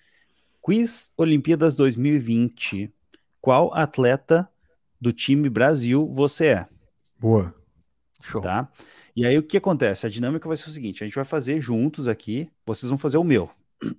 Quiz 0.62 1.12
Olimpíadas 1.18 1.76
2020. 1.76 2.94
Qual 3.42 3.74
atleta 3.74 4.50
do 5.00 5.12
time 5.12 5.50
Brasil 5.50 6.06
você 6.08 6.46
é? 6.48 6.66
Boa. 7.20 7.54
Show. 8.22 8.42
Tá? 8.42 8.70
E 9.16 9.26
aí 9.26 9.38
o 9.38 9.44
que 9.44 9.58
acontece? 9.58 10.06
A 10.06 10.10
dinâmica 10.10 10.48
vai 10.48 10.58
ser 10.58 10.70
o 10.70 10.72
seguinte: 10.72 11.04
a 11.04 11.06
gente 11.06 11.16
vai 11.16 11.26
fazer 11.26 11.60
juntos 11.60 12.08
aqui, 12.08 12.50
vocês 12.66 12.90
vão 12.90 12.98
fazer 12.98 13.18
o 13.18 13.24
meu. 13.24 13.50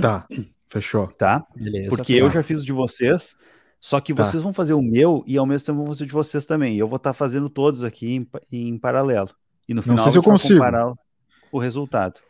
Tá, 0.00 0.26
fechou. 0.70 1.06
Tá? 1.06 1.46
Beleza. 1.54 1.90
Porque 1.90 2.14
tá. 2.14 2.18
eu 2.18 2.30
já 2.30 2.42
fiz 2.42 2.62
o 2.62 2.64
de 2.64 2.72
vocês, 2.72 3.36
só 3.78 4.00
que 4.00 4.14
tá. 4.14 4.24
vocês 4.24 4.42
vão 4.42 4.54
fazer 4.54 4.72
o 4.72 4.80
meu 4.80 5.22
e 5.26 5.36
ao 5.36 5.44
mesmo 5.44 5.66
tempo 5.66 5.78
vão 5.78 5.88
fazer 5.88 6.04
o 6.04 6.06
de 6.06 6.14
vocês 6.14 6.46
também. 6.46 6.74
E 6.74 6.78
eu 6.78 6.88
vou 6.88 6.96
estar 6.96 7.10
tá 7.10 7.14
fazendo 7.14 7.50
todos 7.50 7.84
aqui 7.84 8.14
em, 8.14 8.28
em, 8.50 8.78
paralelo. 8.78 9.28
E 9.68 9.74
no 9.74 9.82
final 9.82 9.98
Não 9.98 10.04
sei 10.04 10.12
se 10.12 10.18
eu 10.18 10.22
consigo. 10.22 10.60
comparar 10.60 10.94
o 11.52 11.58
resultado. 11.58 12.20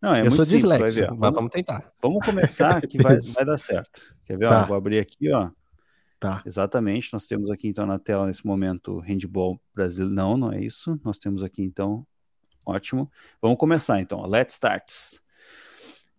Não, 0.00 0.14
é 0.14 0.20
eu 0.20 0.22
muito 0.24 0.36
sou 0.36 0.44
simples, 0.46 0.62
dislexo, 0.62 1.14
vamos, 1.14 1.34
vamos, 1.34 1.50
tentar. 1.50 1.92
Vamos 2.00 2.24
começar 2.24 2.80
que 2.88 3.02
vai, 3.02 3.18
vai 3.20 3.44
dar 3.44 3.58
certo. 3.58 4.00
Quer 4.24 4.38
ver? 4.38 4.48
Tá. 4.48 4.62
Ó, 4.62 4.66
vou 4.68 4.76
abrir 4.78 4.98
aqui, 4.98 5.30
ó. 5.30 5.50
Tá. 6.24 6.42
Exatamente. 6.46 7.12
Nós 7.12 7.26
temos 7.26 7.50
aqui 7.50 7.68
então 7.68 7.84
na 7.84 7.98
tela 7.98 8.26
nesse 8.26 8.46
momento 8.46 8.98
handball 8.98 9.60
Brasil. 9.74 10.08
Não, 10.08 10.38
não 10.38 10.50
é 10.50 10.64
isso. 10.64 10.98
Nós 11.04 11.18
temos 11.18 11.42
aqui 11.42 11.62
então. 11.62 12.06
Ótimo. 12.64 13.12
Vamos 13.42 13.58
começar 13.58 14.00
então. 14.00 14.26
Let's 14.26 14.54
start. 14.54 14.90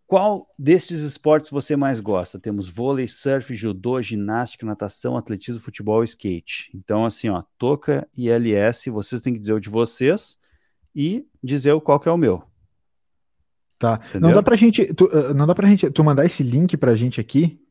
Qual 0.06 0.48
destes 0.60 1.02
esportes 1.02 1.50
você 1.50 1.76
mais 1.76 2.00
gosta? 2.00 2.40
Temos 2.40 2.70
vôlei, 2.70 3.08
surf, 3.08 3.56
judô, 3.56 4.00
ginástica, 4.00 4.64
natação, 4.64 5.18
atletismo, 5.18 5.60
futebol 5.60 6.04
e 6.04 6.06
skate. 6.06 6.70
Então, 6.76 7.04
assim, 7.04 7.30
ó, 7.30 7.42
Toca 7.58 8.08
e 8.16 8.30
LS, 8.30 8.92
vocês 8.92 9.24
têm 9.24 9.34
que 9.34 9.40
dizer 9.40 9.54
o 9.54 9.60
de 9.60 9.70
vocês 9.70 10.38
e 10.96 11.26
dizer 11.44 11.82
qual 11.82 12.00
que 12.00 12.08
é 12.08 12.12
o 12.12 12.18
meu. 12.18 12.44
Tá. 13.80 14.00
Entendeu? 14.10 14.22
Não 14.22 14.32
dá 14.32 14.44
pra 14.44 14.56
gente. 14.56 14.94
Tu, 14.94 15.06
uh, 15.06 15.34
não 15.34 15.48
dá 15.48 15.56
pra 15.56 15.68
gente. 15.68 15.90
Tu 15.90 16.04
mandar 16.04 16.26
esse 16.26 16.44
link 16.44 16.78
pra 16.78 16.94
gente 16.94 17.20
aqui 17.20 17.65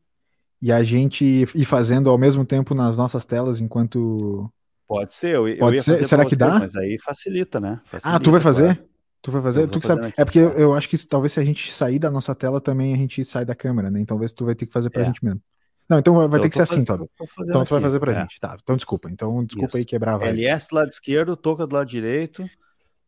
e 0.64 0.72
a 0.72 0.82
gente 0.82 1.46
ir 1.54 1.64
fazendo 1.66 2.08
ao 2.08 2.16
mesmo 2.16 2.42
tempo 2.42 2.74
nas 2.74 2.96
nossas 2.96 3.26
telas 3.26 3.60
enquanto. 3.60 4.50
Pode 4.88 5.12
ser, 5.12 5.34
eu, 5.34 5.58
Pode 5.58 5.76
eu 5.76 5.82
ser. 5.82 6.02
Será 6.06 6.24
que 6.24 6.30
você, 6.30 6.36
dá? 6.36 6.58
Mas 6.58 6.74
aí 6.74 6.98
facilita, 6.98 7.60
né? 7.60 7.82
Facilita, 7.84 8.16
ah, 8.16 8.18
tu 8.18 8.30
vai 8.30 8.40
fazer? 8.40 8.82
Tu 9.20 9.30
vai 9.30 9.42
fazer? 9.42 9.68
Tu 9.68 9.78
que 9.78 9.86
sabe. 9.86 10.14
É 10.16 10.24
porque 10.24 10.38
eu, 10.38 10.52
eu, 10.52 10.72
acho 10.72 10.88
que 10.88 10.96
talvez 11.06 11.34
se 11.34 11.40
a 11.40 11.44
gente 11.44 11.70
sair 11.70 11.98
da 11.98 12.10
nossa 12.10 12.34
tela 12.34 12.62
também 12.62 12.94
a 12.94 12.96
gente 12.96 13.22
sai 13.26 13.44
da 13.44 13.54
câmera, 13.54 13.90
né? 13.90 14.00
Então 14.00 14.14
talvez 14.14 14.32
tu 14.32 14.46
vai 14.46 14.54
ter 14.54 14.64
que 14.64 14.72
fazer 14.72 14.88
pra 14.88 15.02
é. 15.02 15.04
gente 15.04 15.22
mesmo. 15.22 15.38
Não, 15.86 15.98
então 15.98 16.14
vai, 16.14 16.28
vai 16.28 16.40
ter 16.40 16.48
que 16.48 16.54
ser 16.54 16.62
assim, 16.62 16.82
Todd. 16.82 17.04
Então 17.40 17.62
tu 17.62 17.74
vai 17.74 17.82
fazer 17.82 18.00
pra 18.00 18.12
é. 18.12 18.20
gente. 18.22 18.40
Tá, 18.40 18.56
então 18.62 18.74
desculpa. 18.74 19.10
Então 19.10 19.44
desculpa 19.44 19.68
Isso. 19.68 19.76
aí 19.76 19.84
quebrar 19.84 20.18
a 20.18 20.26
LS 20.28 20.68
do 20.70 20.76
lado 20.76 20.88
esquerdo, 20.88 21.36
toca 21.36 21.66
do 21.66 21.74
lado 21.74 21.86
direito. 21.86 22.42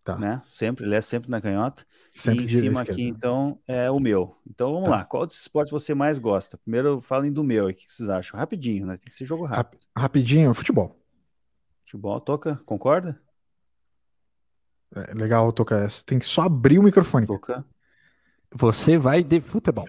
Tá. 0.06 0.16
Né? 0.16 0.40
Sempre, 0.46 0.84
ele 0.84 0.94
é 0.94 1.00
sempre 1.00 1.28
na 1.28 1.40
canhota. 1.40 1.84
Sempre 2.14 2.42
e 2.42 2.44
em 2.44 2.48
cima 2.48 2.80
aqui, 2.80 3.02
então, 3.02 3.58
é 3.66 3.90
o 3.90 3.98
meu. 3.98 4.36
Então 4.48 4.72
vamos 4.72 4.88
tá. 4.88 4.98
lá. 4.98 5.04
Qual 5.04 5.26
dos 5.26 5.40
esportes 5.40 5.72
você 5.72 5.94
mais 5.94 6.16
gosta? 6.16 6.56
Primeiro 6.56 7.00
falem 7.00 7.32
do 7.32 7.42
meu. 7.42 7.66
O 7.66 7.74
que 7.74 7.86
vocês 7.88 8.08
acham? 8.08 8.38
Rapidinho, 8.38 8.86
né? 8.86 8.96
Tem 8.96 9.08
que 9.08 9.14
ser 9.14 9.24
jogo 9.24 9.44
rápido. 9.44 9.84
Rapidinho, 9.98 10.54
futebol. 10.54 10.96
Futebol, 11.82 12.20
toca, 12.20 12.54
concorda? 12.64 13.20
É 14.94 15.12
legal, 15.12 15.52
Toca. 15.52 15.88
Tem 16.06 16.20
que 16.20 16.26
só 16.26 16.42
abrir 16.42 16.78
o 16.78 16.84
microfone. 16.84 17.26
Toca. 17.26 17.64
Você 18.54 18.96
vai 18.96 19.24
de 19.24 19.40
futebol. 19.40 19.88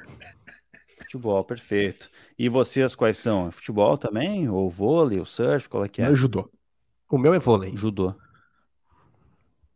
Futebol, 0.97 1.43
perfeito. 1.43 2.09
E 2.39 2.49
vocês 2.49 2.95
quais 2.95 3.17
são? 3.17 3.51
Futebol 3.51 3.99
também? 3.99 4.49
Ou 4.49 4.67
vôlei, 4.67 5.19
ou 5.19 5.25
surf? 5.27 5.69
Qual 5.69 5.85
é 5.85 5.87
que 5.87 6.01
é? 6.01 6.05
Meu 6.05 6.15
judô. 6.15 6.49
O 7.07 7.19
meu 7.19 7.35
é 7.35 7.39
vôlei. 7.39 7.77
Judô. 7.77 8.15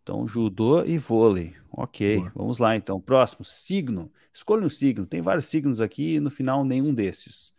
Então, 0.03 0.27
judô 0.27 0.83
e 0.83 0.97
vôlei. 0.97 1.55
Ok, 1.71 2.17
Boa. 2.17 2.31
vamos 2.35 2.57
lá 2.57 2.75
então. 2.75 2.99
Próximo, 2.99 3.45
signo. 3.45 4.11
Escolha 4.33 4.65
um 4.65 4.69
signo. 4.69 5.05
Tem 5.05 5.21
vários 5.21 5.45
signos 5.45 5.79
aqui 5.79 6.15
e 6.15 6.19
no 6.19 6.29
final 6.29 6.65
nenhum 6.65 6.93
desses. 6.93 7.53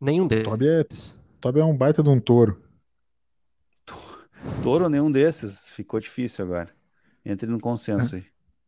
Nenhum 0.00 0.26
desses. 0.26 0.44
Toby 0.44 0.68
é, 0.68 0.84
Toby 1.40 1.60
é 1.60 1.64
um 1.64 1.76
baita 1.76 2.02
de 2.02 2.08
um 2.08 2.18
touro. 2.18 2.62
Touro, 4.62 4.88
nenhum 4.88 5.10
desses. 5.10 5.68
Ficou 5.68 6.00
difícil 6.00 6.44
agora. 6.44 6.74
Entre 7.24 7.46
no 7.46 7.60
consenso 7.60 8.16
é. 8.16 8.18
aí. 8.18 8.26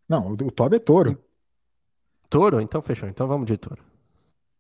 Não, 0.09 0.33
o, 0.33 0.51
Toby 0.51 0.77
é 0.77 0.79
touro. 0.79 1.23
Touro? 2.29 2.61
Então 2.61 2.83
fechou. 2.83 3.09
Então 3.09 3.27
vamos 3.27 3.47
de 3.47 3.57
touro. 3.57 3.83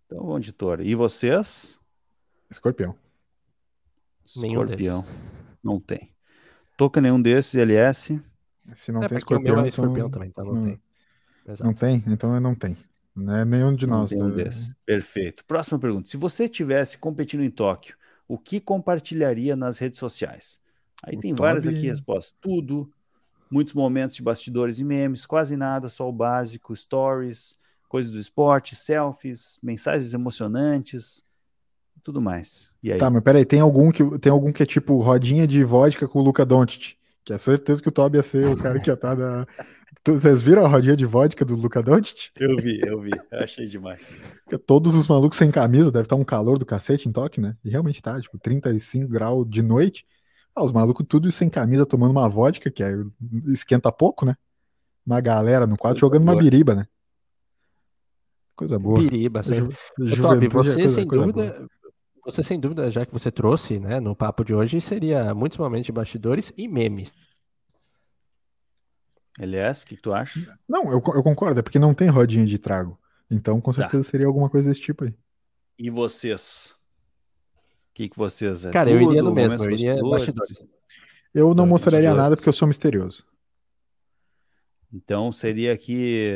Então 0.07 0.25
vamos 0.25 0.45
de 0.45 0.53
touro. 0.53 0.83
E 0.83 0.95
vocês? 0.95 1.79
Escorpião. 2.51 2.97
Nenhum 4.37 4.63
Escorpião. 4.63 5.03
Desses. 5.03 5.17
Não 5.63 5.81
tem. 5.81 6.16
Toca 6.77 7.01
nenhum 7.01 7.21
desses, 7.21 7.55
LS. 7.55 8.21
Se 8.75 8.93
não 8.93 9.03
é, 9.03 9.09
tem 9.09 9.17
escorpião. 9.17 9.55
O 9.55 9.57
meu 9.57 9.65
é 9.65 9.69
escorpião 9.69 10.07
então... 10.07 10.11
também, 10.11 10.29
então 10.29 10.45
não, 10.45 10.55
não 10.55 10.63
tem. 10.63 10.81
Exato. 11.47 11.65
Não 11.65 11.75
tem? 11.75 12.05
Então 12.07 12.41
não 12.41 12.55
tem. 12.55 12.77
Não 13.15 13.37
é 13.37 13.45
nenhum 13.45 13.75
de 13.75 13.87
não 13.87 14.01
nós. 14.01 14.11
Nenhum 14.11 14.29
né? 14.29 14.45
desses. 14.45 14.73
Perfeito. 14.85 15.45
Próxima 15.45 15.79
pergunta. 15.79 16.09
Se 16.09 16.17
você 16.17 16.49
tivesse 16.49 16.99
competindo 16.99 17.43
em 17.43 17.51
Tóquio, 17.51 17.97
o 18.29 18.37
que 18.37 18.61
compartilharia 18.61 19.57
nas 19.57 19.79
redes 19.79 19.99
sociais? 19.99 20.61
Aí 21.03 21.17
o 21.17 21.21
tem 21.21 21.31
Toby... 21.31 21.41
várias 21.41 21.67
aqui 21.67 21.87
respostas. 21.87 22.37
Tudo, 22.41 22.91
muitos 23.51 23.73
momentos 23.73 24.17
de 24.17 24.23
bastidores 24.23 24.79
e 24.79 24.85
memes, 24.85 25.25
quase 25.25 25.57
nada, 25.57 25.89
só 25.89 26.09
o 26.09 26.13
básico, 26.13 26.75
stories, 26.75 27.57
coisas 27.89 28.13
do 28.13 28.19
esporte, 28.19 28.75
selfies, 28.75 29.59
mensagens 29.63 30.13
emocionantes, 30.13 31.25
tudo 32.07 32.23
mais. 32.23 32.71
E 32.81 32.93
aí? 32.93 32.99
Tá, 33.01 33.11
mas 33.11 33.21
peraí, 33.21 33.45
tem 33.45 33.59
algum 33.59 33.91
que 33.91 34.19
tem 34.21 34.31
algum 34.31 34.53
que 34.53 34.63
é 34.63 34.67
tipo 34.67 35.01
rodinha 35.01 35.45
de 35.45 35.65
vodka 35.65 36.07
com 36.07 36.21
o 36.21 36.23
Luca 36.23 36.45
Doncic, 36.47 36.95
que 37.25 37.33
é 37.33 37.39
certeza 37.39 37.83
que 37.83 37.89
o 37.89 37.93
Toby 37.93 38.19
ia 38.19 38.23
ser 38.23 38.47
o 38.47 38.57
cara 38.57 38.79
que 38.79 38.89
ia 38.89 38.95
estar 38.95 39.17
tá 39.17 39.45
na... 39.45 39.47
Vocês 40.07 40.41
viram 40.41 40.65
a 40.65 40.69
rodinha 40.69 40.97
de 40.97 41.05
vodka 41.05 41.45
do 41.45 41.57
Luca 41.57 41.83
Doncic? 41.83 42.31
Eu 42.39 42.57
vi, 42.59 42.79
eu 42.87 43.01
vi. 43.01 43.11
Eu 43.33 43.41
achei 43.41 43.67
demais. 43.67 44.17
Todos 44.65 44.95
os 44.95 45.09
malucos 45.09 45.37
sem 45.37 45.51
camisa, 45.51 45.91
deve 45.91 46.05
estar 46.05 46.15
tá 46.15 46.23
um 46.23 46.25
calor 46.25 46.61
do 46.61 46.65
cacete 46.65 47.09
em 47.09 47.13
toque, 47.13 47.41
né? 47.41 47.57
E 47.65 47.71
realmente 47.71 48.01
tá, 48.01 48.21
tipo, 48.21 48.39
35 48.39 49.09
graus 49.09 49.45
de 49.51 49.63
noite. 49.63 50.07
Ah, 50.55 50.63
os 50.63 50.71
malucos 50.71 51.05
tudo 51.09 51.29
sem 51.33 51.51
camisa 51.51 51.85
tomando 51.85 52.13
uma 52.13 52.29
vodka, 52.29 52.71
que 52.71 52.85
é, 52.85 52.95
esquenta 53.49 53.91
pouco, 53.91 54.25
né? 54.25 54.37
Uma 55.05 55.21
galera 55.21 55.67
no 55.67 55.77
quadro 55.77 55.99
jogando 55.99 56.25
boa. 56.25 56.37
uma 56.37 56.41
biriba, 56.41 56.73
né? 56.73 56.87
Coisa 58.57 58.79
boa. 58.79 58.99
Biriba, 58.99 59.43
Ju, 59.43 59.69
Top, 60.23 60.49
você 60.49 60.75
coisa, 60.75 60.89
sem 60.89 61.07
coisa 61.07 61.27
dúvida, 61.27 61.53
boa. 61.53 61.69
Você 62.27 62.43
sem 62.43 62.61
dúvida, 62.61 62.91
já 62.91 63.07
que 63.07 63.13
você 63.13 63.31
trouxe, 63.31 63.79
né, 63.79 64.01
no 64.01 64.15
papo 64.15 64.45
de 64.45 64.55
hoje, 64.55 64.81
seria 64.81 65.35
muitos 65.35 65.59
momentos 65.59 65.87
de 65.87 65.93
bastidores 65.93 66.53
e 66.57 66.69
memes. 66.69 67.13
Elias, 69.39 69.83
o 69.83 69.87
que, 69.87 69.97
que, 69.97 70.03
tu 70.03 70.13
acha? 70.13 70.59
Não, 70.69 70.85
eu, 70.85 70.95
eu, 70.95 71.23
concordo, 71.23 71.61
é 71.61 71.63
porque 71.63 71.79
não 71.79 71.95
tem 71.95 72.09
rodinha 72.09 72.47
de 72.47 72.59
trago. 72.59 72.99
Então, 73.31 73.61
com 73.61 73.71
tá. 73.71 73.83
certeza 73.83 74.05
tá. 74.05 74.11
seria 74.11 74.27
alguma 74.27 74.49
coisa 74.49 74.69
desse 74.69 74.81
tipo 74.81 75.05
aí. 75.05 75.15
E 75.79 75.91
vocês? 75.91 76.77
que, 77.97 78.11
que 78.11 78.17
vocês. 78.19 78.67
É 78.67 78.71
Cara, 78.71 78.91
tudo, 78.91 79.03
eu 79.03 79.11
iria 79.11 79.23
no 79.23 79.33
mesmo, 79.33 79.65
eu 79.65 79.71
iria 79.71 79.97
bastidores. 80.03 80.63
Eu 81.33 81.55
não 81.55 81.67
mostraria 81.67 82.11
bastidores. 82.11 82.23
nada 82.23 82.37
porque 82.37 82.49
eu 82.49 82.53
sou 82.53 82.69
misterioso. 82.69 83.25
Então 84.93 85.33
seria 85.33 85.73
aqui. 85.73 86.35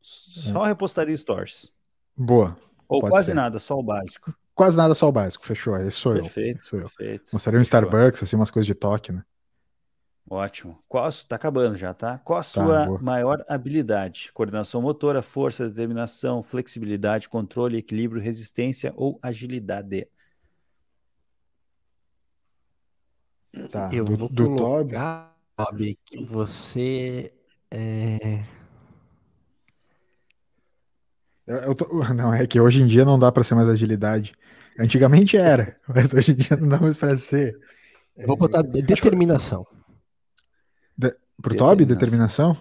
Só 0.00 0.64
é. 0.64 0.68
repostaria 0.68 1.16
stories. 1.16 1.70
Boa. 2.16 2.56
Ou 2.88 3.00
quase 3.00 3.28
ser. 3.28 3.34
nada, 3.34 3.58
só 3.58 3.76
o 3.76 3.82
básico. 3.82 4.32
Quase 4.54 4.76
nada, 4.76 4.94
só 4.94 5.08
o 5.08 5.12
básico, 5.12 5.44
fechou. 5.44 5.76
Esse 5.78 5.92
sou 5.92 6.12
perfeito, 6.14 6.60
eu. 6.60 6.64
Sou 6.64 6.80
perfeito. 6.80 7.24
Eu. 7.26 7.30
Mostraria 7.32 7.58
um 7.58 7.62
Starbucks, 7.62 8.22
assim, 8.22 8.36
umas 8.36 8.50
coisas 8.50 8.66
de 8.66 8.74
toque, 8.74 9.12
né? 9.12 9.22
Ótimo. 10.30 10.82
Qual, 10.88 11.10
tá 11.28 11.36
acabando 11.36 11.76
já, 11.76 11.92
tá? 11.92 12.18
Qual 12.18 12.38
a 12.38 12.42
tá, 12.42 12.48
sua 12.48 12.86
tá, 12.86 13.02
maior 13.02 13.44
habilidade? 13.48 14.30
Coordenação 14.32 14.80
motora, 14.80 15.20
força, 15.22 15.68
determinação, 15.68 16.42
flexibilidade, 16.42 17.28
controle, 17.28 17.76
equilíbrio, 17.76 18.22
resistência 18.22 18.92
ou 18.96 19.18
agilidade? 19.22 20.08
Tá, 23.70 23.90
eu 23.92 24.04
do, 24.04 24.16
vou 24.16 24.28
do 24.28 24.56
colocar, 24.56 25.36
Toby, 25.56 25.98
que 26.04 26.24
você 26.24 27.32
é... 27.70 28.42
Eu, 31.46 31.56
eu 31.56 31.74
tô... 31.74 31.86
Não, 32.14 32.32
é 32.32 32.46
que 32.46 32.60
hoje 32.60 32.82
em 32.82 32.86
dia 32.86 33.04
não 33.04 33.18
dá 33.18 33.30
para 33.30 33.44
ser 33.44 33.54
mais 33.54 33.68
agilidade. 33.68 34.32
Antigamente 34.78 35.36
era, 35.36 35.76
mas 35.88 36.12
hoje 36.12 36.32
em 36.32 36.36
dia 36.36 36.56
não 36.56 36.68
dá 36.68 36.80
mais 36.80 36.96
para 36.96 37.16
ser. 37.16 37.58
Eu 38.16 38.26
vou 38.26 38.36
botar 38.36 38.62
determinação. 38.62 39.66
De... 40.96 41.10
Pro 41.40 41.50
determinação. 41.50 41.56
Toby, 41.56 41.84
determinação? 41.84 42.56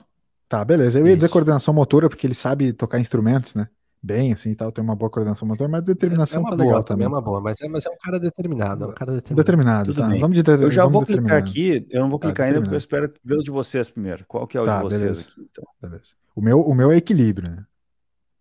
Tá, 0.47 0.63
beleza. 0.63 0.99
Eu 0.99 1.05
ia 1.05 1.11
Isso. 1.11 1.17
dizer 1.17 1.29
coordenação 1.29 1.73
motora, 1.73 2.09
porque 2.09 2.27
ele 2.27 2.33
sabe 2.33 2.73
tocar 2.73 2.99
instrumentos, 2.99 3.55
né? 3.55 3.67
bem, 4.03 4.33
assim, 4.33 4.51
e 4.51 4.55
tal, 4.55 4.69
tem 4.69 4.83
uma 4.83 4.95
boa 4.95 5.09
coordenação 5.09 5.47
motor, 5.47 5.69
mas 5.69 5.81
determinação 5.81 6.41
é, 6.41 6.47
é 6.47 6.49
tá 6.49 6.55
boa, 6.57 6.67
legal 6.67 6.83
também. 6.83 7.05
É 7.05 7.07
uma 7.07 7.21
boa, 7.21 7.39
mas 7.39 7.61
é, 7.61 7.69
mas 7.69 7.85
é 7.85 7.89
um 7.89 7.95
cara 7.97 8.19
determinado, 8.19 8.83
é 8.83 8.87
um 8.89 8.91
cara 8.91 9.13
determinado. 9.13 9.45
Determinado, 9.45 9.95
tá. 9.95 10.07
Vamos 10.19 10.43
de 10.43 10.51
Eu 10.51 10.69
já 10.69 10.85
vou 10.85 11.05
clicar 11.05 11.37
aqui, 11.37 11.87
eu 11.89 12.01
não 12.01 12.09
vou 12.09 12.19
tá, 12.19 12.27
clicar 12.27 12.45
tá, 12.45 12.51
ainda 12.51 12.61
porque 12.61 12.75
eu 12.75 12.77
espero 12.77 13.13
ver 13.23 13.35
o 13.37 13.41
de 13.41 13.49
vocês 13.49 13.89
primeiro. 13.89 14.25
Qual 14.27 14.45
que 14.45 14.57
é 14.57 14.61
o 14.61 14.65
tá, 14.65 14.77
de 14.77 14.83
vocês 14.83 15.01
beleza. 15.01 15.21
aqui, 15.21 15.47
então? 15.49 15.63
Beleza. 15.81 16.13
O 16.35 16.41
meu, 16.41 16.59
o 16.59 16.75
meu 16.75 16.91
é 16.91 16.97
equilíbrio, 16.97 17.49
né? 17.49 17.63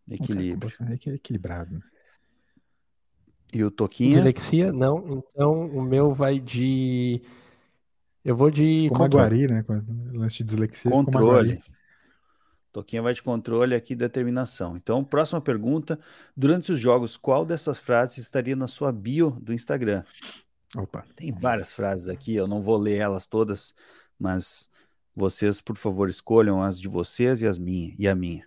Equilíbrio. 0.08 0.70
É 0.88 1.14
equilibrado. 1.14 1.74
Né? 1.74 1.82
E 3.52 3.62
o 3.64 3.70
Toquinha? 3.70 4.14
Dislexia, 4.14 4.72
não. 4.72 5.22
Então 5.30 5.66
o 5.66 5.82
meu 5.82 6.12
vai 6.12 6.38
de... 6.38 7.22
Eu 8.24 8.36
vou 8.36 8.50
de... 8.50 8.88
Como 8.88 9.00
Maguari, 9.00 9.46
né? 9.46 9.64
Lance 10.12 10.38
de 10.38 10.44
dislexia. 10.44 10.90
Controle. 10.90 11.62
Toquinha 12.72 13.02
vai 13.02 13.12
de 13.12 13.22
controle 13.22 13.74
aqui 13.74 13.94
determinação. 13.94 14.76
Então, 14.76 15.04
próxima 15.04 15.40
pergunta. 15.40 15.98
Durante 16.34 16.72
os 16.72 16.78
jogos, 16.78 17.16
qual 17.16 17.44
dessas 17.44 17.78
frases 17.78 18.18
estaria 18.18 18.56
na 18.56 18.66
sua 18.66 18.90
bio 18.90 19.32
do 19.42 19.52
Instagram? 19.52 20.04
Opa. 20.74 21.04
Tem 21.14 21.30
várias 21.30 21.70
frases 21.70 22.08
aqui, 22.08 22.34
eu 22.34 22.46
não 22.46 22.62
vou 22.62 22.78
ler 22.78 22.96
elas 22.96 23.26
todas, 23.26 23.74
mas 24.18 24.70
vocês, 25.14 25.60
por 25.60 25.76
favor, 25.76 26.08
escolham 26.08 26.62
as 26.62 26.80
de 26.80 26.88
vocês 26.88 27.42
e 27.42 27.46
as 27.46 27.58
minhas 27.58 27.94
e 27.98 28.08
a 28.08 28.14
minha. 28.14 28.46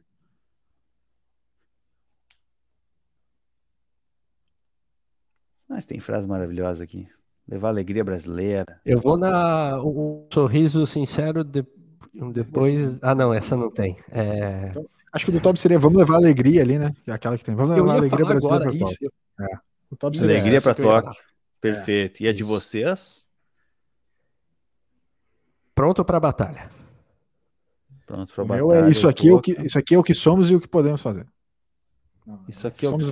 Mas 5.68 5.86
tem 5.86 5.99
frase 5.99 6.28
maravilhosa 6.28 6.84
aqui. 6.84 7.07
Levar 7.47 7.70
alegria 7.70 8.03
brasileira. 8.03 8.82
Eu 8.86 8.99
vou 8.99 9.18
na 9.18 9.82
um 9.82 10.28
sorriso 10.32 10.86
sincero 10.86 11.43
de 11.43 11.63
depois. 12.32 12.97
Ah, 13.01 13.13
não, 13.13 13.34
essa 13.34 13.55
não 13.55 13.70
tem. 13.70 13.97
É... 14.09 14.70
Então, 14.70 14.86
acho 15.11 15.26
que 15.26 15.32
o 15.32 15.34
do 15.34 15.41
top 15.41 15.59
seria 15.59 15.78
Vamos 15.78 15.97
levar 15.97 16.16
alegria 16.16 16.61
ali, 16.61 16.80
né? 16.80 16.93
É 17.05 17.11
aquela 17.11 17.38
que 17.38 17.43
tem. 17.43 17.55
Vamos 17.55 17.76
levar 17.76 17.97
alegria 17.97 18.26
brasileira 18.26 18.66
pro 18.66 18.78
top. 18.80 19.09
É. 19.39 19.57
O 19.91 19.95
Toby 19.95 20.20
Alegria 20.20 20.61
para 20.61 20.76
Tóquio. 20.76 21.13
Perfeito. 21.61 22.22
E 22.22 22.28
a 22.28 22.34
de 22.34 22.43
vocês? 22.43 23.26
Pronto 25.74 26.03
para 26.03 26.18
a 26.18 26.20
batalha. 26.20 26.70
Pronto 28.05 28.34
para 28.34 28.43
a 28.43 28.47
batalha. 28.47 28.88
É, 28.88 28.89
isso, 28.89 29.07
aqui 29.07 29.30
é 29.30 29.34
o 29.34 29.41
que, 29.41 29.51
isso 29.53 29.78
aqui 29.78 29.95
é 29.95 29.97
o 29.97 30.03
que 30.03 30.13
somos 30.13 30.49
e 30.49 30.55
o 30.55 30.61
que 30.61 30.68
podemos 30.68 31.01
fazer. 31.01 31.26
Isso 32.48 32.68
aqui 32.68 32.86
é 32.86 32.90
o 32.90 32.98
que. 32.98 33.06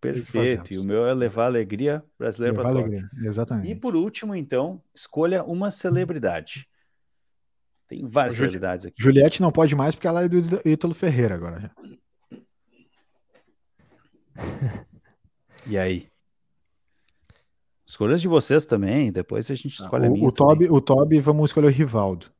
Perfeito. 0.00 0.72
E 0.72 0.78
o 0.78 0.84
meu 0.84 1.06
é 1.06 1.12
levar 1.12 1.46
alegria 1.46 2.04
brasileira 2.18 2.54
para 2.54 2.68
alegria. 2.68 3.08
Exatamente. 3.24 3.70
E 3.70 3.74
por 3.74 3.96
último, 3.96 4.34
então, 4.34 4.80
escolha 4.94 5.42
uma 5.42 5.70
celebridade. 5.72 6.68
Tem 7.88 8.06
várias 8.06 8.34
Ju... 8.34 8.38
celebridades 8.40 8.86
aqui. 8.86 9.02
Juliette 9.02 9.40
não 9.40 9.50
pode 9.50 9.74
mais 9.74 9.94
porque 9.94 10.06
ela 10.06 10.22
é 10.24 10.28
do 10.28 10.38
Ítalo 10.68 10.94
Ferreira 10.94 11.34
agora. 11.34 11.70
e 15.66 15.76
aí? 15.76 16.08
Escolhas 17.84 18.20
de 18.20 18.28
vocês 18.28 18.66
também, 18.66 19.10
depois 19.12 19.50
a 19.50 19.54
gente 19.54 19.68
escolhe 19.68 20.06
o, 20.06 20.10
a 20.10 20.12
minha. 20.12 20.28
O 20.28 20.32
Toby, 20.32 20.68
o 20.68 20.80
Toby, 20.80 21.20
vamos 21.20 21.50
escolher 21.50 21.68
o 21.68 21.70
Rivaldo. 21.70 22.30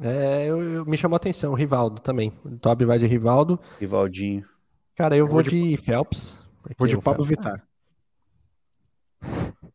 É, 0.00 0.46
eu, 0.46 0.60
eu, 0.60 0.86
me 0.86 0.96
chamou 0.96 1.16
a 1.16 1.18
atenção, 1.18 1.54
Rivaldo 1.54 2.00
também. 2.00 2.32
O 2.44 2.56
Toby 2.58 2.84
vai 2.84 2.98
de 2.98 3.06
Rivaldo. 3.06 3.60
Rivaldinho. 3.78 4.48
Cara, 4.94 5.16
eu, 5.16 5.26
eu 5.26 5.30
vou, 5.30 5.42
de, 5.42 5.70
de 5.70 5.76
Phelps. 5.76 6.40
Vou 6.78 6.86
de 6.86 6.98
Pablo 6.98 7.24
Vittar. 7.24 7.66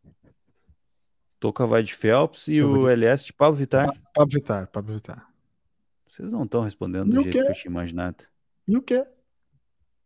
Toca 1.39 1.68
vai 1.68 1.84
de 1.84 1.93
Phelps 1.93 2.47
e 2.47 2.63
o 2.63 2.88
de... 2.88 2.93
LS 2.93 3.26
de 3.26 3.34
Pablo 3.34 3.55
Vittar. 3.55 3.93
Pablo 4.13 4.34
Vittar, 4.34 4.68
Pablo 4.68 4.93
Vittar. 4.93 5.28
Vocês 6.07 6.32
não 6.32 6.43
estão 6.43 6.63
respondendo 6.63 7.11
do 7.11 7.22
jeito 7.22 7.32
que 7.32 7.38
eu 7.38 7.53
tinha 7.53 7.72
imaginado. 7.72 8.24
E 8.68 8.76
o 8.76 8.82
quê? 8.82 9.05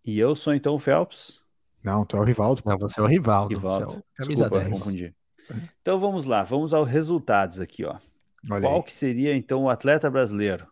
E 0.03 0.20
eu 0.20 0.36
sou 0.36 0.53
então 0.53 0.74
o 0.74 0.80
Phelps? 0.80 1.39
Não, 1.84 2.05
tu 2.05 2.18
é 2.18 2.20
o 2.20 2.24
Rivaldo. 2.24 2.62
Não, 2.66 2.78
você 2.78 2.99
é 2.99 3.03
o 3.03 3.07
Rivaldo. 3.07 3.55
Rivaldo. 3.55 3.84
É 3.84 3.97
o 3.97 4.03
camisa 4.16 4.43
Desculpa, 4.43 4.66
10. 4.66 4.72
confundi. 4.72 5.16
Então 5.82 5.99
vamos 5.99 6.26
lá, 6.26 6.43
vamos 6.43 6.74
aos 6.74 6.89
resultados 6.89 7.59
aqui, 7.59 7.84
ó. 7.86 7.97
Olha 8.50 8.62
Qual 8.62 8.76
aí. 8.78 8.84
que 8.84 8.94
seria 8.94 9.36
então 9.36 9.64
o 9.64 9.70
atleta 9.70 10.10
brasileiro? 10.10 10.68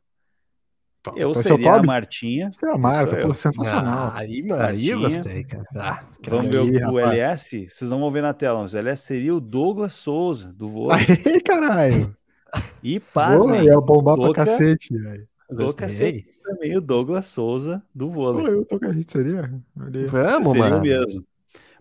Eu 1.16 1.32
então, 1.32 1.42
seria 1.42 1.74
a 1.74 1.84
Martinha. 1.84 2.52
Você 2.52 2.66
é 2.66 2.72
a 2.72 2.78
Marta, 2.78 3.16
pô, 3.18 3.34
sensacional. 3.34 4.10
Ah, 4.10 4.18
aí, 4.18 4.44
aí 4.52 4.90
eu 4.90 5.00
gostei, 5.00 5.44
cara. 5.46 5.64
Ah, 5.76 6.04
Vamos 6.28 6.50
ver 6.50 6.60
o, 6.60 6.92
o 6.94 7.00
LS? 7.00 7.68
Vocês 7.70 7.90
não 7.90 8.00
vão 8.00 8.12
ver 8.12 8.22
na 8.22 8.34
tela, 8.34 8.62
mas 8.62 8.74
o 8.74 8.78
LS 8.78 9.04
seria 9.04 9.34
o 9.34 9.40
Douglas 9.40 9.94
Souza, 9.94 10.52
do 10.54 10.68
vôlei. 10.68 11.06
Aí, 11.26 11.42
caralho! 11.42 12.16
E 12.84 13.00
pasmem. 13.00 13.70
É 13.70 13.76
bombar 13.76 14.18
pra 14.18 14.34
cacete, 14.34 14.94
velho. 14.94 15.28
Seria 15.88 16.24
também 16.44 16.78
o 16.78 16.82
Douglas 16.82 17.28
Souza, 17.28 17.82
do 17.94 18.10
vôlei. 18.10 18.46
Pô, 18.46 18.52
eu 18.52 18.66
tô 18.66 18.80
com 18.80 18.86
a 18.86 18.92
gente 18.92 19.12
seria? 19.12 19.50
Vamos, 19.76 20.54
mano. 20.54 20.82
mesmo. 20.82 21.26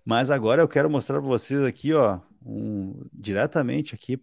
Mas 0.05 0.31
agora 0.31 0.63
eu 0.63 0.69
quero 0.69 0.89
mostrar 0.89 1.21
para 1.21 1.29
vocês 1.29 1.63
aqui, 1.63 1.93
ó, 1.93 2.21
um, 2.45 3.05
diretamente 3.13 3.95
aqui 3.95 4.17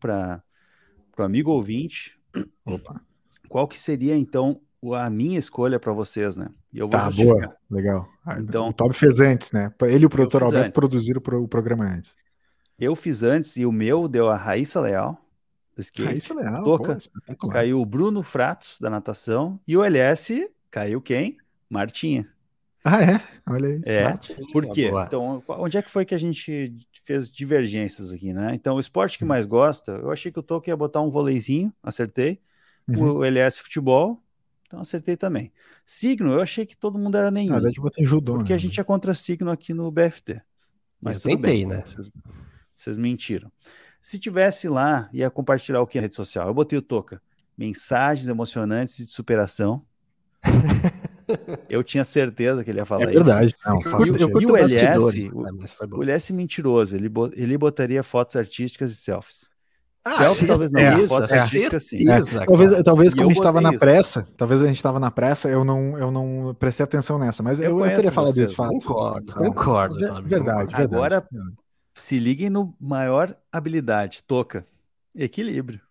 para 1.16 1.24
o 1.24 1.26
amigo 1.26 1.51
ouvinte. 1.51 2.20
Opa. 2.66 3.01
Qual 3.47 3.68
que 3.68 3.80
seria, 3.80 4.16
então, 4.16 4.59
a 4.93 5.09
minha 5.09 5.39
escolha 5.39 5.80
para 5.80 5.93
vocês, 5.93 6.36
né? 6.36 6.49
E 6.74 6.80
eu 6.80 6.88
vou 6.88 6.99
tá, 6.99 7.09
justificar. 7.09 7.47
boa, 7.47 7.57
legal. 7.72 8.09
Ah, 8.26 8.39
então, 8.39 8.70
o 8.70 8.74
Toby 8.74 8.93
fez 8.93 9.20
antes, 9.20 9.51
né? 9.51 9.72
Ele 9.84 10.03
e 10.03 10.05
o 10.05 10.09
produtor 10.09 10.43
Alberto 10.43 10.74
produziram 10.74 11.22
o 11.22 11.47
programa 11.47 11.86
antes. 11.86 12.16
Eu 12.78 12.95
fiz 12.95 13.24
antes 13.24 13.55
e 13.55 13.66
o 13.66 13.72
meu 13.72 14.07
deu 14.07 14.30
a 14.30 14.36
Raíssa 14.36 14.82
Leal, 14.82 15.18
do 15.76 15.82
skate. 15.82 16.09
Raíssa 16.09 16.34
Leal, 16.34 16.63
Toca, 16.63 16.97
pô, 17.39 17.47
caiu 17.47 17.80
o 17.80 17.86
Bruno 17.86 18.22
Fratos, 18.22 18.78
da 18.80 18.89
natação, 18.89 19.59
e 19.66 19.78
o 19.78 19.84
LS 19.84 20.51
caiu 20.70 21.01
quem? 21.01 21.38
Martinha. 21.70 22.30
Ah, 22.88 23.01
é? 23.01 23.23
Olha 23.47 23.67
aí. 23.67 23.81
É, 23.83 24.13
por 24.53 24.69
quê? 24.69 24.91
Boa. 24.91 25.05
Então, 25.05 25.43
onde 25.47 25.75
é 25.75 25.81
que 25.81 25.89
foi 25.89 26.05
que 26.05 26.13
a 26.13 26.19
gente 26.19 26.71
fez 27.03 27.27
divergências 27.27 28.13
aqui, 28.13 28.31
né? 28.31 28.53
Então, 28.53 28.75
o 28.75 28.79
esporte 28.79 29.17
que 29.17 29.25
hum. 29.25 29.27
mais 29.27 29.47
gosta, 29.47 29.93
eu 29.93 30.11
achei 30.11 30.31
que 30.31 30.38
o 30.38 30.43
Toca 30.43 30.69
ia 30.69 30.77
botar 30.77 31.01
um 31.01 31.09
voleizinho, 31.09 31.73
acertei. 31.81 32.39
Uhum. 32.88 33.17
O 33.17 33.23
LS 33.23 33.59
futebol, 33.59 34.21
então 34.67 34.79
acertei 34.79 35.17
também. 35.17 35.51
Signo, 35.83 36.33
eu 36.33 36.41
achei 36.41 36.63
que 36.63 36.77
todo 36.77 36.99
mundo 36.99 37.17
era 37.17 37.31
nenhum. 37.31 37.53
Na 37.53 37.55
verdade, 37.55 37.81
botei 37.81 38.05
judô. 38.05 38.36
Porque 38.36 38.53
né? 38.53 38.55
a 38.55 38.59
gente 38.59 38.79
é 38.79 38.83
contra 38.83 39.15
signo 39.15 39.49
aqui 39.49 39.73
no 39.73 39.89
BFT. 39.89 40.39
Mas 41.01 41.17
eu 41.17 41.23
tentei, 41.23 41.38
bem, 41.38 41.65
né? 41.65 41.81
Vocês, 41.83 42.11
vocês 42.71 42.97
mentiram. 42.99 43.51
Se 43.99 44.19
tivesse 44.19 44.69
lá, 44.69 45.09
ia 45.11 45.31
compartilhar 45.31 45.81
o 45.81 45.88
que 45.88 45.97
na 45.97 46.03
rede 46.03 46.13
social? 46.15 46.47
Eu 46.47 46.53
botei 46.53 46.77
o 46.77 46.83
Toca. 46.83 47.19
Mensagens 47.57 48.27
emocionantes 48.27 48.97
de 48.97 49.07
superação. 49.07 49.83
eu 51.69 51.84
tinha 51.84 52.05
certeza 52.05 52.63
que 52.63 52.69
ele 52.69 52.80
ia 52.80 52.86
falar 52.86 53.03
é 53.03 53.07
verdade. 53.07 53.47
isso. 53.47 53.57
Não, 53.65 53.80
eu, 53.82 54.30
eu, 54.30 54.41
e 54.41 54.45
o 54.45 54.57
LS, 54.57 55.30
o, 55.34 55.41
né, 55.41 55.51
o 55.91 56.03
LS 56.03 56.34
mentiroso, 56.34 56.95
ele, 56.95 57.11
ele 57.34 57.57
botaria 57.57 58.03
fotos 58.03 58.36
artísticas 58.36 58.91
e 58.91 58.95
selfies. 58.95 59.49
Ah, 60.07 60.21
Selfie, 60.21 60.45
talvez 60.45 60.71
não, 60.71 60.80
é, 60.80 61.07
foto 61.07 61.34
é, 61.34 61.39
artística 61.39 61.80
sim. 61.80 62.07
É. 62.07 62.45
Talvez, 62.45 62.84
talvez 62.84 63.13
como 63.15 63.26
a 63.26 63.30
gente 63.30 63.38
estava 63.38 63.59
na 63.59 63.71
isso. 63.71 63.80
pressa, 63.80 64.28
talvez 64.38 64.61
a 64.61 64.67
gente 64.67 64.76
estava 64.76 64.99
na 64.99 65.09
pressa, 65.09 65.49
eu 65.49 65.65
não, 65.65 65.97
eu 65.97 66.11
não 66.11 66.55
prestei 66.59 66.84
atenção 66.84 67.17
nessa, 67.17 67.41
mas 67.41 67.59
eu, 67.59 67.80
eu, 67.80 67.86
eu 67.88 67.95
teria 67.95 68.11
falado 68.11 68.36
desse 68.36 68.53
fato. 68.53 68.69
Concordo, 68.69 69.34
concordo. 69.34 69.95
Verdade, 69.95 70.28
verdade. 70.28 70.76
Agora, 70.76 71.28
se 71.95 72.19
liguem 72.19 72.51
no 72.51 72.76
maior 72.80 73.36
habilidade, 73.51 74.23
toca. 74.23 74.63
Equilíbrio. 75.15 75.82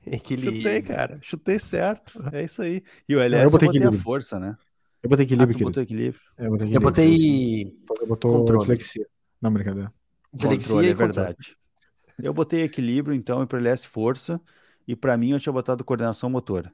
Equilíbrio. 0.06 0.56
Chutei, 0.56 0.82
cara. 0.82 1.18
Chutei 1.20 1.58
certo. 1.58 2.22
É 2.32 2.42
isso 2.42 2.62
aí. 2.62 2.82
E 3.08 3.14
o 3.14 3.20
LS 3.20 3.44
eu 3.44 3.50
botei, 3.50 3.68
botei 3.68 3.86
a 3.86 3.92
força, 3.92 4.38
né? 4.38 4.56
Eu 5.02 5.08
botei 5.08 5.24
equilíbrio. 5.24 5.56
Ah, 5.56 5.64
botou 5.64 5.82
equilíbrio. 5.82 6.22
É, 6.36 6.46
eu 6.46 6.50
botei 6.50 6.66
equilíbrio. 6.66 6.76
Eu 6.76 6.80
botei. 6.80 7.78
Eu 8.00 8.06
botou 8.06 8.58
dislexia. 8.58 9.06
Não, 9.40 9.52
brincadeira. 9.52 9.92
Dislexia 10.32 10.68
controle, 10.68 10.90
é 10.90 10.94
verdade. 10.94 11.56
Eu 12.22 12.34
botei 12.34 12.62
equilíbrio, 12.62 13.14
então, 13.14 13.42
e 13.42 13.46
para 13.46 13.58
LS 13.58 13.86
força. 13.86 14.40
E 14.86 14.94
para 14.94 15.16
mim 15.16 15.30
eu 15.30 15.40
tinha 15.40 15.52
botado 15.52 15.84
coordenação 15.84 16.28
motora. 16.28 16.72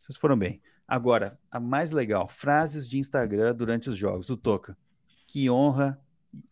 Vocês 0.00 0.16
foram 0.16 0.36
bem. 0.36 0.60
Agora, 0.86 1.38
a 1.50 1.58
mais 1.58 1.90
legal, 1.90 2.28
frases 2.28 2.88
de 2.88 2.98
Instagram 2.98 3.54
durante 3.54 3.88
os 3.88 3.96
jogos. 3.96 4.28
O 4.28 4.36
Toca. 4.36 4.76
Que 5.26 5.48
honra 5.48 5.98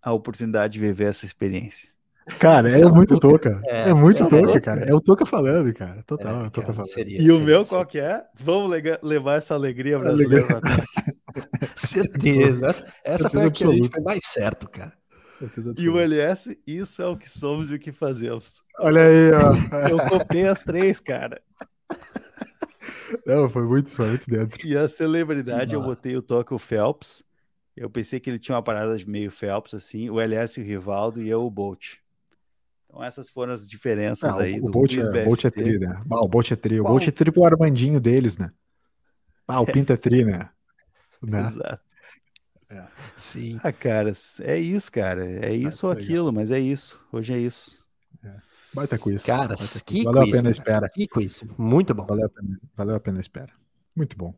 a 0.01 0.13
oportunidade 0.13 0.75
de 0.75 0.81
viver 0.81 1.05
essa 1.05 1.27
experiência. 1.27 1.91
Cara, 2.39 2.71
é, 2.71 2.81
é 2.81 2.89
muito 2.89 3.19
Toca. 3.19 3.61
É, 3.65 3.91
é 3.91 3.95
muito 3.95 4.23
é, 4.23 4.29
Toca, 4.29 4.61
cara. 4.61 4.85
É 4.85 4.95
o 4.95 5.01
Toca 5.01 5.27
falando, 5.27 5.73
cara. 5.75 6.03
Total, 6.07 6.47
é, 6.47 6.51
Toca 6.51 6.73
falando. 6.73 6.91
Seria, 6.91 7.17
e 7.17 7.21
seria, 7.21 7.37
o 7.37 7.41
meu 7.41 7.67
qual 7.67 7.85
que 7.85 7.99
é? 7.99 8.23
Vamos 8.39 8.71
levar 9.03 9.37
essa 9.37 9.55
alegria 9.55 9.99
brasileira 9.99 10.47
alegria. 10.47 10.85
Certeza. 11.75 12.69
Essa, 12.69 12.87
essa 13.05 13.31
foi 13.31 13.45
a 13.45 13.51
que 13.51 13.65
a 13.65 13.71
gente 13.71 13.89
foi 13.89 14.01
mais 14.01 14.25
certo, 14.25 14.69
cara. 14.69 14.93
E 15.79 15.89
o 15.89 15.99
LS, 15.99 16.61
isso 16.67 17.01
é 17.01 17.07
o 17.07 17.17
que 17.17 17.29
somos 17.29 17.71
e 17.71 17.75
o 17.75 17.79
que 17.79 17.93
fazemos. 17.93 18.63
Olha 18.79 19.01
aí, 19.03 19.31
ó. 19.33 19.89
Eu 19.89 19.99
copiei 20.07 20.47
as 20.47 20.63
três, 20.63 21.01
cara. 21.01 21.41
Não, 23.27 23.49
foi 23.49 23.65
muito, 23.65 23.91
foi 23.91 24.09
muito 24.09 24.29
dentro. 24.29 24.67
E 24.67 24.77
a 24.77 24.87
celebridade, 24.87 25.75
eu 25.75 25.83
botei 25.83 26.17
o 26.17 26.23
Toque 26.23 26.53
o 26.53 26.59
Phelps. 26.59 27.25
Eu 27.75 27.89
pensei 27.89 28.21
que 28.21 28.29
ele 28.29 28.39
tinha 28.39 28.57
uma 28.57 28.63
parada 28.63 28.97
de 28.97 29.09
meio 29.09 29.31
Phelps, 29.31 29.73
assim. 29.73 30.11
O 30.11 30.21
LS 30.21 30.61
e 30.61 30.63
o 30.63 30.67
Rivaldo 30.67 31.23
e 31.23 31.29
eu 31.29 31.43
o 31.43 31.51
Bolt. 31.51 32.00
Então 32.91 33.05
essas 33.05 33.31
foram 33.31 33.53
as 33.53 33.69
diferenças 33.69 34.35
ah, 34.35 34.43
aí. 34.43 34.61
O, 34.61 34.69
Bolt, 34.69 34.97
é, 34.97 35.25
Bolt 35.25 35.45
é 35.45 35.51
tri, 35.51 35.79
né? 35.79 36.01
Ah, 36.11 36.25
o 36.25 36.29
Bolt 36.29 36.51
é 36.51 36.57
tri. 36.57 36.81
O 36.81 36.85
Bolt 36.85 37.07
é 37.07 37.11
tri 37.13 37.31
pro 37.31 37.45
Armandinho 37.45 38.01
deles, 38.01 38.37
né? 38.37 38.49
Ah, 39.47 39.61
o 39.61 39.67
Pinta 39.71 39.93
é 39.93 39.97
tri, 39.97 40.25
né? 40.25 40.51
né? 41.23 41.41
Exato. 41.41 41.81
É. 42.69 42.87
Sim. 43.17 43.59
Ah, 43.63 43.73
cara, 43.73 44.13
é 44.43 44.59
isso, 44.59 44.91
cara. 44.91 45.25
É 45.25 45.55
isso 45.55 45.87
ou 45.87 45.93
aquilo, 45.93 46.33
mas 46.33 46.51
é 46.51 46.59
isso. 46.59 47.01
Hoje 47.13 47.33
é 47.33 47.39
isso. 47.39 47.79
É. 48.25 48.35
Baita 48.75 48.99
quiz. 48.99 49.25
Cara, 49.25 49.55
que 49.85 50.05
Valeu 50.05 50.23
quiz, 50.23 50.35
a 50.35 50.37
pena 50.37 50.49
a 50.49 50.51
espera. 50.51 50.89
Que 50.89 51.07
quiz. 51.07 51.45
Muito 51.57 51.95
bom. 51.95 52.07
Valeu 52.07 52.27
a, 52.27 52.29
pena, 52.29 52.61
valeu 52.77 52.95
a 52.97 53.01
pena 53.01 53.19
a 53.19 53.21
espera. 53.21 53.53
Muito 53.97 54.17
bom. 54.17 54.35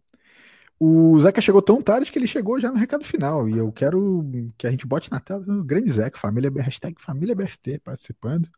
O 0.79 1.19
Zeca 1.21 1.41
chegou 1.41 1.63
tão 1.63 1.81
tarde 1.81 2.11
que 2.11 2.19
ele 2.19 2.27
chegou 2.27 2.61
já 2.61 2.71
no 2.71 2.79
recado 2.79 3.05
final. 3.05 3.49
E 3.49 3.57
eu 3.57 3.71
quero 3.71 4.29
que 4.59 4.67
a 4.67 4.71
gente 4.71 4.87
bote 4.87 5.11
na 5.11 5.21
tela 5.21 5.45
o 5.47 5.63
grande 5.63 5.93
Zeca, 5.93 6.19
família, 6.19 6.51
hashtag 6.57 7.01
família 7.01 7.35
BFT 7.35 7.79
participando. 7.79 8.49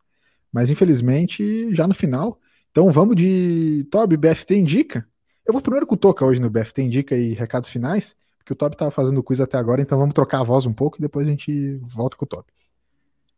Mas 0.53 0.71
infelizmente, 0.71 1.75
já 1.75 1.87
no 1.87 1.95
final. 1.95 2.39
Então 2.71 2.91
vamos 2.91 3.17
de 3.17 3.87
Toby, 3.91 4.17
BFT 4.17 4.57
Indica. 4.57 5.07
Eu 5.47 5.53
vou 5.53 5.61
primeiro 5.61 5.87
com 5.87 5.95
o 5.95 5.99
Toca 5.99 6.25
hoje 6.25 6.41
no 6.41 6.49
BFT 6.49 6.83
Indica 6.83 7.17
e 7.17 7.35
recados 7.35 7.69
finais 7.69 8.17
porque 8.45 8.53
o 8.53 8.57
Top 8.57 8.75
estava 8.75 8.91
fazendo 8.91 9.23
quiz 9.23 9.41
até 9.41 9.57
agora, 9.57 9.81
então 9.81 9.99
vamos 9.99 10.13
trocar 10.13 10.41
a 10.41 10.45
voz 10.45 10.67
um 10.67 10.73
pouco 10.73 10.99
e 10.99 11.01
depois 11.01 11.27
a 11.27 11.31
gente 11.31 11.81
volta 11.83 12.15
com 12.15 12.27
o 12.27 12.29
Top. 12.29 12.53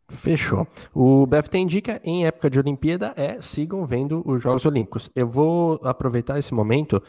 Fechou. 0.09 0.67
O 0.93 1.25
BFT 1.25 1.57
indica 1.57 2.01
em 2.03 2.25
época 2.25 2.49
de 2.49 2.59
Olimpíada 2.59 3.13
é 3.15 3.39
sigam 3.39 3.85
vendo 3.85 4.21
os 4.25 4.41
Jogos 4.41 4.65
Olímpicos. 4.65 5.09
Eu 5.15 5.27
vou 5.27 5.79
aproveitar 5.83 6.37
esse 6.37 6.53
momento 6.53 7.01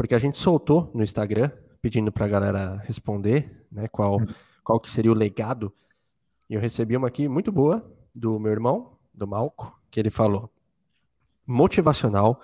porque 0.00 0.14
a 0.14 0.18
gente 0.18 0.38
soltou 0.38 0.90
no 0.94 1.02
Instagram 1.02 1.50
pedindo 1.82 2.10
para 2.10 2.24
a 2.24 2.28
galera 2.28 2.82
responder, 2.86 3.66
né, 3.70 3.86
qual 3.86 4.18
hum. 4.18 4.26
qual 4.64 4.80
que 4.80 4.88
seria 4.88 5.12
o 5.12 5.14
legado. 5.14 5.70
E 6.48 6.54
eu 6.54 6.60
recebi 6.60 6.96
uma 6.96 7.08
aqui 7.08 7.28
muito 7.28 7.52
boa 7.52 7.84
do 8.14 8.40
meu 8.40 8.50
irmão, 8.50 8.96
do 9.12 9.26
Malco, 9.26 9.78
que 9.90 10.00
ele 10.00 10.08
falou: 10.08 10.50
motivacional, 11.46 12.40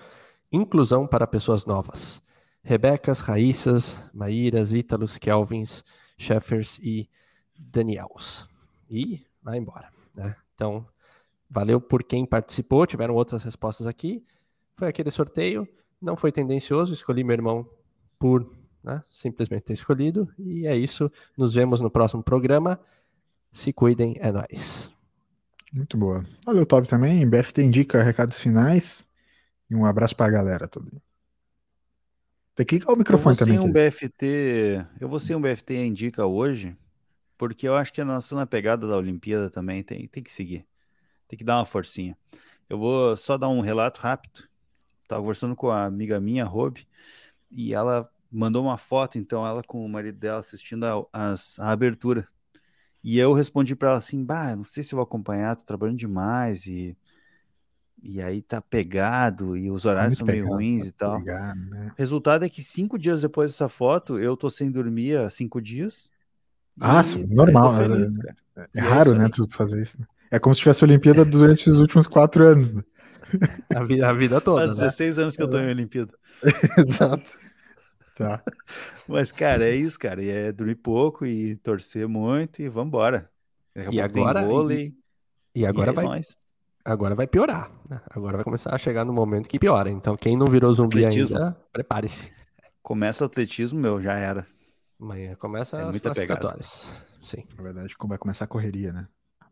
inclusão 0.51 1.07
para 1.07 1.25
pessoas 1.25 1.65
novas. 1.65 2.21
Rebecas, 2.61 3.21
Raíssas, 3.21 4.07
Maíras, 4.13 4.71
Ítalos, 4.71 5.17
Kelvins, 5.17 5.83
Sheffers 6.15 6.77
e 6.77 7.09
Daniels. 7.57 8.47
E 8.87 9.25
vai 9.41 9.57
embora. 9.57 9.91
Né? 10.13 10.35
Então, 10.53 10.85
valeu 11.49 11.81
por 11.81 12.03
quem 12.03 12.23
participou. 12.23 12.85
Tiveram 12.85 13.15
outras 13.15 13.41
respostas 13.41 13.87
aqui. 13.87 14.23
Foi 14.75 14.87
aquele 14.87 15.09
sorteio. 15.09 15.67
Não 16.01 16.15
foi 16.15 16.31
tendencioso. 16.31 16.93
Escolhi 16.93 17.23
meu 17.23 17.33
irmão 17.33 17.69
por 18.19 18.49
né, 18.83 19.03
simplesmente 19.09 19.63
ter 19.63 19.73
escolhido. 19.73 20.31
E 20.37 20.65
é 20.65 20.75
isso. 20.75 21.11
Nos 21.37 21.53
vemos 21.53 21.81
no 21.81 21.89
próximo 21.89 22.23
programa. 22.23 22.79
Se 23.51 23.73
cuidem, 23.73 24.15
é 24.19 24.31
nóis. 24.31 24.93
Muito 25.73 25.97
boa. 25.97 26.25
Valeu, 26.45 26.65
Top, 26.65 26.87
também. 26.87 27.27
BFT 27.27 27.63
indica 27.63 28.01
recados 28.03 28.39
finais. 28.39 29.07
E 29.69 29.75
um 29.75 29.85
abraço 29.85 30.15
pra 30.15 30.29
galera 30.29 30.67
toda. 30.67 30.89
Tem 32.55 32.65
que 32.65 32.79
ligar 32.79 32.93
o 32.93 32.95
microfone 32.95 33.35
eu 33.35 33.45
vou 33.45 33.45
também. 33.45 33.59
Um 33.59 33.71
BFT, 33.71 34.85
eu 34.99 35.07
vou 35.07 35.19
ser 35.19 35.35
um 35.35 35.41
BFT 35.41 35.75
indica 35.85 36.25
hoje, 36.25 36.75
porque 37.37 37.67
eu 37.67 37.75
acho 37.75 37.93
que 37.93 38.03
nós 38.03 38.23
estamos 38.23 38.41
na 38.41 38.47
pegada 38.47 38.87
da 38.87 38.97
Olimpíada 38.97 39.49
também, 39.49 39.83
tem, 39.83 40.07
tem 40.07 40.23
que 40.23 40.31
seguir. 40.31 40.65
Tem 41.27 41.37
que 41.37 41.43
dar 41.43 41.59
uma 41.59 41.65
forcinha. 41.65 42.17
Eu 42.69 42.79
vou 42.79 43.15
só 43.15 43.37
dar 43.37 43.49
um 43.49 43.59
relato 43.59 43.99
rápido. 43.99 44.45
Estava 45.07 45.21
conversando 45.21 45.55
com 45.55 45.69
a 45.69 45.85
amiga 45.85 46.19
minha, 46.19 46.43
Rob, 46.43 46.85
e 47.49 47.73
ela 47.73 48.09
mandou 48.29 48.61
uma 48.61 48.77
foto, 48.77 49.17
então, 49.17 49.47
ela 49.47 49.63
com 49.63 49.85
o 49.85 49.87
marido 49.87 50.19
dela 50.19 50.39
assistindo 50.39 50.83
a, 50.83 51.05
a, 51.13 51.35
a 51.59 51.71
abertura. 51.71 52.27
E 53.01 53.17
eu 53.17 53.31
respondi 53.31 53.73
para 53.73 53.89
ela 53.89 53.97
assim: 53.97 54.21
bah, 54.21 54.53
não 54.53 54.65
sei 54.65 54.83
se 54.83 54.93
eu 54.93 54.97
vou 54.97 55.03
acompanhar, 55.03 55.55
tô 55.55 55.63
trabalhando 55.63 55.97
demais 55.97 56.65
e 56.67 56.97
e 58.03 58.21
aí 58.21 58.41
tá 58.41 58.61
pegado 58.61 59.57
e 59.57 59.71
os 59.71 59.83
tá 59.83 59.89
horários 59.89 60.17
são 60.17 60.27
meio 60.27 60.43
pegado, 60.43 60.55
ruins 60.55 60.83
tá 60.83 60.87
e 60.87 60.91
tal. 60.91 61.19
Pegado, 61.19 61.59
né? 61.61 61.91
Resultado 61.97 62.45
é 62.45 62.49
que 62.49 62.61
cinco 62.61 62.97
dias 62.97 63.21
depois 63.21 63.51
dessa 63.51 63.69
foto, 63.69 64.19
eu 64.19 64.35
tô 64.35 64.49
sem 64.49 64.69
dormir 64.69 65.17
há 65.17 65.29
cinco 65.29 65.61
dias. 65.61 66.11
Ah, 66.79 67.01
sim, 67.01 67.25
normal. 67.25 67.75
Feliz, 67.77 68.09
é, 68.19 68.61
é, 68.61 68.67
é 68.75 68.81
raro, 68.81 69.15
né, 69.15 69.29
tu 69.29 69.47
fazer 69.51 69.81
isso. 69.81 69.99
Né? 69.99 70.05
É 70.29 70.37
como 70.37 70.53
se 70.53 70.59
tivesse 70.59 70.83
Olimpíada 70.83 71.23
durante 71.23 71.69
os 71.69 71.79
últimos 71.79 72.07
quatro 72.07 72.45
anos. 72.45 72.71
Né? 72.71 72.83
A, 73.75 73.83
vida, 73.83 74.09
a 74.09 74.13
vida 74.13 74.41
toda. 74.41 74.65
Faz 74.65 74.77
16 74.77 75.17
né? 75.17 75.23
anos 75.23 75.35
que 75.35 75.43
eu 75.43 75.49
tô 75.49 75.57
em 75.57 75.69
Olimpíada. 75.69 76.13
Exato. 76.77 77.37
Tá. 78.15 78.43
Mas, 79.07 79.31
cara, 79.31 79.67
é 79.67 79.75
isso, 79.75 79.99
cara. 79.99 80.23
E 80.23 80.29
é 80.29 80.51
dormir 80.51 80.75
pouco 80.75 81.25
e 81.25 81.55
torcer 81.57 82.07
muito 82.07 82.61
e 82.61 82.69
vambora. 82.69 83.29
e 83.75 84.01
agora, 84.01 84.43
e, 84.73 84.93
e, 85.53 85.65
agora 85.65 85.91
e 85.91 85.93
vai. 85.93 86.05
Nós 86.05 86.35
agora 86.87 87.13
vai 87.13 87.27
piorar. 87.27 87.69
Né? 87.89 88.01
Agora 88.09 88.37
vai 88.37 88.43
começar 88.45 88.73
a 88.73 88.77
chegar 88.77 89.03
no 89.03 89.11
momento 89.11 89.49
que 89.49 89.59
piora. 89.59 89.89
Então, 89.89 90.15
quem 90.15 90.37
não 90.37 90.47
virou 90.47 90.71
zumbi 90.71 91.05
atletismo. 91.05 91.37
ainda, 91.37 91.57
prepare-se. 91.71 92.31
Começa 92.81 93.25
o 93.25 93.27
atletismo, 93.27 93.79
meu, 93.79 94.01
já 94.01 94.13
era. 94.13 94.47
Amanhã 94.99 95.35
começa 95.35 95.77
é 95.77 95.83
as 95.83 95.99
classificatórias. 95.99 96.85
Pegada. 96.85 97.07
Sim. 97.21 97.43
Na 97.57 97.63
verdade, 97.63 97.93
vai 97.99 98.17
começar 98.17 98.45
a 98.45 98.47
correria, 98.47 98.93
né? 98.93 99.07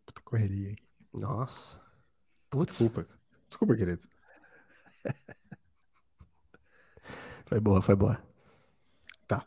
Puta 0.06 0.22
correria. 0.24 0.74
Nossa. 1.14 1.80
Putz. 2.50 2.78
Desculpa. 2.78 3.06
Desculpa, 3.56 3.74
querido. 3.74 4.02
foi 7.48 7.58
boa, 7.62 7.82
foi 7.82 7.96
boa. 7.96 8.22
Tá. 9.26 9.46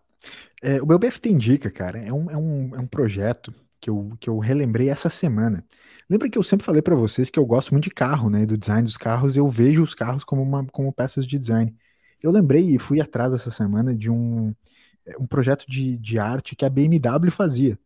É, 0.62 0.80
o 0.80 0.86
meu 0.86 0.98
BFT 0.98 1.28
Indica, 1.28 1.70
cara, 1.70 1.98
é 1.98 2.10
um, 2.10 2.30
é 2.30 2.36
um, 2.38 2.74
é 2.74 2.80
um 2.80 2.86
projeto 2.86 3.54
que 3.78 3.90
eu, 3.90 4.16
que 4.18 4.30
eu 4.30 4.38
relembrei 4.38 4.88
essa 4.88 5.10
semana. 5.10 5.62
Lembra 6.08 6.30
que 6.30 6.38
eu 6.38 6.42
sempre 6.42 6.64
falei 6.64 6.80
para 6.80 6.94
vocês 6.94 7.28
que 7.28 7.38
eu 7.38 7.44
gosto 7.44 7.72
muito 7.72 7.84
de 7.84 7.90
carro, 7.90 8.30
né? 8.30 8.46
Do 8.46 8.56
design 8.56 8.82
dos 8.82 8.96
carros, 8.96 9.36
eu 9.36 9.46
vejo 9.46 9.82
os 9.82 9.92
carros 9.92 10.24
como, 10.24 10.40
uma, 10.42 10.64
como 10.68 10.90
peças 10.90 11.26
de 11.26 11.38
design. 11.38 11.76
Eu 12.22 12.30
lembrei 12.30 12.74
e 12.74 12.78
fui 12.78 13.02
atrás 13.02 13.34
essa 13.34 13.50
semana 13.50 13.94
de 13.94 14.10
um, 14.10 14.54
é, 15.04 15.18
um 15.18 15.26
projeto 15.26 15.66
de, 15.68 15.98
de 15.98 16.18
arte 16.18 16.56
que 16.56 16.64
a 16.64 16.70
BMW 16.70 17.30
fazia. 17.30 17.78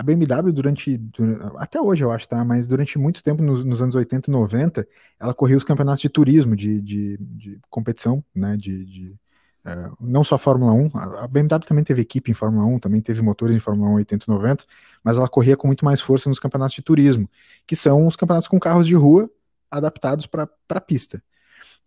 A 0.00 0.02
BMW, 0.02 0.50
durante, 0.50 0.96
durante, 0.96 1.42
Até 1.58 1.78
hoje, 1.78 2.02
eu 2.02 2.10
acho, 2.10 2.26
tá? 2.26 2.42
Mas 2.42 2.66
durante 2.66 2.98
muito 2.98 3.22
tempo, 3.22 3.42
nos, 3.42 3.62
nos 3.62 3.82
anos 3.82 3.94
80 3.94 4.30
e 4.30 4.32
90, 4.32 4.88
ela 5.20 5.34
corria 5.34 5.58
os 5.58 5.62
campeonatos 5.62 6.00
de 6.00 6.08
turismo, 6.08 6.56
de, 6.56 6.80
de, 6.80 7.18
de 7.18 7.60
competição, 7.68 8.24
né? 8.34 8.56
De, 8.56 8.84
de 8.86 9.16
Uh, 9.62 9.94
não 10.00 10.24
só 10.24 10.36
a 10.36 10.38
Fórmula 10.38 10.72
1, 10.72 10.90
a 10.94 11.28
BMW 11.28 11.66
também 11.66 11.84
teve 11.84 12.00
equipe 12.00 12.30
em 12.30 12.34
Fórmula 12.34 12.64
1, 12.64 12.78
também 12.78 13.02
teve 13.02 13.20
motores 13.20 13.54
em 13.54 13.58
Fórmula 13.58 13.90
1 13.90 13.94
80 13.96 14.24
e 14.26 14.28
90, 14.32 14.64
mas 15.04 15.18
ela 15.18 15.28
corria 15.28 15.54
com 15.54 15.66
muito 15.66 15.84
mais 15.84 16.00
força 16.00 16.30
nos 16.30 16.38
campeonatos 16.38 16.74
de 16.74 16.80
turismo, 16.80 17.28
que 17.66 17.76
são 17.76 18.06
os 18.06 18.16
campeonatos 18.16 18.48
com 18.48 18.58
carros 18.58 18.86
de 18.86 18.94
rua 18.94 19.30
adaptados 19.70 20.24
para 20.24 20.48
a 20.70 20.80
pista. 20.80 21.22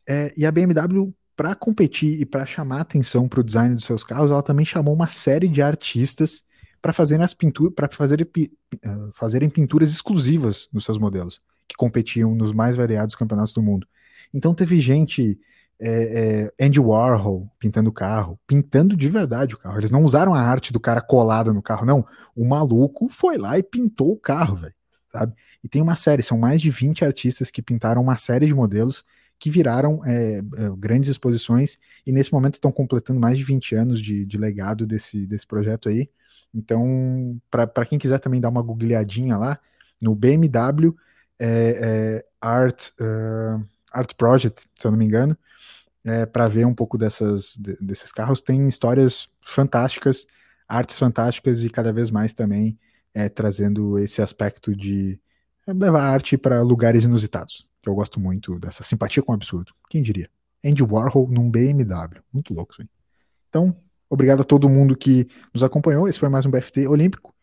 É, 0.07 0.32
e 0.38 0.45
a 0.45 0.51
BMW, 0.51 1.11
para 1.36 1.55
competir 1.55 2.22
e 2.22 2.28
para 2.28 2.45
chamar 2.45 2.82
atenção 2.82 3.28
para 3.28 3.39
o 3.39 3.43
design 3.43 3.74
dos 3.74 3.86
seus 3.86 4.03
carros, 4.03 4.30
ela 4.30 4.43
também 4.43 4.68
chamou 4.68 4.93
uma 4.93 5.07
série 5.07 5.47
de 5.47 5.59
artistas 5.59 6.43
para 6.84 6.92
fazerem 6.92 7.24
as 7.24 7.34
pinturas, 7.34 7.74
para 7.74 7.88
fazerem, 7.90 8.28
uh, 8.28 9.10
fazerem 9.14 9.50
pinturas 9.50 9.90
exclusivas 9.90 10.68
nos 10.74 10.84
seus 10.84 10.98
modelos, 10.98 11.40
que 11.66 11.78
competiam 11.78 12.36
nos 12.36 12.52
mais 12.52 12.76
variados 12.76 13.16
campeonatos 13.16 13.54
do 13.54 13.64
mundo. 13.64 13.88
Então 14.34 14.54
teve 14.54 14.78
gente 14.82 15.40
é, 15.80 16.50
é, 16.60 16.66
Andy 16.66 16.82
Warhol 16.82 17.50
pintando 17.58 17.90
o 17.90 17.94
carro, 17.94 18.38
pintando 18.46 18.98
de 18.98 19.08
verdade 19.08 19.56
o 19.56 19.58
carro. 19.58 19.80
Eles 19.80 19.92
não 19.92 20.04
usaram 20.04 20.36
a 20.36 20.42
arte 20.42 20.74
do 20.74 20.80
cara 20.80 21.00
colada 21.00 21.54
no 21.54 21.62
carro, 21.62 21.86
não. 21.86 22.06
O 22.36 22.46
maluco 22.46 23.08
foi 23.08 23.38
lá 23.38 23.58
e 23.58 23.64
pintou 23.64 24.12
o 24.12 24.20
carro, 24.20 24.58
velho, 24.58 24.76
sabe? 25.10 25.34
E 25.64 25.70
tem 25.70 25.82
uma 25.82 25.96
série, 25.96 26.22
são 26.22 26.38
mais 26.38 26.62
de 26.62 26.70
20 26.70 27.06
artistas 27.06 27.50
que 27.50 27.62
pintaram 27.62 28.02
uma 28.02 28.18
série 28.18 28.46
de 28.46 28.54
modelos 28.54 29.06
que 29.40 29.50
viraram 29.50 30.02
é 30.06 30.42
grandes 30.78 31.10
exposições 31.10 31.78
e 32.06 32.12
nesse 32.12 32.32
momento 32.32 32.56
estão 32.56 32.72
completando 32.72 33.22
mais 33.22 33.38
de 33.38 33.44
20 33.44 33.76
anos 33.76 34.02
de, 34.02 34.26
de 34.26 34.38
legado 34.38 34.86
desse, 34.86 35.26
desse 35.26 35.48
projeto 35.48 35.88
aí. 35.88 36.10
Então, 36.54 37.39
para 37.49 37.86
quem 37.86 37.97
quiser 37.97 38.20
também 38.20 38.39
dar 38.39 38.49
uma 38.49 38.62
googleadinha 38.62 39.38
lá, 39.38 39.60
no 40.01 40.14
BMW 40.14 40.95
é, 41.39 41.80
é, 42.20 42.26
Art, 42.39 42.89
uh, 42.99 43.66
Art 43.91 44.14
Project, 44.16 44.68
se 44.76 44.88
eu 44.88 44.91
não 44.91 44.97
me 44.97 45.06
engano, 45.06 45.38
é, 46.04 46.26
para 46.26 46.47
ver 46.47 46.66
um 46.66 46.74
pouco 46.74 46.97
dessas, 46.97 47.56
desses 47.80 48.12
carros. 48.12 48.41
Tem 48.41 48.68
histórias 48.68 49.30
fantásticas, 49.41 50.28
artes 50.68 50.99
fantásticas 50.99 51.64
e 51.64 51.70
cada 51.70 51.93
vez 51.93 52.12
mais 52.12 52.34
também 52.34 52.78
é, 53.14 53.30
trazendo 53.30 53.97
esse 53.97 54.22
aspecto 54.22 54.76
de 54.76 55.19
levar 55.68 56.03
arte 56.03 56.38
para 56.38 56.61
lugares 56.61 57.06
inusitados. 57.06 57.68
Que 57.82 57.90
eu 57.90 57.95
gosto 57.95 58.19
muito 58.19 58.60
dessa 58.60 58.84
simpatia 58.84 59.23
com 59.23 59.32
o 59.32 59.36
absurdo. 59.36 59.73
Quem 59.90 60.02
diria? 60.02 60.30
Andy 60.64 60.84
Warhol 60.84 61.28
num 61.30 61.49
BMW. 61.49 62.22
Muito 62.32 62.53
louco 62.53 62.73
isso 62.73 62.82
aí. 62.82 62.90
Então, 63.49 63.76
obrigado 64.14 64.41
a 64.41 64.45
todo 64.45 64.69
mundo 64.69 64.95
que 64.95 65.27
nos 65.53 65.64
acompanhou. 65.64 66.07
Esse 66.07 66.19
foi 66.19 66.30
mais 66.30 66.45
um 66.45 66.52
BFT 66.52 66.88
Olímpico. 66.88 67.34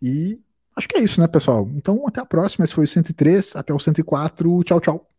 E 0.00 0.38
acho 0.76 0.88
que 0.88 0.96
é 0.96 1.00
isso, 1.00 1.20
né, 1.20 1.26
pessoal? 1.26 1.68
Então, 1.74 2.06
até 2.06 2.20
a 2.20 2.26
próxima. 2.26 2.64
Esse 2.64 2.74
foi 2.74 2.84
o 2.84 2.88
103, 2.88 3.56
até 3.56 3.74
o 3.74 3.78
104. 3.78 4.62
Tchau, 4.64 4.80
tchau. 4.80 5.13